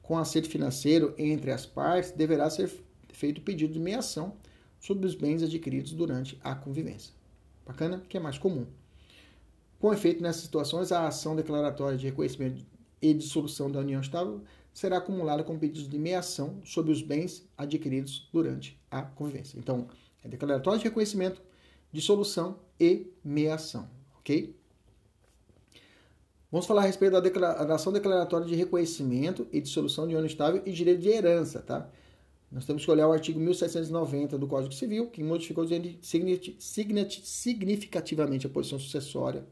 com 0.00 0.16
acerto 0.16 0.48
financeiro 0.48 1.12
entre 1.18 1.50
as 1.50 1.66
partes, 1.66 2.12
deverá 2.12 2.48
ser 2.48 2.70
feito 3.12 3.40
pedido 3.40 3.72
de 3.72 3.80
meação 3.80 4.34
sobre 4.78 5.04
os 5.04 5.16
bens 5.16 5.42
adquiridos 5.42 5.92
durante 5.94 6.38
a 6.44 6.54
convivência. 6.54 7.12
Bacana? 7.66 8.04
Que 8.08 8.16
é 8.16 8.20
mais 8.20 8.38
comum. 8.38 8.66
Com 9.80 9.92
efeito, 9.92 10.22
nessas 10.22 10.42
situações, 10.42 10.92
a 10.92 11.08
ação 11.08 11.34
declaratória 11.34 11.98
de 11.98 12.06
reconhecimento 12.06 12.64
e 13.00 13.12
dissolução 13.12 13.68
da 13.68 13.80
união 13.80 14.00
estável 14.00 14.42
será 14.72 14.98
acumulada 14.98 15.44
com 15.44 15.58
pedidos 15.58 15.88
de 15.88 15.98
meação 15.98 16.60
sobre 16.64 16.92
os 16.92 17.02
bens 17.02 17.46
adquiridos 17.56 18.28
durante 18.32 18.80
a 18.90 19.02
convivência. 19.02 19.58
Então, 19.58 19.88
é 20.24 20.28
declaratório 20.28 20.78
de 20.78 20.84
reconhecimento, 20.84 21.42
dissolução 21.92 22.58
e 22.80 23.12
meação, 23.24 23.88
ok? 24.18 24.56
Vamos 26.50 26.66
falar 26.66 26.82
a 26.82 26.86
respeito 26.86 27.12
da 27.12 27.20
declaração 27.20 27.92
declaratória 27.92 28.46
de 28.46 28.54
reconhecimento 28.54 29.46
e 29.50 29.60
dissolução 29.60 30.06
de 30.06 30.14
união 30.14 30.26
estável 30.26 30.62
e 30.66 30.72
direito 30.72 31.00
de 31.00 31.08
herança, 31.08 31.60
tá? 31.60 31.90
Nós 32.50 32.66
temos 32.66 32.84
que 32.84 32.90
olhar 32.90 33.08
o 33.08 33.12
artigo 33.12 33.40
1790 33.40 34.36
do 34.36 34.46
Código 34.46 34.74
Civil, 34.74 35.08
que 35.08 35.24
modificou 35.24 35.64
significativamente 36.58 38.46
a 38.46 38.50
posição 38.50 38.78
sucessória 38.78 39.46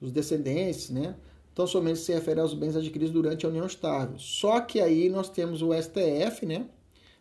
dos 0.00 0.10
descendentes, 0.10 0.88
né? 0.88 1.14
Então, 1.60 1.68
somente 1.68 1.98
se 1.98 2.10
refere 2.10 2.40
aos 2.40 2.54
bens 2.54 2.74
adquiridos 2.74 3.12
durante 3.12 3.44
a 3.44 3.48
união 3.50 3.66
estável. 3.66 4.18
Só 4.18 4.62
que 4.62 4.80
aí 4.80 5.10
nós 5.10 5.28
temos 5.28 5.60
o 5.60 5.74
STF, 5.74 6.46
né? 6.46 6.64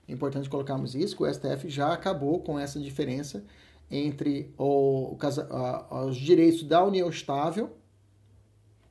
É 0.07 0.13
importante 0.13 0.49
colocarmos 0.49 0.95
isso, 0.95 1.17
que 1.17 1.23
o 1.23 1.33
STF 1.33 1.69
já 1.69 1.91
acabou 1.91 2.39
com 2.39 2.57
essa 2.57 2.79
diferença 2.79 3.43
entre 3.91 4.53
o, 4.57 5.13
o, 5.13 6.05
os 6.07 6.15
direitos 6.15 6.63
da 6.63 6.81
união 6.81 7.09
estável 7.09 7.71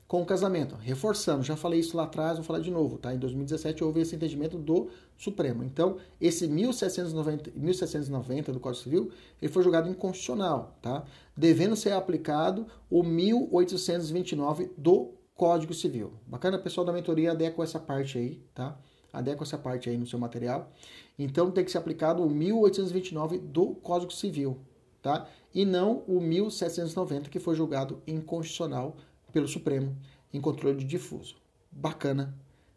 com 0.07 0.21
o 0.21 0.27
casamento. 0.27 0.75
Reforçando, 0.75 1.43
já 1.43 1.57
falei 1.57 1.81
isso 1.81 1.97
lá 1.97 2.05
atrás, 2.05 2.37
vou 2.37 2.45
falar 2.45 2.61
de 2.61 2.71
novo, 2.71 2.99
tá? 2.99 3.15
Em 3.15 3.19
2017 3.19 3.83
houve 3.83 4.03
esse 4.03 4.15
entendimento 4.15 4.59
do 4.59 4.91
Supremo. 5.17 5.65
Então, 5.65 5.97
esse 6.21 6.47
1790, 6.47 7.53
1790 7.57 8.53
do 8.53 8.61
Código 8.61 8.83
Civil, 8.83 9.11
ele 9.41 9.51
foi 9.51 9.63
julgado 9.63 9.89
inconstitucional, 9.89 10.77
tá? 10.83 11.05
Devendo 11.35 11.75
ser 11.75 11.93
aplicado 11.93 12.67
o 12.91 13.03
1829 13.03 14.73
do 14.77 15.17
Código 15.39 15.73
Civil. 15.73 16.15
Bacana, 16.27 16.59
pessoal 16.59 16.85
da 16.85 16.93
mentoria, 16.93 17.31
adequa 17.31 17.63
essa 17.63 17.79
parte 17.79 18.19
aí, 18.19 18.43
tá? 18.53 18.77
Adequa 19.13 19.45
essa 19.45 19.57
parte 19.57 19.89
aí 19.89 19.97
no 19.97 20.05
seu 20.05 20.19
material. 20.19 20.73
Então, 21.17 21.53
tem 21.53 21.65
que 21.65 21.71
ser 21.71 21.79
aplicado 21.79 22.25
o 22.25 22.29
1829 22.29 23.39
do 23.39 23.77
Código 23.77 24.13
Civil, 24.13 24.59
tá? 25.01 25.29
E 25.55 25.65
não 25.65 26.03
o 26.09 26.21
1790 26.21 27.31
que 27.31 27.39
foi 27.39 27.55
julgado 27.55 28.03
inconstitucional 28.05 28.97
pelo 29.33 29.47
Supremo 29.47 29.97
em 30.35 30.41
controle 30.41 30.83
difuso. 30.83 31.37
Bacana. 31.71 32.35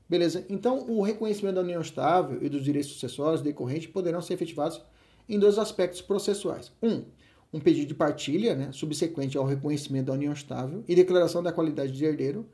Beleza? 0.08 0.46
Então, 0.48 0.88
o 0.88 1.02
reconhecimento 1.02 1.56
da 1.56 1.62
união 1.62 1.82
estável 1.82 2.44
e 2.44 2.48
dos 2.48 2.64
direitos 2.64 2.92
sucessórios 2.92 3.42
decorrentes 3.42 3.88
poderão 3.88 4.22
ser 4.22 4.36
efetivados 4.36 4.80
em 5.28 5.40
dois 5.40 5.58
aspectos 5.58 6.00
processuais. 6.00 6.72
Um, 6.80 7.06
um 7.54 7.60
pedido 7.60 7.88
de 7.88 7.96
partilha, 7.96 8.56
né, 8.56 8.70
subsequente 8.72 9.38
ao 9.38 9.46
reconhecimento 9.46 10.06
da 10.08 10.14
união 10.14 10.32
estável 10.32 10.84
e 10.88 10.96
declaração 10.96 11.44
da 11.44 11.52
qualidade 11.52 11.92
de 11.92 12.06
herdeiro, 12.06 12.46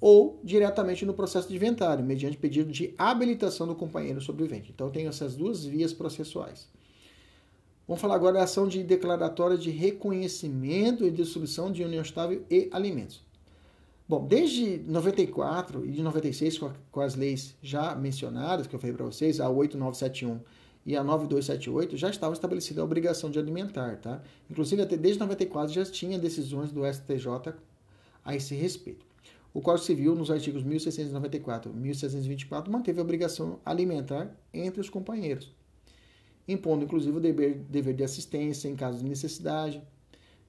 ou 0.00 0.40
diretamente 0.42 1.06
no 1.06 1.14
processo 1.14 1.48
de 1.48 1.54
inventário, 1.54 2.04
mediante 2.04 2.36
pedido 2.36 2.72
de 2.72 2.92
habilitação 2.98 3.66
do 3.66 3.74
companheiro 3.74 4.20
sobrevivente. 4.20 4.72
Então, 4.74 4.90
tem 4.90 5.06
essas 5.06 5.36
duas 5.36 5.64
vias 5.64 5.92
processuais. 5.92 6.68
Vamos 7.86 8.00
falar 8.00 8.16
agora 8.16 8.34
da 8.34 8.42
ação 8.42 8.66
de 8.66 8.82
declaratória 8.82 9.56
de 9.56 9.70
reconhecimento 9.70 11.04
e 11.04 11.10
dissolução 11.10 11.70
de 11.70 11.84
união 11.84 12.02
estável 12.02 12.44
e 12.50 12.68
alimentos. 12.72 13.24
Bom, 14.08 14.26
desde 14.26 14.78
94 14.78 15.86
e 15.86 15.92
de 15.92 16.02
96, 16.02 16.58
com 16.90 17.00
as 17.00 17.14
leis 17.14 17.54
já 17.62 17.94
mencionadas, 17.94 18.66
que 18.66 18.74
eu 18.74 18.80
falei 18.80 18.94
para 18.94 19.06
vocês, 19.06 19.40
a 19.40 19.48
8971 19.48 20.40
e 20.84 20.96
a 20.96 21.04
9278, 21.04 21.96
já 21.96 22.10
estava 22.10 22.32
estabelecida 22.32 22.80
a 22.80 22.84
obrigação 22.84 23.30
de 23.30 23.38
alimentar, 23.38 23.96
tá? 23.98 24.22
Inclusive, 24.50 24.82
até 24.82 24.96
desde 24.96 25.20
94 25.20 25.72
já 25.72 25.84
tinha 25.84 26.18
decisões 26.18 26.72
do 26.72 26.82
STJ 26.84 27.54
a 28.24 28.34
esse 28.34 28.54
respeito. 28.54 29.06
O 29.54 29.60
Código 29.60 29.84
Civil, 29.84 30.14
nos 30.14 30.30
artigos 30.30 30.62
1694 30.62 31.70
e 31.70 31.74
1624, 31.74 32.72
manteve 32.72 32.98
a 32.98 33.02
obrigação 33.02 33.60
alimentar 33.64 34.34
entre 34.52 34.80
os 34.80 34.88
companheiros, 34.88 35.52
impondo 36.48 36.84
inclusive 36.84 37.16
o 37.16 37.20
dever, 37.20 37.58
dever 37.68 37.94
de 37.94 38.02
assistência 38.02 38.68
em 38.68 38.74
caso 38.74 38.98
de 38.98 39.04
necessidade, 39.04 39.82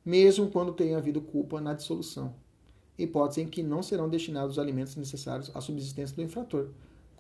mesmo 0.06 0.50
quando 0.50 0.74
tenha 0.74 0.98
havido 0.98 1.22
culpa 1.22 1.60
na 1.60 1.74
dissolução 1.74 2.34
hipótese 2.98 3.42
em 3.42 3.48
que 3.48 3.64
não 3.64 3.82
serão 3.82 4.10
destinados 4.10 4.54
os 4.54 4.60
alimentos 4.60 4.96
necessários 4.96 5.52
à 5.56 5.62
subsistência 5.62 6.16
do 6.16 6.22
infrator, 6.22 6.70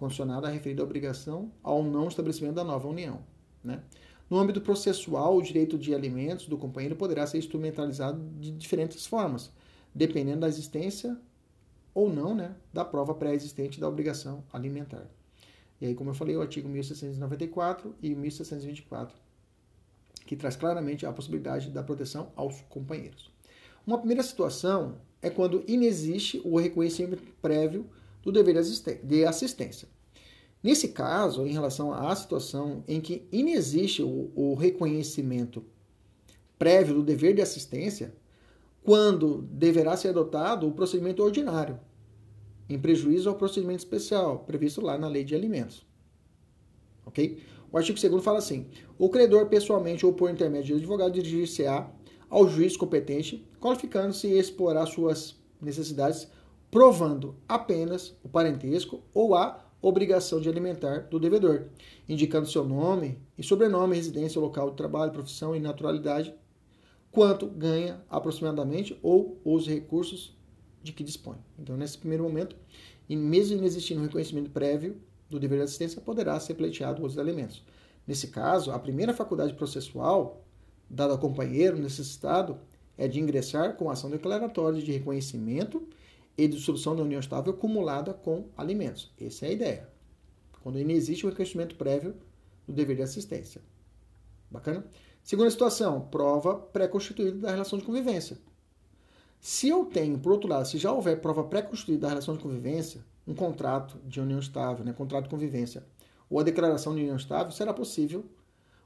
condicionada 0.03 0.49
à 0.49 0.51
referida 0.51 0.83
obrigação 0.83 1.49
ao 1.63 1.81
não 1.81 2.09
estabelecimento 2.09 2.55
da 2.55 2.63
nova 2.63 2.89
união. 2.89 3.21
Né? 3.63 3.81
No 4.29 4.37
âmbito 4.37 4.59
processual, 4.59 5.37
o 5.37 5.41
direito 5.41 5.77
de 5.77 5.95
alimentos 5.95 6.45
do 6.45 6.57
companheiro 6.57 6.93
poderá 6.93 7.25
ser 7.25 7.37
instrumentalizado 7.37 8.21
de 8.37 8.51
diferentes 8.51 9.05
formas, 9.05 9.49
dependendo 9.95 10.41
da 10.41 10.49
existência 10.49 11.17
ou 11.93 12.11
não 12.13 12.35
né, 12.35 12.53
da 12.73 12.83
prova 12.83 13.13
pré-existente 13.13 13.79
da 13.79 13.87
obrigação 13.87 14.43
alimentar. 14.51 15.07
E 15.79 15.85
aí, 15.85 15.95
como 15.95 16.09
eu 16.09 16.13
falei, 16.13 16.35
o 16.35 16.41
artigo 16.41 16.67
1694 16.67 17.95
e 18.01 18.13
1624, 18.13 19.15
que 20.25 20.35
traz 20.35 20.57
claramente 20.57 21.05
a 21.05 21.13
possibilidade 21.13 21.69
da 21.69 21.81
proteção 21.81 22.29
aos 22.35 22.59
companheiros. 22.63 23.31
Uma 23.87 23.97
primeira 23.97 24.23
situação 24.23 24.97
é 25.21 25.29
quando 25.29 25.63
inexiste 25.65 26.41
o 26.43 26.59
reconhecimento 26.59 27.23
prévio 27.41 27.89
do 28.21 28.33
dever 28.33 28.55
de 29.03 29.25
assistência. 29.25 29.92
Nesse 30.63 30.87
caso, 30.87 31.45
em 31.45 31.51
relação 31.51 31.93
à 31.93 32.15
situação 32.15 32.85
em 32.87 33.01
que 33.01 33.27
inexiste 33.33 34.01
o, 34.01 34.31
o 34.33 34.55
reconhecimento 34.55 35.61
prévio 36.57 36.95
do 36.95 37.03
dever 37.03 37.35
de 37.35 37.41
assistência, 37.41 38.15
quando 38.81 39.41
deverá 39.51 39.97
ser 39.97 40.09
adotado 40.09 40.65
o 40.65 40.71
procedimento 40.71 41.21
ordinário, 41.21 41.77
em 42.69 42.79
prejuízo 42.79 43.29
ao 43.29 43.35
procedimento 43.35 43.79
especial 43.79 44.39
previsto 44.39 44.79
lá 44.79 44.97
na 44.97 45.09
Lei 45.09 45.25
de 45.25 45.35
Alimentos. 45.35 45.85
Ok? 47.05 47.43
O 47.69 47.77
artigo 47.77 47.99
2 47.99 48.23
fala 48.23 48.37
assim: 48.37 48.67
o 48.97 49.09
credor, 49.09 49.47
pessoalmente 49.47 50.05
ou 50.05 50.13
por 50.13 50.29
intermédio 50.29 50.75
de 50.75 50.81
advogado, 50.81 51.11
dirigir-se-á 51.11 51.91
ao 52.29 52.47
juiz 52.47 52.77
competente, 52.77 53.45
qualificando-se 53.59 54.27
e 54.27 54.39
explorar 54.39 54.85
suas 54.85 55.35
necessidades, 55.61 56.27
provando 56.71 57.35
apenas 57.47 58.15
o 58.23 58.29
parentesco 58.29 59.03
ou 59.13 59.35
a 59.35 59.62
obrigação 59.83 60.39
de 60.39 60.47
alimentar 60.47 61.01
do 61.09 61.19
devedor, 61.19 61.65
indicando 62.07 62.49
seu 62.49 62.63
nome 62.63 63.19
e 63.37 63.43
sobrenome, 63.43 63.97
residência, 63.97 64.39
local 64.39 64.69
de 64.69 64.77
trabalho, 64.77 65.11
profissão 65.11 65.53
e 65.53 65.59
naturalidade, 65.59 66.33
quanto 67.11 67.45
ganha 67.45 68.01
aproximadamente 68.09 68.97
ou 69.03 69.41
os 69.43 69.67
recursos 69.67 70.35
de 70.81 70.93
que 70.93 71.03
dispõe. 71.03 71.35
Então, 71.59 71.75
nesse 71.75 71.97
primeiro 71.97 72.23
momento, 72.23 72.55
e 73.09 73.15
mesmo 73.17 73.57
inexistindo 73.57 73.99
um 73.99 74.05
reconhecimento 74.05 74.49
prévio 74.51 74.95
do 75.29 75.37
dever 75.37 75.57
de 75.57 75.65
assistência, 75.65 76.01
poderá 76.01 76.39
ser 76.39 76.53
pleiteado 76.53 77.05
os 77.05 77.17
alimentos. 77.17 77.61
Nesse 78.07 78.27
caso, 78.27 78.71
a 78.71 78.79
primeira 78.79 79.13
faculdade 79.13 79.53
processual 79.53 80.45
dado 80.89 81.11
ao 81.11 81.19
companheiro 81.19 81.77
necessitado 81.77 82.57
é 82.97 83.05
de 83.05 83.19
ingressar 83.19 83.75
com 83.75 83.89
ação 83.89 84.09
declaratória 84.09 84.81
de 84.81 84.91
reconhecimento 84.93 85.85
e 86.37 86.47
dissolução 86.47 86.95
da 86.95 87.03
união 87.03 87.19
estável 87.19 87.53
acumulada 87.53 88.13
com 88.13 88.49
alimentos. 88.57 89.11
Essa 89.19 89.45
é 89.45 89.49
a 89.49 89.53
ideia. 89.53 89.89
Quando 90.61 90.79
não 90.79 90.91
existe 90.91 91.25
o 91.25 91.29
reconhecimento 91.29 91.75
prévio 91.75 92.15
do 92.67 92.73
dever 92.73 92.95
de 92.95 93.01
assistência. 93.01 93.61
Bacana? 94.49 94.85
Segunda 95.23 95.49
situação, 95.49 96.01
prova 96.01 96.55
pré-constituída 96.55 97.37
da 97.37 97.51
relação 97.51 97.77
de 97.77 97.85
convivência. 97.85 98.37
Se 99.39 99.67
eu 99.67 99.85
tenho, 99.85 100.17
por 100.19 100.31
outro 100.31 100.49
lado, 100.49 100.67
se 100.67 100.77
já 100.77 100.91
houver 100.91 101.19
prova 101.19 101.43
pré-constituída 101.43 102.01
da 102.01 102.09
relação 102.09 102.35
de 102.35 102.41
convivência, 102.41 103.03
um 103.27 103.33
contrato 103.33 103.99
de 104.05 104.21
união 104.21 104.39
estável, 104.39 104.85
né, 104.85 104.93
contrato 104.93 105.25
de 105.25 105.29
convivência, 105.29 105.85
ou 106.29 106.39
a 106.39 106.43
declaração 106.43 106.95
de 106.95 107.01
união 107.01 107.15
estável, 107.15 107.51
será 107.51 107.73
possível 107.73 108.25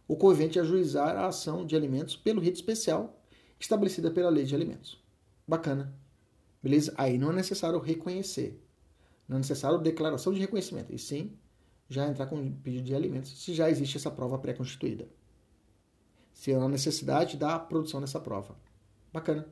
o 0.08 0.16
convente 0.16 0.60
ajuizar 0.60 1.16
a 1.16 1.28
ação 1.28 1.66
de 1.66 1.76
alimentos 1.76 2.16
pelo 2.16 2.42
rito 2.42 2.56
especial 2.56 3.20
estabelecida 3.60 4.10
pela 4.10 4.30
lei 4.30 4.46
de 4.46 4.56
alimentos. 4.56 5.04
Bacana. 5.48 5.94
Beleza? 6.62 6.94
Aí 6.98 7.18
não 7.18 7.32
é 7.32 7.36
necessário 7.36 7.80
reconhecer. 7.80 8.62
Não 9.28 9.38
é 9.38 9.40
necessário 9.40 9.78
declaração 9.80 10.34
de 10.34 10.40
reconhecimento. 10.40 10.94
E 10.94 10.98
sim, 10.98 11.34
já 11.90 12.08
entrar 12.08 12.28
com 12.28 12.52
pedido 12.52 12.84
de 12.84 12.96
alimentos 12.96 13.42
se 13.42 13.54
já 13.54 13.70
existe 13.70 13.98
essa 13.98 14.12
prova 14.12 14.38
pré-constituída. 14.38 15.08
Se 16.34 16.54
há 16.54 16.68
necessidade 16.68 17.38
da 17.38 17.58
produção 17.58 18.00
dessa 18.02 18.20
prova. 18.20 18.56
Bacana. 19.12 19.48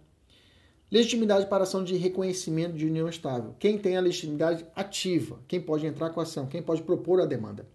Legitimidade 0.92 1.48
para 1.48 1.64
ação 1.64 1.84
de 1.84 1.96
reconhecimento 1.96 2.78
de 2.78 2.86
união 2.86 3.10
estável. 3.10 3.56
Quem 3.58 3.78
tem 3.78 3.98
a 3.98 4.02
legitimidade 4.02 4.66
ativa? 4.76 5.40
Quem 5.48 5.60
pode 5.60 5.86
entrar 5.86 6.12
com 6.12 6.20
a 6.20 6.24
ação? 6.24 6.46
Quem 6.46 6.62
pode 6.62 6.84
propor 6.84 7.20
a 7.20 7.26
demanda? 7.26 7.68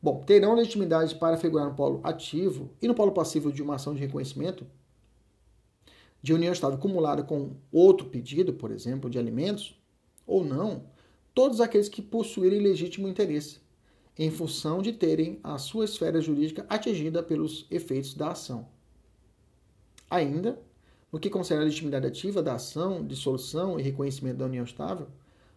Bom, 0.00 0.22
terão 0.22 0.54
legitimidade 0.54 1.14
para 1.16 1.36
figurar 1.36 1.66
no 1.66 1.74
polo 1.74 2.00
ativo 2.04 2.70
e 2.80 2.86
no 2.86 2.94
polo 2.94 3.12
passivo 3.12 3.50
de 3.50 3.62
uma 3.62 3.76
ação 3.76 3.94
de 3.94 4.00
reconhecimento 4.00 4.66
de 6.22 6.32
união 6.32 6.52
estável 6.52 6.76
acumulada 6.76 7.22
com 7.22 7.52
outro 7.72 8.06
pedido, 8.06 8.52
por 8.52 8.70
exemplo, 8.70 9.08
de 9.08 9.18
alimentos, 9.18 9.80
ou 10.26 10.44
não, 10.44 10.84
todos 11.34 11.60
aqueles 11.60 11.88
que 11.88 12.02
possuírem 12.02 12.60
legítimo 12.60 13.08
interesse, 13.08 13.60
em 14.18 14.30
função 14.30 14.82
de 14.82 14.92
terem 14.92 15.38
a 15.42 15.58
sua 15.58 15.84
esfera 15.84 16.20
jurídica 16.20 16.66
atingida 16.68 17.22
pelos 17.22 17.66
efeitos 17.70 18.14
da 18.14 18.32
ação. 18.32 18.66
Ainda, 20.10 20.60
no 21.12 21.20
que 21.20 21.30
concerne 21.30 21.62
a 21.62 21.64
legitimidade 21.64 22.06
ativa 22.06 22.42
da 22.42 22.54
ação, 22.54 23.06
dissolução 23.06 23.78
e 23.78 23.82
reconhecimento 23.82 24.38
da 24.38 24.46
união 24.46 24.64
estável, 24.64 25.06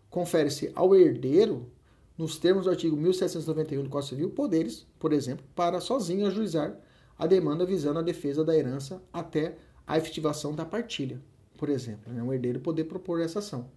confere-se 0.09 0.71
ao 0.75 0.95
herdeiro 0.95 1.71
nos 2.17 2.38
termos 2.38 2.65
do 2.65 2.69
artigo 2.69 2.95
1791 2.95 3.83
do 3.83 3.89
Código 3.89 4.09
Civil, 4.09 4.29
poderes, 4.29 4.85
por 4.99 5.11
exemplo, 5.11 5.43
para 5.55 5.79
sozinho 5.79 6.27
ajuizar 6.27 6.77
a 7.17 7.25
demanda 7.25 7.65
visando 7.65 7.99
a 7.99 8.03
defesa 8.03 8.43
da 8.43 8.55
herança 8.55 9.01
até 9.11 9.57
a 9.85 9.97
efetivação 9.97 10.53
da 10.53 10.65
partilha, 10.65 11.21
por 11.57 11.69
exemplo. 11.69 12.11
Né? 12.11 12.21
O 12.23 12.33
herdeiro 12.33 12.59
poder 12.59 12.85
propor 12.85 13.21
essa 13.21 13.39
ação 13.39 13.69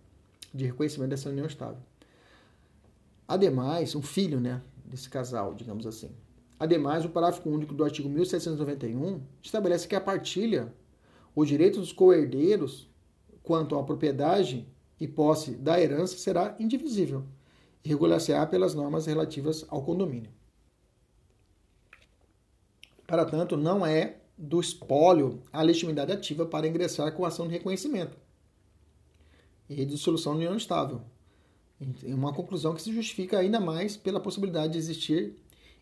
de 0.53 0.67
reconhecimento 0.67 1.11
dessa 1.11 1.29
união 1.29 1.47
estável. 1.47 1.83
Ademais, 3.27 3.95
um 3.95 4.03
filho 4.03 4.39
né, 4.39 4.63
desse 4.85 5.09
casal, 5.09 5.55
digamos 5.55 5.87
assim. 5.87 6.11
Ademais, 6.59 7.05
o 7.05 7.09
parágrafo 7.09 7.49
único 7.49 7.75
do 7.75 7.85
artigo 7.85 8.09
1791 8.09 9.21
estabelece 9.43 9.89
que 9.89 9.97
a 9.97 10.01
partilha, 10.01 10.73
o 11.35 11.45
direito 11.45 11.81
dos 11.81 11.93
co-herdeiros 11.93 12.89
quanto 13.43 13.77
à 13.77 13.83
propriedade 13.83 14.67
e 15.01 15.09
posse 15.09 15.53
da 15.53 15.81
herança 15.81 16.17
será 16.17 16.55
indivisível 16.59 17.25
e 17.85 17.89
regular-se-á 17.89 18.47
pelas 18.47 18.75
normas 18.75 19.07
relativas 19.07 19.67
ao 19.69 19.83
condomínio. 19.83 20.31
Para 23.07 23.25
tanto, 23.25 23.57
não 23.57 23.85
é 23.85 24.17
do 24.37 24.61
espólio 24.61 25.43
a 25.53 25.63
legitimidade 25.63 26.13
ativa 26.13 26.45
para 26.45 26.67
ingressar 26.67 27.13
com 27.13 27.25
ação 27.25 27.47
de 27.47 27.53
reconhecimento 27.53 28.17
e 29.69 29.85
dissolução 29.85 30.33
de 30.33 30.39
união 30.39 30.57
estável. 30.57 31.01
É 32.05 32.15
uma 32.15 32.33
conclusão 32.33 32.75
que 32.75 32.83
se 32.83 32.93
justifica 32.93 33.39
ainda 33.39 33.61
mais 33.61 33.97
pela 33.97 34.21
possibilidade 34.21 34.73
de 34.73 34.79
existir 34.79 35.37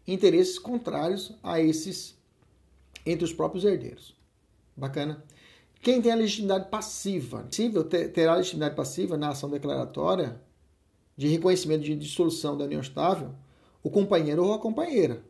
interesses 0.07 0.59
contrários 0.59 1.33
a 1.43 1.61
esses 1.61 2.16
entre 3.05 3.24
os 3.24 3.33
próprios 3.33 3.65
herdeiros. 3.65 4.15
Bacana? 4.77 5.23
Quem 5.81 6.01
tem 6.01 6.12
a 6.12 6.16
legitimidade 6.16 6.70
passiva, 6.70 7.47
terá 8.12 8.33
a 8.33 8.37
legitimidade 8.37 8.77
passiva 8.77 9.16
na 9.16 9.31
ação 9.31 9.51
declaratória 9.51 10.41
de 11.16 11.27
reconhecimento 11.29 11.83
de 11.83 11.97
dissolução 11.97 12.57
da 12.57 12.65
união 12.65 12.81
estável, 12.81 13.35
o 13.83 13.91
companheiro 13.91 14.45
ou 14.45 14.55
a 14.55 14.59
companheira. 14.59 15.24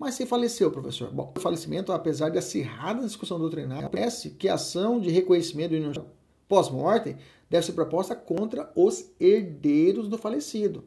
Mas 0.00 0.14
se 0.14 0.24
faleceu, 0.24 0.70
professor? 0.70 1.12
Bom, 1.12 1.30
o 1.36 1.40
falecimento, 1.40 1.92
apesar 1.92 2.30
de 2.30 2.38
acirrada 2.38 3.02
discussão 3.06 3.38
doutrinária, 3.38 3.90
parece 3.90 4.30
que 4.30 4.48
a 4.48 4.54
ação 4.54 4.98
de 4.98 5.10
reconhecimento 5.10 5.74
estável 5.74 6.06
pós-morte 6.48 7.18
deve 7.50 7.66
ser 7.66 7.74
proposta 7.74 8.16
contra 8.16 8.72
os 8.74 9.10
herdeiros 9.20 10.08
do 10.08 10.16
falecido 10.16 10.84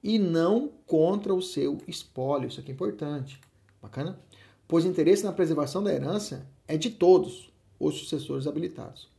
e 0.00 0.20
não 0.20 0.70
contra 0.86 1.34
o 1.34 1.42
seu 1.42 1.78
espólio. 1.88 2.46
Isso 2.46 2.60
aqui 2.60 2.70
é 2.70 2.74
importante. 2.74 3.40
Bacana? 3.82 4.20
Pois 4.68 4.84
o 4.84 4.88
interesse 4.88 5.24
na 5.24 5.32
preservação 5.32 5.82
da 5.82 5.92
herança 5.92 6.46
é 6.68 6.76
de 6.76 6.90
todos 6.90 7.52
os 7.80 7.96
sucessores 7.98 8.46
habilitados. 8.46 9.10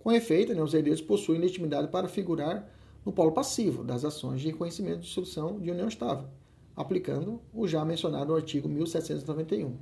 Com 0.00 0.10
efeito, 0.10 0.52
né, 0.52 0.60
os 0.60 0.74
herdeiros 0.74 1.00
possuem 1.00 1.40
legitimidade 1.40 1.86
para 1.88 2.08
figurar 2.08 2.68
no 3.04 3.12
polo 3.12 3.30
passivo 3.30 3.84
das 3.84 4.04
ações 4.04 4.40
de 4.40 4.48
reconhecimento 4.48 5.02
de 5.02 5.06
dissolução 5.06 5.60
de 5.60 5.70
união 5.70 5.86
estável, 5.86 6.28
aplicando 6.76 7.40
o 7.52 7.66
já 7.66 7.84
mencionado 7.84 8.34
artigo 8.34 8.68
1791. 8.68 9.76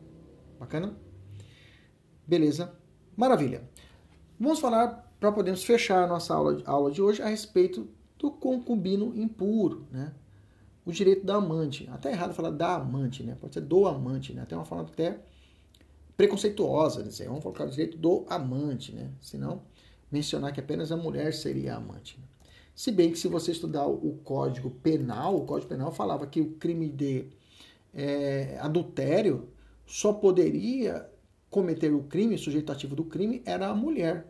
Bacana? 0.59 0.95
Beleza? 2.27 2.73
Maravilha. 3.16 3.69
Vamos 4.39 4.61
falar, 4.61 5.12
para 5.19 5.33
podermos 5.33 5.65
fechar 5.65 6.09
nossa 6.09 6.35
aula, 6.35 6.62
aula 6.65 6.91
de 6.91 7.03
hoje, 7.03 7.21
a 7.21 7.27
respeito 7.27 7.89
do 8.19 8.31
concubino 8.31 9.12
impuro, 9.16 9.87
né? 9.91 10.15
O 10.87 10.93
direito 10.93 11.25
da 11.25 11.37
amante. 11.37 11.89
Até 11.93 12.12
errado 12.12 12.35
falar 12.35 12.51
da 12.51 12.75
amante, 12.75 13.23
né? 13.23 13.37
Pode 13.41 13.55
ser 13.55 13.62
do 13.62 13.87
amante, 13.87 14.33
né? 14.33 14.43
Até 14.43 14.55
uma 14.55 14.65
forma 14.65 14.85
até 14.85 15.19
preconceituosa, 16.16 17.03
dizer, 17.03 17.27
vamos 17.27 17.43
colocar 17.43 17.65
o 17.65 17.71
direito 17.71 17.97
do 17.97 18.25
amante, 18.29 18.93
né? 18.93 19.11
Senão, 19.21 19.62
mencionar 20.11 20.53
que 20.53 20.61
apenas 20.61 20.93
a 20.93 20.97
mulher 20.97 21.33
seria 21.33 21.75
a 21.75 21.77
amante. 21.77 22.19
Né? 22.19 22.25
Se 22.75 22.91
bem 22.91 23.13
que 23.13 23.19
se 23.19 23.29
você 23.29 23.53
estudar 23.53 23.87
o 23.87 24.19
Código 24.25 24.71
Penal, 24.71 25.37
o 25.37 25.45
Código 25.45 25.69
Penal 25.69 25.93
falava 25.93 26.27
que 26.27 26.41
o 26.41 26.53
crime 26.55 26.89
de 26.89 27.29
é, 27.95 28.59
adultério 28.61 29.49
só 29.87 30.13
poderia 30.13 31.09
cometer 31.49 31.93
o 31.95 32.03
crime, 32.03 32.35
o 32.35 32.39
sujeito 32.39 32.73
ativo 32.73 32.97
do 32.97 33.05
crime, 33.05 33.43
era 33.45 33.69
a 33.69 33.75
mulher 33.75 34.27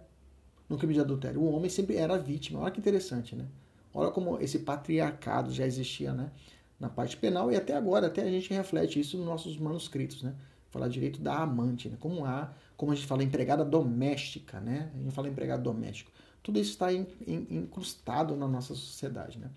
no 0.68 0.76
crime 0.76 0.92
de 0.92 1.00
adultério. 1.00 1.40
O 1.40 1.50
homem 1.50 1.70
sempre 1.70 1.96
era 1.96 2.16
a 2.16 2.18
vítima. 2.18 2.60
Olha 2.60 2.70
que 2.70 2.80
interessante, 2.80 3.34
né? 3.34 3.46
Olha 3.94 4.10
como 4.10 4.38
esse 4.40 4.58
patriarcado 4.58 5.50
já 5.50 5.66
existia, 5.66 6.12
né? 6.12 6.30
Na 6.78 6.90
parte 6.90 7.16
penal 7.16 7.50
e 7.50 7.56
até 7.56 7.74
agora, 7.74 8.08
até 8.08 8.22
a 8.22 8.30
gente 8.30 8.52
reflete 8.52 9.00
isso 9.00 9.16
nos 9.16 9.24
nossos 9.24 9.56
manuscritos, 9.56 10.22
né? 10.22 10.34
Falar 10.68 10.88
direito 10.88 11.20
da 11.22 11.38
amante, 11.38 11.88
né? 11.88 11.96
Como 11.98 12.26
há, 12.26 12.52
como 12.76 12.92
a 12.92 12.94
gente 12.94 13.06
fala, 13.06 13.22
empregada 13.22 13.64
doméstica, 13.64 14.60
né? 14.60 14.90
A 14.94 14.98
gente 14.98 15.14
fala 15.14 15.28
empregado 15.28 15.62
doméstico. 15.62 16.10
Tudo 16.44 16.60
isso 16.60 16.72
está 16.72 16.92
in, 16.92 17.06
in, 17.26 17.46
incrustado 17.50 18.36
na 18.36 18.46
nossa 18.46 18.74
sociedade, 18.74 19.38
né? 19.38 19.50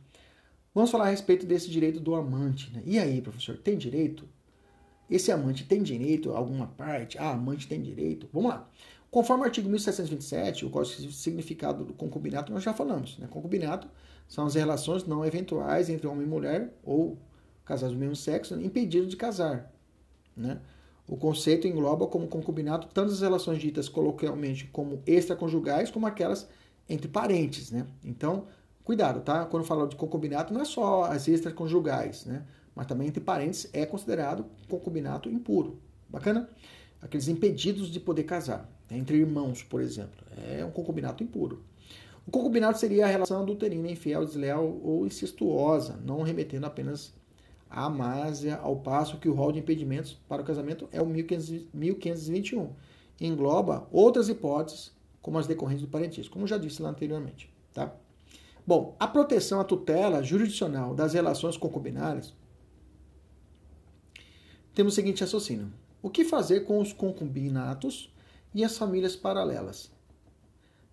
Vamos 0.73 0.89
falar 0.89 1.07
a 1.07 1.09
respeito 1.09 1.45
desse 1.45 1.69
direito 1.69 1.99
do 1.99 2.15
amante, 2.15 2.71
né? 2.71 2.81
E 2.85 2.97
aí, 2.97 3.21
professor, 3.21 3.57
tem 3.57 3.77
direito? 3.77 4.23
Esse 5.09 5.29
amante 5.29 5.65
tem 5.65 5.83
direito 5.83 6.31
a 6.31 6.37
alguma 6.37 6.67
parte? 6.67 7.17
Ah, 7.17 7.31
amante 7.31 7.67
tem 7.67 7.81
direito. 7.81 8.29
Vamos 8.31 8.51
lá. 8.51 8.69
Conforme 9.11 9.43
o 9.43 9.45
artigo 9.45 9.67
1727, 9.67 10.65
o 10.65 10.69
código 10.69 11.11
significado 11.11 11.83
do 11.83 11.93
concubinato, 11.93 12.53
nós 12.53 12.63
já 12.63 12.73
falamos. 12.73 13.17
Né? 13.17 13.27
Concubinato 13.29 13.89
são 14.25 14.45
as 14.45 14.55
relações 14.55 15.05
não 15.05 15.25
eventuais 15.25 15.89
entre 15.89 16.07
homem 16.07 16.25
e 16.25 16.29
mulher 16.29 16.73
ou 16.83 17.17
casais 17.65 17.91
do 17.91 17.97
mesmo 17.97 18.15
sexo 18.15 18.55
impedidos 18.61 19.09
de 19.09 19.17
casar. 19.17 19.73
Né? 20.35 20.61
O 21.05 21.17
conceito 21.17 21.67
engloba 21.67 22.07
como 22.07 22.27
concubinato 22.27 22.87
tanto 22.93 23.11
as 23.11 23.19
relações 23.19 23.59
ditas 23.59 23.89
coloquialmente 23.89 24.67
como 24.67 25.01
extraconjugais, 25.05 25.91
como 25.91 26.05
aquelas 26.05 26.47
entre 26.89 27.07
parentes. 27.07 27.71
Né? 27.71 27.85
Então, 28.03 28.47
cuidado, 28.83 29.21
tá? 29.21 29.45
Quando 29.45 29.65
falo 29.65 29.87
de 29.87 29.95
concubinato, 29.95 30.53
não 30.53 30.61
é 30.61 30.65
só 30.65 31.03
as 31.03 31.27
extraconjugais, 31.27 32.25
né? 32.25 32.45
mas 32.75 32.87
também 32.87 33.07
entre 33.07 33.21
parentes 33.21 33.69
é 33.73 33.85
considerado 33.85 34.45
concubinato 34.67 35.29
impuro. 35.29 35.79
Bacana? 36.09 36.49
Aqueles 37.01 37.27
impedidos 37.27 37.91
de 37.91 37.99
poder 37.99 38.23
casar, 38.23 38.69
né? 38.89 38.97
entre 38.97 39.17
irmãos, 39.17 39.63
por 39.63 39.81
exemplo. 39.81 40.25
É 40.49 40.63
um 40.65 40.71
concubinato 40.71 41.23
impuro. 41.23 41.63
O 42.27 42.31
concubinato 42.31 42.77
seria 42.77 43.05
a 43.05 43.09
relação 43.09 43.41
adulterina, 43.41 43.89
infiel, 43.89 44.25
desleal 44.25 44.79
ou 44.83 45.07
incestuosa, 45.07 45.97
não 46.03 46.23
remetendo 46.23 46.65
apenas 46.65 47.13
à 47.69 47.85
amásia, 47.85 48.57
ao 48.57 48.75
passo 48.75 49.17
que 49.17 49.29
o 49.29 49.33
rol 49.33 49.53
de 49.53 49.59
impedimentos 49.59 50.17
para 50.27 50.41
o 50.41 50.45
casamento 50.45 50.89
é 50.91 51.01
o 51.01 51.05
1521. 51.05 52.73
Engloba 53.21 53.87
outras 53.91 54.27
hipóteses, 54.27 54.91
como 55.27 55.39
as 55.39 55.45
decorrentes 55.45 55.81
do 55.81 55.89
parentesco, 55.89 56.31
como 56.31 56.47
já 56.47 56.57
disse 56.57 56.81
lá 56.81 56.89
anteriormente. 56.89 57.51
Tá? 57.73 57.93
Bom, 58.65 58.95
a 58.97 59.05
proteção 59.05 59.59
à 59.59 59.63
tutela 59.65 60.23
jurisdicional 60.23 60.95
das 60.95 61.13
relações 61.13 61.57
concubinárias 61.57 62.33
temos 64.73 64.93
o 64.93 64.95
seguinte 64.95 65.19
raciocínio. 65.19 65.69
O 66.01 66.09
que 66.09 66.23
fazer 66.23 66.61
com 66.61 66.79
os 66.79 66.93
concubinatos 66.93 68.09
e 68.55 68.63
as 68.63 68.77
famílias 68.77 69.17
paralelas? 69.17 69.91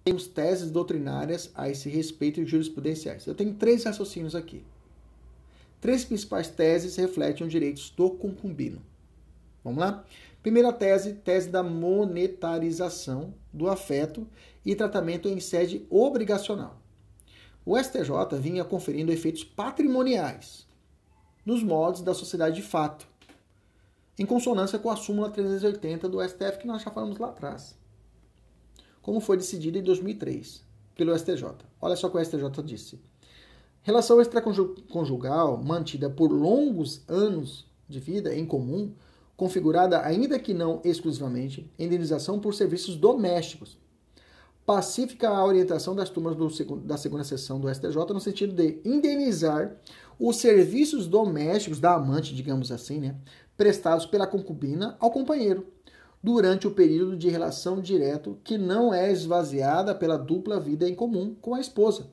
Temos 0.03 0.27
teses 0.27 0.69
doutrinárias 0.69 1.53
a 1.55 1.69
esse 1.69 1.89
respeito 1.89 2.41
e 2.41 2.45
jurisprudenciais. 2.45 3.29
Eu 3.29 3.37
tenho 3.37 3.55
três 3.55 3.85
raciocínios 3.85 4.35
aqui. 4.35 4.65
Três 5.81 6.05
principais 6.05 6.49
teses 6.49 6.97
refletem 6.97 7.47
os 7.47 7.53
direitos 7.53 7.91
do 7.91 8.11
concubino. 8.11 8.83
Vamos 9.63 9.79
lá? 9.79 10.05
Primeira 10.45 10.71
tese, 10.75 11.15
tese 11.15 11.49
da 11.49 11.63
monetarização 11.63 13.33
do 13.51 13.67
afeto 13.67 14.29
e 14.63 14.77
tratamento 14.77 15.27
em 15.27 15.41
sede 15.41 15.87
obrigacional. 15.89 16.83
O 17.65 17.79
STJ 17.79 18.39
vinha 18.39 18.63
conferindo 18.63 19.11
efeitos 19.11 19.43
patrimoniais 19.43 20.69
nos 21.47 21.63
moldes 21.63 22.03
da 22.03 22.13
sociedade 22.13 22.57
de 22.57 22.63
fato, 22.63 23.09
em 24.19 24.27
consonância 24.27 24.79
com 24.79 24.91
a 24.91 24.97
súmula 24.97 25.31
380 25.31 26.11
do 26.11 26.23
STF 26.23 26.59
que 26.59 26.67
nós 26.67 26.83
já 26.83 26.91
falamos 26.91 27.17
lá 27.17 27.29
atrás. 27.29 27.75
Como 29.01 29.21
foi 29.21 29.39
decidido 29.39 29.79
em 29.79 29.83
2003 29.83 30.63
pelo 30.95 31.19
STJ. 31.19 31.55
Olha 31.81 31.97
só 31.97 32.09
o 32.09 32.11
que 32.11 32.19
o 32.19 32.23
STJ 32.23 32.63
disse. 32.63 33.01
Relação 33.81 34.21
extraconjugal 34.21 35.57
mantida 35.57 36.11
por 36.11 36.31
longos 36.31 37.03
anos 37.09 37.67
de 37.89 37.99
vida 37.99 38.35
em 38.35 38.45
comum, 38.45 38.95
configurada 39.37 40.01
ainda 40.05 40.39
que 40.39 40.55
não 40.55 40.81
exclusivamente, 40.85 41.71
indenização 41.79 42.39
por 42.39 42.55
serviços 42.55 42.97
domésticos. 42.97 43.79
Pacífica 44.65 45.29
a 45.29 45.45
orientação 45.45 45.95
das 45.95 46.09
turmas 46.09 46.35
do, 46.35 46.77
da 46.77 46.97
segunda 46.97 47.25
sessão 47.25 47.61
do 47.61 47.73
STJ 47.73 47.97
no 48.13 48.21
sentido 48.21 48.55
de 48.55 48.81
indenizar 48.85 49.77
os 50.19 50.37
serviços 50.37 51.07
domésticos 51.07 51.81
da 51.81 51.95
amante, 51.95 52.35
digamos 52.35 52.73
assim, 52.73 52.99
né, 53.01 53.17
prestados 53.57 54.07
pela 54.07 54.27
concubina 54.27 54.97
ao 55.01 55.11
companheiro, 55.11 55.67
durante 56.23 56.67
o 56.67 56.71
período 56.71 57.17
de 57.17 57.29
relação 57.29 57.81
direto 57.81 58.39
que 58.43 58.57
não 58.57 58.95
é 58.95 59.13
esvaziada 59.13 59.95
pela 59.95 60.17
dupla 60.17 60.59
vida 60.59 60.89
em 60.89 60.95
comum 60.95 61.35
com 61.41 61.55
a 61.55 61.61
esposa, 61.61 62.07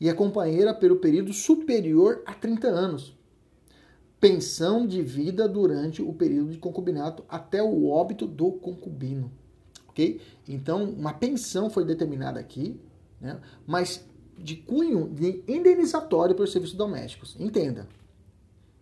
e 0.00 0.08
a 0.08 0.14
companheira 0.14 0.72
pelo 0.72 0.96
período 0.96 1.32
superior 1.32 2.22
a 2.24 2.32
30 2.32 2.68
anos. 2.68 3.15
Pensão 4.20 4.86
de 4.86 5.02
vida 5.02 5.48
durante 5.48 6.00
o 6.02 6.12
período 6.12 6.52
de 6.52 6.58
concubinato 6.58 7.24
até 7.28 7.62
o 7.62 7.88
óbito 7.88 8.26
do 8.26 8.52
concubino. 8.52 9.30
Ok? 9.88 10.20
Então, 10.48 10.84
uma 10.84 11.12
pensão 11.12 11.68
foi 11.68 11.84
determinada 11.84 12.40
aqui, 12.40 12.80
né? 13.20 13.40
mas 13.66 14.04
de 14.38 14.56
cunho 14.56 15.08
de 15.08 15.42
indenizatório 15.48 16.34
pelos 16.34 16.52
serviços 16.52 16.76
domésticos. 16.76 17.36
Entenda. 17.38 17.88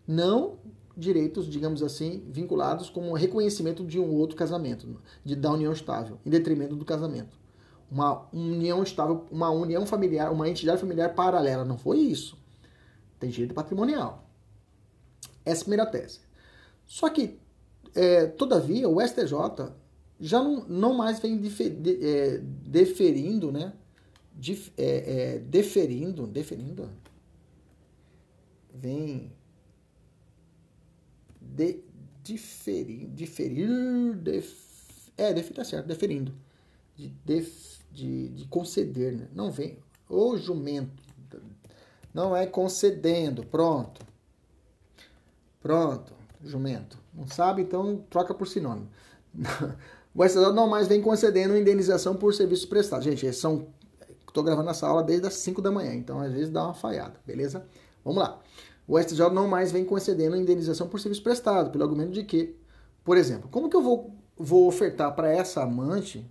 Não 0.06 0.56
direitos, 0.97 1.47
digamos 1.47 1.82
assim, 1.82 2.23
vinculados 2.28 2.89
com 2.89 3.11
o 3.11 3.15
reconhecimento 3.15 3.85
de 3.85 3.98
um 3.98 4.12
outro 4.12 4.36
casamento, 4.36 5.01
de, 5.24 5.35
da 5.35 5.51
união 5.52 5.73
estável, 5.73 6.19
em 6.24 6.31
detrimento 6.31 6.77
do 6.77 6.85
casamento. 6.85 7.36
Uma 7.90 8.27
união 8.32 8.82
estável, 8.82 9.27
uma 9.31 9.51
união 9.51 9.86
familiar, 9.86 10.32
uma 10.32 10.48
entidade 10.48 10.81
familiar 10.81 11.15
paralela. 11.15 11.65
Não 11.65 11.77
foi 11.77 11.98
isso. 11.98 12.39
Tem 13.19 13.31
direito 13.31 13.55
patrimonial. 13.55 14.24
Essa 15.45 15.61
é 15.61 15.62
a 15.62 15.65
primeira 15.65 15.87
tese. 15.87 16.21
Só 16.87 17.09
que, 17.11 17.39
é, 17.95 18.27
todavia, 18.27 18.89
o 18.89 19.01
STJ 19.01 19.73
já 20.21 20.43
não, 20.43 20.65
não 20.66 20.95
mais 20.95 21.19
vem 21.19 21.37
defer, 21.37 21.71
de, 21.71 22.07
é, 22.07 22.39
deferindo, 22.39 23.51
né? 23.53 23.73
Dif, 24.37 24.73
é, 24.77 25.35
é, 25.35 25.39
deferindo, 25.39 26.27
deferindo, 26.27 26.91
vem 28.73 29.31
de, 31.41 31.81
diferir, 32.23 33.07
diferir, 33.11 34.16
def, 34.16 34.53
é, 35.16 35.33
definir 35.33 35.55
tá 35.55 35.65
certo, 35.65 35.87
deferindo, 35.87 36.35
de, 36.97 37.09
def, 37.25 37.79
de, 37.93 38.29
de 38.31 38.45
conceder, 38.47 39.12
né? 39.12 39.29
Não 39.33 39.53
vem, 39.53 39.79
o 40.09 40.37
jumento, 40.37 40.91
não 42.12 42.37
é 42.37 42.45
concedendo, 42.45 43.45
pronto, 43.45 44.05
pronto, 45.65 46.12
jumento, 46.45 46.97
não 47.12 47.27
sabe, 47.27 47.62
então 47.62 48.05
troca 48.09 48.32
por 48.32 48.47
sinônimo. 48.47 48.89
O 50.16 50.24
STJ 50.24 50.53
não 50.53 50.69
mais 50.69 50.86
vem 50.86 51.03
concedendo 51.03 51.57
indenização 51.57 52.15
por 52.15 52.32
serviços 52.32 52.65
prestados. 52.65 53.05
Gente, 53.05 53.32
são 53.32 53.66
Estou 54.35 54.43
gravando 54.43 54.69
essa 54.69 54.89
aula 54.89 55.01
desde 55.01 55.28
as 55.28 55.35
5 55.35 55.62
da 55.62 55.70
manhã, 55.70 55.95
então 55.95 56.19
às 56.19 56.32
vezes 56.32 56.51
dá 56.51 56.65
uma 56.65 56.74
falhada, 56.74 57.20
beleza? 57.24 57.65
Vamos 58.05 58.20
lá. 58.20 58.41
O 58.85 58.99
STJ 58.99 59.31
não 59.31 59.47
mais 59.47 59.70
vem 59.70 59.85
concedendo 59.85 60.35
indenização 60.35 60.89
por 60.89 60.99
serviço 60.99 61.23
prestado, 61.23 61.70
pelo 61.70 61.85
argumento 61.85 62.11
de 62.11 62.24
que, 62.24 62.57
por 63.05 63.16
exemplo, 63.16 63.49
como 63.49 63.70
que 63.70 63.77
eu 63.77 63.81
vou, 63.81 64.12
vou 64.36 64.66
ofertar 64.66 65.15
para 65.15 65.32
essa 65.32 65.62
amante 65.62 66.28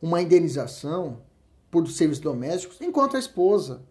uma 0.00 0.22
indenização 0.22 1.22
por 1.72 1.88
serviços 1.88 2.22
domésticos 2.22 2.80
enquanto 2.80 3.16
a 3.16 3.18
esposa 3.18 3.82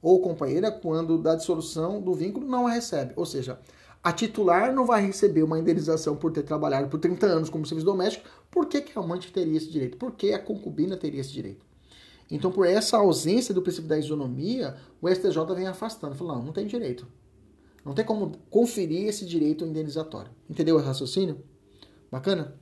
ou 0.00 0.22
companheira, 0.22 0.72
quando 0.72 1.18
da 1.18 1.34
dissolução 1.34 2.00
do 2.00 2.14
vínculo, 2.14 2.46
não 2.46 2.66
a 2.66 2.70
recebe? 2.70 3.12
Ou 3.16 3.26
seja, 3.26 3.60
a 4.08 4.12
titular 4.12 4.72
não 4.72 4.86
vai 4.86 5.04
receber 5.04 5.42
uma 5.42 5.58
indenização 5.58 6.16
por 6.16 6.32
ter 6.32 6.42
trabalhado 6.42 6.88
por 6.88 6.98
30 6.98 7.26
anos 7.26 7.50
como 7.50 7.66
serviço 7.66 7.84
doméstico, 7.84 8.26
por 8.50 8.64
que, 8.64 8.80
que 8.80 8.98
a 8.98 9.02
amante 9.02 9.30
teria 9.30 9.54
esse 9.54 9.70
direito? 9.70 9.98
Por 9.98 10.12
que 10.12 10.32
a 10.32 10.38
concubina 10.38 10.96
teria 10.96 11.20
esse 11.20 11.30
direito? 11.30 11.66
Então, 12.30 12.50
por 12.50 12.66
essa 12.66 12.96
ausência 12.96 13.52
do 13.52 13.60
princípio 13.60 13.86
da 13.86 13.98
isonomia, 13.98 14.76
o 15.02 15.10
STJ 15.10 15.54
vem 15.54 15.66
afastando. 15.66 16.14
Falando, 16.14 16.38
não, 16.38 16.44
não 16.46 16.52
tem 16.54 16.66
direito. 16.66 17.06
Não 17.84 17.92
tem 17.92 18.02
como 18.02 18.32
conferir 18.48 19.06
esse 19.08 19.26
direito 19.26 19.62
indenizatório. 19.62 20.30
Entendeu 20.48 20.76
o 20.76 20.80
raciocínio? 20.80 21.42
Bacana? 22.10 22.54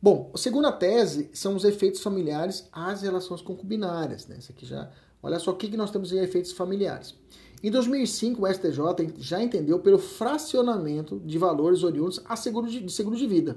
Bom, 0.00 0.30
a 0.32 0.38
segunda 0.38 0.70
tese 0.70 1.30
são 1.32 1.56
os 1.56 1.64
efeitos 1.64 2.00
familiares 2.00 2.68
às 2.70 3.02
relações 3.02 3.42
concubinárias. 3.42 4.28
Né? 4.28 4.38
Aqui 4.48 4.64
já. 4.64 4.88
Olha 5.20 5.40
só 5.40 5.50
o 5.50 5.56
que 5.56 5.76
nós 5.76 5.90
temos 5.90 6.12
em 6.12 6.18
efeitos 6.18 6.52
familiares. 6.52 7.16
Em 7.64 7.70
2005, 7.70 8.44
o 8.44 8.46
STJ 8.46 9.14
já 9.16 9.42
entendeu 9.42 9.78
pelo 9.78 9.98
fracionamento 9.98 11.18
de 11.24 11.38
valores 11.38 11.82
oriundos 11.82 12.20
a 12.26 12.36
seguro 12.36 12.68
de, 12.68 12.78
de 12.78 12.92
seguro 12.92 13.16
de 13.16 13.26
vida, 13.26 13.56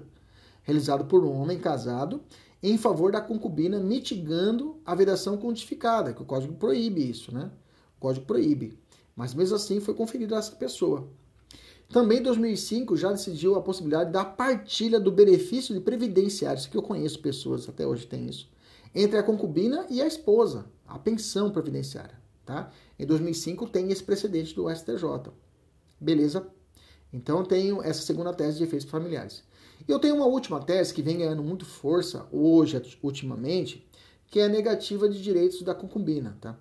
realizado 0.63 1.03
por 1.03 1.25
um 1.25 1.34
homem 1.34 1.59
casado 1.59 2.21
em 2.63 2.77
favor 2.77 3.11
da 3.11 3.19
concubina, 3.19 3.81
mitigando 3.81 4.77
a 4.85 4.95
vedação 4.95 5.35
codificada, 5.35 6.13
que 6.13 6.21
o 6.21 6.25
código 6.25 6.53
proíbe 6.53 7.01
isso, 7.01 7.34
né? 7.34 7.51
O 7.97 7.99
código 7.99 8.25
proíbe. 8.25 8.79
Mas 9.13 9.34
mesmo 9.34 9.57
assim 9.57 9.81
foi 9.81 9.93
conferido 9.93 10.35
a 10.35 10.38
essa 10.38 10.55
pessoa. 10.55 11.05
Também 11.89 12.19
em 12.19 12.23
2005 12.23 12.95
já 12.95 13.11
decidiu 13.11 13.55
a 13.55 13.61
possibilidade 13.61 14.09
da 14.09 14.23
partilha 14.23 15.01
do 15.01 15.11
benefício 15.11 15.75
de 15.75 15.81
previdenciários, 15.81 16.65
que 16.65 16.77
eu 16.77 16.81
conheço 16.81 17.19
pessoas, 17.19 17.67
até 17.67 17.85
hoje 17.85 18.07
tem 18.07 18.25
isso, 18.29 18.49
entre 18.95 19.19
a 19.19 19.23
concubina 19.23 19.85
e 19.89 20.01
a 20.01 20.07
esposa, 20.07 20.65
a 20.88 20.97
pensão 20.97 21.51
previdenciária. 21.51 22.25
Tá? 22.47 22.71
Em 22.97 23.05
2005 23.05 23.67
tem 23.67 23.91
esse 23.91 24.01
precedente 24.01 24.55
do 24.55 24.73
STJ. 24.73 25.33
Beleza? 25.99 26.47
Então 27.11 27.43
tenho 27.43 27.83
essa 27.83 28.01
segunda 28.01 28.33
tese 28.33 28.57
de 28.57 28.63
efeitos 28.63 28.89
familiares. 28.89 29.43
Eu 29.85 29.99
tenho 29.99 30.15
uma 30.15 30.25
última 30.25 30.63
tese 30.63 30.93
que 30.93 31.01
vem 31.01 31.17
ganhando 31.17 31.43
muito 31.43 31.65
força 31.65 32.25
hoje, 32.31 32.81
ultimamente, 33.03 33.85
que 34.27 34.39
é 34.39 34.45
a 34.45 34.49
negativa 34.49 35.09
de 35.09 35.21
direitos 35.21 35.61
da 35.61 35.75
concubina. 35.75 36.37
Tá? 36.39 36.57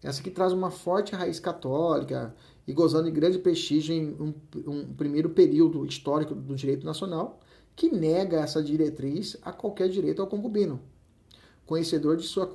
Essa 0.00 0.22
que 0.22 0.30
traz 0.30 0.52
uma 0.52 0.70
forte 0.70 1.12
raiz 1.12 1.40
católica 1.40 2.32
e 2.64 2.72
gozando 2.72 3.06
de 3.06 3.10
grande 3.10 3.40
prestígio 3.40 3.96
em 3.96 4.10
um, 4.20 4.32
um 4.64 4.94
primeiro 4.94 5.30
período 5.30 5.84
histórico 5.84 6.36
do 6.36 6.54
direito 6.54 6.86
nacional, 6.86 7.40
que 7.74 7.90
nega 7.90 8.38
essa 8.38 8.62
diretriz 8.62 9.36
a 9.42 9.52
qualquer 9.52 9.88
direito 9.88 10.22
ao 10.22 10.28
concubino, 10.28 10.80
conhecedor 11.66 12.16
de 12.16 12.22
sua, 12.22 12.48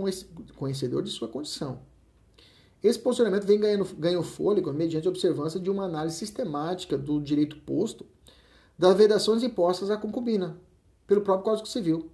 conhecedor 0.55 1.03
de 1.03 1.09
sua 1.09 1.27
condição. 1.27 1.90
Esse 2.83 2.97
posicionamento 2.97 3.45
vem 3.45 3.59
ganhando, 3.59 3.85
ganhando 3.97 4.23
fôlego 4.23 4.73
mediante 4.73 5.07
a 5.07 5.11
observância 5.11 5.59
de 5.59 5.69
uma 5.69 5.85
análise 5.85 6.17
sistemática 6.17 6.97
do 6.97 7.21
direito 7.21 7.57
posto 7.57 8.05
das 8.77 8.97
vedações 8.97 9.43
impostas 9.43 9.91
à 9.91 9.97
concubina 9.97 10.57
pelo 11.05 11.21
próprio 11.21 11.45
Código 11.45 11.67
Civil, 11.67 12.09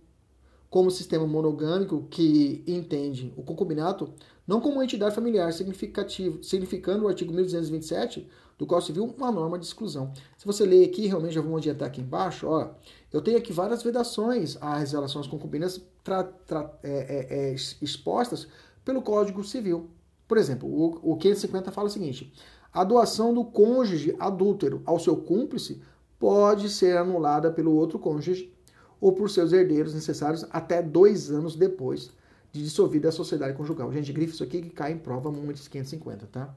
como 0.70 0.92
sistema 0.92 1.26
monogâmico 1.26 2.08
que 2.10 2.64
entende 2.68 3.34
o 3.38 3.44
concubinato 3.44 4.14
não 4.46 4.62
como 4.62 4.76
uma 4.76 4.84
entidade 4.84 5.14
familiar 5.14 5.52
significativo, 5.52 6.44
significando 6.44 7.06
o 7.06 7.08
artigo 7.08 7.34
1227 7.34 8.28
do 8.58 8.66
Código 8.66 8.88
Civil 8.88 9.16
uma 9.18 9.32
norma 9.32 9.60
de 9.60 9.66
exclusão. 9.66 10.12
Se 10.38 10.46
você 10.46 10.66
ler 10.66 10.86
aqui, 10.86 11.06
realmente 11.06 11.36
já 11.36 11.42
vamos 11.42 11.60
adiantar 11.60 11.88
aqui 11.88 12.02
embaixo, 12.02 12.48
ó, 12.48 12.72
eu 13.12 13.22
tenho 13.22 13.38
aqui 13.38 13.54
várias 13.54 13.84
vedações 13.84 14.58
às 14.62 14.94
relações 14.94 15.28
concubinas 15.28 15.82
tra, 16.04 16.24
tra, 16.24 16.74
é, 16.82 16.92
é, 16.92 17.50
é, 17.52 17.54
expostas 17.54 18.48
pelo 18.84 19.02
Código 19.02 19.44
Civil. 19.44 19.90
Por 20.28 20.38
exemplo, 20.38 20.68
o, 20.70 21.14
o 21.14 21.18
550 21.18 21.72
fala 21.72 21.88
o 21.88 21.92
seguinte: 21.92 22.34
a 22.74 22.84
doação 22.84 23.34
do 23.34 23.46
cônjuge 23.46 24.16
adúltero 24.20 24.82
ao 24.86 25.00
seu 25.00 25.16
cúmplice 25.16 25.82
pode 26.20 26.70
ser 26.70 26.98
anulada 26.98 27.52
pelo 27.52 27.74
outro 27.74 27.98
cônjuge 27.98 28.54
ou 29.00 29.14
por 29.14 29.30
seus 29.30 29.54
herdeiros 29.54 29.94
necessários 29.94 30.46
até 30.50 30.82
dois 30.82 31.32
anos 31.32 31.56
depois 31.56 32.12
de 32.52 32.64
dissolvida 32.64 33.10
a 33.10 33.12
sociedade 33.12 33.56
conjugal. 33.56 33.92
Gente, 33.92 34.12
grife 34.12 34.34
isso 34.34 34.44
aqui 34.44 34.62
que 34.62 34.70
cai 34.70 34.92
em 34.92 34.98
prova 34.98 35.32
muito 35.32 35.62
550, 35.62 36.28
tá? 36.28 36.54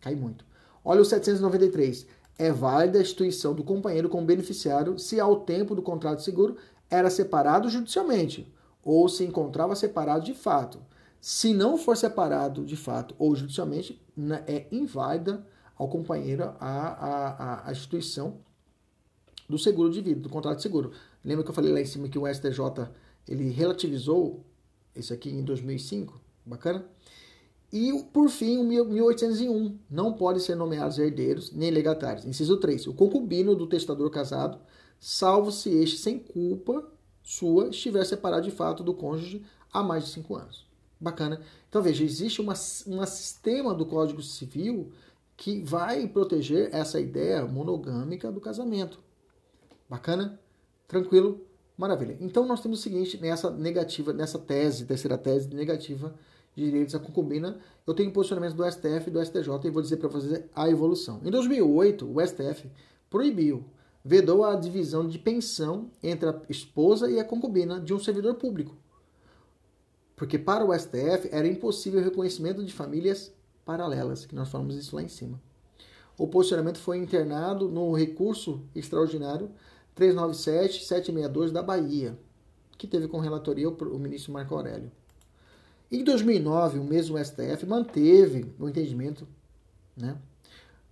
Cai 0.00 0.14
muito. 0.14 0.44
Olha 0.84 1.00
o 1.00 1.04
793. 1.04 2.06
É 2.38 2.52
válida 2.52 2.98
a 2.98 3.02
instituição 3.02 3.54
do 3.54 3.64
companheiro 3.64 4.10
como 4.10 4.26
beneficiário 4.26 4.98
se 4.98 5.18
ao 5.18 5.40
tempo 5.40 5.74
do 5.74 5.80
contrato 5.80 6.18
de 6.18 6.24
seguro 6.24 6.56
era 6.90 7.08
separado 7.08 7.68
judicialmente 7.68 8.52
ou 8.84 9.08
se 9.08 9.24
encontrava 9.24 9.74
separado 9.74 10.24
de 10.24 10.34
fato. 10.34 10.78
Se 11.28 11.52
não 11.52 11.76
for 11.76 11.96
separado 11.96 12.64
de 12.64 12.76
fato 12.76 13.12
ou 13.18 13.34
judicialmente, 13.34 14.00
né, 14.16 14.44
é 14.46 14.68
inválida 14.70 15.44
ao 15.76 15.88
companheiro 15.88 16.44
a, 16.44 16.54
a, 16.60 17.68
a 17.68 17.72
instituição 17.72 18.38
do 19.48 19.58
seguro 19.58 19.90
de 19.90 20.00
vida, 20.00 20.20
do 20.20 20.28
contrato 20.28 20.58
de 20.58 20.62
seguro. 20.62 20.92
Lembra 21.24 21.42
que 21.42 21.50
eu 21.50 21.54
falei 21.54 21.72
lá 21.72 21.80
em 21.80 21.84
cima 21.84 22.08
que 22.08 22.16
o 22.16 22.32
STJ 22.32 22.60
ele 23.26 23.50
relativizou 23.50 24.44
esse 24.94 25.12
aqui 25.12 25.28
em 25.28 25.42
2005? 25.42 26.20
Bacana? 26.44 26.86
E, 27.72 28.04
por 28.12 28.28
fim, 28.28 28.58
o 28.58 28.62
1801. 28.62 29.80
Não 29.90 30.12
podem 30.12 30.40
ser 30.40 30.54
nomeados 30.54 30.96
herdeiros 30.96 31.50
nem 31.50 31.72
legatários. 31.72 32.24
Inciso 32.24 32.56
3. 32.58 32.86
O 32.86 32.94
concubino 32.94 33.56
do 33.56 33.66
testador 33.66 34.10
casado, 34.10 34.60
salvo 35.00 35.50
se 35.50 35.70
este, 35.70 35.98
sem 35.98 36.20
culpa 36.20 36.88
sua, 37.20 37.70
estiver 37.70 38.04
separado 38.06 38.44
de 38.44 38.52
fato 38.52 38.84
do 38.84 38.94
cônjuge 38.94 39.44
há 39.72 39.82
mais 39.82 40.04
de 40.04 40.10
cinco 40.10 40.36
anos. 40.36 40.65
Bacana. 41.00 41.40
Então, 41.68 41.82
veja, 41.82 42.02
existe 42.02 42.40
uma, 42.40 42.54
um 42.86 43.06
sistema 43.06 43.74
do 43.74 43.84
Código 43.84 44.22
Civil 44.22 44.92
que 45.36 45.60
vai 45.62 46.08
proteger 46.08 46.70
essa 46.72 46.98
ideia 46.98 47.44
monogâmica 47.44 48.32
do 48.32 48.40
casamento. 48.40 48.98
Bacana? 49.88 50.40
Tranquilo? 50.88 51.46
Maravilha. 51.76 52.16
Então 52.20 52.46
nós 52.46 52.60
temos 52.60 52.80
o 52.80 52.82
seguinte, 52.82 53.20
nessa 53.20 53.50
negativa, 53.50 54.12
nessa 54.12 54.38
tese, 54.38 54.86
terceira 54.86 55.18
tese 55.18 55.54
negativa 55.54 56.14
de 56.56 56.64
direitos 56.64 56.94
à 56.94 56.98
concubina, 56.98 57.58
eu 57.86 57.92
tenho 57.92 58.10
posicionamentos 58.10 58.56
do 58.56 58.64
STF 58.64 59.08
e 59.08 59.10
do 59.10 59.22
STJ 59.22 59.50
e 59.64 59.70
vou 59.70 59.82
dizer 59.82 59.98
para 59.98 60.08
vocês 60.08 60.42
a 60.54 60.70
evolução. 60.70 61.20
Em 61.22 61.30
2008, 61.30 62.10
o 62.10 62.26
STF 62.26 62.70
proibiu, 63.10 63.62
vedou 64.02 64.42
a 64.42 64.54
divisão 64.54 65.06
de 65.06 65.18
pensão 65.18 65.90
entre 66.02 66.30
a 66.30 66.40
esposa 66.48 67.10
e 67.10 67.20
a 67.20 67.24
concubina 67.24 67.78
de 67.78 67.92
um 67.92 67.98
servidor 67.98 68.36
público. 68.36 68.74
Porque 70.16 70.38
para 70.38 70.64
o 70.64 70.76
STF 70.76 71.28
era 71.30 71.46
impossível 71.46 72.00
o 72.00 72.02
reconhecimento 72.02 72.64
de 72.64 72.72
famílias 72.72 73.32
paralelas, 73.64 74.24
que 74.24 74.34
nós 74.34 74.48
falamos 74.48 74.74
isso 74.74 74.96
lá 74.96 75.02
em 75.02 75.08
cima. 75.08 75.40
O 76.18 76.26
posicionamento 76.26 76.78
foi 76.78 76.96
internado 76.96 77.68
no 77.68 77.92
recurso 77.92 78.64
extraordinário 78.74 79.50
397-762 79.94 81.50
da 81.50 81.62
Bahia, 81.62 82.18
que 82.78 82.86
teve 82.86 83.06
com 83.06 83.18
relatoria 83.18 83.68
o 83.68 83.98
ministro 83.98 84.32
Marco 84.32 84.54
Aurélio. 84.54 84.90
Em 85.92 86.02
2009, 86.02 86.78
o 86.78 86.84
mesmo 86.84 87.22
STF 87.22 87.66
manteve 87.66 88.52
o 88.58 88.68
entendimento 88.68 89.28
né, 89.96 90.16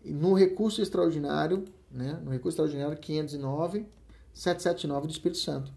no 0.05 0.35
recurso 0.35 0.83
extraordinário, 0.83 1.65
né, 1.91 2.21
no 2.23 2.31
recurso 2.31 2.57
extraordinário 2.57 2.99
509 2.99 3.87
779 4.33 5.07
do 5.07 5.13
Espírito 5.13 5.39
Santo, 5.39 5.73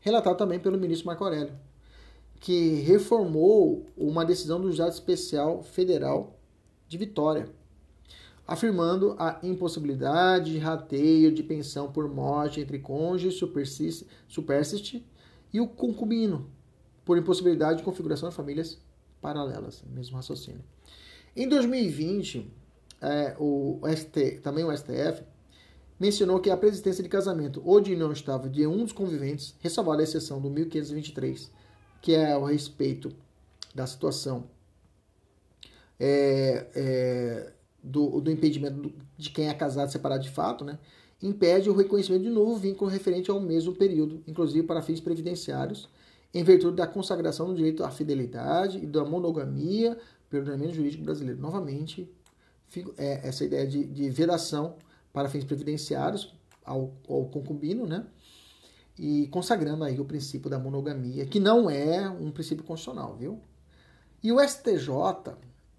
relatado 0.00 0.38
também 0.38 0.58
pelo 0.58 0.78
ministro 0.78 1.06
Marco 1.06 1.22
Aurélio, 1.22 1.52
que 2.40 2.80
reformou 2.82 3.86
uma 3.96 4.24
decisão 4.24 4.60
do 4.60 4.68
Juizado 4.68 4.92
Especial 4.92 5.62
Federal 5.62 6.38
de 6.86 6.96
Vitória, 6.96 7.48
afirmando 8.46 9.14
a 9.18 9.38
impossibilidade 9.42 10.52
de 10.52 10.58
rateio 10.58 11.32
de 11.32 11.42
pensão 11.42 11.92
por 11.92 12.08
morte 12.08 12.60
entre 12.60 12.78
cônjuge 12.78 13.30
superstite 14.28 15.06
e 15.52 15.60
o 15.60 15.68
concubino, 15.68 16.50
por 17.04 17.18
impossibilidade 17.18 17.78
de 17.78 17.84
configuração 17.84 18.28
de 18.28 18.34
famílias 18.34 18.78
paralelas, 19.20 19.82
mesmo 19.90 20.16
raciocínio. 20.16 20.62
Em 21.36 21.48
2020, 21.48 22.50
é, 23.00 23.36
o 23.38 23.80
ST, 23.94 24.40
também 24.42 24.64
o 24.64 24.76
STF 24.76 25.22
mencionou 25.98 26.40
que 26.40 26.50
a 26.50 26.56
preexistência 26.56 27.02
de 27.02 27.08
casamento 27.08 27.60
ou 27.64 27.80
de 27.80 27.92
união 27.92 28.12
estável 28.12 28.50
de 28.50 28.66
um 28.66 28.84
dos 28.84 28.92
conviventes, 28.92 29.54
ressalvada 29.60 30.00
a 30.00 30.04
exceção 30.04 30.40
do 30.40 30.48
1523, 30.48 31.50
que 32.00 32.14
é 32.14 32.36
o 32.36 32.44
respeito 32.44 33.12
da 33.74 33.86
situação 33.86 34.44
é, 35.98 36.66
é, 36.74 37.52
do, 37.82 38.20
do, 38.20 38.30
impedimento 38.30 38.92
de 39.16 39.30
quem 39.30 39.48
é 39.48 39.54
casado 39.54 39.90
separado 39.90 40.22
de 40.22 40.30
fato, 40.30 40.64
né, 40.64 40.78
impede 41.22 41.68
o 41.68 41.74
reconhecimento 41.74 42.22
de 42.22 42.30
novo 42.30 42.56
vínculo 42.56 42.90
referente 42.90 43.30
ao 43.30 43.40
mesmo 43.40 43.74
período, 43.74 44.22
inclusive 44.26 44.66
para 44.66 44.82
fins 44.82 45.00
previdenciários, 45.00 45.88
em 46.32 46.44
virtude 46.44 46.76
da 46.76 46.86
consagração 46.86 47.48
do 47.48 47.54
direito 47.54 47.82
à 47.82 47.90
fidelidade 47.90 48.78
e 48.78 48.86
da 48.86 49.04
monogamia 49.04 49.98
pelo 50.28 50.42
ordenamento 50.42 50.74
jurídico 50.74 51.02
brasileiro. 51.02 51.40
Novamente, 51.40 52.08
é, 52.96 53.26
essa 53.26 53.44
ideia 53.44 53.66
de, 53.66 53.84
de 53.84 54.10
vedação 54.10 54.76
para 55.12 55.28
fins 55.28 55.44
previdenciários 55.44 56.34
ao, 56.64 56.92
ao 57.08 57.24
concubino, 57.26 57.86
né? 57.86 58.06
E 58.98 59.28
consagrando 59.28 59.84
aí 59.84 60.00
o 60.00 60.04
princípio 60.04 60.50
da 60.50 60.58
monogamia, 60.58 61.24
que 61.24 61.38
não 61.38 61.70
é 61.70 62.08
um 62.08 62.30
princípio 62.30 62.64
constitucional, 62.64 63.16
viu? 63.16 63.40
E 64.22 64.32
o 64.32 64.40
STJ 64.40 65.36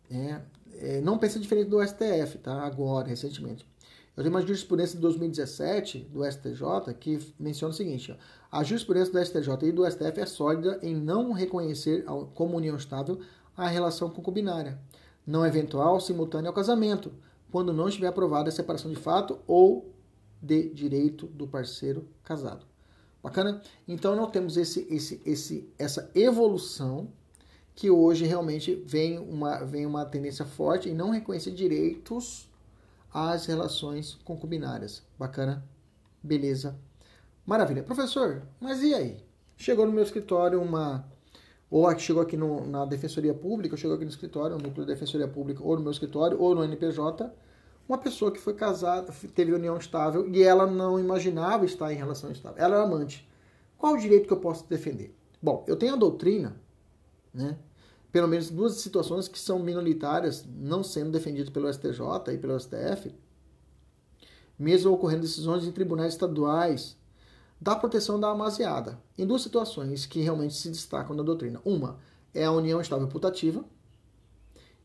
né, 0.10 0.41
é, 0.78 1.02
não 1.02 1.18
pensa 1.18 1.40
diferente 1.40 1.70
do 1.70 1.86
STF, 1.86 2.38
tá? 2.38 2.64
Agora, 2.64 3.08
recentemente. 3.08 3.68
Eu 4.16 4.24
tenho 4.24 4.36
uma 4.36 4.41
jurisprudência 4.41 4.96
de 4.96 5.02
2017 5.02 6.00
do 6.12 6.30
STJ 6.30 6.94
que 7.00 7.20
menciona 7.40 7.74
o 7.74 7.76
seguinte: 7.76 8.12
ó, 8.12 8.58
a 8.60 8.64
jurisprudência 8.64 9.14
do 9.14 9.26
STJ 9.26 9.68
e 9.68 9.72
do 9.72 9.90
STF 9.90 10.20
é 10.20 10.26
sólida 10.26 10.80
em 10.82 10.96
não 10.96 11.32
reconhecer 11.32 12.04
como 12.34 12.58
união 12.58 12.76
estável 12.76 13.20
a 13.56 13.68
relação 13.68 14.10
concubinária, 14.10 14.80
não 15.26 15.46
eventual 15.46 16.00
simultânea 16.00 16.50
ao 16.50 16.54
casamento, 16.54 17.12
quando 17.52 17.74
não 17.74 17.88
estiver 17.88 18.08
aprovada 18.08 18.50
a 18.50 18.52
separação 18.52 18.90
de 18.90 18.98
fato 18.98 19.40
ou 19.48 19.94
de 20.41 20.70
direito 20.70 21.26
do 21.28 21.48
parceiro 21.48 22.08
casado. 22.24 22.69
Bacana? 23.22 23.62
Então 23.88 24.16
nós 24.16 24.32
temos 24.32 24.58
esse, 24.58 24.88
esse, 24.90 25.22
esse, 25.26 25.70
essa 25.78 26.10
evolução 26.16 27.10
que 27.76 27.90
hoje 27.90 28.26
realmente 28.26 28.76
vem 28.86 29.18
uma, 29.20 29.64
vem 29.64 29.86
uma 29.86 30.06
tendência 30.06 30.46
forte 30.46 30.90
em 30.90 30.94
não 30.94 31.12
reconhecer 31.12 31.52
direitos 31.52 32.50
às 33.14 33.46
relações 33.46 34.18
concubinárias. 34.24 35.02
Bacana? 35.18 35.64
Beleza? 36.22 36.78
Maravilha. 37.46 37.84
Professor, 37.84 38.44
mas 38.60 38.84
e 38.84 38.94
aí? 38.94 39.18
Chegou 39.58 39.86
no 39.86 39.91
meu 39.91 40.04
escritório 40.04 40.62
uma. 40.62 41.06
Ou 41.70 41.98
chegou 41.98 42.22
aqui 42.22 42.36
no, 42.36 42.66
na 42.66 42.86
Defensoria 42.86 43.34
Pública, 43.34 43.78
chegou 43.78 43.96
aqui 43.96 44.06
no 44.06 44.12
escritório, 44.12 44.58
no 44.58 44.64
núcleo 44.64 44.86
da 44.86 44.94
Defensoria 44.94 45.28
Pública, 45.28 45.64
ou 45.64 45.76
no 45.76 45.82
meu 45.82 45.91
escritório, 45.91 46.40
ou 46.40 46.56
no 46.56 46.64
NPJ, 46.64 47.32
uma 47.90 47.98
pessoa 47.98 48.32
que 48.32 48.40
foi 48.40 48.53
casada, 48.53 49.11
teve 49.34 49.52
união 49.52 49.76
estável 49.76 50.30
e 50.30 50.44
ela 50.44 50.68
não 50.68 50.99
imaginava 50.99 51.66
estar 51.66 51.91
em 51.91 51.98
relação 51.98 52.32
estável. 52.32 52.64
Ela 52.64 52.76
era 52.76 52.84
amante. 52.84 53.28
Qual 53.80 53.95
o 53.95 53.98
direito 53.98 54.28
que 54.28 54.34
eu 54.34 54.40
posso 54.40 54.70
defender? 54.70 55.18
Bom, 55.41 55.66
eu 55.68 55.76
tenho 55.76 55.95
a 55.95 55.98
doutrina, 55.98 56.56
né? 57.34 57.57
Pelo 58.11 58.28
menos 58.28 58.52
duas 58.52 58.74
situações 58.74 59.28
que 59.28 59.40
são 59.40 59.57
minoritárias, 59.57 60.45
não 60.48 60.84
sendo 60.84 61.11
defendidas 61.11 61.49
pelo 61.49 61.72
STJ 61.72 62.34
e 62.34 62.38
pelo 62.38 62.60
STF, 62.60 63.16
mesmo 64.57 64.94
ocorrendo 64.94 65.22
decisões 65.24 65.66
em 65.66 65.72
tribunais 65.72 66.14
estaduais 66.14 66.95
da 67.60 67.76
proteção 67.76 68.20
da 68.20 68.30
amaziada, 68.30 68.99
em 69.18 69.26
duas 69.26 69.41
situações 69.41 70.06
que 70.06 70.22
realmente 70.22 70.53
se 70.53 70.70
destacam 70.70 71.16
na 71.16 71.24
doutrina. 71.24 71.60
Uma 71.66 71.98
é 72.36 72.45
a 72.45 72.52
união 72.52 72.80
estável 72.80 73.07
putativa 73.07 73.66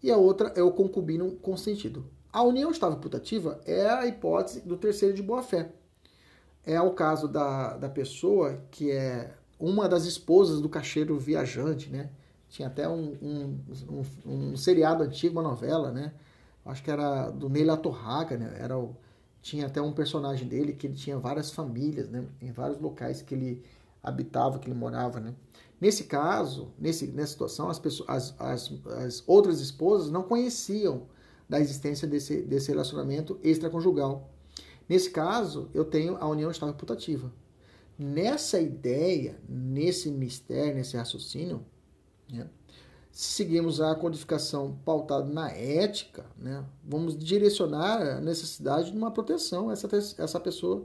e 0.02 0.10
a 0.10 0.16
outra 0.16 0.52
é 0.56 0.62
o 0.62 0.72
concubino 0.72 1.32
consentido. 1.36 2.13
A 2.34 2.42
união 2.42 2.72
estável 2.72 2.98
putativa 2.98 3.60
é 3.64 3.86
a 3.88 4.04
hipótese 4.08 4.60
do 4.62 4.76
terceiro 4.76 5.14
de 5.14 5.22
boa-fé. 5.22 5.70
É 6.66 6.80
o 6.80 6.90
caso 6.90 7.28
da, 7.28 7.76
da 7.76 7.88
pessoa 7.88 8.60
que 8.72 8.90
é 8.90 9.32
uma 9.56 9.88
das 9.88 10.04
esposas 10.04 10.60
do 10.60 10.68
cacheiro 10.68 11.16
viajante, 11.16 11.88
né? 11.90 12.10
Tinha 12.48 12.66
até 12.66 12.88
um, 12.88 13.16
um, 13.22 13.58
um, 13.88 14.02
um 14.50 14.56
seriado 14.56 15.04
antigo, 15.04 15.38
uma 15.38 15.48
novela, 15.48 15.92
né? 15.92 16.12
Acho 16.66 16.82
que 16.82 16.90
era 16.90 17.30
do 17.30 17.48
Neila 17.48 17.76
Torraca, 17.76 18.36
né? 18.36 18.52
Era 18.58 18.76
o, 18.76 18.96
tinha 19.40 19.66
até 19.66 19.80
um 19.80 19.92
personagem 19.92 20.48
dele 20.48 20.72
que 20.72 20.88
ele 20.88 20.96
tinha 20.96 21.16
várias 21.16 21.52
famílias, 21.52 22.08
né? 22.08 22.26
Em 22.42 22.50
vários 22.50 22.80
locais 22.80 23.22
que 23.22 23.32
ele 23.32 23.62
habitava, 24.02 24.58
que 24.58 24.68
ele 24.68 24.76
morava, 24.76 25.20
né? 25.20 25.36
Nesse 25.80 26.02
caso, 26.02 26.72
nesse, 26.80 27.06
nessa 27.06 27.30
situação, 27.30 27.70
as, 27.70 27.78
pessoas, 27.78 28.08
as, 28.08 28.34
as, 28.40 28.72
as 29.04 29.22
outras 29.24 29.60
esposas 29.60 30.10
não 30.10 30.24
conheciam 30.24 31.06
da 31.48 31.60
existência 31.60 32.06
desse, 32.08 32.42
desse 32.42 32.68
relacionamento 32.68 33.38
extraconjugal. 33.42 34.30
Nesse 34.88 35.10
caso, 35.10 35.70
eu 35.72 35.84
tenho 35.84 36.16
a 36.16 36.28
união 36.28 36.50
estável 36.50 36.74
putativa. 36.74 37.32
Nessa 37.98 38.60
ideia, 38.60 39.38
nesse 39.48 40.10
mistério, 40.10 40.74
nesse 40.74 40.96
raciocínio, 40.96 41.64
né, 42.30 42.48
se 43.10 43.34
seguimos 43.34 43.80
a 43.80 43.94
codificação 43.94 44.76
pautada 44.84 45.32
na 45.32 45.50
ética, 45.50 46.26
né, 46.36 46.64
vamos 46.82 47.16
direcionar 47.16 48.02
a 48.02 48.20
necessidade 48.20 48.90
de 48.90 48.96
uma 48.96 49.10
proteção 49.10 49.70
a 49.70 49.72
essa, 49.72 49.88
essa 50.18 50.40
pessoa, 50.40 50.84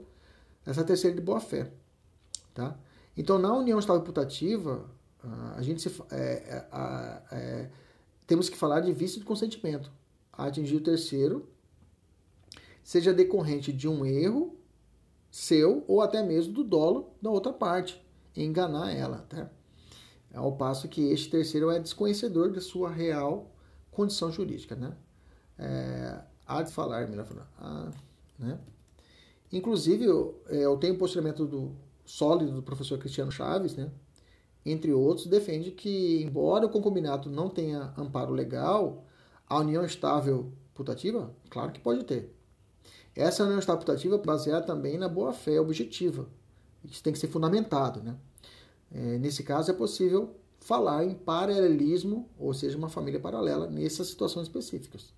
essa 0.65 0.84
terceira 0.84 1.15
de 1.15 1.22
boa 1.22 1.40
fé. 1.40 1.72
Tá? 2.53 2.77
Então, 3.18 3.40
na 3.40 3.53
união 3.53 3.80
estável 3.80 4.03
putativa, 4.03 4.86
a 5.57 5.61
gente 5.61 5.81
se, 5.81 5.90
é, 6.11 6.65
é, 6.72 7.22
é, 7.31 7.69
temos 8.27 8.48
que 8.48 8.56
falar 8.56 8.81
de 8.81 8.94
vício 8.94 9.19
de 9.19 9.26
consentimento 9.26 9.91
a 10.40 10.48
atingir 10.48 10.78
o 10.78 10.82
terceiro, 10.82 11.48
seja 12.82 13.14
decorrente 13.14 13.74
de 13.74 13.88
um 13.88 14.06
erro 14.06 14.57
seu 15.30 15.84
ou 15.88 16.02
até 16.02 16.24
mesmo 16.24 16.53
do 16.53 16.64
dolo 16.64 17.14
da 17.22 17.30
outra 17.30 17.52
parte, 17.53 18.02
enganar 18.36 18.91
ela, 18.91 19.20
tá? 19.30 19.49
Ao 20.34 20.56
passo 20.56 20.88
que 20.88 21.11
este 21.11 21.30
terceiro 21.30 21.70
é 21.70 21.80
desconhecedor 21.80 22.52
de 22.52 22.61
sua 22.61 22.90
real 22.90 23.52
condição 23.91 24.32
jurídica, 24.32 24.76
né? 24.76 24.95
É, 25.57 26.22
há 26.48 26.64
de 26.64 26.72
falar, 26.72 27.07
melhor 27.07 27.26
falar, 27.26 27.52
ah, 27.60 27.91
né? 28.38 28.57
Inclusive, 29.52 30.06
eu, 30.06 30.41
é, 30.48 30.64
eu 30.66 30.78
tenho 30.78 30.94
um 30.94 30.98
posicionamento 30.98 31.45
do 31.45 31.76
sólido 32.06 32.53
do 32.53 32.64
professor 32.64 32.98
Cristiano 32.98 33.32
Chaves, 33.32 33.76
né? 33.76 33.91
Entre 34.66 34.94
outros, 34.94 35.28
defende 35.28 35.72
que, 35.72 36.24
embora 36.24 36.66
o 36.66 36.70
concubinato 36.70 37.30
não 37.30 37.49
tenha 37.49 37.94
amparo 37.98 38.34
legal, 38.34 39.03
a 39.50 39.60
união 39.60 39.84
estável 39.84 40.54
putativa? 40.74 41.34
Claro 41.50 41.72
que 41.72 41.80
pode 41.80 42.06
ter. 42.06 42.34
Essa 43.16 43.44
união 43.44 43.60
estável 43.60 43.80
putativa 43.80 44.16
é 44.16 44.20
baseada 44.20 44.66
também 44.66 44.98
na 44.98 45.10
boa-fé 45.10 45.60
objetiva. 45.60 46.30
Isso 46.86 47.04
tem 47.04 47.12
que 47.12 47.20
ser 47.20 47.28
fundamentado. 47.28 48.02
Né? 48.02 48.16
É, 48.92 49.18
nesse 49.18 49.44
caso, 49.44 49.72
é 49.72 49.74
possível 49.74 50.36
falar 50.60 51.04
em 51.04 51.14
paralelismo, 51.14 52.30
ou 52.38 52.54
seja, 52.54 52.78
uma 52.78 52.90
família 52.90 53.20
paralela, 53.20 53.68
nessas 53.68 54.08
situações 54.08 54.48
específicas. 54.48 55.14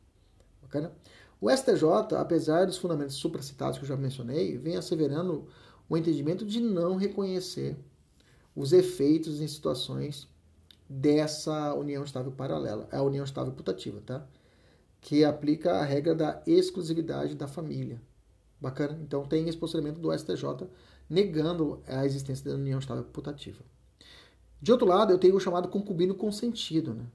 Bacana? 0.61 0.93
O 1.39 1.49
STJ, 1.49 2.15
apesar 2.17 2.65
dos 2.65 2.77
fundamentos 2.77 3.15
supracitados 3.15 3.77
que 3.77 3.83
eu 3.83 3.87
já 3.87 3.97
mencionei, 3.97 4.57
vem 4.57 4.77
asseverando 4.77 5.47
o 5.89 5.97
entendimento 5.97 6.45
de 6.45 6.61
não 6.61 6.95
reconhecer 6.95 7.75
os 8.55 8.71
efeitos 8.71 9.41
em 9.41 9.47
situações 9.47 10.27
dessa 10.91 11.73
união 11.73 12.03
estável 12.03 12.33
paralela, 12.33 12.85
é 12.91 12.97
a 12.97 13.01
união 13.01 13.23
estável 13.23 13.53
putativa, 13.53 14.01
tá? 14.01 14.27
Que 14.99 15.23
aplica 15.23 15.71
a 15.75 15.85
regra 15.85 16.13
da 16.13 16.43
exclusividade 16.45 17.33
da 17.33 17.47
família. 17.47 18.01
Bacana? 18.59 18.99
Então 19.01 19.25
tem 19.25 19.47
esse 19.47 19.57
posicionamento 19.57 19.99
do 20.01 20.11
STJ 20.11 20.67
negando 21.09 21.81
a 21.87 22.05
existência 22.05 22.51
da 22.51 22.57
união 22.57 22.77
estável 22.77 23.05
putativa. 23.05 23.63
De 24.61 24.71
outro 24.71 24.85
lado, 24.85 25.13
eu 25.13 25.17
tenho 25.17 25.35
o 25.35 25.39
chamado 25.39 25.69
concubino 25.69 26.13
consentido, 26.13 26.93
né? 26.93 27.05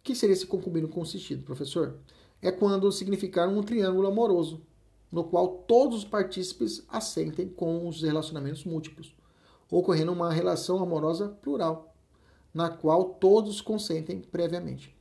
O 0.00 0.02
que 0.02 0.14
seria 0.14 0.32
esse 0.32 0.46
concubino 0.46 0.88
consentido, 0.88 1.44
professor? 1.44 1.98
É 2.40 2.50
quando 2.50 2.90
significar 2.90 3.46
um 3.46 3.62
triângulo 3.62 4.08
amoroso, 4.08 4.62
no 5.12 5.22
qual 5.24 5.48
todos 5.68 5.98
os 5.98 6.04
partícipes 6.04 6.82
assentem 6.88 7.46
com 7.46 7.86
os 7.86 8.02
relacionamentos 8.02 8.64
múltiplos, 8.64 9.14
ocorrendo 9.70 10.12
uma 10.12 10.32
relação 10.32 10.82
amorosa 10.82 11.28
plural 11.28 11.91
na 12.52 12.68
qual 12.68 13.04
todos 13.04 13.60
consentem 13.60 14.20
previamente. 14.20 14.94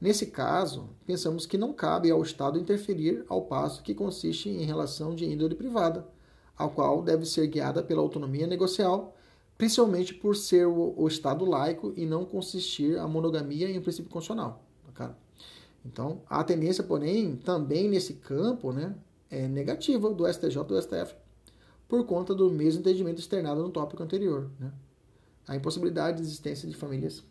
Nesse 0.00 0.26
caso, 0.26 0.88
pensamos 1.06 1.46
que 1.46 1.56
não 1.56 1.72
cabe 1.72 2.10
ao 2.10 2.22
Estado 2.22 2.58
interferir 2.58 3.24
ao 3.28 3.42
passo 3.42 3.82
que 3.82 3.94
consiste 3.94 4.48
em 4.48 4.64
relação 4.64 5.14
de 5.14 5.24
índole 5.24 5.54
privada, 5.54 6.06
ao 6.56 6.70
qual 6.70 7.02
deve 7.02 7.24
ser 7.24 7.46
guiada 7.46 7.82
pela 7.82 8.00
autonomia 8.00 8.46
negocial, 8.46 9.14
principalmente 9.56 10.12
por 10.12 10.34
ser 10.34 10.66
o, 10.66 10.94
o 10.96 11.06
Estado 11.06 11.44
laico 11.44 11.92
e 11.96 12.04
não 12.04 12.24
consistir 12.24 12.98
a 12.98 13.06
monogamia 13.06 13.70
em 13.70 13.78
um 13.78 13.82
princípio 13.82 14.10
constitucional. 14.10 14.64
Tá, 14.94 15.14
então, 15.84 16.22
a 16.28 16.44
tendência, 16.44 16.84
porém, 16.84 17.36
também 17.36 17.88
nesse 17.88 18.14
campo, 18.14 18.72
né, 18.72 18.94
é 19.30 19.48
negativa 19.48 20.10
do 20.10 20.26
STJ 20.30 20.60
e 20.60 20.64
do 20.64 20.82
STF, 20.82 21.14
por 21.88 22.04
conta 22.06 22.34
do 22.34 22.50
mesmo 22.50 22.80
entendimento 22.80 23.18
externado 23.18 23.62
no 23.62 23.70
tópico 23.70 24.02
anterior. 24.02 24.50
Né? 24.58 24.72
A 25.52 25.56
impossibilidade 25.56 26.18
de 26.18 26.22
existência 26.22 26.68
de 26.68 26.74
famílias 26.74 27.22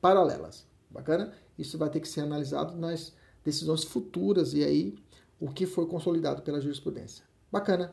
paralelas. 0.00 0.66
Bacana? 0.90 1.32
Isso 1.58 1.78
vai 1.78 1.88
ter 1.88 2.00
que 2.00 2.08
ser 2.08 2.20
analisado 2.20 2.76
nas 2.76 3.14
decisões 3.44 3.84
futuras 3.84 4.52
e 4.52 4.62
aí 4.62 4.94
o 5.40 5.48
que 5.48 5.66
foi 5.66 5.86
consolidado 5.86 6.42
pela 6.42 6.60
jurisprudência. 6.60 7.24
Bacana. 7.50 7.92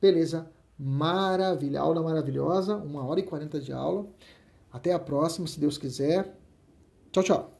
Beleza. 0.00 0.50
Maravilha. 0.78 1.80
Aula 1.80 2.02
maravilhosa. 2.02 2.76
Uma 2.76 3.04
hora 3.04 3.20
e 3.20 3.22
quarenta 3.22 3.60
de 3.60 3.72
aula. 3.72 4.06
Até 4.70 4.92
a 4.92 4.98
próxima, 4.98 5.46
se 5.46 5.58
Deus 5.58 5.78
quiser. 5.78 6.36
Tchau, 7.10 7.22
tchau. 7.24 7.55